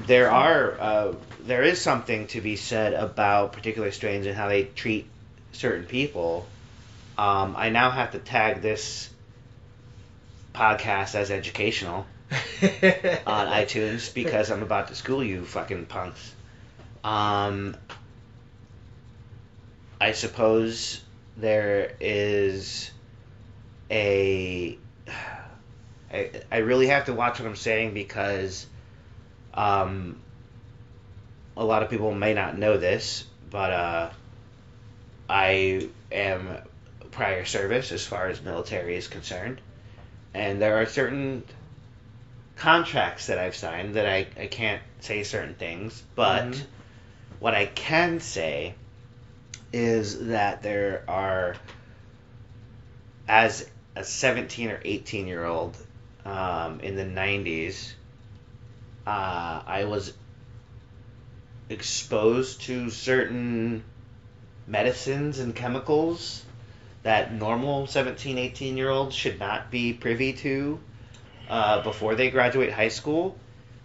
there 0.06 0.30
are 0.30 0.80
uh, 0.80 1.14
there 1.40 1.62
is 1.62 1.80
something 1.80 2.26
to 2.28 2.40
be 2.40 2.56
said 2.56 2.94
about 2.94 3.52
particular 3.52 3.90
strains 3.92 4.26
and 4.26 4.36
how 4.36 4.48
they 4.48 4.64
treat 4.64 5.06
certain 5.52 5.86
people. 5.86 6.46
Um, 7.16 7.54
I 7.56 7.68
now 7.68 7.90
have 7.90 8.12
to 8.12 8.18
tag 8.18 8.62
this 8.62 9.08
podcast 10.54 11.14
as 11.14 11.30
educational. 11.30 12.06
on 12.62 13.48
iTunes 13.48 14.14
because 14.14 14.50
I'm 14.52 14.62
about 14.62 14.88
to 14.88 14.94
school 14.94 15.24
you 15.24 15.44
fucking 15.44 15.86
punks. 15.86 16.32
Um, 17.02 17.76
I 20.00 20.12
suppose 20.12 21.02
there 21.36 21.94
is 22.00 22.90
a. 23.90 24.78
I, 26.12 26.30
I 26.50 26.58
really 26.58 26.88
have 26.88 27.04
to 27.06 27.12
watch 27.12 27.38
what 27.38 27.48
I'm 27.48 27.56
saying 27.56 27.94
because 27.94 28.66
um, 29.54 30.18
a 31.56 31.64
lot 31.64 31.82
of 31.82 31.90
people 31.90 32.12
may 32.14 32.34
not 32.34 32.58
know 32.58 32.78
this, 32.78 33.24
but 33.50 33.72
uh, 33.72 34.10
I 35.28 35.88
am 36.10 36.48
prior 37.12 37.44
service 37.44 37.92
as 37.92 38.04
far 38.04 38.28
as 38.28 38.42
military 38.42 38.96
is 38.96 39.06
concerned. 39.06 39.60
And 40.34 40.60
there 40.62 40.80
are 40.80 40.86
certain 40.86 41.44
contracts 42.56 43.26
that 43.26 43.38
I've 43.38 43.56
signed 43.56 43.94
that 43.94 44.06
I, 44.06 44.26
I 44.38 44.46
can't 44.46 44.82
say 45.00 45.22
certain 45.22 45.54
things, 45.54 46.02
but 46.14 46.46
Mhm. 46.46 46.64
what 47.38 47.54
I 47.54 47.66
can 47.66 48.20
say 48.20 48.74
is 49.72 50.26
that 50.28 50.62
there 50.62 51.04
are, 51.08 51.56
as 53.28 53.68
a 53.94 54.04
17 54.04 54.70
or 54.70 54.80
18 54.84 55.26
year 55.26 55.44
old 55.44 55.76
um, 56.24 56.80
in 56.80 56.96
the 56.96 57.04
90s, 57.04 57.92
uh, 59.06 59.62
I 59.66 59.84
was 59.84 60.12
exposed 61.68 62.62
to 62.62 62.90
certain 62.90 63.84
medicines 64.66 65.38
and 65.38 65.54
chemicals 65.54 66.44
that 67.02 67.32
normal 67.32 67.86
17, 67.86 68.38
18 68.38 68.76
year 68.76 68.90
olds 68.90 69.14
should 69.14 69.38
not 69.40 69.70
be 69.70 69.92
privy 69.92 70.32
to 70.34 70.78
uh, 71.48 71.82
before 71.82 72.14
they 72.14 72.30
graduate 72.30 72.72
high 72.72 72.88
school. 72.88 73.36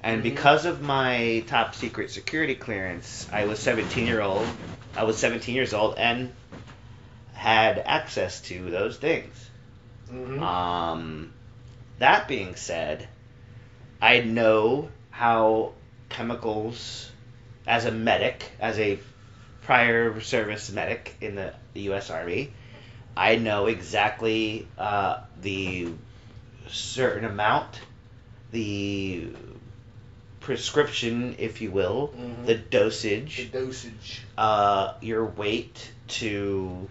And 0.04 0.20
Mhm. 0.20 0.24
because 0.24 0.66
of 0.66 0.82
my 0.82 1.44
top 1.48 1.74
secret 1.74 2.12
security 2.12 2.56
clearance, 2.56 3.28
I 3.32 3.46
was 3.46 3.60
17 3.60 4.06
year 4.06 4.22
old. 4.22 4.48
I 4.96 5.04
was 5.04 5.18
17 5.18 5.54
years 5.56 5.74
old 5.74 5.98
and 5.98 6.32
had 7.34 7.80
access 7.80 8.42
to 8.42 8.70
those 8.70 8.98
things. 8.98 9.50
Mhm. 10.12 10.42
Um, 10.42 11.34
that 12.00 12.28
being 12.28 12.56
said, 12.56 13.08
I 14.02 14.20
know 14.20 14.90
how 15.10 15.74
chemicals, 16.10 17.10
as 17.68 17.86
a 17.86 17.92
medic, 17.92 18.52
as 18.60 18.78
a 18.80 19.00
prior 19.64 20.20
service 20.22 20.72
medic 20.72 21.16
in 21.22 21.36
the, 21.36 21.54
the 21.74 21.82
U.S. 21.82 22.10
Army, 22.10 22.54
I 23.18 23.38
know 23.38 23.66
exactly 23.66 24.68
uh, 24.78 25.22
the 25.42 25.90
certain 26.68 27.26
amount, 27.26 27.80
the 28.52 29.30
prescription, 30.46 31.36
if 31.40 31.60
you 31.60 31.72
will, 31.72 32.14
Mhm. 32.16 32.46
the 32.46 32.54
the 32.54 32.60
dosage, 32.60 33.52
dosage. 33.52 34.22
uh, 34.38 34.94
your 35.02 35.26
weight 35.26 35.92
to 36.08 36.88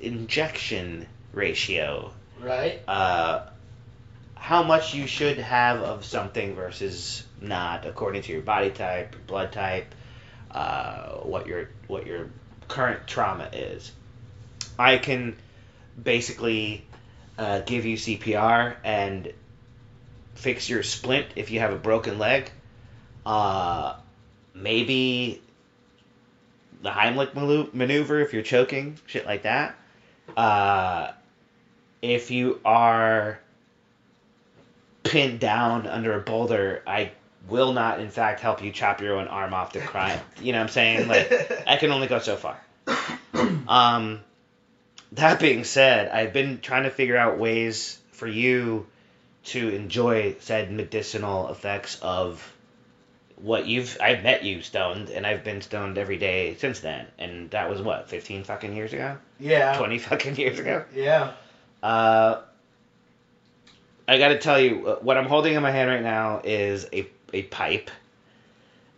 injection 0.00 1.06
ratio, 1.32 2.10
Right. 2.40 2.80
uh, 2.88 3.42
how 4.34 4.64
much 4.64 4.94
you 4.94 5.06
should 5.06 5.38
have 5.38 5.80
of 5.82 6.04
something 6.04 6.56
versus 6.56 7.22
not, 7.40 7.86
according 7.86 8.22
to 8.22 8.32
your 8.32 8.42
body 8.42 8.70
type, 8.70 9.12
your 9.12 9.22
blood 9.28 9.52
type, 9.52 9.94
uh, 10.50 11.10
what 11.22 11.46
your 11.46 11.68
what 11.86 12.04
your 12.04 12.30
current 12.66 13.06
trauma 13.06 13.48
is. 13.52 13.92
I 14.76 14.98
can 14.98 15.36
basically 16.02 16.84
uh, 17.38 17.60
give 17.60 17.84
you 17.86 17.96
CPR 17.96 18.74
and 18.82 19.32
fix 20.38 20.68
your 20.68 20.84
splint 20.84 21.26
if 21.34 21.50
you 21.50 21.58
have 21.58 21.72
a 21.72 21.76
broken 21.76 22.18
leg. 22.18 22.50
Uh, 23.26 23.96
maybe 24.54 25.42
the 26.82 26.90
Heimlich 26.90 27.74
maneuver 27.74 28.20
if 28.20 28.32
you're 28.32 28.42
choking, 28.42 28.98
shit 29.06 29.26
like 29.26 29.42
that. 29.42 29.74
Uh, 30.36 31.10
if 32.00 32.30
you 32.30 32.60
are 32.64 33.40
pinned 35.02 35.40
down 35.40 35.88
under 35.88 36.16
a 36.16 36.20
boulder, 36.20 36.82
I 36.86 37.10
will 37.48 37.72
not, 37.72 37.98
in 37.98 38.10
fact, 38.10 38.38
help 38.38 38.62
you 38.62 38.70
chop 38.70 39.00
your 39.00 39.16
own 39.16 39.26
arm 39.26 39.52
off 39.52 39.72
to 39.72 39.80
cry. 39.80 40.20
You 40.40 40.52
know 40.52 40.58
what 40.58 40.64
I'm 40.64 40.68
saying? 40.68 41.08
Like, 41.08 41.64
I 41.66 41.76
can 41.78 41.90
only 41.90 42.06
go 42.06 42.18
so 42.18 42.36
far. 42.36 42.60
Um, 43.68 44.20
that 45.12 45.40
being 45.40 45.64
said, 45.64 46.08
I've 46.08 46.32
been 46.32 46.60
trying 46.60 46.84
to 46.84 46.90
figure 46.90 47.18
out 47.18 47.38
ways 47.38 47.98
for 48.12 48.26
you 48.26 48.86
to 49.44 49.68
enjoy 49.68 50.36
said 50.40 50.70
medicinal 50.70 51.48
effects 51.48 51.98
of 52.02 52.52
what 53.36 53.66
you've. 53.66 53.96
I've 54.00 54.22
met 54.22 54.44
you 54.44 54.62
stoned, 54.62 55.10
and 55.10 55.26
I've 55.26 55.44
been 55.44 55.62
stoned 55.62 55.98
every 55.98 56.18
day 56.18 56.56
since 56.56 56.80
then. 56.80 57.06
And 57.18 57.50
that 57.50 57.70
was 57.70 57.80
what, 57.80 58.08
15 58.08 58.44
fucking 58.44 58.74
years 58.74 58.92
ago? 58.92 59.16
yeah. 59.38 59.76
20 59.78 59.98
fucking 59.98 60.36
years 60.36 60.58
ago? 60.58 60.84
Yeah. 60.94 61.32
Uh, 61.82 62.40
I 64.08 64.18
got 64.18 64.28
to 64.28 64.38
tell 64.38 64.58
you, 64.58 64.86
uh, 64.86 64.96
what 64.96 65.16
I'm 65.18 65.26
holding 65.26 65.54
in 65.54 65.62
my 65.62 65.70
hand 65.70 65.90
right 65.90 66.02
now 66.02 66.40
is 66.42 66.86
a, 66.92 67.06
a 67.32 67.42
pipe, 67.42 67.90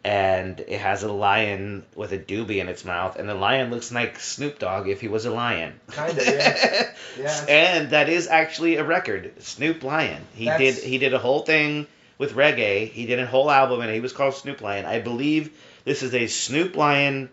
and 0.02 0.58
it 0.60 0.80
has 0.80 1.02
a 1.02 1.12
lion 1.12 1.84
with 1.94 2.12
a 2.12 2.18
doobie 2.18 2.56
in 2.60 2.68
its 2.68 2.84
mouth, 2.84 3.16
and 3.16 3.28
the 3.28 3.34
lion 3.34 3.70
looks 3.70 3.92
like 3.92 4.18
Snoop 4.18 4.58
Dogg 4.58 4.88
if 4.88 5.00
he 5.00 5.08
was 5.08 5.26
a 5.26 5.30
lion. 5.30 5.78
Kinda, 5.92 6.22
yeah. 6.24 6.90
Yeah. 7.18 7.44
and 7.48 7.90
that 7.90 8.08
is 8.08 8.28
actually 8.28 8.76
a 8.76 8.84
record, 8.84 9.42
Snoop 9.42 9.82
Lion. 9.82 10.22
He 10.34 10.44
That's- 10.46 10.76
did 10.76 10.84
he 10.84 10.98
did 10.98 11.12
a 11.12 11.18
whole 11.18 11.40
thing 11.40 11.86
with 12.18 12.34
reggae. 12.34 12.88
He 12.88 13.04
did 13.06 13.18
a 13.18 13.26
whole 13.26 13.50
album, 13.50 13.80
and 13.80 13.90
he 13.92 14.00
was 14.00 14.12
called 14.12 14.34
Snoop 14.34 14.60
Lion. 14.62 14.86
I 14.86 15.00
believe 15.00 15.50
this 15.84 16.02
is 16.02 16.14
a 16.14 16.26
Snoop 16.28 16.76
Lion 16.76 17.28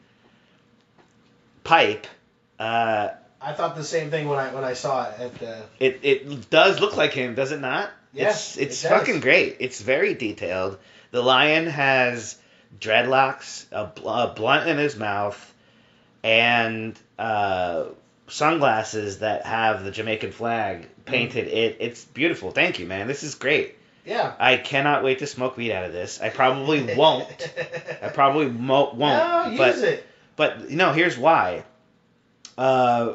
pipe 1.64 2.08
Uh, 2.60 3.10
I 3.40 3.54
thought 3.54 3.76
the 3.76 3.84
same 3.84 4.10
thing 4.10 4.28
when 4.28 4.40
I 4.40 4.54
when 4.54 4.64
I 4.64 4.74
saw 4.74 5.08
it 5.10 5.20
at 5.20 5.36
the. 5.36 5.62
it 5.80 6.00
it 6.02 6.50
does 6.50 6.80
look 6.80 6.98
like 6.98 7.14
him, 7.14 7.36
does 7.36 7.52
it 7.52 7.60
not? 7.62 7.92
Yeah, 8.14 8.30
it's 8.32 8.58
it's 8.58 8.84
it 8.84 8.88
fucking 8.90 9.20
great. 9.20 9.58
It's 9.60 9.80
very 9.80 10.16
detailed. 10.16 10.80
The 11.12 11.22
lion 11.22 11.68
has 11.68 12.36
dreadlocks, 12.80 13.66
a, 13.72 13.86
bl- 13.86 14.10
a 14.10 14.34
blunt 14.36 14.68
in 14.70 14.78
his 14.78 14.96
mouth, 14.96 15.54
and 16.24 16.98
uh, 17.18 17.86
sunglasses 18.28 19.20
that 19.20 19.46
have 19.46 19.84
the 19.84 19.92
Jamaican 19.92 20.32
flag 20.32 20.88
painted. 21.06 21.48
It 21.48 21.78
it's 21.80 22.04
beautiful. 22.06 22.52
Thank 22.52 22.80
you, 22.80 22.86
man. 22.86 23.08
This 23.08 23.24
is 23.24 23.36
great. 23.36 23.76
Yeah. 24.06 24.34
I 24.40 24.56
cannot 24.58 25.04
wait 25.04 25.20
to 25.20 25.28
smoke 25.28 25.58
weed 25.58 25.72
out 25.74 25.84
of 25.86 25.92
this. 25.92 26.22
I 26.22 26.30
probably 26.30 26.96
won't. 26.96 27.28
I 28.02 28.08
probably 28.10 28.48
mo- 28.50 28.94
won't. 28.94 29.00
No, 29.00 29.50
use 29.50 29.58
but 29.58 29.78
it. 29.80 30.06
but 30.36 30.70
you 30.70 30.78
know, 30.78 30.94
here's 30.94 31.18
why. 31.18 31.64
Uh, 32.58 33.14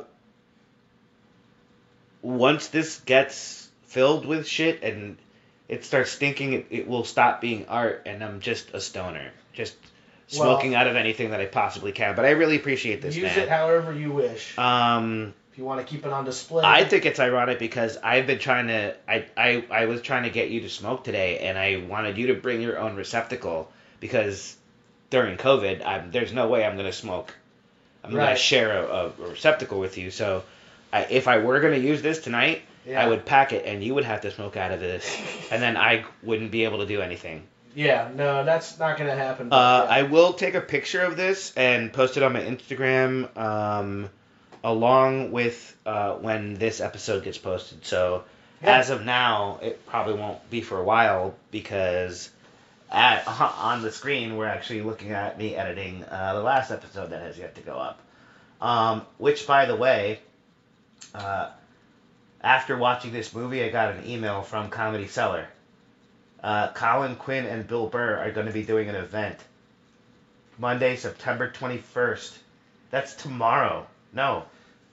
once 2.22 2.68
this 2.68 3.00
gets 3.00 3.68
filled 3.86 4.26
with 4.26 4.46
shit 4.46 4.82
and 4.82 5.16
it 5.68 5.84
starts 5.84 6.10
stinking, 6.12 6.52
it, 6.52 6.66
it 6.70 6.88
will 6.88 7.04
stop 7.04 7.40
being 7.40 7.66
art, 7.66 8.02
and 8.06 8.22
I'm 8.22 8.40
just 8.40 8.70
a 8.74 8.80
stoner, 8.80 9.30
just 9.52 9.74
smoking 10.28 10.74
out 10.74 10.86
of 10.86 10.96
anything 10.96 11.30
that 11.30 11.40
I 11.40 11.46
possibly 11.46 11.92
can. 11.92 12.16
But 12.16 12.24
I 12.24 12.30
really 12.30 12.56
appreciate 12.56 13.02
this, 13.02 13.14
Use 13.14 13.24
man. 13.24 13.40
it 13.40 13.48
however 13.48 13.92
you 13.92 14.12
wish. 14.12 14.56
um, 14.58 15.34
if 15.52 15.58
you 15.58 15.64
want 15.64 15.80
to 15.80 15.86
keep 15.86 16.06
it 16.06 16.12
on 16.12 16.24
display. 16.24 16.62
I 16.64 16.84
think 16.84 17.04
it's 17.04 17.20
ironic 17.20 17.58
because 17.58 17.98
I've 17.98 18.26
been 18.26 18.38
trying 18.38 18.68
to 18.68 18.94
I, 19.06 19.26
I 19.36 19.64
I 19.70 19.84
was 19.86 20.00
trying 20.00 20.22
to 20.22 20.30
get 20.30 20.48
you 20.48 20.60
to 20.62 20.68
smoke 20.70 21.04
today 21.04 21.40
and 21.40 21.58
I 21.58 21.84
wanted 21.86 22.16
you 22.16 22.28
to 22.28 22.34
bring 22.34 22.62
your 22.62 22.78
own 22.78 22.96
receptacle 22.96 23.70
because 24.00 24.56
during 25.10 25.36
COVID 25.36 25.84
I'm, 25.84 26.10
there's 26.10 26.32
no 26.32 26.48
way 26.48 26.64
I'm 26.64 26.76
gonna 26.78 26.92
smoke. 26.92 27.34
I'm 28.02 28.10
gonna 28.14 28.34
share 28.36 28.78
a, 28.82 29.12
a 29.20 29.28
receptacle 29.28 29.78
with 29.78 29.98
you. 29.98 30.10
So 30.10 30.42
I, 30.90 31.02
if 31.04 31.28
I 31.28 31.38
were 31.38 31.60
gonna 31.60 31.76
use 31.76 32.00
this 32.00 32.20
tonight, 32.20 32.62
Yeah. 32.86 33.04
I 33.04 33.08
would 33.08 33.26
pack 33.26 33.52
it 33.52 33.66
and 33.66 33.84
you 33.84 33.94
would 33.94 34.04
have 34.04 34.22
to 34.22 34.30
smoke 34.30 34.56
out 34.56 34.72
of 34.72 34.80
this, 34.80 35.04
and 35.52 35.62
then 35.62 35.76
I 35.76 36.04
wouldn't 36.22 36.50
be 36.50 36.64
able 36.64 36.78
to 36.78 36.86
do 36.86 37.02
anything. 37.02 37.42
Yeah, 37.74 38.10
no, 38.14 38.44
that's 38.44 38.78
not 38.78 38.98
gonna 38.98 39.14
happen. 39.16 39.48
but 39.48 39.56
Uh, 39.56 39.84
yeah. 39.84 39.90
I 39.90 40.02
will 40.02 40.32
take 40.34 40.54
a 40.54 40.60
picture 40.60 41.00
of 41.00 41.16
this 41.16 41.52
and 41.56 41.92
post 41.92 42.16
it 42.16 42.22
on 42.22 42.32
my 42.32 42.40
Instagram, 42.40 43.34
um, 43.36 44.10
along 44.62 45.32
with 45.32 45.76
uh, 45.86 46.14
when 46.14 46.54
this 46.54 46.80
episode 46.80 47.24
gets 47.24 47.38
posted. 47.38 47.84
So 47.84 48.24
Yeah. 48.62 48.78
as 48.78 48.90
of 48.90 49.04
now, 49.04 49.58
it 49.62 49.84
probably 49.86 50.14
won't 50.14 50.48
be 50.50 50.60
for 50.60 50.78
a 50.78 50.84
while 50.84 51.34
because 51.50 52.30
at 52.90 53.26
on 53.26 53.82
the 53.82 53.90
screen 53.90 54.36
we're 54.36 54.46
actually 54.46 54.82
looking 54.82 55.12
at 55.12 55.38
me 55.38 55.56
editing 55.56 56.04
uh, 56.04 56.34
the 56.34 56.42
last 56.42 56.70
episode 56.70 57.10
that 57.10 57.22
has 57.22 57.38
yet 57.38 57.54
to 57.54 57.62
go 57.62 57.74
up. 57.76 58.00
Um, 58.60 59.06
which, 59.18 59.46
by 59.46 59.64
the 59.64 59.74
way, 59.74 60.20
uh, 61.14 61.48
after 62.42 62.76
watching 62.76 63.12
this 63.12 63.34
movie, 63.34 63.64
I 63.64 63.70
got 63.70 63.94
an 63.94 64.06
email 64.06 64.42
from 64.42 64.68
Comedy 64.68 65.06
Cellar. 65.08 65.46
Uh, 66.42 66.72
Colin 66.72 67.16
Quinn 67.16 67.46
and 67.46 67.66
Bill 67.66 67.86
Burr 67.86 68.18
are 68.18 68.32
going 68.32 68.46
to 68.46 68.52
be 68.52 68.64
doing 68.64 68.88
an 68.88 68.96
event 68.96 69.38
Monday, 70.58 70.96
September 70.96 71.50
21st. 71.50 72.36
That's 72.90 73.14
tomorrow. 73.14 73.86
No. 74.12 74.44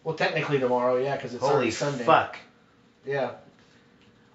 well, 0.03 0.15
technically 0.15 0.59
tomorrow, 0.59 0.97
yeah, 0.97 1.15
because 1.15 1.33
it's 1.33 1.41
Holy 1.41 1.53
already 1.53 1.71
Sunday. 1.71 2.05
fuck. 2.05 2.37
Yeah. 3.05 3.31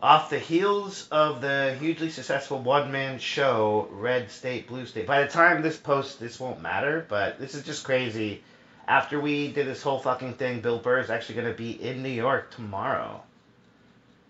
Off 0.02 0.28
the 0.28 0.38
heels 0.38 1.08
of 1.10 1.40
the 1.40 1.76
hugely 1.80 2.10
successful 2.10 2.58
one 2.58 2.92
man 2.92 3.18
show, 3.18 3.88
Red 3.90 4.30
State, 4.30 4.68
Blue 4.68 4.84
State. 4.84 5.06
By 5.06 5.22
the 5.22 5.28
time 5.30 5.62
this 5.62 5.78
post, 5.78 6.20
this 6.20 6.38
won't 6.38 6.60
matter, 6.60 7.06
but 7.08 7.38
this 7.38 7.54
is 7.54 7.62
just 7.64 7.84
crazy. 7.84 8.42
After 8.86 9.18
we 9.18 9.50
did 9.50 9.66
this 9.66 9.82
whole 9.82 9.98
fucking 9.98 10.34
thing, 10.34 10.60
Bill 10.60 10.78
Burr 10.78 10.98
is 10.98 11.08
actually 11.08 11.36
going 11.36 11.48
to 11.48 11.54
be 11.54 11.70
in 11.70 12.02
New 12.02 12.10
York 12.10 12.50
tomorrow. 12.50 13.22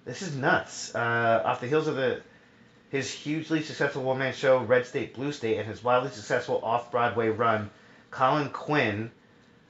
This 0.05 0.23
is 0.23 0.37
nuts. 0.37 0.95
Uh, 0.95 1.43
off 1.45 1.61
the 1.61 1.67
heels 1.67 1.89
of 1.89 1.97
the 1.97 2.21
his 2.95 3.11
hugely 3.11 3.61
successful 3.61 4.05
one 4.05 4.19
man 4.19 4.33
show, 4.33 4.61
Red 4.61 4.87
State, 4.87 5.15
Blue 5.15 5.33
State, 5.33 5.59
and 5.59 5.67
his 5.67 5.83
wildly 5.83 6.11
successful 6.11 6.61
off 6.63 6.93
Broadway 6.93 7.29
run, 7.29 7.69
Colin 8.13 8.51
Quinn, 8.51 9.11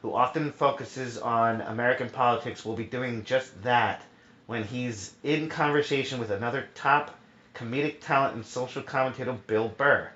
who 0.02 0.14
often 0.14 0.52
focuses 0.52 1.16
on 1.16 1.62
American 1.62 2.10
politics, 2.10 2.66
will 2.66 2.76
be 2.76 2.84
doing 2.84 3.24
just 3.24 3.62
that 3.62 4.02
when 4.44 4.62
he's 4.62 5.14
in 5.22 5.48
conversation 5.48 6.20
with 6.20 6.30
another 6.30 6.68
top 6.74 7.18
comedic 7.54 8.02
talent 8.02 8.34
and 8.34 8.44
social 8.44 8.82
commentator, 8.82 9.32
Bill 9.32 9.68
Burr. 9.70 10.10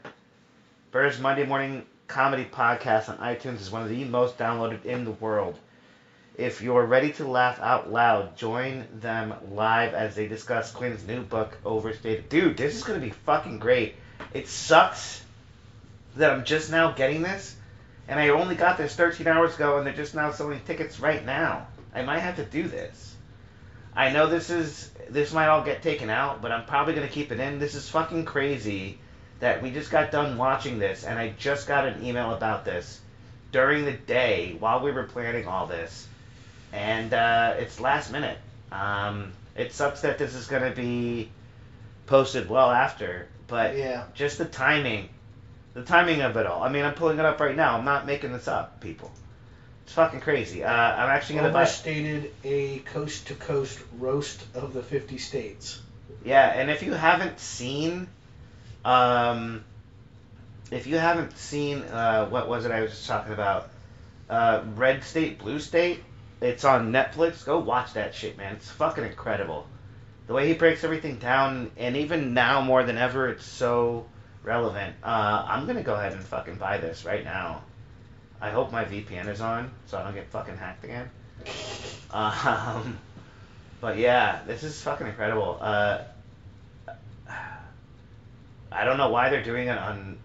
Burr's 0.91 1.19
Monday 1.19 1.47
morning 1.47 1.87
comedy 2.09 2.45
podcast 2.45 3.09
on 3.09 3.17
iTunes 3.17 3.63
is 3.63 3.71
one 3.71 3.81
of 3.81 3.89
the 3.89 4.05
most 4.05 4.37
downloaded 4.37 4.85
in 4.85 5.07
the 5.07 5.13
world. 5.13 5.59
If 6.39 6.63
you're 6.63 6.87
ready 6.87 7.11
to 7.15 7.27
laugh 7.27 7.59
out 7.59 7.91
loud, 7.91 8.37
join 8.37 8.87
them 9.01 9.35
live 9.51 9.93
as 9.93 10.15
they 10.15 10.29
discuss 10.29 10.71
Quinn's 10.71 11.05
new 11.05 11.23
book, 11.25 11.59
Overstated. 11.65 12.29
Dude, 12.29 12.57
this 12.57 12.77
is 12.77 12.85
going 12.85 13.01
to 13.01 13.05
be 13.05 13.13
fucking 13.13 13.59
great. 13.59 13.97
It 14.33 14.47
sucks 14.47 15.21
that 16.15 16.31
I'm 16.31 16.45
just 16.45 16.71
now 16.71 16.93
getting 16.93 17.23
this, 17.23 17.57
and 18.07 18.21
I 18.21 18.29
only 18.29 18.55
got 18.55 18.79
this 18.79 18.95
13 18.95 19.27
hours 19.27 19.57
ago, 19.57 19.79
and 19.79 19.87
they're 19.87 19.93
just 19.93 20.15
now 20.15 20.31
selling 20.31 20.61
tickets 20.61 21.01
right 21.01 21.27
now. 21.27 21.67
I 21.93 22.03
might 22.03 22.21
have 22.21 22.37
to 22.37 22.45
do 22.45 22.69
this. 22.69 23.17
I 23.97 24.13
know 24.13 24.29
this 24.29 24.49
is 24.49 24.93
this 25.11 25.33
might 25.33 25.49
all 25.49 25.65
get 25.65 25.83
taken 25.83 26.09
out, 26.09 26.41
but 26.41 26.53
I'm 26.53 26.67
probably 26.67 26.95
gonna 26.95 27.09
keep 27.09 27.33
it 27.33 27.41
in. 27.41 27.59
This 27.59 27.75
is 27.75 27.89
fucking 27.89 28.27
crazy 28.27 29.01
that 29.41 29.61
we 29.61 29.73
just 29.73 29.91
got 29.91 30.13
done 30.13 30.39
watching 30.39 30.79
this, 30.79 31.03
and 31.03 31.19
I 31.19 31.31
just 31.31 31.67
got 31.67 31.89
an 31.89 32.05
email 32.05 32.33
about 32.33 32.65
this 32.65 33.01
during 33.51 33.85
the 33.85 33.93
day 33.93 34.55
while 34.61 34.85
we 34.85 34.93
were 34.93 35.03
planning 35.03 35.49
all 35.49 35.67
this, 35.67 36.07
and 36.73 37.13
uh, 37.13 37.55
it's 37.59 37.81
last 37.81 38.13
minute. 38.13 38.39
Um, 38.73 39.33
it 39.57 39.73
sucks 39.73 40.03
that 40.03 40.19
this 40.19 40.35
is 40.35 40.47
gonna 40.47 40.71
be 40.71 41.31
posted 42.07 42.49
well 42.49 42.71
after, 42.71 43.29
but 43.47 43.77
Yeah. 43.77 44.05
just 44.15 44.39
the 44.39 44.45
timing, 44.45 45.09
the 45.75 45.83
timing 45.83 46.23
of 46.23 46.37
it 46.37 46.47
all. 46.47 46.63
I 46.63 46.69
mean, 46.69 46.85
I'm 46.85 46.95
pulling 46.95 47.19
it 47.19 47.25
up 47.25 47.41
right 47.41 47.57
now. 47.57 47.77
I'm 47.77 47.85
not 47.85 48.07
making 48.07 48.33
this 48.33 48.49
up, 48.49 48.81
people. 48.81 49.11
It's 49.85 49.95
fucking 49.95 50.21
crazy. 50.21 50.65
Uh, 50.65 50.71
I'm 50.71 51.09
actually 51.09 51.37
gonna 51.37 51.53
buy. 51.53 51.63
Overstated 51.63 52.33
a 52.45 52.81
coast 52.81 53.29
to 53.29 53.35
coast 53.35 53.79
roast 53.99 54.45
of 54.55 54.75
the 54.75 54.83
50 54.83 55.17
states. 55.19 55.81
Yeah, 56.25 56.47
and 56.49 56.71
if 56.71 56.83
you 56.83 56.93
haven't 56.93 57.41
seen, 57.41 58.07
um, 58.85 59.65
if 60.71 60.87
you 60.87 60.99
haven't 60.99 61.37
seen, 61.39 61.83
uh, 61.85 62.27
what 62.29 62.49
was 62.49 62.67
it 62.67 62.71
I 62.71 62.83
was 62.83 62.91
just 62.91 63.07
talking 63.07 63.33
about? 63.33 63.71
Uh, 64.29 64.63
Red 64.77 65.05
State, 65.05 65.39
Blue 65.39 65.59
State. 65.59 66.03
It's 66.41 66.65
on 66.65 66.93
Netflix. 66.93 67.45
Go 67.45 67.59
watch 67.59 67.95
that 67.95 68.15
shit, 68.15 68.37
man. 68.37 68.55
It's 68.57 68.71
fucking 68.71 69.05
incredible. 69.05 69.67
The 70.27 70.35
way 70.35 70.47
he 70.47 70.55
breaks 70.55 70.85
everything 70.85 71.17
down, 71.17 71.71
and 71.77 71.97
even 71.97 72.35
now 72.35 72.61
more 72.61 72.85
than 72.85 72.99
ever, 72.99 73.29
it's 73.29 73.45
so 73.45 74.07
relevant. 74.43 74.95
Uh, 75.03 75.45
I'm 75.49 75.67
gonna 75.67 75.83
go 75.83 75.95
ahead 75.95 76.13
and 76.13 76.23
fucking 76.23 76.57
buy 76.57 76.79
this 76.79 77.05
right 77.05 77.25
now. 77.25 77.63
I 78.41 78.51
hope 78.51 78.71
my 78.71 78.85
VPN 78.85 79.29
is 79.29 79.41
on, 79.41 79.71
so 79.87 79.99
I 79.99 80.05
don't 80.05 80.15
get 80.15 80.29
fucking 80.31 80.57
hacked 80.57 80.85
again. 80.85 81.11
Um, 82.11 82.99
but 83.83 83.99
yeah, 83.99 84.41
this 84.47 84.63
is 84.63 84.81
fucking 84.81 85.07
incredible. 85.07 85.59
Uh, 85.61 86.05
I 88.73 88.85
don't 88.85 88.97
know 88.97 89.11
why 89.11 89.29
they're 89.29 89.43
doing 89.43 89.69
it 89.69 89.77
on. 89.77 90.19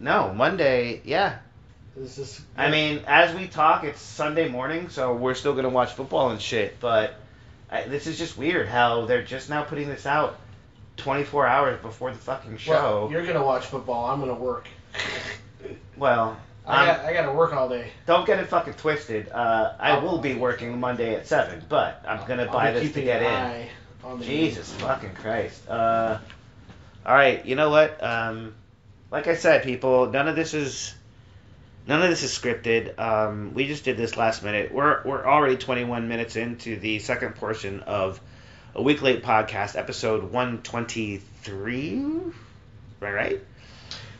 No, 0.00 0.34
Monday. 0.34 1.00
Yeah. 1.04 1.38
This 1.96 2.18
is. 2.18 2.40
I 2.56 2.70
mean, 2.70 3.02
as 3.06 3.34
we 3.36 3.46
talk, 3.46 3.84
it's 3.84 4.00
Sunday 4.00 4.48
morning, 4.48 4.88
so 4.88 5.14
we're 5.14 5.34
still 5.34 5.54
gonna 5.54 5.68
watch 5.68 5.92
football 5.92 6.30
and 6.30 6.40
shit. 6.40 6.80
But 6.80 7.14
I, 7.70 7.84
this 7.84 8.06
is 8.06 8.18
just 8.18 8.36
weird 8.36 8.68
how 8.68 9.06
they're 9.06 9.22
just 9.22 9.48
now 9.48 9.62
putting 9.62 9.88
this 9.88 10.04
out 10.06 10.38
24 10.96 11.46
hours 11.46 11.80
before 11.82 12.10
the 12.10 12.18
fucking 12.18 12.52
Well, 12.52 12.58
show. 12.58 13.08
you're 13.12 13.24
gonna 13.26 13.44
watch 13.44 13.66
football. 13.66 14.06
I'm 14.06 14.18
gonna 14.20 14.34
work. 14.34 14.66
Well, 15.96 16.36
I 16.66 16.80
um, 16.80 16.86
got 16.96 17.04
I 17.06 17.12
gotta 17.12 17.32
work 17.32 17.52
all 17.52 17.68
day. 17.68 17.90
don't 18.06 18.26
get 18.26 18.40
it 18.40 18.48
fucking 18.48 18.74
twisted. 18.74 19.28
Uh, 19.28 19.74
I 19.78 19.92
I'll- 19.92 20.18
be 20.18 20.34
working 20.34 20.80
Monday 20.80 21.14
at 21.14 21.26
seven, 21.28 21.64
but 21.68 22.02
I'm 22.06 22.26
gonna 22.26 22.46
buy 22.50 22.72
this 22.72 22.92
to 22.92 23.02
get 23.02 23.22
in. 23.22 23.28
eye 23.28 23.68
on 24.02 24.18
the 24.18 24.24
Jesus 24.24 24.72
fucking 24.74 25.14
Christ. 25.14 25.68
Uh, 25.68 26.18
all 27.06 27.14
right, 27.14 27.44
you 27.46 27.54
know 27.54 27.70
what? 27.70 28.02
Um, 28.02 28.54
like 29.10 29.28
I 29.28 29.36
said, 29.36 29.62
people, 29.62 30.06
none 30.10 30.26
of 30.26 30.34
this 30.36 30.54
is 30.54 30.94
none 31.86 32.02
of 32.02 32.10
this 32.10 32.22
is 32.22 32.36
scripted. 32.36 32.98
Um, 32.98 33.54
we 33.54 33.66
just 33.66 33.84
did 33.84 33.96
this 33.96 34.16
last 34.16 34.42
minute. 34.42 34.72
We're 34.72 35.02
we're 35.04 35.24
already 35.26 35.56
21 35.56 36.08
minutes 36.08 36.36
into 36.36 36.76
the 36.76 36.98
second 36.98 37.36
portion 37.36 37.80
of 37.80 38.20
a 38.74 38.82
week 38.82 39.02
late 39.02 39.22
podcast, 39.22 39.76
episode 39.76 40.24
123. 40.24 42.02
Right, 43.00 43.12
right. 43.12 43.40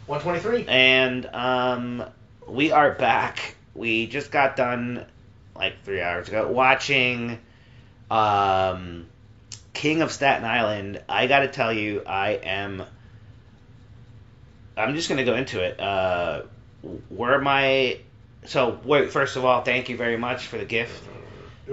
123. 0.07 0.67
And 0.69 1.27
um, 1.27 2.05
we 2.47 2.71
are 2.73 2.93
back. 2.93 3.57
We 3.75 4.07
just 4.07 4.31
got 4.31 4.57
done 4.57 5.07
like 5.57 5.83
three 5.85 6.01
hours 6.01 6.29
ago 6.29 6.51
watching 6.51 7.39
um, 8.11 9.07
King 9.73 10.03
of 10.03 10.13
Staten 10.13 10.45
Island. 10.45 11.03
I 11.09 11.27
got 11.27 11.41
to 11.41 11.49
tell 11.49 11.73
you, 11.73 12.03
I 12.07 12.33
am. 12.33 12.83
I'm 14.77 14.95
just 14.95 15.09
gonna 15.09 15.25
go 15.25 15.37
into 15.37 15.63
it. 15.63 15.79
Uh, 15.79 16.43
were 17.11 17.41
my 17.41 17.99
so 18.47 18.79
wait, 18.85 19.11
first 19.11 19.37
of 19.37 19.45
all, 19.45 19.63
thank 19.63 19.89
you 19.89 19.97
very 19.97 20.17
much 20.17 20.47
for 20.47 20.59
the 20.59 20.65
gift. 20.65 21.03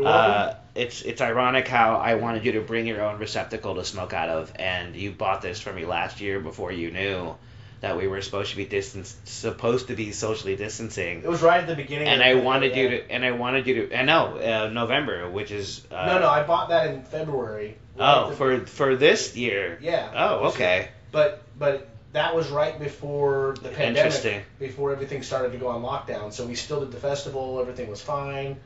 Uh, 0.04 0.54
it's 0.74 1.02
it's 1.02 1.20
ironic 1.20 1.68
how 1.68 1.96
I 1.96 2.16
wanted 2.16 2.46
you 2.46 2.54
to 2.54 2.62
bring 2.62 2.88
your 2.88 3.02
own 3.04 3.20
receptacle 3.20 3.76
to 3.76 3.84
smoke 3.84 4.14
out 4.14 4.30
of, 4.30 4.54
and 4.56 4.96
you 4.96 5.12
bought 5.12 5.42
this 5.42 5.60
for 5.60 5.74
me 5.74 5.86
last 5.86 6.22
year 6.22 6.40
before 6.40 6.72
you 6.72 6.92
knew 6.92 7.36
that 7.82 7.98
we 7.98 8.08
were 8.08 8.22
supposed 8.22 8.52
to 8.52 8.58
be 8.58 8.64
distance 8.66 9.18
supposed 9.26 9.88
to 9.88 9.96
be 9.96 10.12
socially 10.12 10.56
distancing. 10.56 11.24
it 11.24 11.28
was 11.28 11.42
right 11.42 11.60
at 11.62 11.68
the 11.68 11.76
beginning. 11.76 12.08
And 12.08 12.22
I 12.24 12.36
wanted 12.36 12.76
you 12.76 12.90
to, 12.90 13.12
and 13.12 13.26
I 13.26 13.32
wanted 13.32 13.66
you 13.68 13.88
to, 13.88 13.92
and 13.92 14.08
no, 14.08 14.38
uh, 14.38 14.70
November, 14.72 15.30
which 15.30 15.52
is 15.52 15.86
uh, 15.92 16.06
No, 16.06 16.20
no, 16.20 16.30
I 16.30 16.44
bought 16.44 16.70
that 16.70 16.92
in 16.94 17.02
February. 17.04 17.76
right 17.98 18.28
oh 18.28 18.32
for 18.32 18.66
for 18.66 18.96
this 18.96 19.36
year. 19.36 19.78
Yeah. 19.82 20.10
Oh, 20.16 20.48
okay, 20.50 20.90
But 21.12 21.42
but 21.58 21.90
that 22.14 22.36
was 22.36 22.50
right 22.50 22.78
before 22.78 23.56
the 23.62 23.70
pandemic. 23.70 24.46
Before 24.60 24.92
everything 24.92 25.24
started 25.24 25.52
to 25.54 25.58
go 25.58 25.68
on 25.68 25.82
lockdown, 25.82 26.34
so 26.34 26.46
we 26.46 26.56
still 26.56 26.82
did 26.82 26.92
the 26.92 27.00
festival. 27.00 27.60
Everything 27.60 27.90
was 27.90 28.02
fine, 28.02 28.58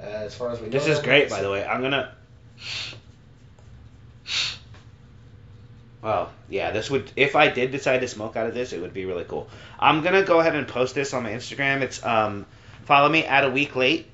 uh, 0.00 0.04
as 0.04 0.34
far 0.34 0.50
as 0.50 0.60
we 0.60 0.66
know. 0.66 0.72
This 0.72 0.86
is 0.86 1.00
great, 1.00 1.28
by 1.30 1.42
the 1.42 1.50
way. 1.50 1.64
I'm 1.64 1.82
gonna. 1.82 2.14
Well, 6.02 6.30
yeah, 6.50 6.70
this 6.70 6.90
would 6.90 7.10
if 7.16 7.34
I 7.34 7.48
did 7.48 7.70
decide 7.70 8.00
to 8.02 8.08
smoke 8.08 8.36
out 8.36 8.46
of 8.46 8.54
this, 8.54 8.72
it 8.72 8.80
would 8.80 8.92
be 8.92 9.06
really 9.06 9.24
cool. 9.24 9.48
I'm 9.80 10.02
gonna 10.02 10.22
go 10.22 10.38
ahead 10.38 10.54
and 10.54 10.68
post 10.68 10.94
this 10.94 11.14
on 11.14 11.22
my 11.22 11.30
Instagram. 11.30 11.80
It's 11.80 12.04
um, 12.04 12.46
follow 12.84 13.08
me 13.08 13.24
at 13.24 13.44
a 13.44 13.50
week 13.50 13.74
late, 13.74 14.06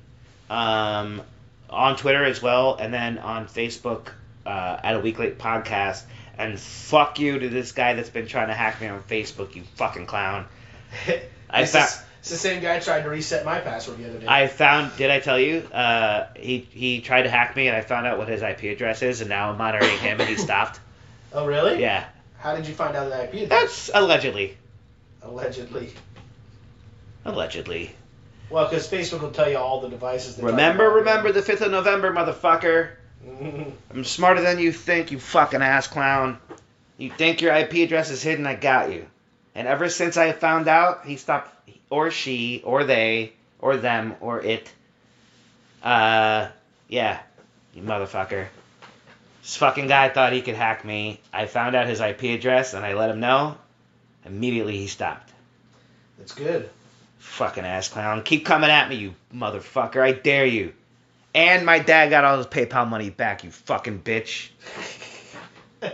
um, 0.49 1.21
on 1.69 1.97
Twitter 1.97 2.23
as 2.23 2.41
well, 2.41 2.75
and 2.75 2.93
then 2.93 3.17
on 3.19 3.47
Facebook 3.47 4.07
uh, 4.45 4.79
at 4.81 4.95
a 4.95 4.99
week 4.99 5.19
late 5.19 5.37
podcast. 5.37 6.03
And 6.41 6.59
fuck 6.59 7.19
you 7.19 7.37
to 7.39 7.49
this 7.49 7.71
guy 7.71 7.93
that's 7.93 8.09
been 8.09 8.27
trying 8.27 8.47
to 8.47 8.53
hack 8.53 8.81
me 8.81 8.87
on 8.87 9.03
Facebook, 9.03 9.55
you 9.55 9.63
fucking 9.75 10.07
clown. 10.07 10.47
I 11.49 11.65
found. 11.65 11.89
the, 11.89 12.03
it's 12.19 12.29
the 12.29 12.37
same 12.37 12.61
guy 12.61 12.79
tried 12.79 13.03
to 13.03 13.09
reset 13.09 13.45
my 13.45 13.59
password 13.59 13.97
the 13.99 14.09
other 14.09 14.19
day. 14.19 14.25
I 14.27 14.47
found. 14.47 14.95
Did 14.97 15.11
I 15.11 15.19
tell 15.19 15.39
you? 15.39 15.59
Uh, 15.71 16.27
he 16.35 16.59
he 16.71 17.01
tried 17.01 17.23
to 17.23 17.29
hack 17.29 17.55
me, 17.55 17.67
and 17.67 17.75
I 17.77 17.81
found 17.81 18.07
out 18.07 18.17
what 18.17 18.27
his 18.27 18.41
IP 18.41 18.63
address 18.63 19.01
is, 19.01 19.21
and 19.21 19.29
now 19.29 19.51
I'm 19.51 19.57
monitoring 19.57 19.97
him, 19.99 20.19
and 20.19 20.29
he 20.29 20.35
stopped. 20.47 20.79
oh 21.33 21.45
really? 21.45 21.79
Yeah, 21.81 22.05
How 22.37 22.55
did 22.55 22.67
you 22.67 22.73
find 22.73 22.95
out 22.95 23.09
that 23.09 23.25
IP 23.33 23.43
address? 23.45 23.49
that's 23.49 23.91
allegedly. 23.93 24.57
Allegedly. 25.21 25.91
Allegedly. 27.25 27.91
Well, 28.49 28.67
because 28.67 28.87
Facebook 28.87 29.21
will 29.21 29.31
tell 29.31 29.49
you 29.49 29.57
all 29.57 29.81
the 29.81 29.89
devices. 29.89 30.37
Remember, 30.41 30.89
remember 30.89 31.31
the 31.31 31.41
fifth 31.41 31.61
of 31.61 31.71
November, 31.71 32.11
motherfucker. 32.11 32.89
I'm 33.29 34.03
smarter 34.03 34.41
than 34.41 34.59
you 34.59 34.71
think, 34.71 35.11
you 35.11 35.19
fucking 35.19 35.61
ass 35.61 35.87
clown. 35.87 36.39
You 36.97 37.09
think 37.11 37.41
your 37.41 37.53
IP 37.53 37.73
address 37.73 38.09
is 38.09 38.21
hidden? 38.21 38.45
I 38.45 38.55
got 38.55 38.91
you. 38.91 39.05
And 39.55 39.67
ever 39.67 39.89
since 39.89 40.17
I 40.17 40.31
found 40.31 40.67
out, 40.67 41.05
he 41.05 41.17
stopped, 41.17 41.53
or 41.89 42.11
she, 42.11 42.61
or 42.63 42.83
they, 42.83 43.33
or 43.59 43.77
them, 43.77 44.15
or 44.21 44.41
it. 44.41 44.71
Uh, 45.83 46.47
yeah, 46.87 47.19
you 47.73 47.83
motherfucker. 47.83 48.47
This 49.41 49.57
fucking 49.57 49.87
guy 49.87 50.09
thought 50.09 50.33
he 50.33 50.41
could 50.41 50.55
hack 50.55 50.85
me. 50.85 51.19
I 51.33 51.47
found 51.47 51.75
out 51.75 51.87
his 51.87 51.99
IP 51.99 52.23
address 52.23 52.73
and 52.73 52.85
I 52.85 52.93
let 52.93 53.09
him 53.09 53.19
know. 53.19 53.57
Immediately 54.25 54.77
he 54.77 54.87
stopped. 54.87 55.31
That's 56.19 56.33
good. 56.33 56.69
Fucking 57.17 57.65
ass 57.65 57.89
clown. 57.89 58.23
Keep 58.23 58.45
coming 58.45 58.69
at 58.69 58.89
me, 58.89 58.95
you 58.97 59.15
motherfucker. 59.33 60.01
I 60.01 60.11
dare 60.11 60.45
you. 60.45 60.73
And 61.33 61.65
my 61.65 61.79
dad 61.79 62.09
got 62.09 62.25
all 62.25 62.37
his 62.37 62.47
PayPal 62.47 62.87
money 62.87 63.09
back, 63.09 63.43
you 63.43 63.51
fucking 63.51 64.01
bitch. 64.01 64.49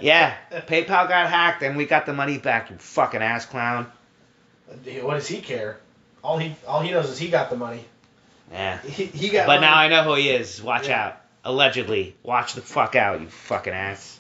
Yeah, 0.02 0.36
PayPal 0.52 1.08
got 1.08 1.30
hacked 1.30 1.64
and 1.64 1.78
we 1.78 1.86
got 1.86 2.06
the 2.06 2.14
money 2.14 2.38
back, 2.38 2.70
you 2.70 2.78
fucking 2.78 3.22
ass 3.22 3.46
clown. 3.46 3.90
What 5.02 5.14
does 5.14 5.28
he 5.28 5.40
care? 5.40 5.80
All 6.24 6.38
he 6.38 6.56
all 6.68 6.82
he 6.82 6.92
knows 6.92 7.10
is 7.10 7.18
he 7.18 7.30
got 7.30 7.50
the 7.50 7.56
money. 7.56 7.86
Yeah. 8.52 8.82
He, 8.82 9.06
he 9.06 9.30
got. 9.30 9.48
But 9.48 9.62
money. 9.62 9.68
now 9.68 9.78
I 9.78 9.88
know 9.88 10.04
who 10.04 10.16
he 10.16 10.30
is. 10.30 10.62
Watch 10.62 10.88
Yeah. 10.90 11.06
out. 11.06 11.22
Allegedly. 11.46 12.16
Watch 12.24 12.54
the 12.54 12.62
fuck 12.62 12.96
out, 12.96 13.22
you 13.22 13.28
fucking 13.28 13.72
ass. 13.74 14.20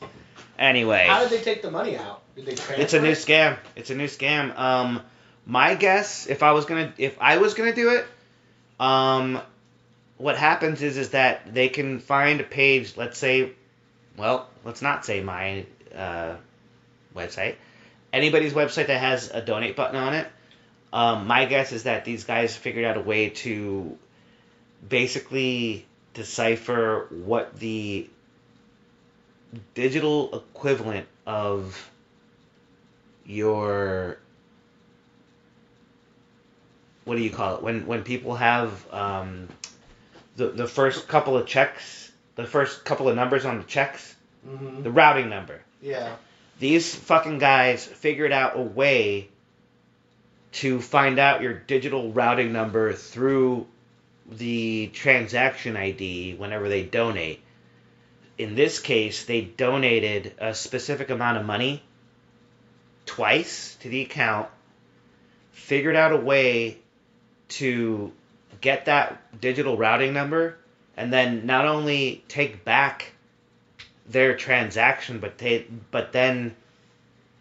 Anyway. 0.57 1.06
How 1.07 1.19
did 1.22 1.31
they 1.31 1.44
take 1.44 1.61
the 1.61 1.72
money 1.72 1.98
out? 1.98 2.22
Did 2.35 2.45
they 2.45 2.56
transfer? 2.56 2.81
It's 2.81 2.94
a 2.94 3.02
new 3.02 3.11
scam. 3.11 3.57
It's 3.76 3.89
a 3.89 3.95
new 3.95 4.07
scam. 4.07 4.57
Um, 4.57 5.02
my 5.45 5.76
guess, 5.76 6.27
if 6.27 6.44
I 6.44 6.53
was 6.53 6.65
gonna, 6.65 6.94
if 6.98 7.18
I 7.19 7.38
was 7.38 7.53
gonna 7.53 7.76
do 7.76 7.89
it, 7.89 8.06
um, 8.80 9.41
what 10.18 10.38
happens 10.38 10.81
is 10.81 10.98
is 10.98 11.10
that 11.10 11.53
they 11.53 11.69
can 11.69 11.99
find 11.99 12.41
a 12.41 12.44
page. 12.44 12.98
Let's 12.98 13.18
say, 13.18 13.52
well, 14.18 14.48
let's 14.65 14.81
not 14.81 15.06
say 15.06 15.22
my 15.22 15.65
uh, 15.95 16.35
website. 17.15 17.56
Anybody's 18.11 18.53
website 18.53 18.88
that 18.88 18.99
has 18.99 19.30
a 19.30 19.41
donate 19.41 19.76
button 19.76 19.95
on 19.95 20.14
it. 20.14 20.27
Um, 20.91 21.27
my 21.27 21.45
guess 21.45 21.72
is 21.72 21.84
that 21.84 22.06
these 22.06 22.23
guys 22.23 22.56
figured 22.56 22.85
out 22.85 22.98
a 22.98 23.02
way 23.02 23.30
to 23.30 23.98
basically 24.88 25.85
decipher 26.14 27.07
what 27.11 27.60
the 27.60 28.10
digital 29.73 30.35
equivalent 30.35 31.07
of 31.26 31.89
your 33.26 34.18
what 37.06 37.15
do 37.15 37.22
you 37.22 37.30
call 37.30 37.56
it 37.56 37.64
when 37.64 37.85
when 37.85 38.03
people 38.03 38.35
have 38.35 38.94
um, 38.94 39.48
the 40.38 40.47
the 40.47 40.68
first 40.68 41.07
couple 41.07 41.35
of 41.38 41.45
checks 41.45 42.11
the 42.35 42.45
first 42.45 42.85
couple 42.85 43.09
of 43.09 43.15
numbers 43.15 43.43
on 43.45 43.57
the 43.57 43.64
checks 43.65 44.15
Mhm. 44.47 44.84
the 44.84 44.91
routing 44.91 45.30
number 45.30 45.61
Yeah. 45.81 46.15
these 46.59 46.95
fucking 46.95 47.39
guys 47.39 47.85
figured 47.85 48.31
out 48.31 48.57
a 48.57 48.61
way 48.61 49.27
to 50.53 50.80
find 50.80 51.19
out 51.19 51.41
your 51.41 51.53
digital 51.53 52.11
routing 52.11 52.53
number 52.53 52.93
through 52.93 53.68
the 54.31 54.88
transaction 54.93 55.76
ID 55.77 56.35
whenever 56.35 56.68
they 56.68 56.84
donate. 56.84 57.41
In 58.38 58.55
this 58.55 58.80
case, 58.80 59.26
they 59.26 59.41
donated 59.41 60.34
a 60.39 60.53
specific 60.53 61.09
amount 61.09 61.38
of 61.38 61.45
money 61.45 61.84
twice 63.05 63.76
to 63.81 63.89
the 63.89 64.01
account, 64.01 64.47
figured 65.51 65.95
out 65.95 66.11
a 66.11 66.18
way 66.18 66.77
to 67.49 68.11
get 68.61 68.85
that 68.85 69.39
digital 69.39 69.77
routing 69.77 70.13
number, 70.13 70.57
and 70.95 71.11
then 71.11 71.45
not 71.45 71.65
only 71.65 72.23
take 72.27 72.63
back 72.63 73.13
their 74.07 74.35
transaction, 74.35 75.19
but 75.19 75.38
they 75.38 75.65
but 75.91 76.11
then 76.11 76.55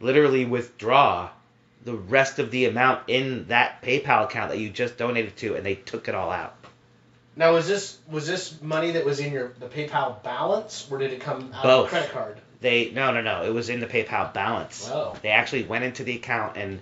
literally 0.01 0.45
withdraw 0.45 1.31
the 1.85 1.95
rest 1.95 2.39
of 2.39 2.51
the 2.51 2.65
amount 2.65 3.03
in 3.09 3.47
that 3.49 3.81
PayPal 3.83 4.25
account 4.25 4.51
that 4.51 4.59
you 4.59 4.69
just 4.69 4.99
donated 4.99 5.37
to, 5.37 5.55
and 5.55 5.65
they 5.65 5.77
took 5.77 6.09
it 6.09 6.15
all 6.15 6.31
out. 6.31 6.55
Now 7.37 7.53
was 7.53 7.69
this 7.69 7.99
was 8.11 8.27
this 8.27 8.61
money 8.63 8.93
that 8.93 9.05
was 9.05 9.21
in 9.21 9.33
your 9.33 9.53
the 9.59 9.69
PayPal 9.69 10.23
balance, 10.23 10.87
or 10.91 10.99
did 10.99 11.13
it 11.13 11.21
come 11.21 11.53
out 11.55 11.59
of 11.59 11.63
Both. 11.63 11.87
a 11.87 11.91
credit 11.91 12.13
card? 12.13 12.41
They 12.61 12.91
no 12.91 13.13
no 13.13 13.21
no, 13.21 13.45
it 13.45 13.53
was 13.53 13.69
in 13.69 13.81
the 13.81 13.87
PayPal 13.87 14.33
balance. 14.33 14.89
Wow. 14.89 15.17
They 15.23 15.29
actually 15.29 15.65
went 15.65 15.85
into 15.85 16.03
the 16.03 16.17
account 16.17 16.57
and 16.57 16.81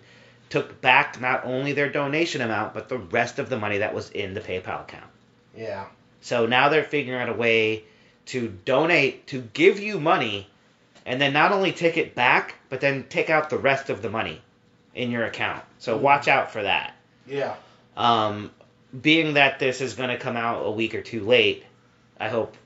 took 0.51 0.81
back 0.81 1.21
not 1.21 1.45
only 1.45 1.73
their 1.73 1.91
donation 1.91 2.41
amount, 2.41 2.75
but 2.75 2.89
the 2.89 2.99
rest 2.99 3.39
of 3.39 3.49
the 3.49 3.59
money 3.59 3.79
that 3.79 3.95
was 3.95 4.11
in 4.11 4.35
the 4.35 4.41
PayPal 4.41 4.83
account. 4.83 5.11
Yeah. 5.57 5.87
So 6.21 6.47
now 6.47 6.69
they're 6.69 6.85
figuring 6.85 7.21
out 7.21 7.29
a 7.29 7.35
way 7.35 7.85
to 8.27 8.49
donate, 8.65 9.27
to 9.29 9.41
give 9.53 9.81
you 9.81 10.01
money, 10.01 10.49
and 11.05 11.21
then 11.21 11.33
not 11.33 11.53
only 11.53 11.73
take 11.73 11.97
it 11.97 12.15
back, 12.15 12.55
but 12.69 12.81
then 12.81 13.05
take 13.09 13.31
out 13.31 13.51
the 13.51 13.59
rest 13.59 13.91
of 13.91 14.01
the 14.01 14.09
money 14.11 14.41
in 14.95 15.11
your 15.11 15.25
account. 15.25 15.63
So 15.79 15.97
watch 15.97 16.29
out 16.29 16.51
for 16.51 16.63
that. 16.63 16.95
Yeah. 17.27 17.57
Um, 17.97 18.51
being 18.99 19.35
that 19.35 19.59
this 19.59 19.81
is 19.81 19.95
going 19.95 20.11
to 20.11 20.17
come 20.17 20.37
out 20.37 20.65
a 20.65 20.71
week 20.71 20.95
or 20.95 21.03
two 21.03 21.25
late, 21.25 21.65
I 22.19 22.29
hope, 22.29 22.57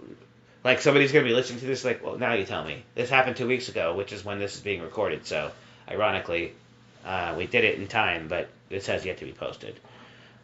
like 0.62 0.80
somebody's 0.80 1.10
going 1.10 1.24
to 1.24 1.30
be 1.30 1.34
listening 1.34 1.60
to 1.60 1.66
this, 1.66 1.84
like, 1.84 2.04
well, 2.04 2.18
now 2.18 2.34
you 2.34 2.44
tell 2.44 2.64
me. 2.64 2.84
This 2.94 3.10
happened 3.10 3.36
two 3.36 3.48
weeks 3.48 3.68
ago, 3.68 3.94
which 3.94 4.12
is 4.12 4.24
when 4.24 4.38
this 4.38 4.54
is 4.54 4.60
being 4.60 4.82
recorded. 4.82 5.26
So, 5.26 5.50
ironically, 5.88 6.52
uh, 7.08 7.34
we 7.36 7.46
did 7.46 7.64
it 7.64 7.78
in 7.78 7.88
time, 7.88 8.28
but 8.28 8.48
this 8.68 8.86
has 8.86 9.04
yet 9.04 9.18
to 9.18 9.24
be 9.24 9.32
posted. 9.32 9.80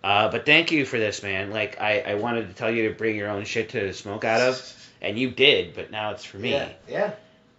Uh, 0.03 0.31
but 0.31 0.45
thank 0.47 0.73
you 0.73 0.85
for 0.85 0.99
this, 0.99 1.23
man. 1.23 1.51
Like, 1.51 1.81
I, 1.81 2.01
I 2.01 2.15
wanted 2.15 2.49
to 2.49 2.55
tell 2.55 2.71
you 2.71 2.89
to 2.89 2.95
bring 2.95 3.17
your 3.17 3.31
own 3.31 3.45
shit 3.45 3.71
to 3.71 3.93
smoke 3.95 4.25
out 4.25 4.41
of, 4.41 4.91
and 5.01 5.19
you 5.19 5.31
did, 5.31 5.75
but 5.75 5.91
now 5.91 6.11
it's 6.13 6.25
for 6.25 6.39
me. 6.39 6.51
Yeah. 6.51 6.69
Yeah. 6.89 7.11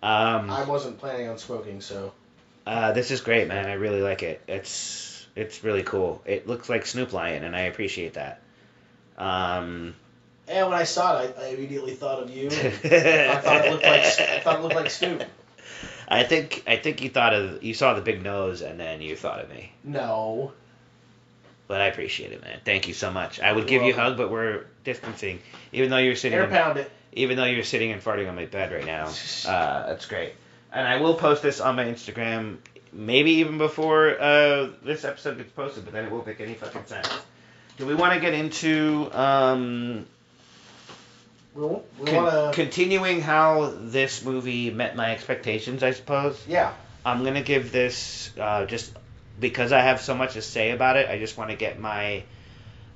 Um, 0.03 0.49
I 0.49 0.63
wasn't 0.65 0.99
planning 0.99 1.27
on 1.29 1.37
smoking, 1.39 1.81
so. 1.81 2.11
uh, 2.67 2.91
this 2.91 3.09
is 3.11 3.21
great, 3.21 3.47
man. 3.47 3.65
I 3.67 3.73
really 3.73 4.01
like 4.01 4.21
it. 4.23 4.41
It's 4.47 5.25
it's 5.35 5.63
really 5.63 5.83
cool. 5.83 6.21
It 6.25 6.47
looks 6.47 6.69
like 6.69 6.85
Snoop 6.85 7.11
Lion, 7.13 7.43
and 7.43 7.55
I 7.55 7.61
appreciate 7.61 8.13
that. 8.13 8.39
Um, 9.17 9.95
And 10.47 10.67
when 10.69 10.77
I 10.77 10.83
saw 10.83 11.21
it, 11.21 11.35
I, 11.39 11.45
I 11.45 11.47
immediately 11.49 11.95
thought 11.95 12.21
of 12.21 12.29
you. 12.29 12.47
I 12.51 13.37
thought 13.41 13.65
it 13.65 13.71
looked 13.71 13.83
like 13.83 14.03
I 14.19 14.39
thought 14.41 14.59
it 14.59 14.61
looked 14.61 14.75
like 14.75 14.91
Snoop. 14.91 15.23
I 16.07 16.23
think 16.23 16.63
I 16.67 16.77
think 16.77 17.01
you 17.01 17.09
thought 17.09 17.33
of 17.33 17.63
you 17.63 17.73
saw 17.73 17.93
the 17.93 18.01
big 18.01 18.23
nose, 18.23 18.61
and 18.61 18.79
then 18.79 19.01
you 19.01 19.15
thought 19.15 19.41
of 19.41 19.49
me. 19.49 19.71
No. 19.83 20.51
But 21.67 21.81
I 21.81 21.87
appreciate 21.87 22.31
it, 22.31 22.43
man. 22.43 22.59
Thank 22.63 22.87
you 22.87 22.93
so 22.93 23.09
much. 23.11 23.39
I 23.39 23.51
would 23.51 23.69
You're 23.69 23.79
give 23.79 23.83
you 23.83 23.93
a 23.93 23.95
hug, 23.95 24.17
but 24.17 24.29
we're 24.29 24.65
distancing. 24.83 25.39
Even 25.71 25.89
though 25.89 25.97
you're 25.97 26.15
sitting, 26.15 26.37
Aaron, 26.37 26.51
pound 26.51 26.77
it. 26.77 26.91
even 27.13 27.37
though 27.37 27.45
you're 27.45 27.63
sitting 27.63 27.91
and 27.91 28.03
farting 28.03 28.29
on 28.29 28.35
my 28.35 28.45
bed 28.45 28.71
right 28.71 28.85
now, 28.85 29.05
uh, 29.47 29.87
that's 29.87 30.05
great. 30.05 30.33
And 30.71 30.87
I 30.87 30.97
will 31.01 31.15
post 31.15 31.41
this 31.41 31.59
on 31.59 31.75
my 31.75 31.85
Instagram, 31.85 32.57
maybe 32.93 33.31
even 33.31 33.57
before 33.57 34.19
uh, 34.21 34.69
this 34.83 35.05
episode 35.05 35.37
gets 35.37 35.51
posted. 35.53 35.85
But 35.85 35.93
then 35.93 36.05
it 36.05 36.11
won't 36.11 36.27
make 36.27 36.39
any 36.39 36.53
fucking 36.53 36.85
sense. 36.85 37.09
do 37.77 37.87
we 37.87 37.95
want 37.95 38.13
to 38.13 38.19
get 38.19 38.33
into 38.35 39.09
um, 39.11 40.05
We, 41.55 41.65
we 41.65 42.05
con- 42.05 42.23
want 42.23 42.53
to. 42.53 42.61
continuing 42.61 43.21
how 43.21 43.73
this 43.77 44.23
movie 44.23 44.71
met 44.71 44.95
my 44.95 45.11
expectations? 45.11 45.83
I 45.83 45.91
suppose. 45.91 46.43
yeah. 46.47 46.73
I'm 47.05 47.23
gonna 47.23 47.43
give 47.43 47.71
this 47.71 48.31
uh, 48.39 48.65
just 48.65 48.91
because 49.39 49.71
I 49.71 49.81
have 49.81 50.01
so 50.01 50.15
much 50.15 50.33
to 50.33 50.41
say 50.41 50.71
about 50.71 50.97
it. 50.97 51.07
I 51.07 51.19
just 51.19 51.37
want 51.37 51.51
to 51.51 51.55
get 51.55 51.79
my 51.79 52.23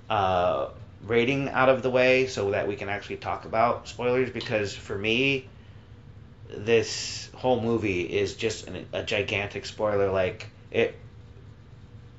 uh, 0.10 0.70
rating 1.06 1.48
out 1.50 1.70
of 1.70 1.84
the 1.84 1.92
way 1.92 2.26
so 2.26 2.52
that 2.52 2.68
we 2.68 2.76
can 2.76 2.90
actually 2.90 3.18
talk 3.18 3.46
about 3.46 3.88
spoilers. 3.88 4.32
Because 4.32 4.74
for 4.74 4.98
me, 4.98 5.48
this 6.50 7.30
whole 7.36 7.62
movie 7.62 8.02
is 8.02 8.36
just 8.36 8.68
an, 8.68 8.88
a 8.94 9.04
gigantic 9.04 9.68
spoiler. 9.68 10.12
Like 10.12 10.48
it, 10.72 10.96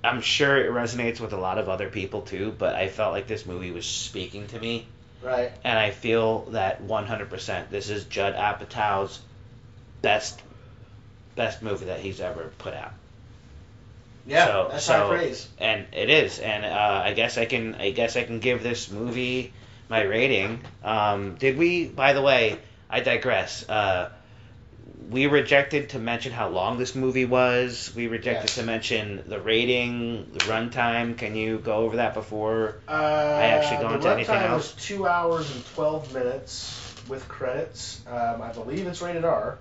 I'm 0.04 0.20
sure 0.20 0.56
it 0.64 0.70
resonates 0.70 1.18
with 1.18 1.32
a 1.32 1.38
lot 1.38 1.58
of 1.58 1.68
other 1.68 1.90
people 1.90 2.22
too. 2.22 2.54
But 2.56 2.76
I 2.76 2.86
felt 2.86 3.12
like 3.12 3.26
this 3.26 3.44
movie 3.46 3.72
was 3.72 3.84
speaking 3.84 4.46
to 4.46 4.60
me 4.60 4.86
Right. 5.22 5.52
and 5.64 5.78
I 5.78 5.90
feel 5.90 6.42
that 6.52 6.82
100% 6.82 7.68
this 7.70 7.90
is 7.90 8.04
Judd 8.04 8.34
Apatow's 8.34 9.20
best 10.02 10.40
best 11.36 11.62
movie 11.62 11.86
that 11.86 12.00
he's 12.00 12.20
ever 12.20 12.50
put 12.58 12.74
out. 12.74 12.92
Yeah. 14.26 14.46
So- 14.46 14.68
that's 14.70 14.84
so- 14.84 14.92
high 14.92 15.08
praise. 15.08 15.48
And 15.58 15.86
it 15.92 16.10
is, 16.10 16.38
and 16.38 16.64
uh, 16.64 17.02
I 17.04 17.12
guess 17.14 17.38
I 17.38 17.44
can 17.46 17.74
I 17.74 17.90
guess 17.90 18.16
I 18.16 18.24
can 18.24 18.40
give 18.40 18.62
this 18.62 18.90
movie 18.90 19.52
my 19.88 20.02
rating. 20.02 20.60
Um, 20.84 21.34
did 21.36 21.56
we? 21.58 21.86
By 21.86 22.12
the 22.12 22.22
way, 22.22 22.58
I 22.88 23.00
digress. 23.00 23.68
Uh, 23.68 24.10
we 25.10 25.26
rejected 25.26 25.88
to 25.90 25.98
mention 25.98 26.30
how 26.30 26.48
long 26.50 26.78
this 26.78 26.94
movie 26.94 27.24
was. 27.24 27.92
We 27.96 28.06
rejected 28.06 28.50
Yes. 28.50 28.54
to 28.56 28.62
mention 28.62 29.24
the 29.26 29.40
rating, 29.40 30.30
the 30.32 30.38
runtime. 30.40 31.16
Can 31.18 31.34
you 31.34 31.58
go 31.58 31.78
over 31.78 31.96
that 31.96 32.14
before? 32.14 32.76
Uh, 32.86 32.92
actually 33.60 33.88
the 33.88 33.94
into 33.94 34.08
anything 34.10 34.34
runtime 34.36 34.48
else? 34.50 34.74
was 34.74 34.84
two 34.84 35.06
hours 35.06 35.54
and 35.54 35.64
twelve 35.74 36.12
minutes 36.14 36.94
with 37.08 37.26
credits. 37.28 38.00
Um, 38.06 38.42
I 38.42 38.52
believe 38.52 38.86
it's 38.86 39.02
rated 39.02 39.24
R. 39.24 39.58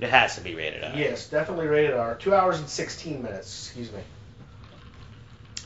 It 0.00 0.10
has 0.10 0.34
to 0.36 0.40
be 0.40 0.54
rated 0.54 0.82
R. 0.84 0.92
Yes, 0.96 1.28
definitely 1.28 1.66
rated 1.66 1.94
R. 1.94 2.14
Two 2.16 2.34
hours 2.34 2.58
and 2.58 2.68
sixteen 2.68 3.22
minutes. 3.22 3.66
Excuse 3.68 3.92
me. 3.92 4.00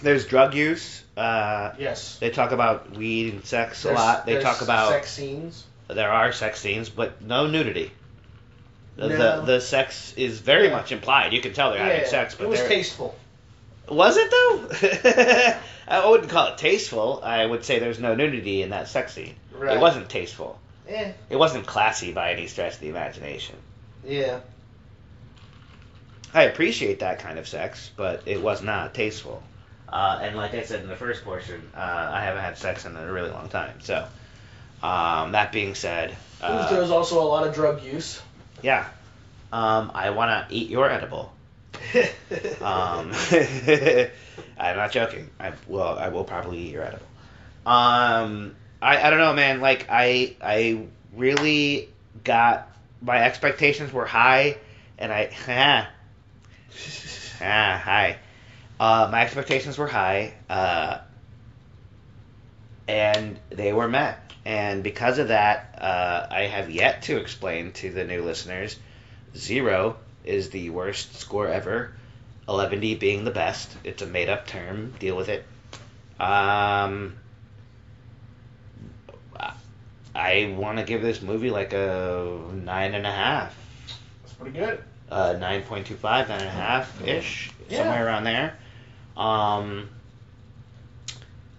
There's 0.03 0.27
drug 0.27 0.55
use. 0.55 1.03
Uh, 1.17 1.73
Yes. 1.79 2.19
they 2.19 2.31
talk 2.31 2.53
about 2.53 2.91
weed 2.97 3.33
and 3.33 3.45
sex 3.45 3.85
a 3.85 3.93
lot. 3.93 4.27
They 4.27 4.41
talk 4.43 4.61
about 4.61 4.91
sex 4.91 5.11
scenes. 5.11 5.65
there 5.89 6.11
are 6.13 6.33
sex 6.33 6.61
scenes, 6.61 6.91
but 6.91 7.23
no 7.23 7.47
nudity. 7.47 7.93
The, 8.97 9.09
No. 9.09 9.17
the, 9.41 9.47
the 9.53 9.61
sex 9.61 10.13
is 10.17 10.41
very 10.41 10.67
Yeah. 10.69 10.73
much 10.77 10.93
implied. 10.93 11.33
You 11.33 11.41
can 11.41 11.53
tell 11.55 11.71
they're 11.71 11.83
having 11.83 12.07
sex, 12.09 12.35
but 12.35 12.45
it 12.45 12.49
was 12.49 12.61
they're- 12.61 12.69
tasteful. 12.69 13.15
Was 13.89 14.17
it 14.17 14.31
though? 14.31 15.59
I 15.89 16.09
wouldn't 16.09 16.31
call 16.31 16.49
it 16.53 16.59
tasteful. 16.59 17.21
I 17.23 17.45
would 17.45 17.65
say 17.65 17.79
there's 17.79 18.01
no 18.01 18.15
nudity 18.15 18.63
in 18.63 18.71
that 18.71 18.89
sex 18.89 19.15
scene. 19.15 19.35
Right. 19.53 19.77
It 19.77 19.81
wasn't 19.81 20.09
tasteful. 20.09 20.59
Eh. 20.89 21.13
It 21.31 21.37
wasn't 21.37 21.67
classy 21.67 22.13
by 22.13 22.33
any 22.33 22.47
stretch 22.47 22.75
of 22.75 22.81
the 22.81 22.89
imagination. 22.89 23.57
Yeah. 24.05 24.41
I 26.35 26.43
appreciate 26.43 27.01
that 27.01 27.21
kind 27.21 27.39
of 27.39 27.49
sex, 27.49 27.91
but 27.97 28.23
it 28.27 28.43
was 28.43 28.63
not 28.63 28.95
tasteful. 28.95 29.43
Uh, 29.89 30.19
and 30.21 30.37
like 30.37 30.55
I 30.55 30.63
said 30.63 30.83
in 30.83 30.89
the 30.89 30.97
first 30.97 31.25
portion, 31.25 31.63
uh, 31.75 31.79
I 31.81 32.23
haven't 32.23 32.43
had 32.43 32.59
sex 32.59 32.85
in 32.85 32.97
a 32.97 33.13
really 33.13 33.31
long 33.31 33.49
time. 33.49 33.81
So, 33.81 34.07
um, 34.83 35.33
that 35.33 35.53
being 35.53 35.75
said, 35.75 36.15
uh, 36.43 36.69
There's 36.71 36.91
also 36.91 37.23
a 37.23 37.25
lot 37.25 37.47
of 37.47 37.55
drug 37.55 37.83
use. 37.83 38.21
yeah, 38.63 38.87
um, 39.53 39.93
I 39.95 40.11
want 40.11 40.49
to 40.49 40.55
eat 40.55 40.69
your 40.69 40.91
edible. 40.91 41.33
Um, 42.61 43.13
I'm 44.59 44.77
not 44.77 44.93
joking. 44.93 45.31
I 45.39 45.53
well, 45.67 45.99
I 45.99 46.09
will 46.09 46.25
probably 46.25 46.59
eat 46.59 46.73
your 46.73 46.83
edible. 46.83 47.07
Um, 47.65 48.57
I, 48.81 49.03
I 49.03 49.11
don't 49.11 49.19
know, 49.19 49.35
man. 49.35 49.61
Like 49.61 49.87
I 49.89 50.37
I 50.43 50.87
really 51.15 51.89
got 52.25 52.71
my 53.01 53.23
expectations 53.23 53.93
were 53.93 54.07
high, 54.07 54.57
and 54.99 55.13
I 55.13 55.31
ah, 55.49 55.91
ah 57.41 57.81
hi. 57.85 58.19
Uh, 58.79 59.09
my 59.11 59.23
expectations 59.23 59.79
were 59.79 59.87
high, 59.87 60.35
uh, 60.51 60.99
and 62.89 63.39
they 63.51 63.73
were 63.73 63.89
met. 63.89 64.21
And 64.45 64.85
because 64.85 65.19
of 65.19 65.29
that, 65.29 65.79
uh, 65.81 66.27
I 66.31 66.43
have 66.43 66.71
yet 66.71 67.03
to 67.03 67.17
explain 67.17 67.73
to 67.73 67.91
the 67.91 68.05
new 68.05 68.23
listeners. 68.23 68.79
Zero 69.35 69.97
is 70.27 70.51
the 70.51 70.71
worst 70.71 71.15
score 71.17 71.49
ever. 71.49 71.93
11D 72.49 72.99
being 72.99 73.25
the 73.25 73.31
best. 73.31 73.75
It's 73.85 74.03
a 74.03 74.07
made 74.07 74.29
up 74.29 74.47
term. 74.47 74.93
Deal 74.99 75.17
with 75.17 75.29
it. 75.29 75.45
Um, 76.21 77.15
I 80.15 80.55
want 80.57 80.79
to 80.79 80.85
give 80.85 81.03
this 81.03 81.21
movie 81.21 81.51
like 81.51 81.73
a 81.73 82.39
nine 82.53 82.95
and 82.95 83.07
a 83.07 83.13
half. 83.13 83.55
That's 84.23 84.33
pretty 84.35 84.59
good. 84.59 84.83
Uh, 85.11 85.35
9.25, 85.35 86.03
nine 86.03 86.31
and 86.41 86.49
a 86.49 86.51
half 86.51 87.07
ish, 87.07 87.51
Yeah. 87.69 87.79
somewhere 87.79 88.07
around 88.07 88.25
there. 88.25 88.57
Um, 89.17 89.89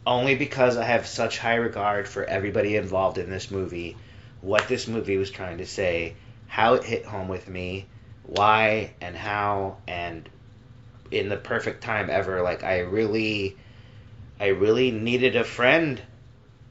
only 0.05 0.35
because 0.35 0.75
I 0.77 0.85
have 0.85 1.05
such 1.07 1.37
high 1.37 1.55
regard 1.55 2.07
for 2.07 2.23
everybody 2.23 2.75
involved 2.75 3.17
in 3.17 3.29
this 3.29 3.51
movie, 3.51 3.95
what 4.41 4.67
this 4.67 4.87
movie 4.87 5.17
was 5.17 5.29
trying 5.31 5.59
to 5.59 5.65
say, 5.65 6.15
how 6.47 6.73
it 6.73 6.83
hit 6.83 7.05
home 7.05 7.27
with 7.27 7.47
me, 7.47 7.85
why 8.27 8.93
and 9.01 9.15
how, 9.15 9.77
and 9.87 10.29
in 11.11 11.29
the 11.29 11.37
perfect 11.37 11.83
time 11.83 12.09
ever. 12.09 12.41
Like 12.41 12.63
I 12.63 12.79
really, 12.79 13.57
I 14.39 14.47
really 14.47 14.91
needed 14.91 15.35
a 15.35 15.43
friend 15.43 16.01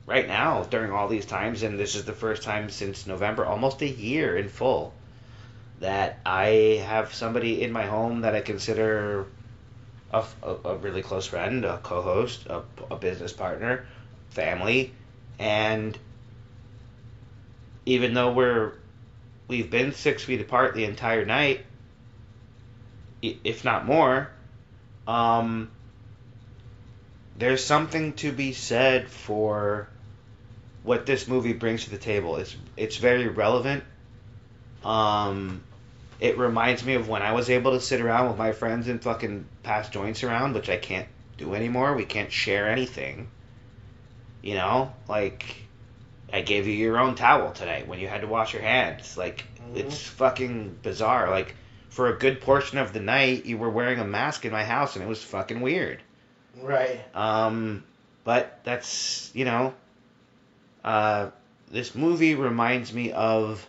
right 0.06 0.26
now 0.26 0.62
during 0.64 0.92
all 0.92 1.08
these 1.08 1.26
times, 1.26 1.62
and 1.62 1.78
this 1.78 1.94
is 1.94 2.04
the 2.04 2.12
first 2.12 2.42
time 2.42 2.70
since 2.70 3.06
November, 3.06 3.44
almost 3.44 3.82
a 3.82 3.88
year 3.88 4.36
in 4.36 4.48
full, 4.48 4.94
that 5.80 6.20
I 6.24 6.82
have 6.86 7.12
somebody 7.12 7.62
in 7.62 7.72
my 7.72 7.86
home 7.86 8.20
that 8.20 8.34
I 8.34 8.40
consider 8.40 9.26
a, 10.12 10.24
a, 10.42 10.54
a 10.64 10.76
really 10.76 11.02
close 11.02 11.26
friend, 11.26 11.64
a 11.64 11.78
co-host, 11.78 12.46
a, 12.46 12.62
a 12.90 12.96
business 12.96 13.32
partner, 13.32 13.86
family, 14.30 14.94
and 15.38 15.98
even 17.84 18.14
though 18.14 18.32
we're 18.32 18.72
we've 19.48 19.70
been 19.70 19.92
six 19.92 20.24
feet 20.24 20.40
apart 20.40 20.74
the 20.74 20.84
entire 20.84 21.24
night, 21.24 21.64
if 23.22 23.64
not 23.64 23.86
more, 23.86 24.30
um, 25.06 25.70
there's 27.38 27.64
something 27.64 28.14
to 28.14 28.32
be 28.32 28.52
said 28.52 29.08
for 29.08 29.88
what 30.82 31.06
this 31.06 31.28
movie 31.28 31.52
brings 31.52 31.84
to 31.84 31.90
the 31.90 31.98
table. 31.98 32.36
It's 32.36 32.56
it's 32.76 32.96
very 32.96 33.28
relevant. 33.28 33.84
Um, 34.84 35.62
it 36.20 36.38
reminds 36.38 36.84
me 36.84 36.94
of 36.94 37.08
when 37.08 37.22
I 37.22 37.32
was 37.32 37.50
able 37.50 37.72
to 37.72 37.80
sit 37.80 38.00
around 38.00 38.28
with 38.28 38.38
my 38.38 38.52
friends 38.52 38.88
and 38.88 39.02
fucking 39.02 39.46
pass 39.62 39.88
joints 39.88 40.22
around, 40.22 40.54
which 40.54 40.70
I 40.70 40.76
can't 40.76 41.08
do 41.36 41.54
anymore. 41.54 41.94
We 41.94 42.04
can't 42.04 42.32
share 42.32 42.70
anything. 42.70 43.28
You 44.42 44.54
know, 44.54 44.92
like 45.08 45.65
I 46.32 46.40
gave 46.42 46.66
you 46.66 46.72
your 46.72 46.98
own 46.98 47.14
towel 47.14 47.52
today 47.52 47.84
when 47.86 47.98
you 47.98 48.08
had 48.08 48.22
to 48.22 48.26
wash 48.26 48.52
your 48.52 48.62
hands. 48.62 49.16
Like 49.16 49.44
Mhm. 49.60 49.76
it's 49.76 50.02
fucking 50.02 50.78
bizarre. 50.82 51.30
Like 51.30 51.54
for 51.88 52.08
a 52.08 52.18
good 52.18 52.40
portion 52.40 52.78
of 52.78 52.92
the 52.92 53.00
night, 53.00 53.46
you 53.46 53.58
were 53.58 53.70
wearing 53.70 53.98
a 53.98 54.04
mask 54.04 54.44
in 54.44 54.52
my 54.52 54.64
house, 54.64 54.96
and 54.96 55.04
it 55.04 55.08
was 55.08 55.22
fucking 55.22 55.60
weird. 55.60 56.02
Right. 56.60 57.00
Um, 57.14 57.84
but 58.24 58.60
that's 58.64 59.30
you 59.34 59.44
know, 59.44 59.74
uh, 60.84 61.30
this 61.70 61.94
movie 61.94 62.34
reminds 62.34 62.92
me 62.92 63.12
of. 63.12 63.66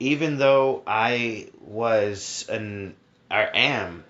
Even 0.00 0.38
though 0.38 0.82
I 0.86 1.48
was 1.60 2.46
an, 2.48 2.94
or 3.30 3.50
am, 3.52 4.04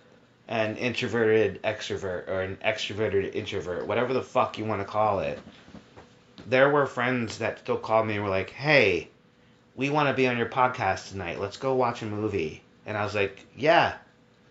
an 0.49 0.77
introverted 0.77 1.63
extrovert 1.63 2.29
or 2.29 2.43
an 2.43 2.59
extroverted 2.65 3.35
introvert, 3.35 3.87
whatever 3.87 4.13
the 4.13 4.23
fuck 4.23 4.59
you 4.59 4.65
want 4.65 4.81
to 4.81 4.87
call 4.87 5.21
it, 5.21 5.39
there 6.47 6.71
were 6.71 6.87
friends 6.87 7.39
that 7.39 7.61
still 7.61 7.77
called 7.77 8.07
me 8.07 8.15
and 8.15 8.25
were 8.25 8.31
like, 8.31 8.51
"Hey, 8.51 9.09
we 9.77 9.91
want 9.91 10.09
to 10.09 10.15
be 10.15 10.27
on 10.27 10.39
your 10.39 10.49
podcast 10.49 11.11
tonight. 11.11 11.39
Let's 11.39 11.59
go 11.59 11.75
watch 11.75 12.03
a 12.03 12.07
movie." 12.07 12.63
And 12.87 12.97
I 12.97 13.05
was 13.05 13.15
like, 13.15 13.45
"Yeah, 13.55 13.95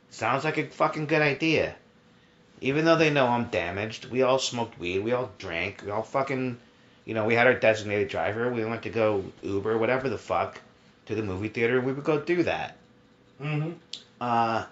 Sounds 0.09 0.43
like 0.43 0.57
a 0.57 0.65
fucking 0.65 1.07
good 1.07 1.21
idea. 1.21 1.75
Even 2.61 2.85
though 2.85 2.95
they 2.95 3.11
know 3.11 3.27
I'm 3.27 3.45
damaged, 3.45 4.05
we 4.05 4.23
all 4.23 4.39
smoked 4.39 4.79
weed, 4.79 5.03
we 5.03 5.11
all 5.11 5.29
drank, 5.37 5.83
we 5.85 5.91
all 5.91 6.01
fucking, 6.01 6.57
you 7.05 7.13
know, 7.13 7.25
we 7.25 7.35
had 7.35 7.45
our 7.45 7.53
designated 7.53 8.07
driver, 8.07 8.51
we 8.51 8.65
went 8.65 8.83
to 8.83 8.89
go 8.89 9.23
Uber, 9.43 9.77
whatever 9.77 10.09
the 10.09 10.17
fuck, 10.17 10.59
to 11.05 11.13
the 11.13 11.21
movie 11.21 11.49
theater, 11.49 11.79
we 11.79 11.93
would 11.93 12.03
go 12.03 12.19
do 12.19 12.43
that. 12.43 12.77
Mm-hmm. 13.41 13.73
Uh, 14.19 14.65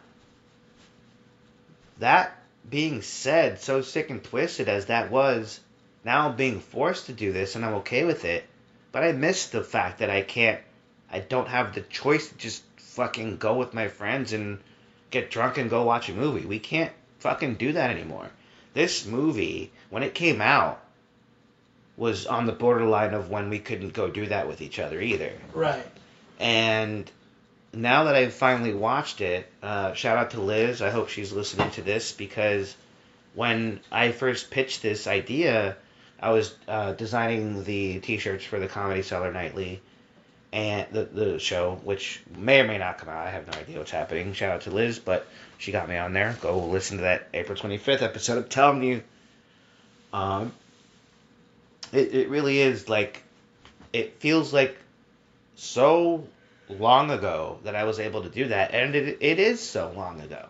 that 2.00 2.36
being 2.70 3.02
said, 3.02 3.60
so 3.62 3.82
sick 3.82 4.10
and 4.10 4.24
twisted 4.24 4.70
as 4.70 4.88
that 4.88 5.12
was, 5.12 5.60
now 6.04 6.30
I'm 6.30 6.36
being 6.36 6.60
forced 6.60 7.08
to 7.08 7.14
do 7.14 7.32
this 7.32 7.56
and 7.56 7.66
I'm 7.66 7.76
okay 7.76 8.04
with 8.06 8.26
it, 8.26 8.46
but 8.92 9.04
I 9.04 9.12
miss 9.12 9.48
the 9.48 9.64
fact 9.64 10.00
that 10.00 10.10
I 10.10 10.22
can't, 10.22 10.62
I 11.12 11.20
don't 11.20 11.48
have 11.48 11.74
the 11.74 11.82
choice 11.82 12.30
to 12.30 12.38
just 12.38 12.64
fucking 12.78 13.38
go 13.38 13.56
with 13.56 13.74
my 13.74 13.88
friends 13.88 14.34
and 14.34 14.60
get 15.12 15.32
drunk 15.32 15.58
and 15.58 15.70
go 15.70 15.84
watch 15.84 16.10
a 16.10 16.14
movie. 16.14 16.46
We 16.46 16.60
can't 16.60 16.94
fucking 17.20 17.56
do 17.56 17.74
that 17.74 17.90
anymore. 17.92 18.30
This 18.74 19.06
movie, 19.06 19.72
when 19.90 20.04
it 20.04 20.14
came 20.14 20.42
out, 20.42 20.82
was 21.98 22.26
on 22.26 22.46
the 22.46 22.52
borderline 22.52 23.14
of 23.14 23.30
when 23.30 23.50
we 23.50 23.60
couldn't 23.60 23.94
go 23.94 24.10
do 24.10 24.26
that 24.28 24.48
with 24.48 24.62
each 24.62 24.80
other 24.80 25.00
either. 25.00 25.32
Right. 25.54 25.86
And 26.40 27.10
now 27.76 28.06
that 28.06 28.16
I've 28.16 28.34
finally 28.34 28.74
watched 28.74 29.22
it, 29.22 29.48
uh, 29.62 29.94
shout 29.94 30.18
out 30.18 30.32
to 30.32 30.42
Liz. 30.42 30.82
I 30.82 30.90
hope 30.90 31.10
she's 31.10 31.32
listening 31.32 31.70
to 31.72 31.82
this 31.82 32.12
because 32.12 32.76
when 33.34 33.80
I 33.92 34.12
first 34.12 34.50
pitched 34.50 34.82
this 34.82 35.08
idea, 35.08 35.78
I 36.20 36.32
was 36.32 36.56
uh, 36.68 36.94
designing 36.94 37.64
the 37.64 38.00
T-shirts 38.00 38.46
for 38.46 38.60
the 38.60 38.68
Comedy 38.68 39.02
Cellar 39.02 39.32
Nightly 39.32 39.82
and 40.54 40.88
the 40.92 41.04
the 41.04 41.40
show, 41.40 41.80
which 41.84 42.22
may 42.38 42.62
or 42.62 42.64
may 42.64 42.78
not 42.78 42.98
come 42.98 43.10
out. 43.10 43.28
I 43.28 43.30
have 43.30 43.46
no 43.46 43.60
idea 43.60 43.78
what's 43.78 43.92
happening. 43.92 44.32
Shout 44.34 44.52
out 44.52 44.62
to 44.62 44.72
Liz, 44.72 45.00
but 45.00 45.28
she 45.58 45.74
got 45.74 45.90
me 45.90 45.98
on 45.98 46.14
there. 46.14 46.38
Go 46.42 46.66
listen 46.68 46.98
to 46.98 47.04
that 47.04 47.28
April 47.34 47.58
twenty 47.58 47.78
fifth 47.78 48.02
episode. 48.02 48.38
I'm 48.38 48.50
telling 48.50 48.84
you, 48.84 49.04
um, 50.14 50.54
it 51.92 52.16
it 52.16 52.30
really 52.30 52.60
is 52.60 52.88
like, 52.88 53.22
it 53.92 54.22
feels 54.22 54.54
like 54.54 54.78
so 55.56 56.26
long 56.70 57.12
ago 57.12 57.60
that 57.64 57.76
I 57.76 57.84
was 57.84 58.00
able 58.00 58.24
to 58.24 58.30
do 58.30 58.48
that, 58.48 58.74
and 58.74 58.96
it 58.96 59.18
it 59.22 59.40
is 59.40 59.62
so 59.62 59.92
long 59.96 60.22
ago. 60.22 60.46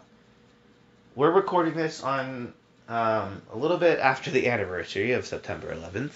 We're 1.16 1.32
recording 1.32 1.76
this 1.76 2.04
on 2.04 2.54
um, 2.88 3.42
a 3.52 3.58
little 3.58 3.78
bit 3.78 4.00
after 4.00 4.32
the 4.32 4.48
anniversary 4.48 5.14
of 5.14 5.26
September 5.26 5.74
11th. 5.74 6.12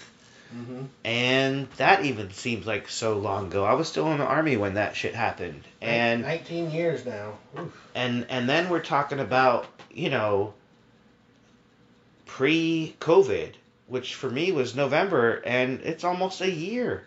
Mm-hmm. 0.54 0.82
And 1.04 1.68
that 1.76 2.04
even 2.04 2.32
seems 2.32 2.66
like 2.66 2.88
so 2.88 3.18
long 3.18 3.46
ago. 3.46 3.64
I 3.64 3.74
was 3.74 3.88
still 3.88 4.10
in 4.12 4.18
the 4.18 4.24
army 4.24 4.56
when 4.56 4.74
that 4.74 4.96
shit 4.96 5.14
happened. 5.14 5.62
And 5.80 6.22
19 6.22 6.72
years 6.72 7.06
now. 7.06 7.38
Oof. 7.58 7.88
and 7.94 8.26
and 8.28 8.48
then 8.48 8.68
we're 8.68 8.80
talking 8.80 9.20
about, 9.20 9.66
you 9.92 10.10
know, 10.10 10.54
pre-COVID, 12.26 13.52
which 13.86 14.16
for 14.16 14.28
me 14.28 14.50
was 14.50 14.74
November 14.74 15.40
and 15.44 15.80
it's 15.82 16.02
almost 16.02 16.40
a 16.40 16.50
year. 16.50 17.04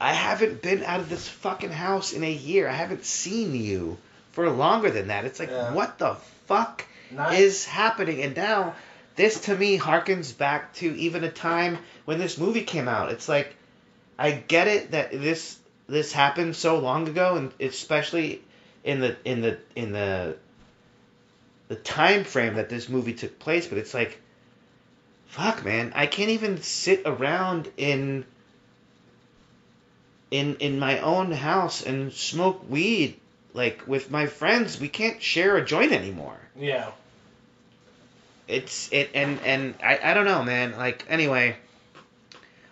I 0.00 0.12
haven't 0.14 0.62
been 0.62 0.82
out 0.82 1.00
of 1.00 1.10
this 1.10 1.28
fucking 1.28 1.70
house 1.72 2.12
in 2.12 2.24
a 2.24 2.32
year. 2.32 2.66
I 2.68 2.72
haven't 2.72 3.04
seen 3.04 3.54
you 3.54 3.98
for 4.32 4.48
longer 4.48 4.90
than 4.90 5.08
that. 5.08 5.24
It's 5.26 5.38
like 5.38 5.50
Yeah. 5.50 5.72
what 5.74 5.98
the 5.98 6.16
fuck 6.46 6.84
Not- 7.10 7.34
is 7.34 7.66
happening? 7.66 8.22
And 8.22 8.34
now 8.34 8.74
this 9.16 9.42
to 9.42 9.54
me 9.56 9.78
harkens 9.78 10.36
back 10.36 10.72
to 10.76 10.86
even 10.98 11.22
a 11.24 11.30
time 11.30 11.78
when 12.06 12.18
this 12.18 12.38
movie 12.38 12.62
came 12.62 12.88
out. 12.88 13.10
It's 13.10 13.28
like 13.28 13.54
I 14.18 14.30
get 14.32 14.68
it 14.68 14.90
that 14.92 15.10
this 15.12 15.56
this 15.88 16.12
happened 16.12 16.54
so 16.56 16.78
long 16.78 17.08
ago, 17.08 17.36
and 17.36 17.52
especially 17.60 18.40
in 18.84 19.00
the 19.00 19.16
in 19.24 19.40
the 19.42 19.58
in 19.74 19.92
the 19.92 20.36
the 21.68 21.76
time 21.76 22.24
frame 22.24 22.54
that 22.54 22.68
this 22.68 22.88
movie 22.88 23.12
took 23.14 23.38
place. 23.38 23.66
But 23.66 23.78
it's 23.78 23.92
like, 23.92 24.18
fuck, 25.26 25.64
man, 25.64 25.92
I 25.94 26.06
can't 26.06 26.30
even 26.30 26.62
sit 26.62 27.02
around 27.04 27.70
in 27.76 28.24
in 30.30 30.56
in 30.56 30.78
my 30.78 30.98
own 31.00 31.32
house 31.32 31.82
and 31.82 32.12
smoke 32.12 32.64
weed 32.68 33.18
like 33.54 33.82
with 33.86 34.10
my 34.10 34.26
friends. 34.26 34.80
We 34.80 34.88
can't 34.88 35.20
share 35.22 35.56
a 35.56 35.64
joint 35.64 35.92
anymore 35.92 36.38
Yeah. 36.58 36.90
it's 38.48 38.92
it 38.92 39.10
and 39.14 39.40
and 39.44 39.74
I, 39.82 39.98
I 40.02 40.14
don't 40.14 40.24
know 40.26 40.42
man 40.44 40.76
like 40.76 41.04
anyway 41.08 41.56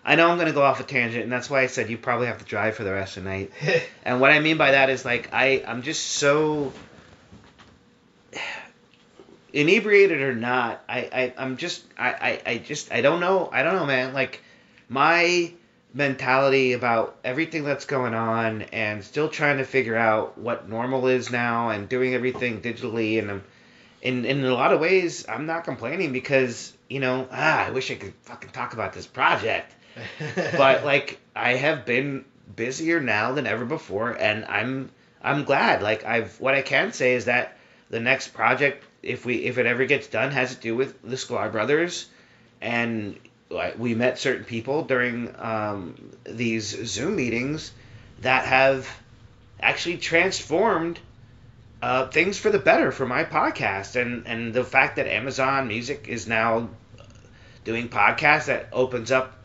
i 0.05 0.15
know 0.15 0.29
i'm 0.29 0.37
gonna 0.37 0.53
go 0.53 0.61
off 0.61 0.79
a 0.79 0.83
tangent 0.83 1.23
and 1.23 1.31
that's 1.31 1.49
why 1.49 1.61
i 1.61 1.67
said 1.67 1.89
you 1.89 1.97
probably 1.97 2.27
have 2.27 2.37
to 2.39 2.45
drive 2.45 2.75
for 2.75 2.83
the 2.83 2.91
rest 2.91 3.17
of 3.17 3.23
the 3.23 3.29
night 3.29 3.51
and 4.05 4.19
what 4.21 4.31
i 4.31 4.39
mean 4.39 4.57
by 4.57 4.71
that 4.71 4.89
is 4.89 5.03
like 5.05 5.29
i 5.33 5.63
i'm 5.67 5.81
just 5.81 6.05
so 6.05 6.71
inebriated 9.51 10.21
or 10.21 10.33
not 10.35 10.81
i, 10.87 10.99
I 10.99 11.33
i'm 11.37 11.57
just 11.57 11.83
I, 11.97 12.09
I 12.11 12.41
i 12.51 12.57
just 12.59 12.91
i 12.91 13.01
don't 13.01 13.19
know 13.19 13.49
i 13.51 13.63
don't 13.63 13.75
know 13.75 13.85
man 13.85 14.13
like 14.13 14.41
my 14.89 15.51
mentality 15.93 16.73
about 16.73 17.17
everything 17.23 17.63
that's 17.63 17.85
going 17.85 18.13
on 18.13 18.61
and 18.61 19.03
still 19.03 19.27
trying 19.27 19.57
to 19.57 19.63
figure 19.63 19.95
out 19.95 20.37
what 20.37 20.69
normal 20.69 21.07
is 21.07 21.31
now 21.31 21.69
and 21.69 21.89
doing 21.89 22.13
everything 22.13 22.61
digitally 22.61 23.17
and 23.17 23.31
i'm 23.31 23.43
in 24.01 24.25
in 24.25 24.43
a 24.43 24.53
lot 24.53 24.73
of 24.73 24.79
ways, 24.79 25.25
I'm 25.27 25.45
not 25.45 25.63
complaining 25.63 26.13
because 26.13 26.73
you 26.87 26.99
know, 26.99 27.27
ah, 27.31 27.65
I 27.65 27.71
wish 27.71 27.91
I 27.91 27.95
could 27.95 28.13
fucking 28.23 28.51
talk 28.51 28.73
about 28.73 28.93
this 28.93 29.05
project, 29.05 29.73
but 30.29 30.85
like 30.85 31.19
I 31.35 31.53
have 31.55 31.85
been 31.85 32.25
busier 32.55 32.99
now 32.99 33.33
than 33.33 33.47
ever 33.47 33.65
before, 33.65 34.11
and 34.11 34.45
I'm 34.45 34.89
I'm 35.21 35.43
glad. 35.43 35.81
Like 35.81 36.05
I've 36.05 36.39
what 36.39 36.55
I 36.55 36.61
can 36.61 36.93
say 36.93 37.13
is 37.13 37.25
that 37.25 37.57
the 37.89 37.99
next 37.99 38.29
project, 38.29 38.83
if 39.03 39.25
we 39.25 39.45
if 39.45 39.57
it 39.57 39.65
ever 39.65 39.85
gets 39.85 40.07
done, 40.07 40.31
has 40.31 40.55
to 40.55 40.61
do 40.61 40.75
with 40.75 41.01
the 41.01 41.15
Sklar 41.15 41.51
brothers, 41.51 42.07
and 42.61 43.17
like, 43.49 43.79
we 43.79 43.95
met 43.95 44.19
certain 44.19 44.45
people 44.45 44.83
during 44.83 45.33
um, 45.37 46.11
these 46.23 46.67
Zoom 46.85 47.15
meetings 47.15 47.71
that 48.21 48.45
have 48.45 48.87
actually 49.59 49.97
transformed 49.97 50.99
uh, 51.81 52.07
things 52.07 52.37
for 52.37 52.49
the 52.49 52.59
better 52.59 52.91
for 52.91 53.05
my 53.05 53.23
podcast. 53.23 53.99
And 53.99 54.27
and 54.27 54.53
the 54.53 54.63
fact 54.63 54.97
that 54.97 55.07
Amazon 55.07 55.67
Music 55.67 56.07
is 56.07 56.27
now 56.27 56.69
doing 57.63 57.89
podcasts 57.89 58.45
that 58.45 58.69
opens 58.71 59.11
up 59.11 59.35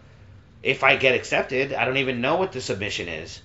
if 0.63 0.83
I 0.83 0.97
get 0.97 1.15
accepted 1.15 1.73
I 1.73 1.85
don't 1.85 1.99
even 1.99 2.21
know 2.21 2.37
what 2.37 2.53
the 2.53 2.61
submission 2.61 3.09
is. 3.09 3.41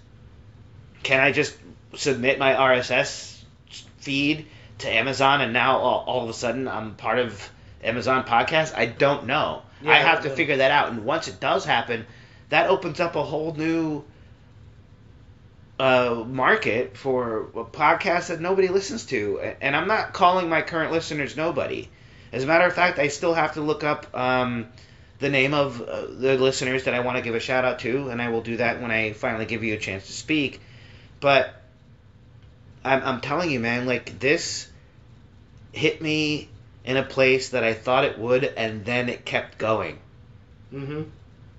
Can 1.03 1.19
I 1.19 1.31
just 1.31 1.55
submit 1.95 2.39
my 2.39 2.53
RSS 2.53 3.41
feed 3.99 4.47
to 4.79 4.89
Amazon 4.89 5.41
and 5.41 5.53
now 5.53 5.77
all, 5.77 6.03
all 6.05 6.23
of 6.23 6.29
a 6.29 6.33
sudden 6.33 6.67
I'm 6.67 6.95
part 6.95 7.19
of 7.19 7.49
Amazon 7.83 8.25
podcast? 8.25 8.75
I 8.75 8.85
don't 8.85 9.25
know 9.25 9.61
I 9.85 9.95
have 9.95 10.23
to 10.23 10.29
figure 10.29 10.57
that 10.57 10.71
out 10.71 10.89
and 10.89 11.05
once 11.05 11.27
it 11.27 11.39
does 11.39 11.65
happen 11.65 12.05
that 12.49 12.69
opens 12.69 12.99
up 12.99 13.15
a 13.15 13.23
whole 13.23 13.53
new 13.53 14.03
uh, 15.79 16.25
market 16.27 16.97
for 16.97 17.43
a 17.55 17.63
podcast 17.63 18.27
that 18.27 18.41
nobody 18.41 18.67
listens 18.67 19.05
to. 19.05 19.39
And 19.61 19.75
I'm 19.75 19.87
not 19.87 20.13
calling 20.13 20.49
my 20.49 20.61
current 20.61 20.91
listeners 20.91 21.37
nobody. 21.37 21.87
As 22.31 22.43
a 22.43 22.47
matter 22.47 22.65
of 22.65 22.73
fact, 22.73 22.99
I 22.99 23.07
still 23.07 23.33
have 23.33 23.53
to 23.53 23.61
look 23.61 23.83
up 23.83 24.15
um, 24.15 24.67
the 25.19 25.29
name 25.29 25.53
of 25.53 25.81
uh, 25.81 26.05
the 26.07 26.37
listeners 26.37 26.83
that 26.83 26.93
I 26.93 26.99
want 26.99 27.17
to 27.17 27.23
give 27.23 27.33
a 27.33 27.39
shout 27.39 27.65
out 27.65 27.79
to, 27.79 28.09
and 28.09 28.21
I 28.21 28.29
will 28.29 28.41
do 28.41 28.57
that 28.57 28.81
when 28.81 28.91
I 28.91 29.13
finally 29.13 29.45
give 29.45 29.63
you 29.63 29.73
a 29.73 29.77
chance 29.77 30.05
to 30.07 30.13
speak. 30.13 30.59
But 31.19 31.53
I'm, 32.83 33.03
I'm 33.03 33.21
telling 33.21 33.49
you, 33.49 33.59
man, 33.59 33.85
like 33.85 34.19
this 34.19 34.67
hit 35.71 36.01
me 36.01 36.49
in 36.83 36.97
a 36.97 37.03
place 37.03 37.49
that 37.49 37.63
I 37.63 37.73
thought 37.73 38.05
it 38.05 38.17
would, 38.17 38.43
and 38.43 38.85
then 38.85 39.09
it 39.09 39.25
kept 39.25 39.57
going 39.57 39.99
mm-hmm. 40.73 41.03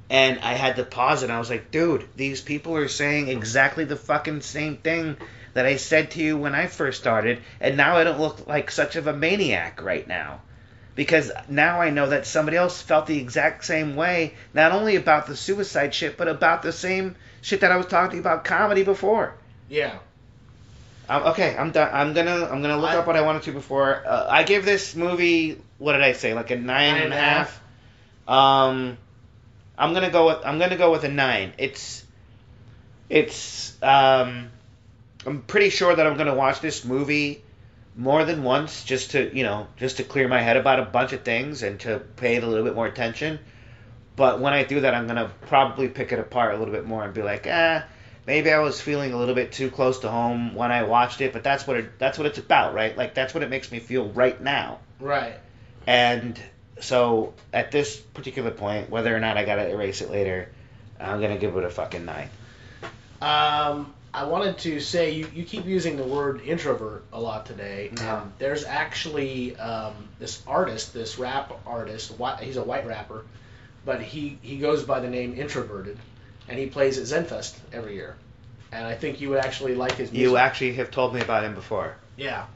and 0.08 0.38
I 0.40 0.54
had 0.54 0.76
to 0.76 0.84
pause 0.84 1.22
and 1.22 1.32
I 1.32 1.38
was 1.38 1.50
like, 1.50 1.70
dude, 1.70 2.08
these 2.16 2.40
people 2.40 2.76
are 2.76 2.88
saying 2.88 3.28
exactly 3.28 3.84
the 3.84 3.96
fucking 3.96 4.42
same 4.42 4.76
thing 4.76 5.16
that 5.54 5.66
I 5.66 5.76
said 5.76 6.12
to 6.12 6.22
you 6.22 6.36
when 6.36 6.54
I 6.54 6.66
first 6.66 7.00
started, 7.00 7.42
and 7.60 7.76
now 7.76 7.96
I 7.96 8.04
don't 8.04 8.20
look 8.20 8.46
like 8.46 8.70
such 8.70 8.94
of 8.94 9.08
a 9.08 9.12
maniac 9.12 9.82
right 9.82 10.06
now. 10.06 10.42
Because 10.94 11.32
now 11.48 11.80
I 11.80 11.90
know 11.90 12.08
that 12.10 12.26
somebody 12.26 12.56
else 12.56 12.82
felt 12.82 13.06
the 13.06 13.18
exact 13.18 13.64
same 13.64 13.96
way, 13.96 14.34
not 14.54 14.72
only 14.72 14.96
about 14.96 15.26
the 15.26 15.36
suicide 15.36 15.94
shit, 15.94 16.16
but 16.16 16.28
about 16.28 16.62
the 16.62 16.72
same 16.72 17.16
shit 17.40 17.62
that 17.62 17.72
I 17.72 17.76
was 17.76 17.86
talking 17.86 18.18
about 18.18 18.44
comedy 18.44 18.84
before. 18.84 19.34
Yeah. 19.68 19.98
Um, 21.10 21.24
okay, 21.24 21.56
I'm 21.56 21.72
done. 21.72 21.90
I'm 21.92 22.14
gonna 22.14 22.44
I'm 22.44 22.62
gonna 22.62 22.78
look 22.78 22.90
I- 22.90 22.96
up 22.96 23.06
what 23.08 23.16
I 23.16 23.22
wanted 23.22 23.42
to 23.42 23.52
before. 23.52 24.02
Uh, 24.06 24.28
I 24.30 24.44
gave 24.44 24.64
this 24.64 24.94
movie 24.94 25.60
what 25.78 25.94
did 25.94 26.02
I 26.02 26.12
say? 26.12 26.34
Like 26.34 26.52
a 26.52 26.56
nine 26.56 27.02
and 27.02 27.12
a 27.12 27.16
half. 27.16 27.60
Um, 28.28 28.96
I'm 29.76 29.92
gonna 29.92 30.10
go 30.10 30.26
with 30.26 30.38
I'm 30.44 30.60
gonna 30.60 30.76
go 30.76 30.92
with 30.92 31.02
a 31.02 31.08
nine. 31.08 31.52
It's 31.58 32.04
it's 33.08 33.76
um, 33.82 34.50
I'm 35.26 35.42
pretty 35.42 35.70
sure 35.70 35.92
that 35.92 36.06
I'm 36.06 36.16
gonna 36.16 36.34
watch 36.34 36.60
this 36.60 36.84
movie 36.84 37.42
more 37.96 38.24
than 38.24 38.44
once 38.44 38.84
just 38.84 39.10
to 39.10 39.36
you 39.36 39.42
know 39.42 39.66
just 39.78 39.96
to 39.96 40.04
clear 40.04 40.28
my 40.28 40.40
head 40.40 40.56
about 40.56 40.78
a 40.78 40.84
bunch 40.84 41.12
of 41.12 41.22
things 41.22 41.64
and 41.64 41.80
to 41.80 41.98
pay 42.16 42.36
it 42.36 42.44
a 42.44 42.46
little 42.46 42.64
bit 42.64 42.76
more 42.76 42.86
attention. 42.86 43.40
But 44.14 44.38
when 44.38 44.52
I 44.52 44.62
do 44.62 44.82
that, 44.82 44.94
I'm 44.94 45.08
gonna 45.08 45.32
probably 45.48 45.88
pick 45.88 46.12
it 46.12 46.20
apart 46.20 46.54
a 46.54 46.58
little 46.58 46.72
bit 46.72 46.86
more 46.86 47.02
and 47.02 47.12
be 47.12 47.22
like, 47.22 47.48
ah, 47.50 47.84
maybe 48.30 48.52
I 48.52 48.60
was 48.60 48.80
feeling 48.80 49.12
a 49.12 49.18
little 49.18 49.34
bit 49.34 49.50
too 49.50 49.72
close 49.72 49.98
to 50.00 50.08
home 50.08 50.54
when 50.54 50.70
I 50.70 50.84
watched 50.84 51.20
it. 51.20 51.32
But 51.32 51.42
that's 51.42 51.66
what 51.66 51.76
it 51.76 51.98
that's 51.98 52.16
what 52.16 52.28
it's 52.28 52.38
about, 52.38 52.74
right? 52.74 52.96
Like 52.96 53.12
that's 53.12 53.34
what 53.34 53.42
it 53.42 53.50
makes 53.50 53.72
me 53.72 53.80
feel 53.80 54.08
right 54.08 54.40
now. 54.40 54.78
Right. 55.00 55.34
And 55.84 56.40
so 56.78 57.34
at 57.52 57.72
this 57.72 57.96
particular 57.96 58.52
point, 58.52 58.88
whether 58.88 59.14
or 59.14 59.18
not 59.18 59.36
I 59.36 59.44
gotta 59.44 59.68
erase 59.68 60.00
it 60.00 60.12
later, 60.12 60.48
I'm 61.00 61.20
gonna 61.20 61.38
give 61.38 61.56
it 61.56 61.64
a 61.64 61.70
fucking 61.70 62.04
nine. 62.04 62.30
Um, 63.20 63.92
I 64.14 64.24
wanted 64.24 64.58
to 64.58 64.78
say 64.78 65.10
you, 65.10 65.28
you 65.34 65.44
keep 65.44 65.66
using 65.66 65.96
the 65.96 66.04
word 66.04 66.40
introvert 66.42 67.04
a 67.12 67.20
lot 67.20 67.46
today. 67.46 67.90
Yeah. 67.96 68.22
And 68.22 68.32
there's 68.38 68.64
actually 68.64 69.56
um, 69.56 70.08
this 70.20 70.40
artist, 70.46 70.94
this 70.94 71.18
rap 71.18 71.52
artist. 71.66 72.12
He's 72.40 72.56
a 72.56 72.62
white 72.62 72.86
rapper, 72.86 73.24
but 73.84 74.00
he 74.02 74.38
he 74.40 74.58
goes 74.58 74.84
by 74.84 75.00
the 75.00 75.10
name 75.10 75.34
Introverted, 75.34 75.98
and 76.48 76.58
he 76.58 76.66
plays 76.66 76.98
at 76.98 77.04
Zenfest 77.04 77.56
every 77.72 77.94
year. 77.94 78.16
And 78.72 78.86
I 78.86 78.94
think 78.94 79.20
you 79.20 79.30
would 79.30 79.38
actually 79.38 79.74
like 79.74 79.92
his 79.92 80.10
music. 80.12 80.22
You 80.30 80.36
actually 80.36 80.74
have 80.74 80.90
told 80.90 81.14
me 81.14 81.20
about 81.20 81.44
him 81.44 81.54
before. 81.54 81.96
yeah. 82.16 82.46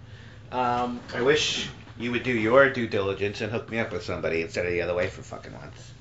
Um, 0.52 1.00
I 1.12 1.22
wish 1.22 1.68
you 1.98 2.12
would 2.12 2.22
do 2.22 2.32
your 2.32 2.70
due 2.70 2.86
diligence 2.86 3.40
and 3.40 3.50
hook 3.50 3.68
me 3.70 3.80
up 3.80 3.90
with 3.90 4.04
somebody 4.04 4.42
instead 4.42 4.64
of 4.66 4.70
the 4.72 4.82
other 4.82 4.94
way 4.94 5.08
for 5.08 5.22
fucking 5.22 5.52
once. 5.52 5.92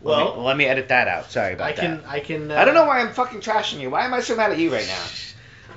well, 0.00 0.26
let 0.34 0.36
me, 0.36 0.42
let 0.44 0.56
me 0.56 0.64
edit 0.66 0.88
that 0.88 1.08
out. 1.08 1.30
Sorry 1.30 1.52
about 1.52 1.66
I 1.68 1.72
can 1.72 2.00
that. 2.00 2.08
I 2.08 2.20
can. 2.20 2.50
Uh, 2.50 2.54
I 2.56 2.64
don't 2.64 2.74
know 2.74 2.86
why 2.86 3.00
I'm 3.00 3.12
fucking 3.12 3.40
trashing 3.40 3.80
you. 3.80 3.90
Why 3.90 4.04
am 4.06 4.14
I 4.14 4.20
so 4.20 4.34
mad 4.36 4.50
at 4.52 4.58
you 4.58 4.72
right 4.72 4.86
now? 4.86 5.04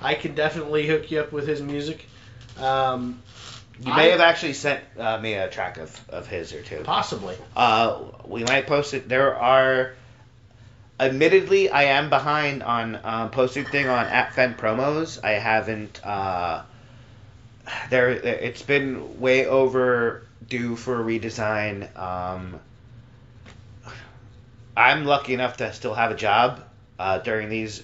I 0.02 0.14
can 0.14 0.34
definitely 0.36 0.88
hook 0.88 1.12
you 1.12 1.20
up 1.20 1.34
with 1.34 1.46
his 1.48 1.62
music. 1.62 2.06
Um, 2.58 3.22
You 3.82 3.94
may 3.94 4.08
I- 4.10 4.12
have 4.12 4.22
actually 4.22 4.54
sent 4.54 4.82
uh, 4.98 5.18
me 5.20 5.34
a 5.34 5.50
track 5.50 5.78
of, 5.78 6.00
of 6.10 6.28
his 6.28 6.54
or 6.54 6.62
two. 6.62 6.82
possibly. 6.84 7.36
Uh, 7.56 8.00
we 8.26 8.44
might 8.46 8.68
post 8.68 8.94
it. 8.94 9.10
There 9.10 9.36
are, 9.36 9.94
admittedly, 11.00 11.70
I 11.70 11.84
am 11.84 12.10
behind 12.10 12.64
on 12.64 13.00
um, 13.04 13.30
posting 13.32 13.66
thing 13.66 13.88
on 13.88 14.06
at 14.06 14.34
Fen 14.34 14.56
promos. 14.56 15.24
I 15.24 15.32
haven't. 15.32 16.06
Uh, 16.06 16.64
there, 17.90 18.10
it's 18.10 18.62
been 18.62 19.20
way 19.20 19.46
overdue 19.46 20.76
for 20.76 21.02
a 21.02 21.04
redesign. 21.04 21.96
Um, 21.98 22.60
I'm 24.76 25.06
lucky 25.06 25.34
enough 25.34 25.58
to 25.58 25.74
still 25.74 25.94
have 25.94 26.12
a 26.12 26.16
job 26.16 26.64
uh, 27.00 27.20
during 27.20 27.50
these 27.50 27.84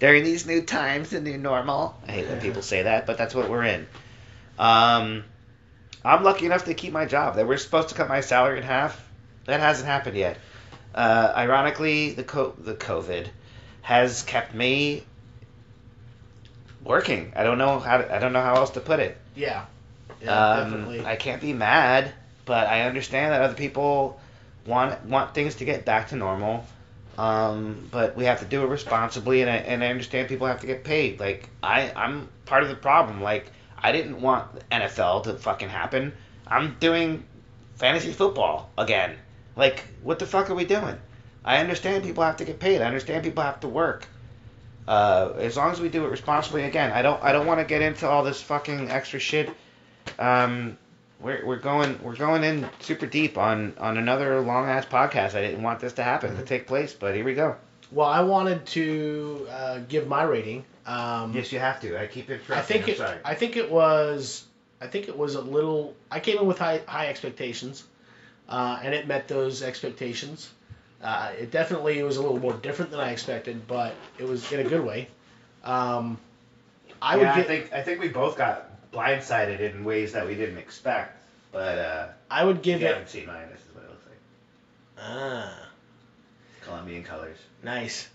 during 0.00 0.24
these 0.24 0.46
new 0.46 0.62
times, 0.62 1.10
the 1.10 1.20
new 1.20 1.38
normal. 1.38 1.94
I 2.08 2.12
hate 2.12 2.28
when 2.28 2.40
people 2.40 2.62
say 2.62 2.82
that, 2.82 3.06
but 3.06 3.18
that's 3.18 3.34
what 3.34 3.50
we're 3.50 3.64
in. 3.64 3.86
Um, 4.58 5.24
I'm 6.04 6.24
lucky 6.24 6.46
enough 6.46 6.64
to 6.64 6.74
keep 6.74 6.92
my 6.92 7.04
job. 7.04 7.36
They 7.36 7.44
were 7.44 7.58
supposed 7.58 7.90
to 7.90 7.94
cut 7.94 8.08
my 8.08 8.22
salary 8.22 8.58
in 8.58 8.64
half. 8.64 9.06
That 9.44 9.60
hasn't 9.60 9.86
happened 9.86 10.16
yet. 10.16 10.38
Uh, 10.94 11.32
ironically, 11.36 12.12
the 12.12 12.24
co- 12.24 12.54
the 12.58 12.74
COVID 12.74 13.28
has 13.82 14.22
kept 14.22 14.54
me 14.54 15.04
working. 16.84 17.32
I 17.36 17.42
don't 17.44 17.58
know 17.58 17.78
how 17.78 17.98
to, 17.98 18.14
I 18.14 18.18
don't 18.18 18.32
know 18.32 18.42
how 18.42 18.54
else 18.56 18.70
to 18.70 18.80
put 18.80 19.00
it. 19.00 19.16
Yeah. 19.34 19.64
Yeah, 20.22 20.32
Um, 20.36 20.70
definitely. 20.70 21.06
I 21.06 21.16
can't 21.16 21.40
be 21.40 21.52
mad, 21.52 22.12
but 22.44 22.66
I 22.66 22.82
understand 22.82 23.32
that 23.32 23.40
other 23.42 23.54
people 23.54 24.20
want 24.66 25.04
want 25.06 25.34
things 25.34 25.54
to 25.56 25.64
get 25.64 25.84
back 25.84 26.08
to 26.08 26.16
normal. 26.16 26.64
Um, 27.18 27.88
but 27.90 28.16
we 28.16 28.24
have 28.24 28.38
to 28.40 28.46
do 28.46 28.62
it 28.62 28.66
responsibly, 28.68 29.42
and 29.42 29.50
I, 29.50 29.56
and 29.56 29.84
I 29.84 29.88
understand 29.88 30.28
people 30.28 30.46
have 30.46 30.60
to 30.60 30.66
get 30.66 30.84
paid. 30.84 31.20
Like 31.20 31.48
I, 31.62 31.92
I'm 31.94 32.28
part 32.46 32.62
of 32.62 32.68
the 32.68 32.74
problem. 32.74 33.20
Like 33.22 33.50
I 33.78 33.92
didn't 33.92 34.20
want 34.20 34.46
NFL 34.70 35.24
to 35.24 35.34
fucking 35.34 35.68
happen. 35.68 36.12
I'm 36.46 36.76
doing 36.80 37.24
fantasy 37.76 38.12
football 38.12 38.70
again. 38.76 39.16
Like 39.56 39.84
what 40.02 40.18
the 40.18 40.26
fuck 40.26 40.50
are 40.50 40.54
we 40.54 40.64
doing? 40.64 40.96
I 41.44 41.58
understand 41.58 42.04
people 42.04 42.22
have 42.22 42.36
to 42.38 42.44
get 42.44 42.60
paid. 42.60 42.80
I 42.82 42.84
understand 42.86 43.24
people 43.24 43.42
have 43.42 43.60
to 43.60 43.68
work. 43.68 44.06
Uh, 44.86 45.32
as 45.38 45.56
long 45.56 45.70
as 45.70 45.80
we 45.80 45.88
do 45.88 46.04
it 46.04 46.08
responsibly, 46.10 46.64
again, 46.64 46.90
I 46.92 47.02
don't 47.02 47.22
I 47.22 47.32
don't 47.32 47.46
want 47.46 47.60
to 47.60 47.64
get 47.66 47.82
into 47.82 48.08
all 48.08 48.24
this 48.24 48.40
fucking 48.42 48.90
extra 48.90 49.20
shit. 49.20 49.50
Um, 50.18 50.76
we're, 51.20 51.44
we're 51.44 51.58
going 51.58 52.02
we're 52.02 52.16
going 52.16 52.44
in 52.44 52.68
super 52.80 53.06
deep 53.06 53.38
on 53.38 53.74
on 53.78 53.98
another 53.98 54.40
long 54.40 54.66
ass 54.68 54.86
podcast. 54.86 55.34
I 55.34 55.42
didn't 55.42 55.62
want 55.62 55.80
this 55.80 55.92
to 55.94 56.02
happen 56.02 56.36
to 56.36 56.42
take 56.42 56.66
place, 56.66 56.92
but 56.94 57.14
here 57.14 57.24
we 57.24 57.34
go. 57.34 57.56
well, 57.92 58.08
I 58.08 58.22
wanted 58.22 58.66
to 58.66 59.46
uh, 59.50 59.78
give 59.88 60.06
my 60.08 60.22
rating. 60.22 60.64
Um, 60.86 61.32
Yes, 61.34 61.52
you 61.52 61.58
have 61.58 61.80
to. 61.82 62.00
I 62.00 62.06
keep 62.06 62.30
interrupting. 62.30 62.56
I 62.56 62.62
think 62.62 62.88
it. 62.88 63.00
I 63.24 63.34
think 63.34 63.56
it 63.56 63.70
was. 63.70 64.44
I 64.80 64.86
think 64.86 65.08
it 65.08 65.16
was 65.16 65.34
a 65.34 65.40
little. 65.42 65.94
I 66.10 66.20
came 66.20 66.38
in 66.38 66.46
with 66.46 66.58
high 66.58 66.80
high 66.86 67.08
expectations, 67.08 67.84
uh, 68.50 68.80
and 68.82 68.94
it 68.94 69.06
met 69.06 69.28
those 69.28 69.62
expectations. 69.62 70.50
Uh, 71.02 71.32
it 71.38 71.50
definitely 71.50 72.02
was 72.02 72.18
a 72.18 72.22
little 72.22 72.38
more 72.38 72.52
different 72.52 72.90
than 72.90 73.00
I 73.00 73.12
expected, 73.12 73.66
but 73.66 73.94
it 74.18 74.24
was 74.24 74.52
in 74.52 74.60
a 74.60 74.68
good 74.68 74.84
way. 74.84 75.08
Um, 75.64 76.18
I 77.00 77.14
yeah, 77.14 77.18
would 77.20 77.28
I 77.28 77.42
think 77.42 77.72
I 77.72 77.82
think 77.82 78.00
we 78.00 78.08
both 78.08 78.36
got 78.36 78.68
blindsided 78.92 79.60
in 79.60 79.84
ways 79.84 80.12
that 80.12 80.26
we 80.26 80.34
didn't 80.34 80.58
expect. 80.58 81.16
But 81.52 81.78
uh, 81.78 82.08
I 82.30 82.44
would 82.44 82.62
give 82.62 82.80
you 82.80 82.86
it. 82.86 82.92
haven't 82.92 83.08
seen 83.08 83.26
mine, 83.26 83.48
this 83.50 83.60
is 83.60 83.74
what 83.74 83.84
it 83.84 83.90
looks 83.90 84.04
like. 84.06 84.18
Ah, 85.00 85.68
Colombian 86.62 87.02
colors. 87.02 87.38
nice. 87.62 88.08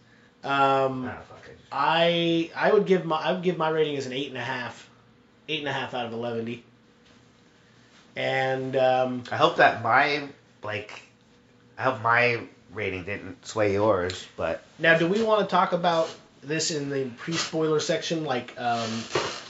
Um, 0.44 1.06
it. 1.06 1.58
I 1.72 2.52
I 2.56 2.72
would 2.72 2.86
give 2.86 3.04
my 3.04 3.18
I 3.18 3.32
would 3.32 3.42
give 3.42 3.58
my 3.58 3.70
rating 3.70 3.98
as 3.98 4.06
an 4.06 4.14
eight 4.14 4.30
and 4.30 4.38
a 4.38 4.42
half, 4.42 4.88
eight 5.50 5.60
and 5.60 5.68
a 5.68 5.74
half 5.74 5.96
out 5.96 6.06
of 6.06 6.14
eleven. 6.14 6.62
And 8.16 8.76
um, 8.76 9.24
I 9.32 9.38
hope 9.38 9.58
that 9.58 9.84
my 9.84 10.28
like, 10.64 11.02
I 11.78 11.84
hope 11.84 12.02
my 12.02 12.42
rating 12.74 13.04
didn't 13.04 13.46
sway 13.46 13.74
yours, 13.74 14.26
but 14.38 14.64
now, 14.80 14.98
do 14.98 15.08
we 15.08 15.22
want 15.24 15.42
to 15.42 15.48
talk 15.48 15.74
about 15.74 16.14
this 16.44 16.72
in 16.72 16.90
the 16.90 17.06
pre-spoiler 17.18 17.80
section, 17.80 18.26
like 18.26 18.54
um, 18.60 18.90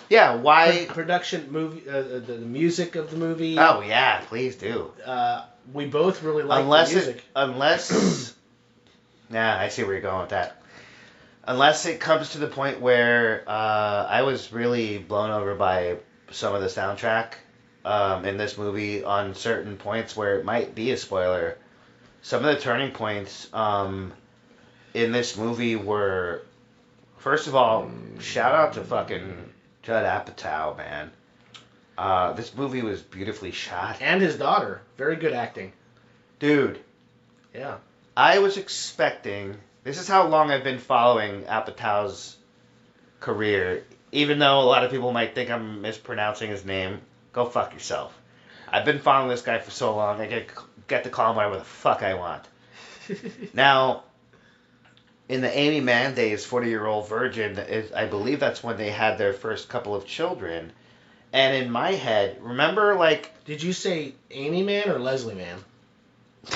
yeah, 0.10 0.36
why? 0.36 0.86
pro- 0.86 0.96
production 0.96 1.52
movie, 1.52 1.90
uh, 1.90 2.02
the, 2.02 2.20
the 2.20 2.38
music 2.38 2.96
of 2.96 3.12
the 3.12 3.18
movie? 3.18 3.58
Oh 3.60 3.82
yeah, 3.82 4.22
please 4.28 4.56
do. 4.56 4.92
Uh, 5.06 5.44
we 5.74 5.86
both 5.86 6.24
really 6.24 6.44
like 6.44 6.64
unless 6.64 6.90
the 6.90 6.96
music. 6.96 7.18
it, 7.18 7.24
unless, 7.36 8.34
yeah, 9.30 9.58
I 9.58 9.70
see 9.70 9.84
where 9.84 9.94
you're 9.94 10.02
going 10.02 10.22
with 10.22 10.30
that. 10.30 10.62
Unless 11.48 11.86
it 11.86 12.00
comes 12.00 12.32
to 12.32 12.40
the 12.40 12.48
point 12.48 12.82
where 12.82 13.44
uh, 13.48 14.08
I 14.10 14.24
was 14.24 14.52
really 14.52 14.98
blown 14.98 15.30
over 15.30 15.54
by 15.54 15.98
some 16.32 16.56
of 16.56 16.62
the 16.62 16.68
soundtrack 16.68 17.34
um, 17.86 18.26
in 18.26 18.38
this 18.38 18.58
movie 18.58 19.04
on 19.04 19.36
certain 19.36 19.78
points 19.78 20.18
where 20.18 20.40
it 20.40 20.44
might 20.44 20.74
be 20.74 20.92
a 20.92 20.98
spoiler. 20.98 21.58
Some 22.24 22.44
of 22.44 22.56
the 22.56 22.60
turning 22.60 22.92
points 22.92 23.48
um, 23.54 24.12
in 24.96 25.12
this 25.12 25.38
movie 25.38 25.76
were, 25.76 26.42
first 27.20 27.48
of 27.48 27.56
all, 27.56 27.92
shout 28.20 28.56
out 28.56 28.74
to 28.74 28.84
fucking 28.84 29.50
Judd 29.84 30.04
Apatow, 30.04 30.76
man. 30.76 31.12
Uh, 31.98 32.34
this 32.34 32.54
movie 32.56 32.82
was 32.82 33.02
beautifully 33.02 33.52
shot, 33.52 34.02
and 34.02 34.22
his 34.22 34.36
daughter, 34.36 34.82
very 34.98 35.16
good 35.16 35.34
acting. 35.34 35.72
dude. 36.40 36.80
Yeah. 37.54 37.78
I 38.18 38.40
was 38.40 38.58
expecting. 38.58 39.56
This 39.84 40.00
is 40.00 40.08
how 40.08 40.28
long 40.28 40.50
I've 40.50 40.64
been 40.64 40.80
following 40.80 41.44
Apatow's 41.44 42.36
career. 43.20 43.84
Even 44.12 44.40
though 44.40 44.60
a 44.60 44.64
lot 44.64 44.84
of 44.84 44.92
people 44.92 45.14
might 45.14 45.36
think 45.36 45.50
I'm 45.50 45.82
mispronouncing 45.82 46.50
his 46.50 46.66
name, 46.66 47.02
go 47.36 47.46
fuck 47.46 47.74
yourself. 47.74 48.18
I've 48.72 48.86
been 48.86 49.00
following 49.00 49.30
this 49.30 49.42
guy 49.44 49.60
for 49.60 49.70
so 49.70 49.96
long. 49.96 50.22
I 50.22 50.26
get 50.26 50.48
get 50.88 51.04
to 51.04 51.10
call 51.10 51.32
him 51.32 51.36
whatever 51.36 51.58
the 51.58 51.64
fuck 51.66 52.02
I 52.02 52.16
want. 52.16 52.48
Now, 53.54 54.04
in 55.30 55.42
the 55.42 55.56
Amy 55.56 55.80
Mann 55.82 56.16
days, 56.16 56.44
Forty 56.46 56.70
Year 56.70 56.86
Old 56.86 57.08
Virgin, 57.08 57.60
is, 57.60 57.92
I 57.92 58.06
believe 58.08 58.40
that's 58.40 58.64
when 58.64 58.78
they 58.78 58.90
had 58.90 59.18
their 59.20 59.34
first 59.34 59.70
couple 59.70 59.94
of 59.94 60.08
children. 60.08 60.72
And 61.34 61.56
in 61.64 61.70
my 61.72 61.92
head, 61.92 62.38
remember 62.42 62.96
like 62.96 63.32
Did 63.46 63.62
you 63.62 63.74
say 63.74 64.14
Amy 64.32 64.64
Mann 64.64 64.90
or 64.90 64.98
Leslie 64.98 65.36
Mann? 65.36 65.60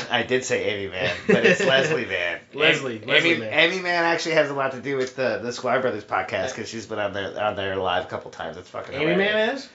I 0.10 0.24
did 0.24 0.44
say 0.44 0.64
Amy 0.66 0.90
Mann, 0.92 1.16
but 1.28 1.46
it's 1.46 1.64
Leslie 1.64 2.06
Mann. 2.06 2.40
Leslie- 2.54 2.98
Amy, 2.98 3.06
Leslie 3.06 3.30
Amy, 3.32 3.40
Mann. 3.42 3.54
Amy 3.54 3.80
Mann 3.82 4.04
actually 4.06 4.36
has 4.36 4.50
a 4.50 4.54
lot 4.54 4.72
to 4.72 4.80
do 4.82 4.96
with 4.98 5.16
the 5.16 5.40
the 5.44 5.50
Sklar 5.50 5.82
Brothers 5.82 6.04
podcast 6.06 6.50
because 6.56 6.70
she's 6.70 6.86
been 6.86 7.00
on 7.00 7.14
there 7.14 7.40
on 7.44 7.56
there 7.56 7.76
live 7.76 8.06
a 8.06 8.08
couple 8.08 8.32
times. 8.32 8.58
It's 8.58 8.70
fucking 8.70 8.96
Amy 8.96 9.12
hilarious. 9.12 9.36
Man 9.36 9.56
is? 9.56 9.70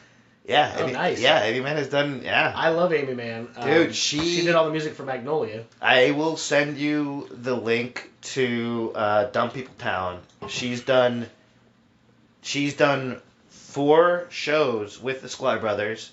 Yeah. 0.46 0.74
Oh, 0.78 0.82
Amy, 0.84 0.92
nice. 0.92 1.20
Yeah, 1.20 1.42
Amy 1.42 1.60
Mann 1.60 1.76
has 1.76 1.88
done. 1.88 2.20
Yeah. 2.22 2.52
I 2.54 2.68
love 2.70 2.92
Amy 2.92 3.14
Mann. 3.14 3.48
Um, 3.56 3.66
Dude, 3.66 3.94
she- 3.94 4.18
she 4.36 4.42
did 4.42 4.54
all 4.54 4.66
the 4.66 4.70
music 4.72 4.94
for 4.94 5.02
Magnolia. 5.04 5.64
I 5.80 6.10
will 6.10 6.36
send 6.36 6.76
you 6.76 7.28
the 7.30 7.54
link 7.54 8.10
to 8.34 8.92
uh, 8.94 9.24
Dumb 9.26 9.50
People 9.50 9.74
Town. 9.78 10.20
She's 10.48 10.82
done. 10.82 11.26
She's 12.42 12.74
done 12.74 13.20
four 13.48 14.26
shows 14.30 15.00
with 15.00 15.22
the 15.22 15.28
Sklar 15.28 15.60
Brothers. 15.60 16.10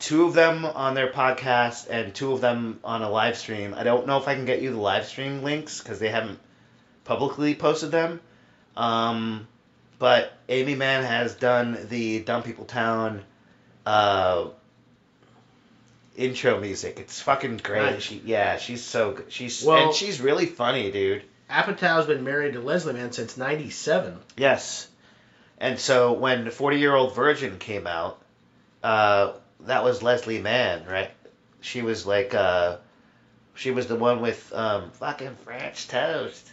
Two 0.00 0.24
of 0.24 0.34
them 0.34 0.64
on 0.64 0.94
their 0.94 1.12
podcast 1.12 1.86
and 1.90 2.14
two 2.14 2.32
of 2.32 2.40
them 2.40 2.80
on 2.82 3.02
a 3.02 3.10
live 3.10 3.36
stream. 3.36 3.74
I 3.76 3.84
don't 3.84 4.06
know 4.06 4.16
if 4.18 4.26
I 4.26 4.34
can 4.34 4.46
get 4.46 4.62
you 4.62 4.70
the 4.72 4.80
live 4.80 5.06
stream 5.06 5.42
links 5.42 5.80
because 5.80 5.98
they 5.98 6.08
haven't 6.08 6.38
publicly 7.04 7.54
posted 7.54 7.90
them. 7.90 8.20
Um, 8.76 9.46
but 9.98 10.32
Amy 10.48 10.74
Mann 10.74 11.04
has 11.04 11.34
done 11.34 11.86
the 11.88 12.20
Dumb 12.20 12.42
People 12.42 12.64
Town 12.64 13.22
uh, 13.90 14.48
intro 16.16 16.60
music. 16.60 16.98
It's 17.00 17.20
fucking 17.20 17.58
great. 17.58 17.82
Nice. 17.82 18.02
She, 18.02 18.22
yeah, 18.24 18.56
she's 18.58 18.84
so 18.84 19.12
good. 19.12 19.32
She's 19.32 19.62
Well- 19.64 19.86
and 19.86 19.94
she's 19.94 20.20
really 20.20 20.46
funny, 20.46 20.90
dude. 20.90 21.22
Apatow's 21.50 22.06
been 22.06 22.22
married 22.22 22.52
to 22.52 22.60
Leslie 22.60 22.92
Mann 22.92 23.10
since 23.12 23.36
'97. 23.36 24.16
Yes. 24.36 24.86
And 25.58 25.78
so 25.78 26.12
when 26.12 26.48
40 26.50 26.78
year 26.78 26.94
old 26.94 27.14
virgin 27.14 27.58
came 27.58 27.86
out, 27.88 28.22
uh, 28.84 29.32
that 29.66 29.82
was 29.84 30.02
Leslie 30.02 30.40
Mann, 30.40 30.86
right? 30.86 31.10
She 31.60 31.82
was 31.82 32.06
like, 32.06 32.34
uh, 32.34 32.76
she 33.54 33.72
was 33.72 33.88
the 33.88 33.96
one 33.96 34.20
with 34.22 34.52
um, 34.54 34.90
fucking 34.92 35.34
French 35.44 35.88
toast. 35.88 36.49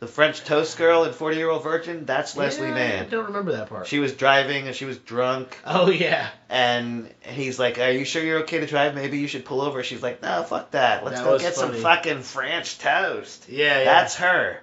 The 0.00 0.06
French 0.06 0.44
toast 0.44 0.78
girl 0.78 1.04
and 1.04 1.14
40 1.14 1.36
year 1.36 1.50
old 1.50 1.62
virgin, 1.62 2.06
that's 2.06 2.34
Leslie 2.34 2.68
Yeah, 2.68 3.02
I 3.02 3.04
don't 3.04 3.26
remember 3.26 3.52
that 3.52 3.68
part. 3.68 3.86
She 3.86 3.98
was 3.98 4.14
driving 4.14 4.66
and 4.66 4.74
she 4.74 4.86
was 4.86 4.96
drunk, 4.96 5.58
oh 5.66 5.90
yeah. 5.90 6.30
and 6.48 7.12
he's 7.20 7.58
like, 7.58 7.78
Are 7.78 7.90
you 7.90 8.06
sure 8.06 8.22
you're 8.22 8.40
okay 8.40 8.60
to 8.60 8.66
drive? 8.66 8.94
Maybe 8.94 9.18
you 9.18 9.28
should 9.28 9.44
pull 9.44 9.60
over. 9.60 9.82
She's 9.82 10.02
like, 10.02 10.22
No, 10.22 10.42
fuck 10.42 10.70
that. 10.70 11.04
Let's 11.04 11.20
That 11.20 11.26
go 11.26 11.38
get 11.38 11.54
some 11.54 11.74
fucking 11.74 12.22
French 12.22 12.78
toast. 12.78 13.46
Yeah, 13.50 13.78
yeah. 13.78 13.84
That's 13.84 14.16
her. 14.16 14.60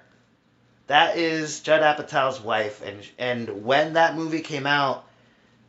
That 0.88 1.16
is 1.18 1.60
Judd 1.60 1.82
Apatow's 1.82 2.40
wife, 2.40 2.82
and 2.84 3.06
and 3.16 3.64
when 3.64 3.92
that 3.92 4.16
movie 4.16 4.40
came 4.40 4.66
out, 4.66 5.04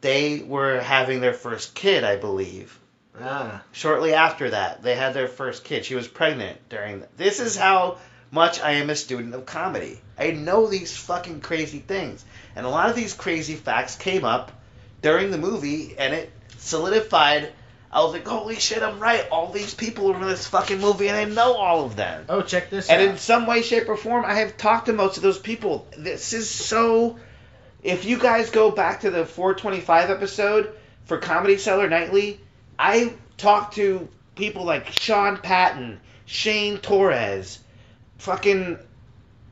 they 0.01 0.39
were 0.39 0.79
having 0.79 1.19
their 1.19 1.33
first 1.33 1.75
kid, 1.75 2.03
I 2.03 2.15
believe. 2.15 2.79
Ah. 3.21 3.61
Shortly 3.71 4.13
after 4.13 4.49
that, 4.49 4.81
they 4.81 4.95
had 4.95 5.13
their 5.13 5.27
first 5.27 5.63
kid. 5.63 5.85
She 5.85 5.93
was 5.93 6.07
pregnant 6.07 6.57
during. 6.69 7.03
This 7.17 7.39
is 7.39 7.55
how 7.55 7.97
much 8.31 8.61
I 8.61 8.73
am 8.73 8.89
a 8.89 8.95
student 8.95 9.33
of 9.33 9.45
comedy. 9.45 9.99
I 10.17 10.31
know 10.31 10.67
these 10.67 10.95
fucking 10.95 11.41
crazy 11.41 11.79
things, 11.79 12.23
and 12.55 12.65
a 12.65 12.69
lot 12.69 12.89
of 12.89 12.95
these 12.95 13.13
crazy 13.13 13.55
facts 13.55 13.95
came 13.95 14.25
up 14.25 14.51
during 15.01 15.31
the 15.31 15.37
movie, 15.37 15.95
and 15.97 16.13
it 16.13 16.31
solidified. 16.57 17.51
I 17.91 18.03
was 18.03 18.13
like, 18.13 18.27
holy 18.27 18.55
shit, 18.55 18.83
I'm 18.83 18.99
right. 18.99 19.27
All 19.31 19.51
these 19.51 19.73
people 19.73 20.11
are 20.11 20.15
in 20.15 20.27
this 20.27 20.47
fucking 20.47 20.79
movie, 20.79 21.07
and 21.07 21.17
I 21.17 21.23
know 21.25 21.53
all 21.53 21.85
of 21.85 21.95
them. 21.95 22.25
Oh, 22.29 22.41
check 22.41 22.69
this 22.69 22.89
out. 22.89 22.99
And 22.99 23.07
out. 23.07 23.11
in 23.13 23.17
some 23.17 23.47
way, 23.47 23.61
shape, 23.63 23.89
or 23.89 23.97
form, 23.97 24.25
I 24.25 24.35
have 24.35 24.57
talked 24.57 24.85
to 24.87 24.93
most 24.93 25.17
of 25.17 25.23
those 25.23 25.39
people. 25.39 25.87
This 25.97 26.33
is 26.33 26.49
so. 26.49 27.17
If 27.81 28.03
you 28.03 28.19
guys 28.19 28.49
go 28.49 28.71
back 28.71 29.01
to 29.01 29.09
the 29.09 29.25
425 29.25 30.09
episode 30.09 30.75
for 31.05 31.17
Comedy 31.17 31.57
Cellar 31.57 31.89
Nightly, 31.89 32.41
I 32.77 33.13
talked 33.37 33.75
to 33.75 34.07
people 34.35 34.65
like 34.65 34.87
Sean 34.87 35.37
Patton, 35.37 35.99
Shane 36.25 36.77
Torres, 36.79 37.59
fucking 38.19 38.77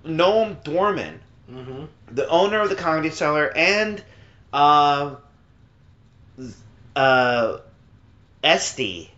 Noam 0.06 0.64
Dorman, 0.64 1.19
mm-hmm. 1.52 1.85
the 2.11 2.27
owner 2.30 2.61
of 2.61 2.69
the 2.69 2.76
Comedy 2.76 3.10
Cellar, 3.10 3.52
and 3.56 4.02
uh, 4.53 5.15
uh, 6.95 7.57
Estee. 8.44 9.11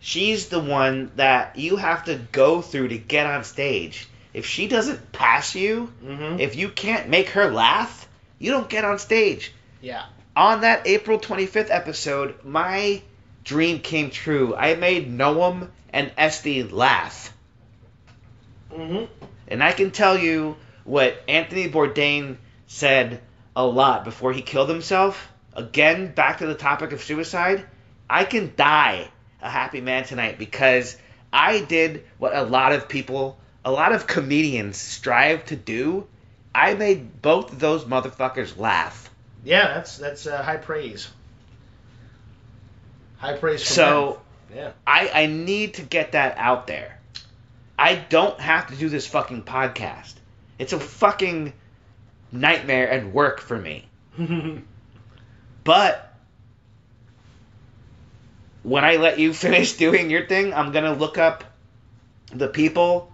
She's 0.00 0.48
the 0.48 0.60
one 0.60 1.10
that 1.16 1.56
you 1.58 1.76
have 1.76 2.04
to 2.04 2.16
go 2.32 2.60
through 2.60 2.88
to 2.88 2.98
get 2.98 3.26
on 3.26 3.44
stage. 3.44 4.06
If 4.34 4.46
she 4.46 4.68
doesn't 4.68 5.12
pass 5.12 5.54
you, 5.54 5.92
Mm-hmm. 6.04 6.40
if 6.40 6.56
you 6.56 6.68
can't 6.68 7.08
make 7.08 7.30
her 7.30 7.50
laugh, 7.50 8.06
you 8.38 8.50
don't 8.50 8.68
get 8.68 8.84
on 8.84 8.98
stage. 8.98 9.52
yeah. 9.80 10.04
On 10.36 10.62
that 10.62 10.88
April 10.88 11.20
25th 11.20 11.68
episode, 11.70 12.44
my 12.44 13.00
dream 13.44 13.78
came 13.78 14.10
true. 14.10 14.52
I 14.56 14.74
made 14.74 15.08
Noam 15.08 15.68
and 15.92 16.10
Estee 16.18 16.64
laugh. 16.64 17.32
Mm-hmm. 18.74 19.04
And 19.48 19.62
I 19.62 19.72
can 19.72 19.90
tell 19.90 20.18
you 20.18 20.56
what 20.84 21.22
Anthony 21.28 21.68
Bourdain 21.68 22.36
said 22.66 23.20
a 23.54 23.64
lot 23.66 24.04
before 24.04 24.32
he 24.32 24.42
killed 24.42 24.68
himself. 24.68 25.28
Again, 25.54 26.12
back 26.12 26.38
to 26.38 26.46
the 26.46 26.54
topic 26.54 26.92
of 26.92 27.02
suicide. 27.02 27.64
I 28.10 28.24
can 28.24 28.52
die 28.56 29.08
a 29.40 29.48
happy 29.48 29.80
man 29.80 30.04
tonight 30.04 30.38
because 30.38 30.96
I 31.32 31.60
did 31.60 32.04
what 32.18 32.34
a 32.34 32.42
lot 32.42 32.72
of 32.72 32.88
people, 32.88 33.38
a 33.64 33.70
lot 33.70 33.92
of 33.92 34.06
comedians 34.06 34.76
strive 34.76 35.44
to 35.46 35.56
do. 35.56 36.06
I 36.54 36.74
made 36.74 37.22
both 37.22 37.52
of 37.52 37.58
those 37.60 37.84
motherfuckers 37.84 38.58
laugh. 38.58 39.10
Yeah, 39.44 39.74
that's 39.74 39.98
that's 39.98 40.26
uh, 40.26 40.42
high 40.42 40.56
praise. 40.56 41.08
High 43.18 43.36
praise. 43.36 43.62
From 43.64 43.74
So 43.74 44.20
them. 44.50 44.58
yeah. 44.58 44.72
I, 44.86 45.10
I 45.22 45.26
need 45.26 45.74
to 45.74 45.82
get 45.82 46.12
that 46.12 46.36
out 46.38 46.66
there. 46.66 46.93
I 47.78 47.96
don't 47.96 48.38
have 48.40 48.68
to 48.68 48.76
do 48.76 48.88
this 48.88 49.06
fucking 49.06 49.42
podcast. 49.42 50.14
It's 50.58 50.72
a 50.72 50.80
fucking 50.80 51.52
nightmare 52.30 52.90
and 52.90 53.12
work 53.12 53.40
for 53.40 53.58
me. 53.58 53.88
But 55.64 56.14
when 58.62 58.84
I 58.84 58.96
let 58.96 59.18
you 59.18 59.32
finish 59.46 59.72
doing 59.72 60.10
your 60.10 60.26
thing, 60.26 60.52
I'm 60.52 60.72
gonna 60.72 60.94
look 60.94 61.18
up 61.18 61.44
the 62.32 62.48
people, 62.48 63.10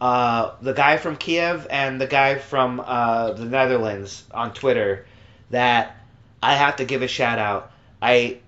uh, 0.00 0.52
the 0.62 0.72
guy 0.72 0.96
from 0.96 1.16
Kiev 1.16 1.66
and 1.68 2.00
the 2.00 2.06
guy 2.06 2.36
from 2.36 2.80
uh, 2.84 3.32
the 3.32 3.44
Netherlands 3.44 4.24
on 4.30 4.54
Twitter 4.54 5.06
that 5.50 5.96
I 6.42 6.54
have 6.54 6.76
to 6.76 6.84
give 6.84 7.02
a 7.02 7.08
shout 7.08 7.38
out. 7.38 7.72
I 8.00 8.38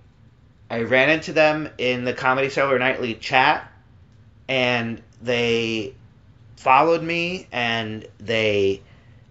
I 0.69 0.83
ran 0.83 1.09
into 1.09 1.33
them 1.33 1.69
in 1.77 2.05
the 2.05 2.13
Comedy 2.13 2.49
Cellar 2.49 2.79
Nightly 2.79 3.15
chat, 3.15 3.69
and 4.47 5.01
they 5.21 5.95
followed 6.57 7.01
me 7.01 7.47
and 7.51 8.07
they 8.19 8.81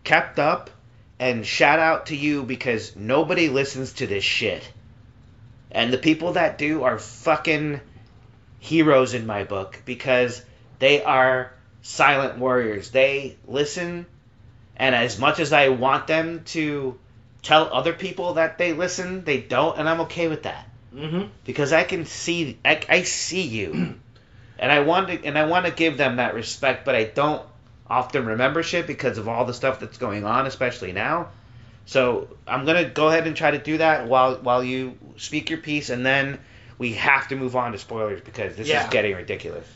kept 0.04 0.38
up. 0.38 0.70
And 1.18 1.46
shout 1.46 1.78
out 1.78 2.06
to 2.06 2.16
you 2.16 2.44
because 2.44 2.96
nobody 2.96 3.48
listens 3.48 3.92
to 3.94 4.06
this 4.06 4.24
shit. 4.24 4.72
And 5.70 5.92
the 5.92 5.98
people 5.98 6.32
that 6.32 6.56
do 6.56 6.82
are 6.82 6.98
fucking 6.98 7.80
heroes 8.58 9.12
in 9.12 9.26
my 9.26 9.44
book 9.44 9.82
because 9.84 10.42
they 10.78 11.02
are 11.02 11.52
silent 11.82 12.38
warriors. 12.38 12.90
They 12.90 13.36
listen, 13.46 14.06
and 14.76 14.94
as 14.94 15.18
much 15.18 15.40
as 15.40 15.52
I 15.52 15.68
want 15.68 16.06
them 16.06 16.44
to 16.46 16.98
tell 17.42 17.72
other 17.72 17.92
people 17.92 18.34
that 18.34 18.58
they 18.58 18.72
listen, 18.72 19.24
they 19.24 19.40
don't, 19.40 19.78
and 19.78 19.88
I'm 19.88 20.00
okay 20.02 20.28
with 20.28 20.44
that 20.44 20.66
mm-hmm. 20.94 21.28
because 21.44 21.72
I 21.72 21.84
can 21.84 22.04
see 22.04 22.58
I, 22.64 22.80
I 22.88 23.02
see 23.02 23.42
you, 23.42 23.96
and 24.60 24.70
I 24.70 24.80
want 24.80 25.08
to 25.08 25.24
and 25.24 25.36
I 25.36 25.46
want 25.46 25.66
to 25.66 25.72
give 25.72 25.96
them 25.96 26.16
that 26.16 26.34
respect, 26.34 26.84
but 26.84 26.94
I 26.94 27.04
don't 27.04 27.42
often 27.88 28.26
remember 28.26 28.62
shit 28.62 28.86
because 28.86 29.18
of 29.18 29.26
all 29.28 29.44
the 29.44 29.54
stuff 29.54 29.80
that's 29.80 29.98
going 29.98 30.24
on, 30.24 30.46
especially 30.46 30.92
now. 30.92 31.30
So 31.86 32.28
I'm 32.46 32.64
gonna 32.64 32.84
go 32.88 33.08
ahead 33.08 33.26
and 33.26 33.34
try 33.34 33.50
to 33.50 33.58
do 33.58 33.78
that 33.78 34.06
while 34.06 34.36
while 34.36 34.62
you 34.62 34.96
speak 35.16 35.50
your 35.50 35.58
piece, 35.58 35.90
and 35.90 36.06
then 36.06 36.38
we 36.78 36.92
have 36.92 37.26
to 37.28 37.36
move 37.36 37.56
on 37.56 37.72
to 37.72 37.78
spoilers 37.78 38.20
because 38.20 38.54
this 38.54 38.68
Yeah. 38.68 38.84
is 38.84 38.90
getting 38.90 39.16
ridiculous. 39.16 39.66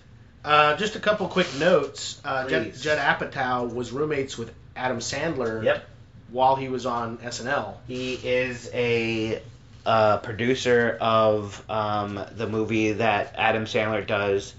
Uh, 0.45 0.77
just 0.77 0.95
a 0.95 1.01
couple 1.01 1.27
quick 1.29 1.49
notes. 1.59 2.21
Uh, 2.25 2.47
Judd, 2.47 2.63
Please. 2.65 2.83
Judd 2.83 2.99
Apatow 2.99 3.73
was 3.73 3.91
roommates 3.93 4.37
with 4.39 4.53
Adam 4.77 4.99
Sandler 4.99 5.65
Yep. 5.65 5.85
while 6.31 6.55
he 6.57 6.69
was 6.69 6.85
on 6.85 7.17
SNL. 7.25 7.75
He 7.89 8.15
is 8.23 8.71
a 8.75 9.41
uh, 9.87 10.19
producer 10.19 10.97
of 11.01 11.63
um, 11.71 12.21
the 12.37 12.47
movie 12.47 12.93
that 12.93 13.35
Adam 13.39 13.65
Sandler 13.65 14.07
does 14.07 14.55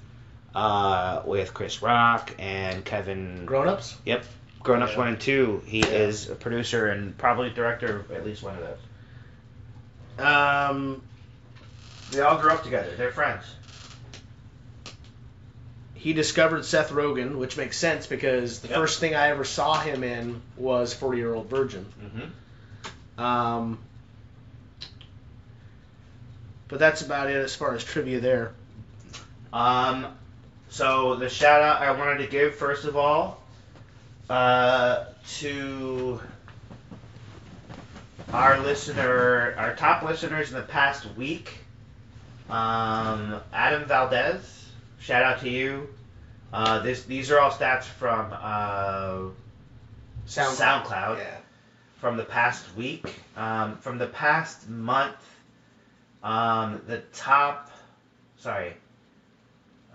uh, 0.56 1.22
with 1.26 1.53
Chris 1.53 1.82
Rock 1.82 2.34
and 2.40 2.84
Kevin 2.86 3.45
Grown 3.45 3.68
Ups. 3.68 3.95
Yep. 4.06 4.23
Grown 4.64 4.82
Ups 4.82 4.94
Yeah. 4.94 4.98
1 4.99 5.07
and 5.10 5.19
2. 5.19 5.61
He 5.68 5.80
Yeah. 5.82 5.86
is 5.88 6.30
a 6.30 6.36
producer 6.36 6.88
and 6.88 7.15
probably 7.18 7.49
director 7.52 7.98
of 7.99 8.11
at 8.11 8.26
least 8.26 8.41
one 8.41 8.56
of 8.57 8.61
those. 10.18 10.26
Um, 10.26 11.02
They 12.11 12.22
all 12.22 12.38
grew 12.38 12.52
up 12.52 12.64
together. 12.64 12.90
They're 12.95 13.11
friends. 13.11 13.44
he 15.95 16.14
discovered 16.14 16.64
Seth 16.64 16.91
Rogen, 16.91 17.38
which 17.38 17.57
makes 17.57 17.77
sense 17.80 18.06
because 18.06 18.60
the 18.60 18.68
Yep. 18.68 18.77
first 18.77 18.99
thing 18.99 19.15
I 19.15 19.30
ever 19.30 19.44
saw 19.44 19.80
him 19.80 20.03
in 20.03 20.40
was 20.56 20.94
Forty 20.94 21.18
Year 21.18 21.34
Old 21.34 21.49
Virgin. 21.49 21.84
Mm-hmm. 21.99 23.19
Um, 23.23 23.80
but 26.68 26.77
that's 26.77 27.02
about 27.02 27.32
it 27.32 27.36
as 27.38 27.56
far 27.56 27.73
as 27.73 27.84
trivia 27.84 28.19
there. 28.19 28.52
Um, 29.52 30.06
so 30.70 31.16
the 31.16 31.30
shout 31.30 31.62
out 31.62 31.82
I 31.82 31.92
wanted 31.92 32.18
to 32.20 32.28
give 32.28 32.56
first 32.56 32.86
of 32.86 32.96
all 32.96 33.42
uh, 34.30 35.06
to 35.40 36.20
our 38.34 38.60
listener, 38.60 39.54
our 39.58 39.76
top 39.76 40.04
listeners 40.04 40.50
in 40.50 40.56
the 40.56 40.64
past 40.64 41.06
week, 41.16 41.54
um, 42.50 43.40
Adam 43.54 43.86
Valdez. 43.88 44.70
Shout 45.00 45.24
out 45.24 45.42
to 45.42 45.50
you. 45.50 45.88
Uh, 46.52 46.80
this 46.80 47.04
these 47.04 47.32
are 47.32 47.40
all 47.40 47.52
stats 47.52 47.84
from 47.84 48.34
uh, 48.34 49.20
SoundCloud. 50.28 51.18
Yeah. 51.18 51.38
from 51.98 52.18
the 52.18 52.24
past 52.24 52.76
week. 52.76 53.14
Um, 53.36 53.78
from 53.78 53.98
the 53.98 54.08
past 54.08 54.70
month, 54.70 55.16
um, 56.24 56.82
the 56.88 57.00
top. 57.14 57.72
Sorry. 58.38 58.74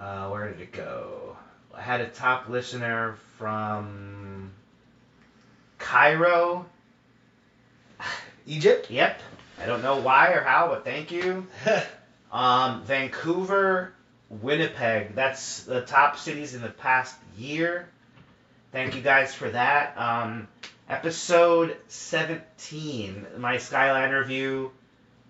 Uh, 0.01 0.29
where 0.31 0.49
did 0.49 0.61
it 0.61 0.73
go? 0.73 1.37
I 1.75 1.83
had 1.83 2.01
a 2.01 2.09
top 2.09 2.49
listener 2.49 3.17
from 3.37 4.51
Cairo. 5.79 6.65
Egypt. 8.47 8.91
Yep. 8.91 9.21
I 9.63 9.67
don't 9.67 9.83
know 9.83 10.01
why 10.01 10.33
or 10.33 10.43
how, 10.43 10.69
but 10.69 10.85
thank 10.85 11.11
you. 11.11 11.47
Um, 12.33 12.85
Vancouver, 12.85 13.93
Winnipeg. 14.29 15.17
That's 15.17 15.65
the 15.65 15.81
top 15.81 16.17
cities 16.17 16.55
in 16.55 16.63
the 16.63 16.69
past 16.69 17.17
year. 17.37 17.89
Thank 18.71 18.95
you 18.95 19.03
guys 19.03 19.35
for 19.35 19.51
that. 19.51 19.99
Um, 19.99 20.47
episode 20.89 21.77
17, 21.89 23.27
my 23.39 23.59
Skyline 23.59 24.13
review. 24.13 24.71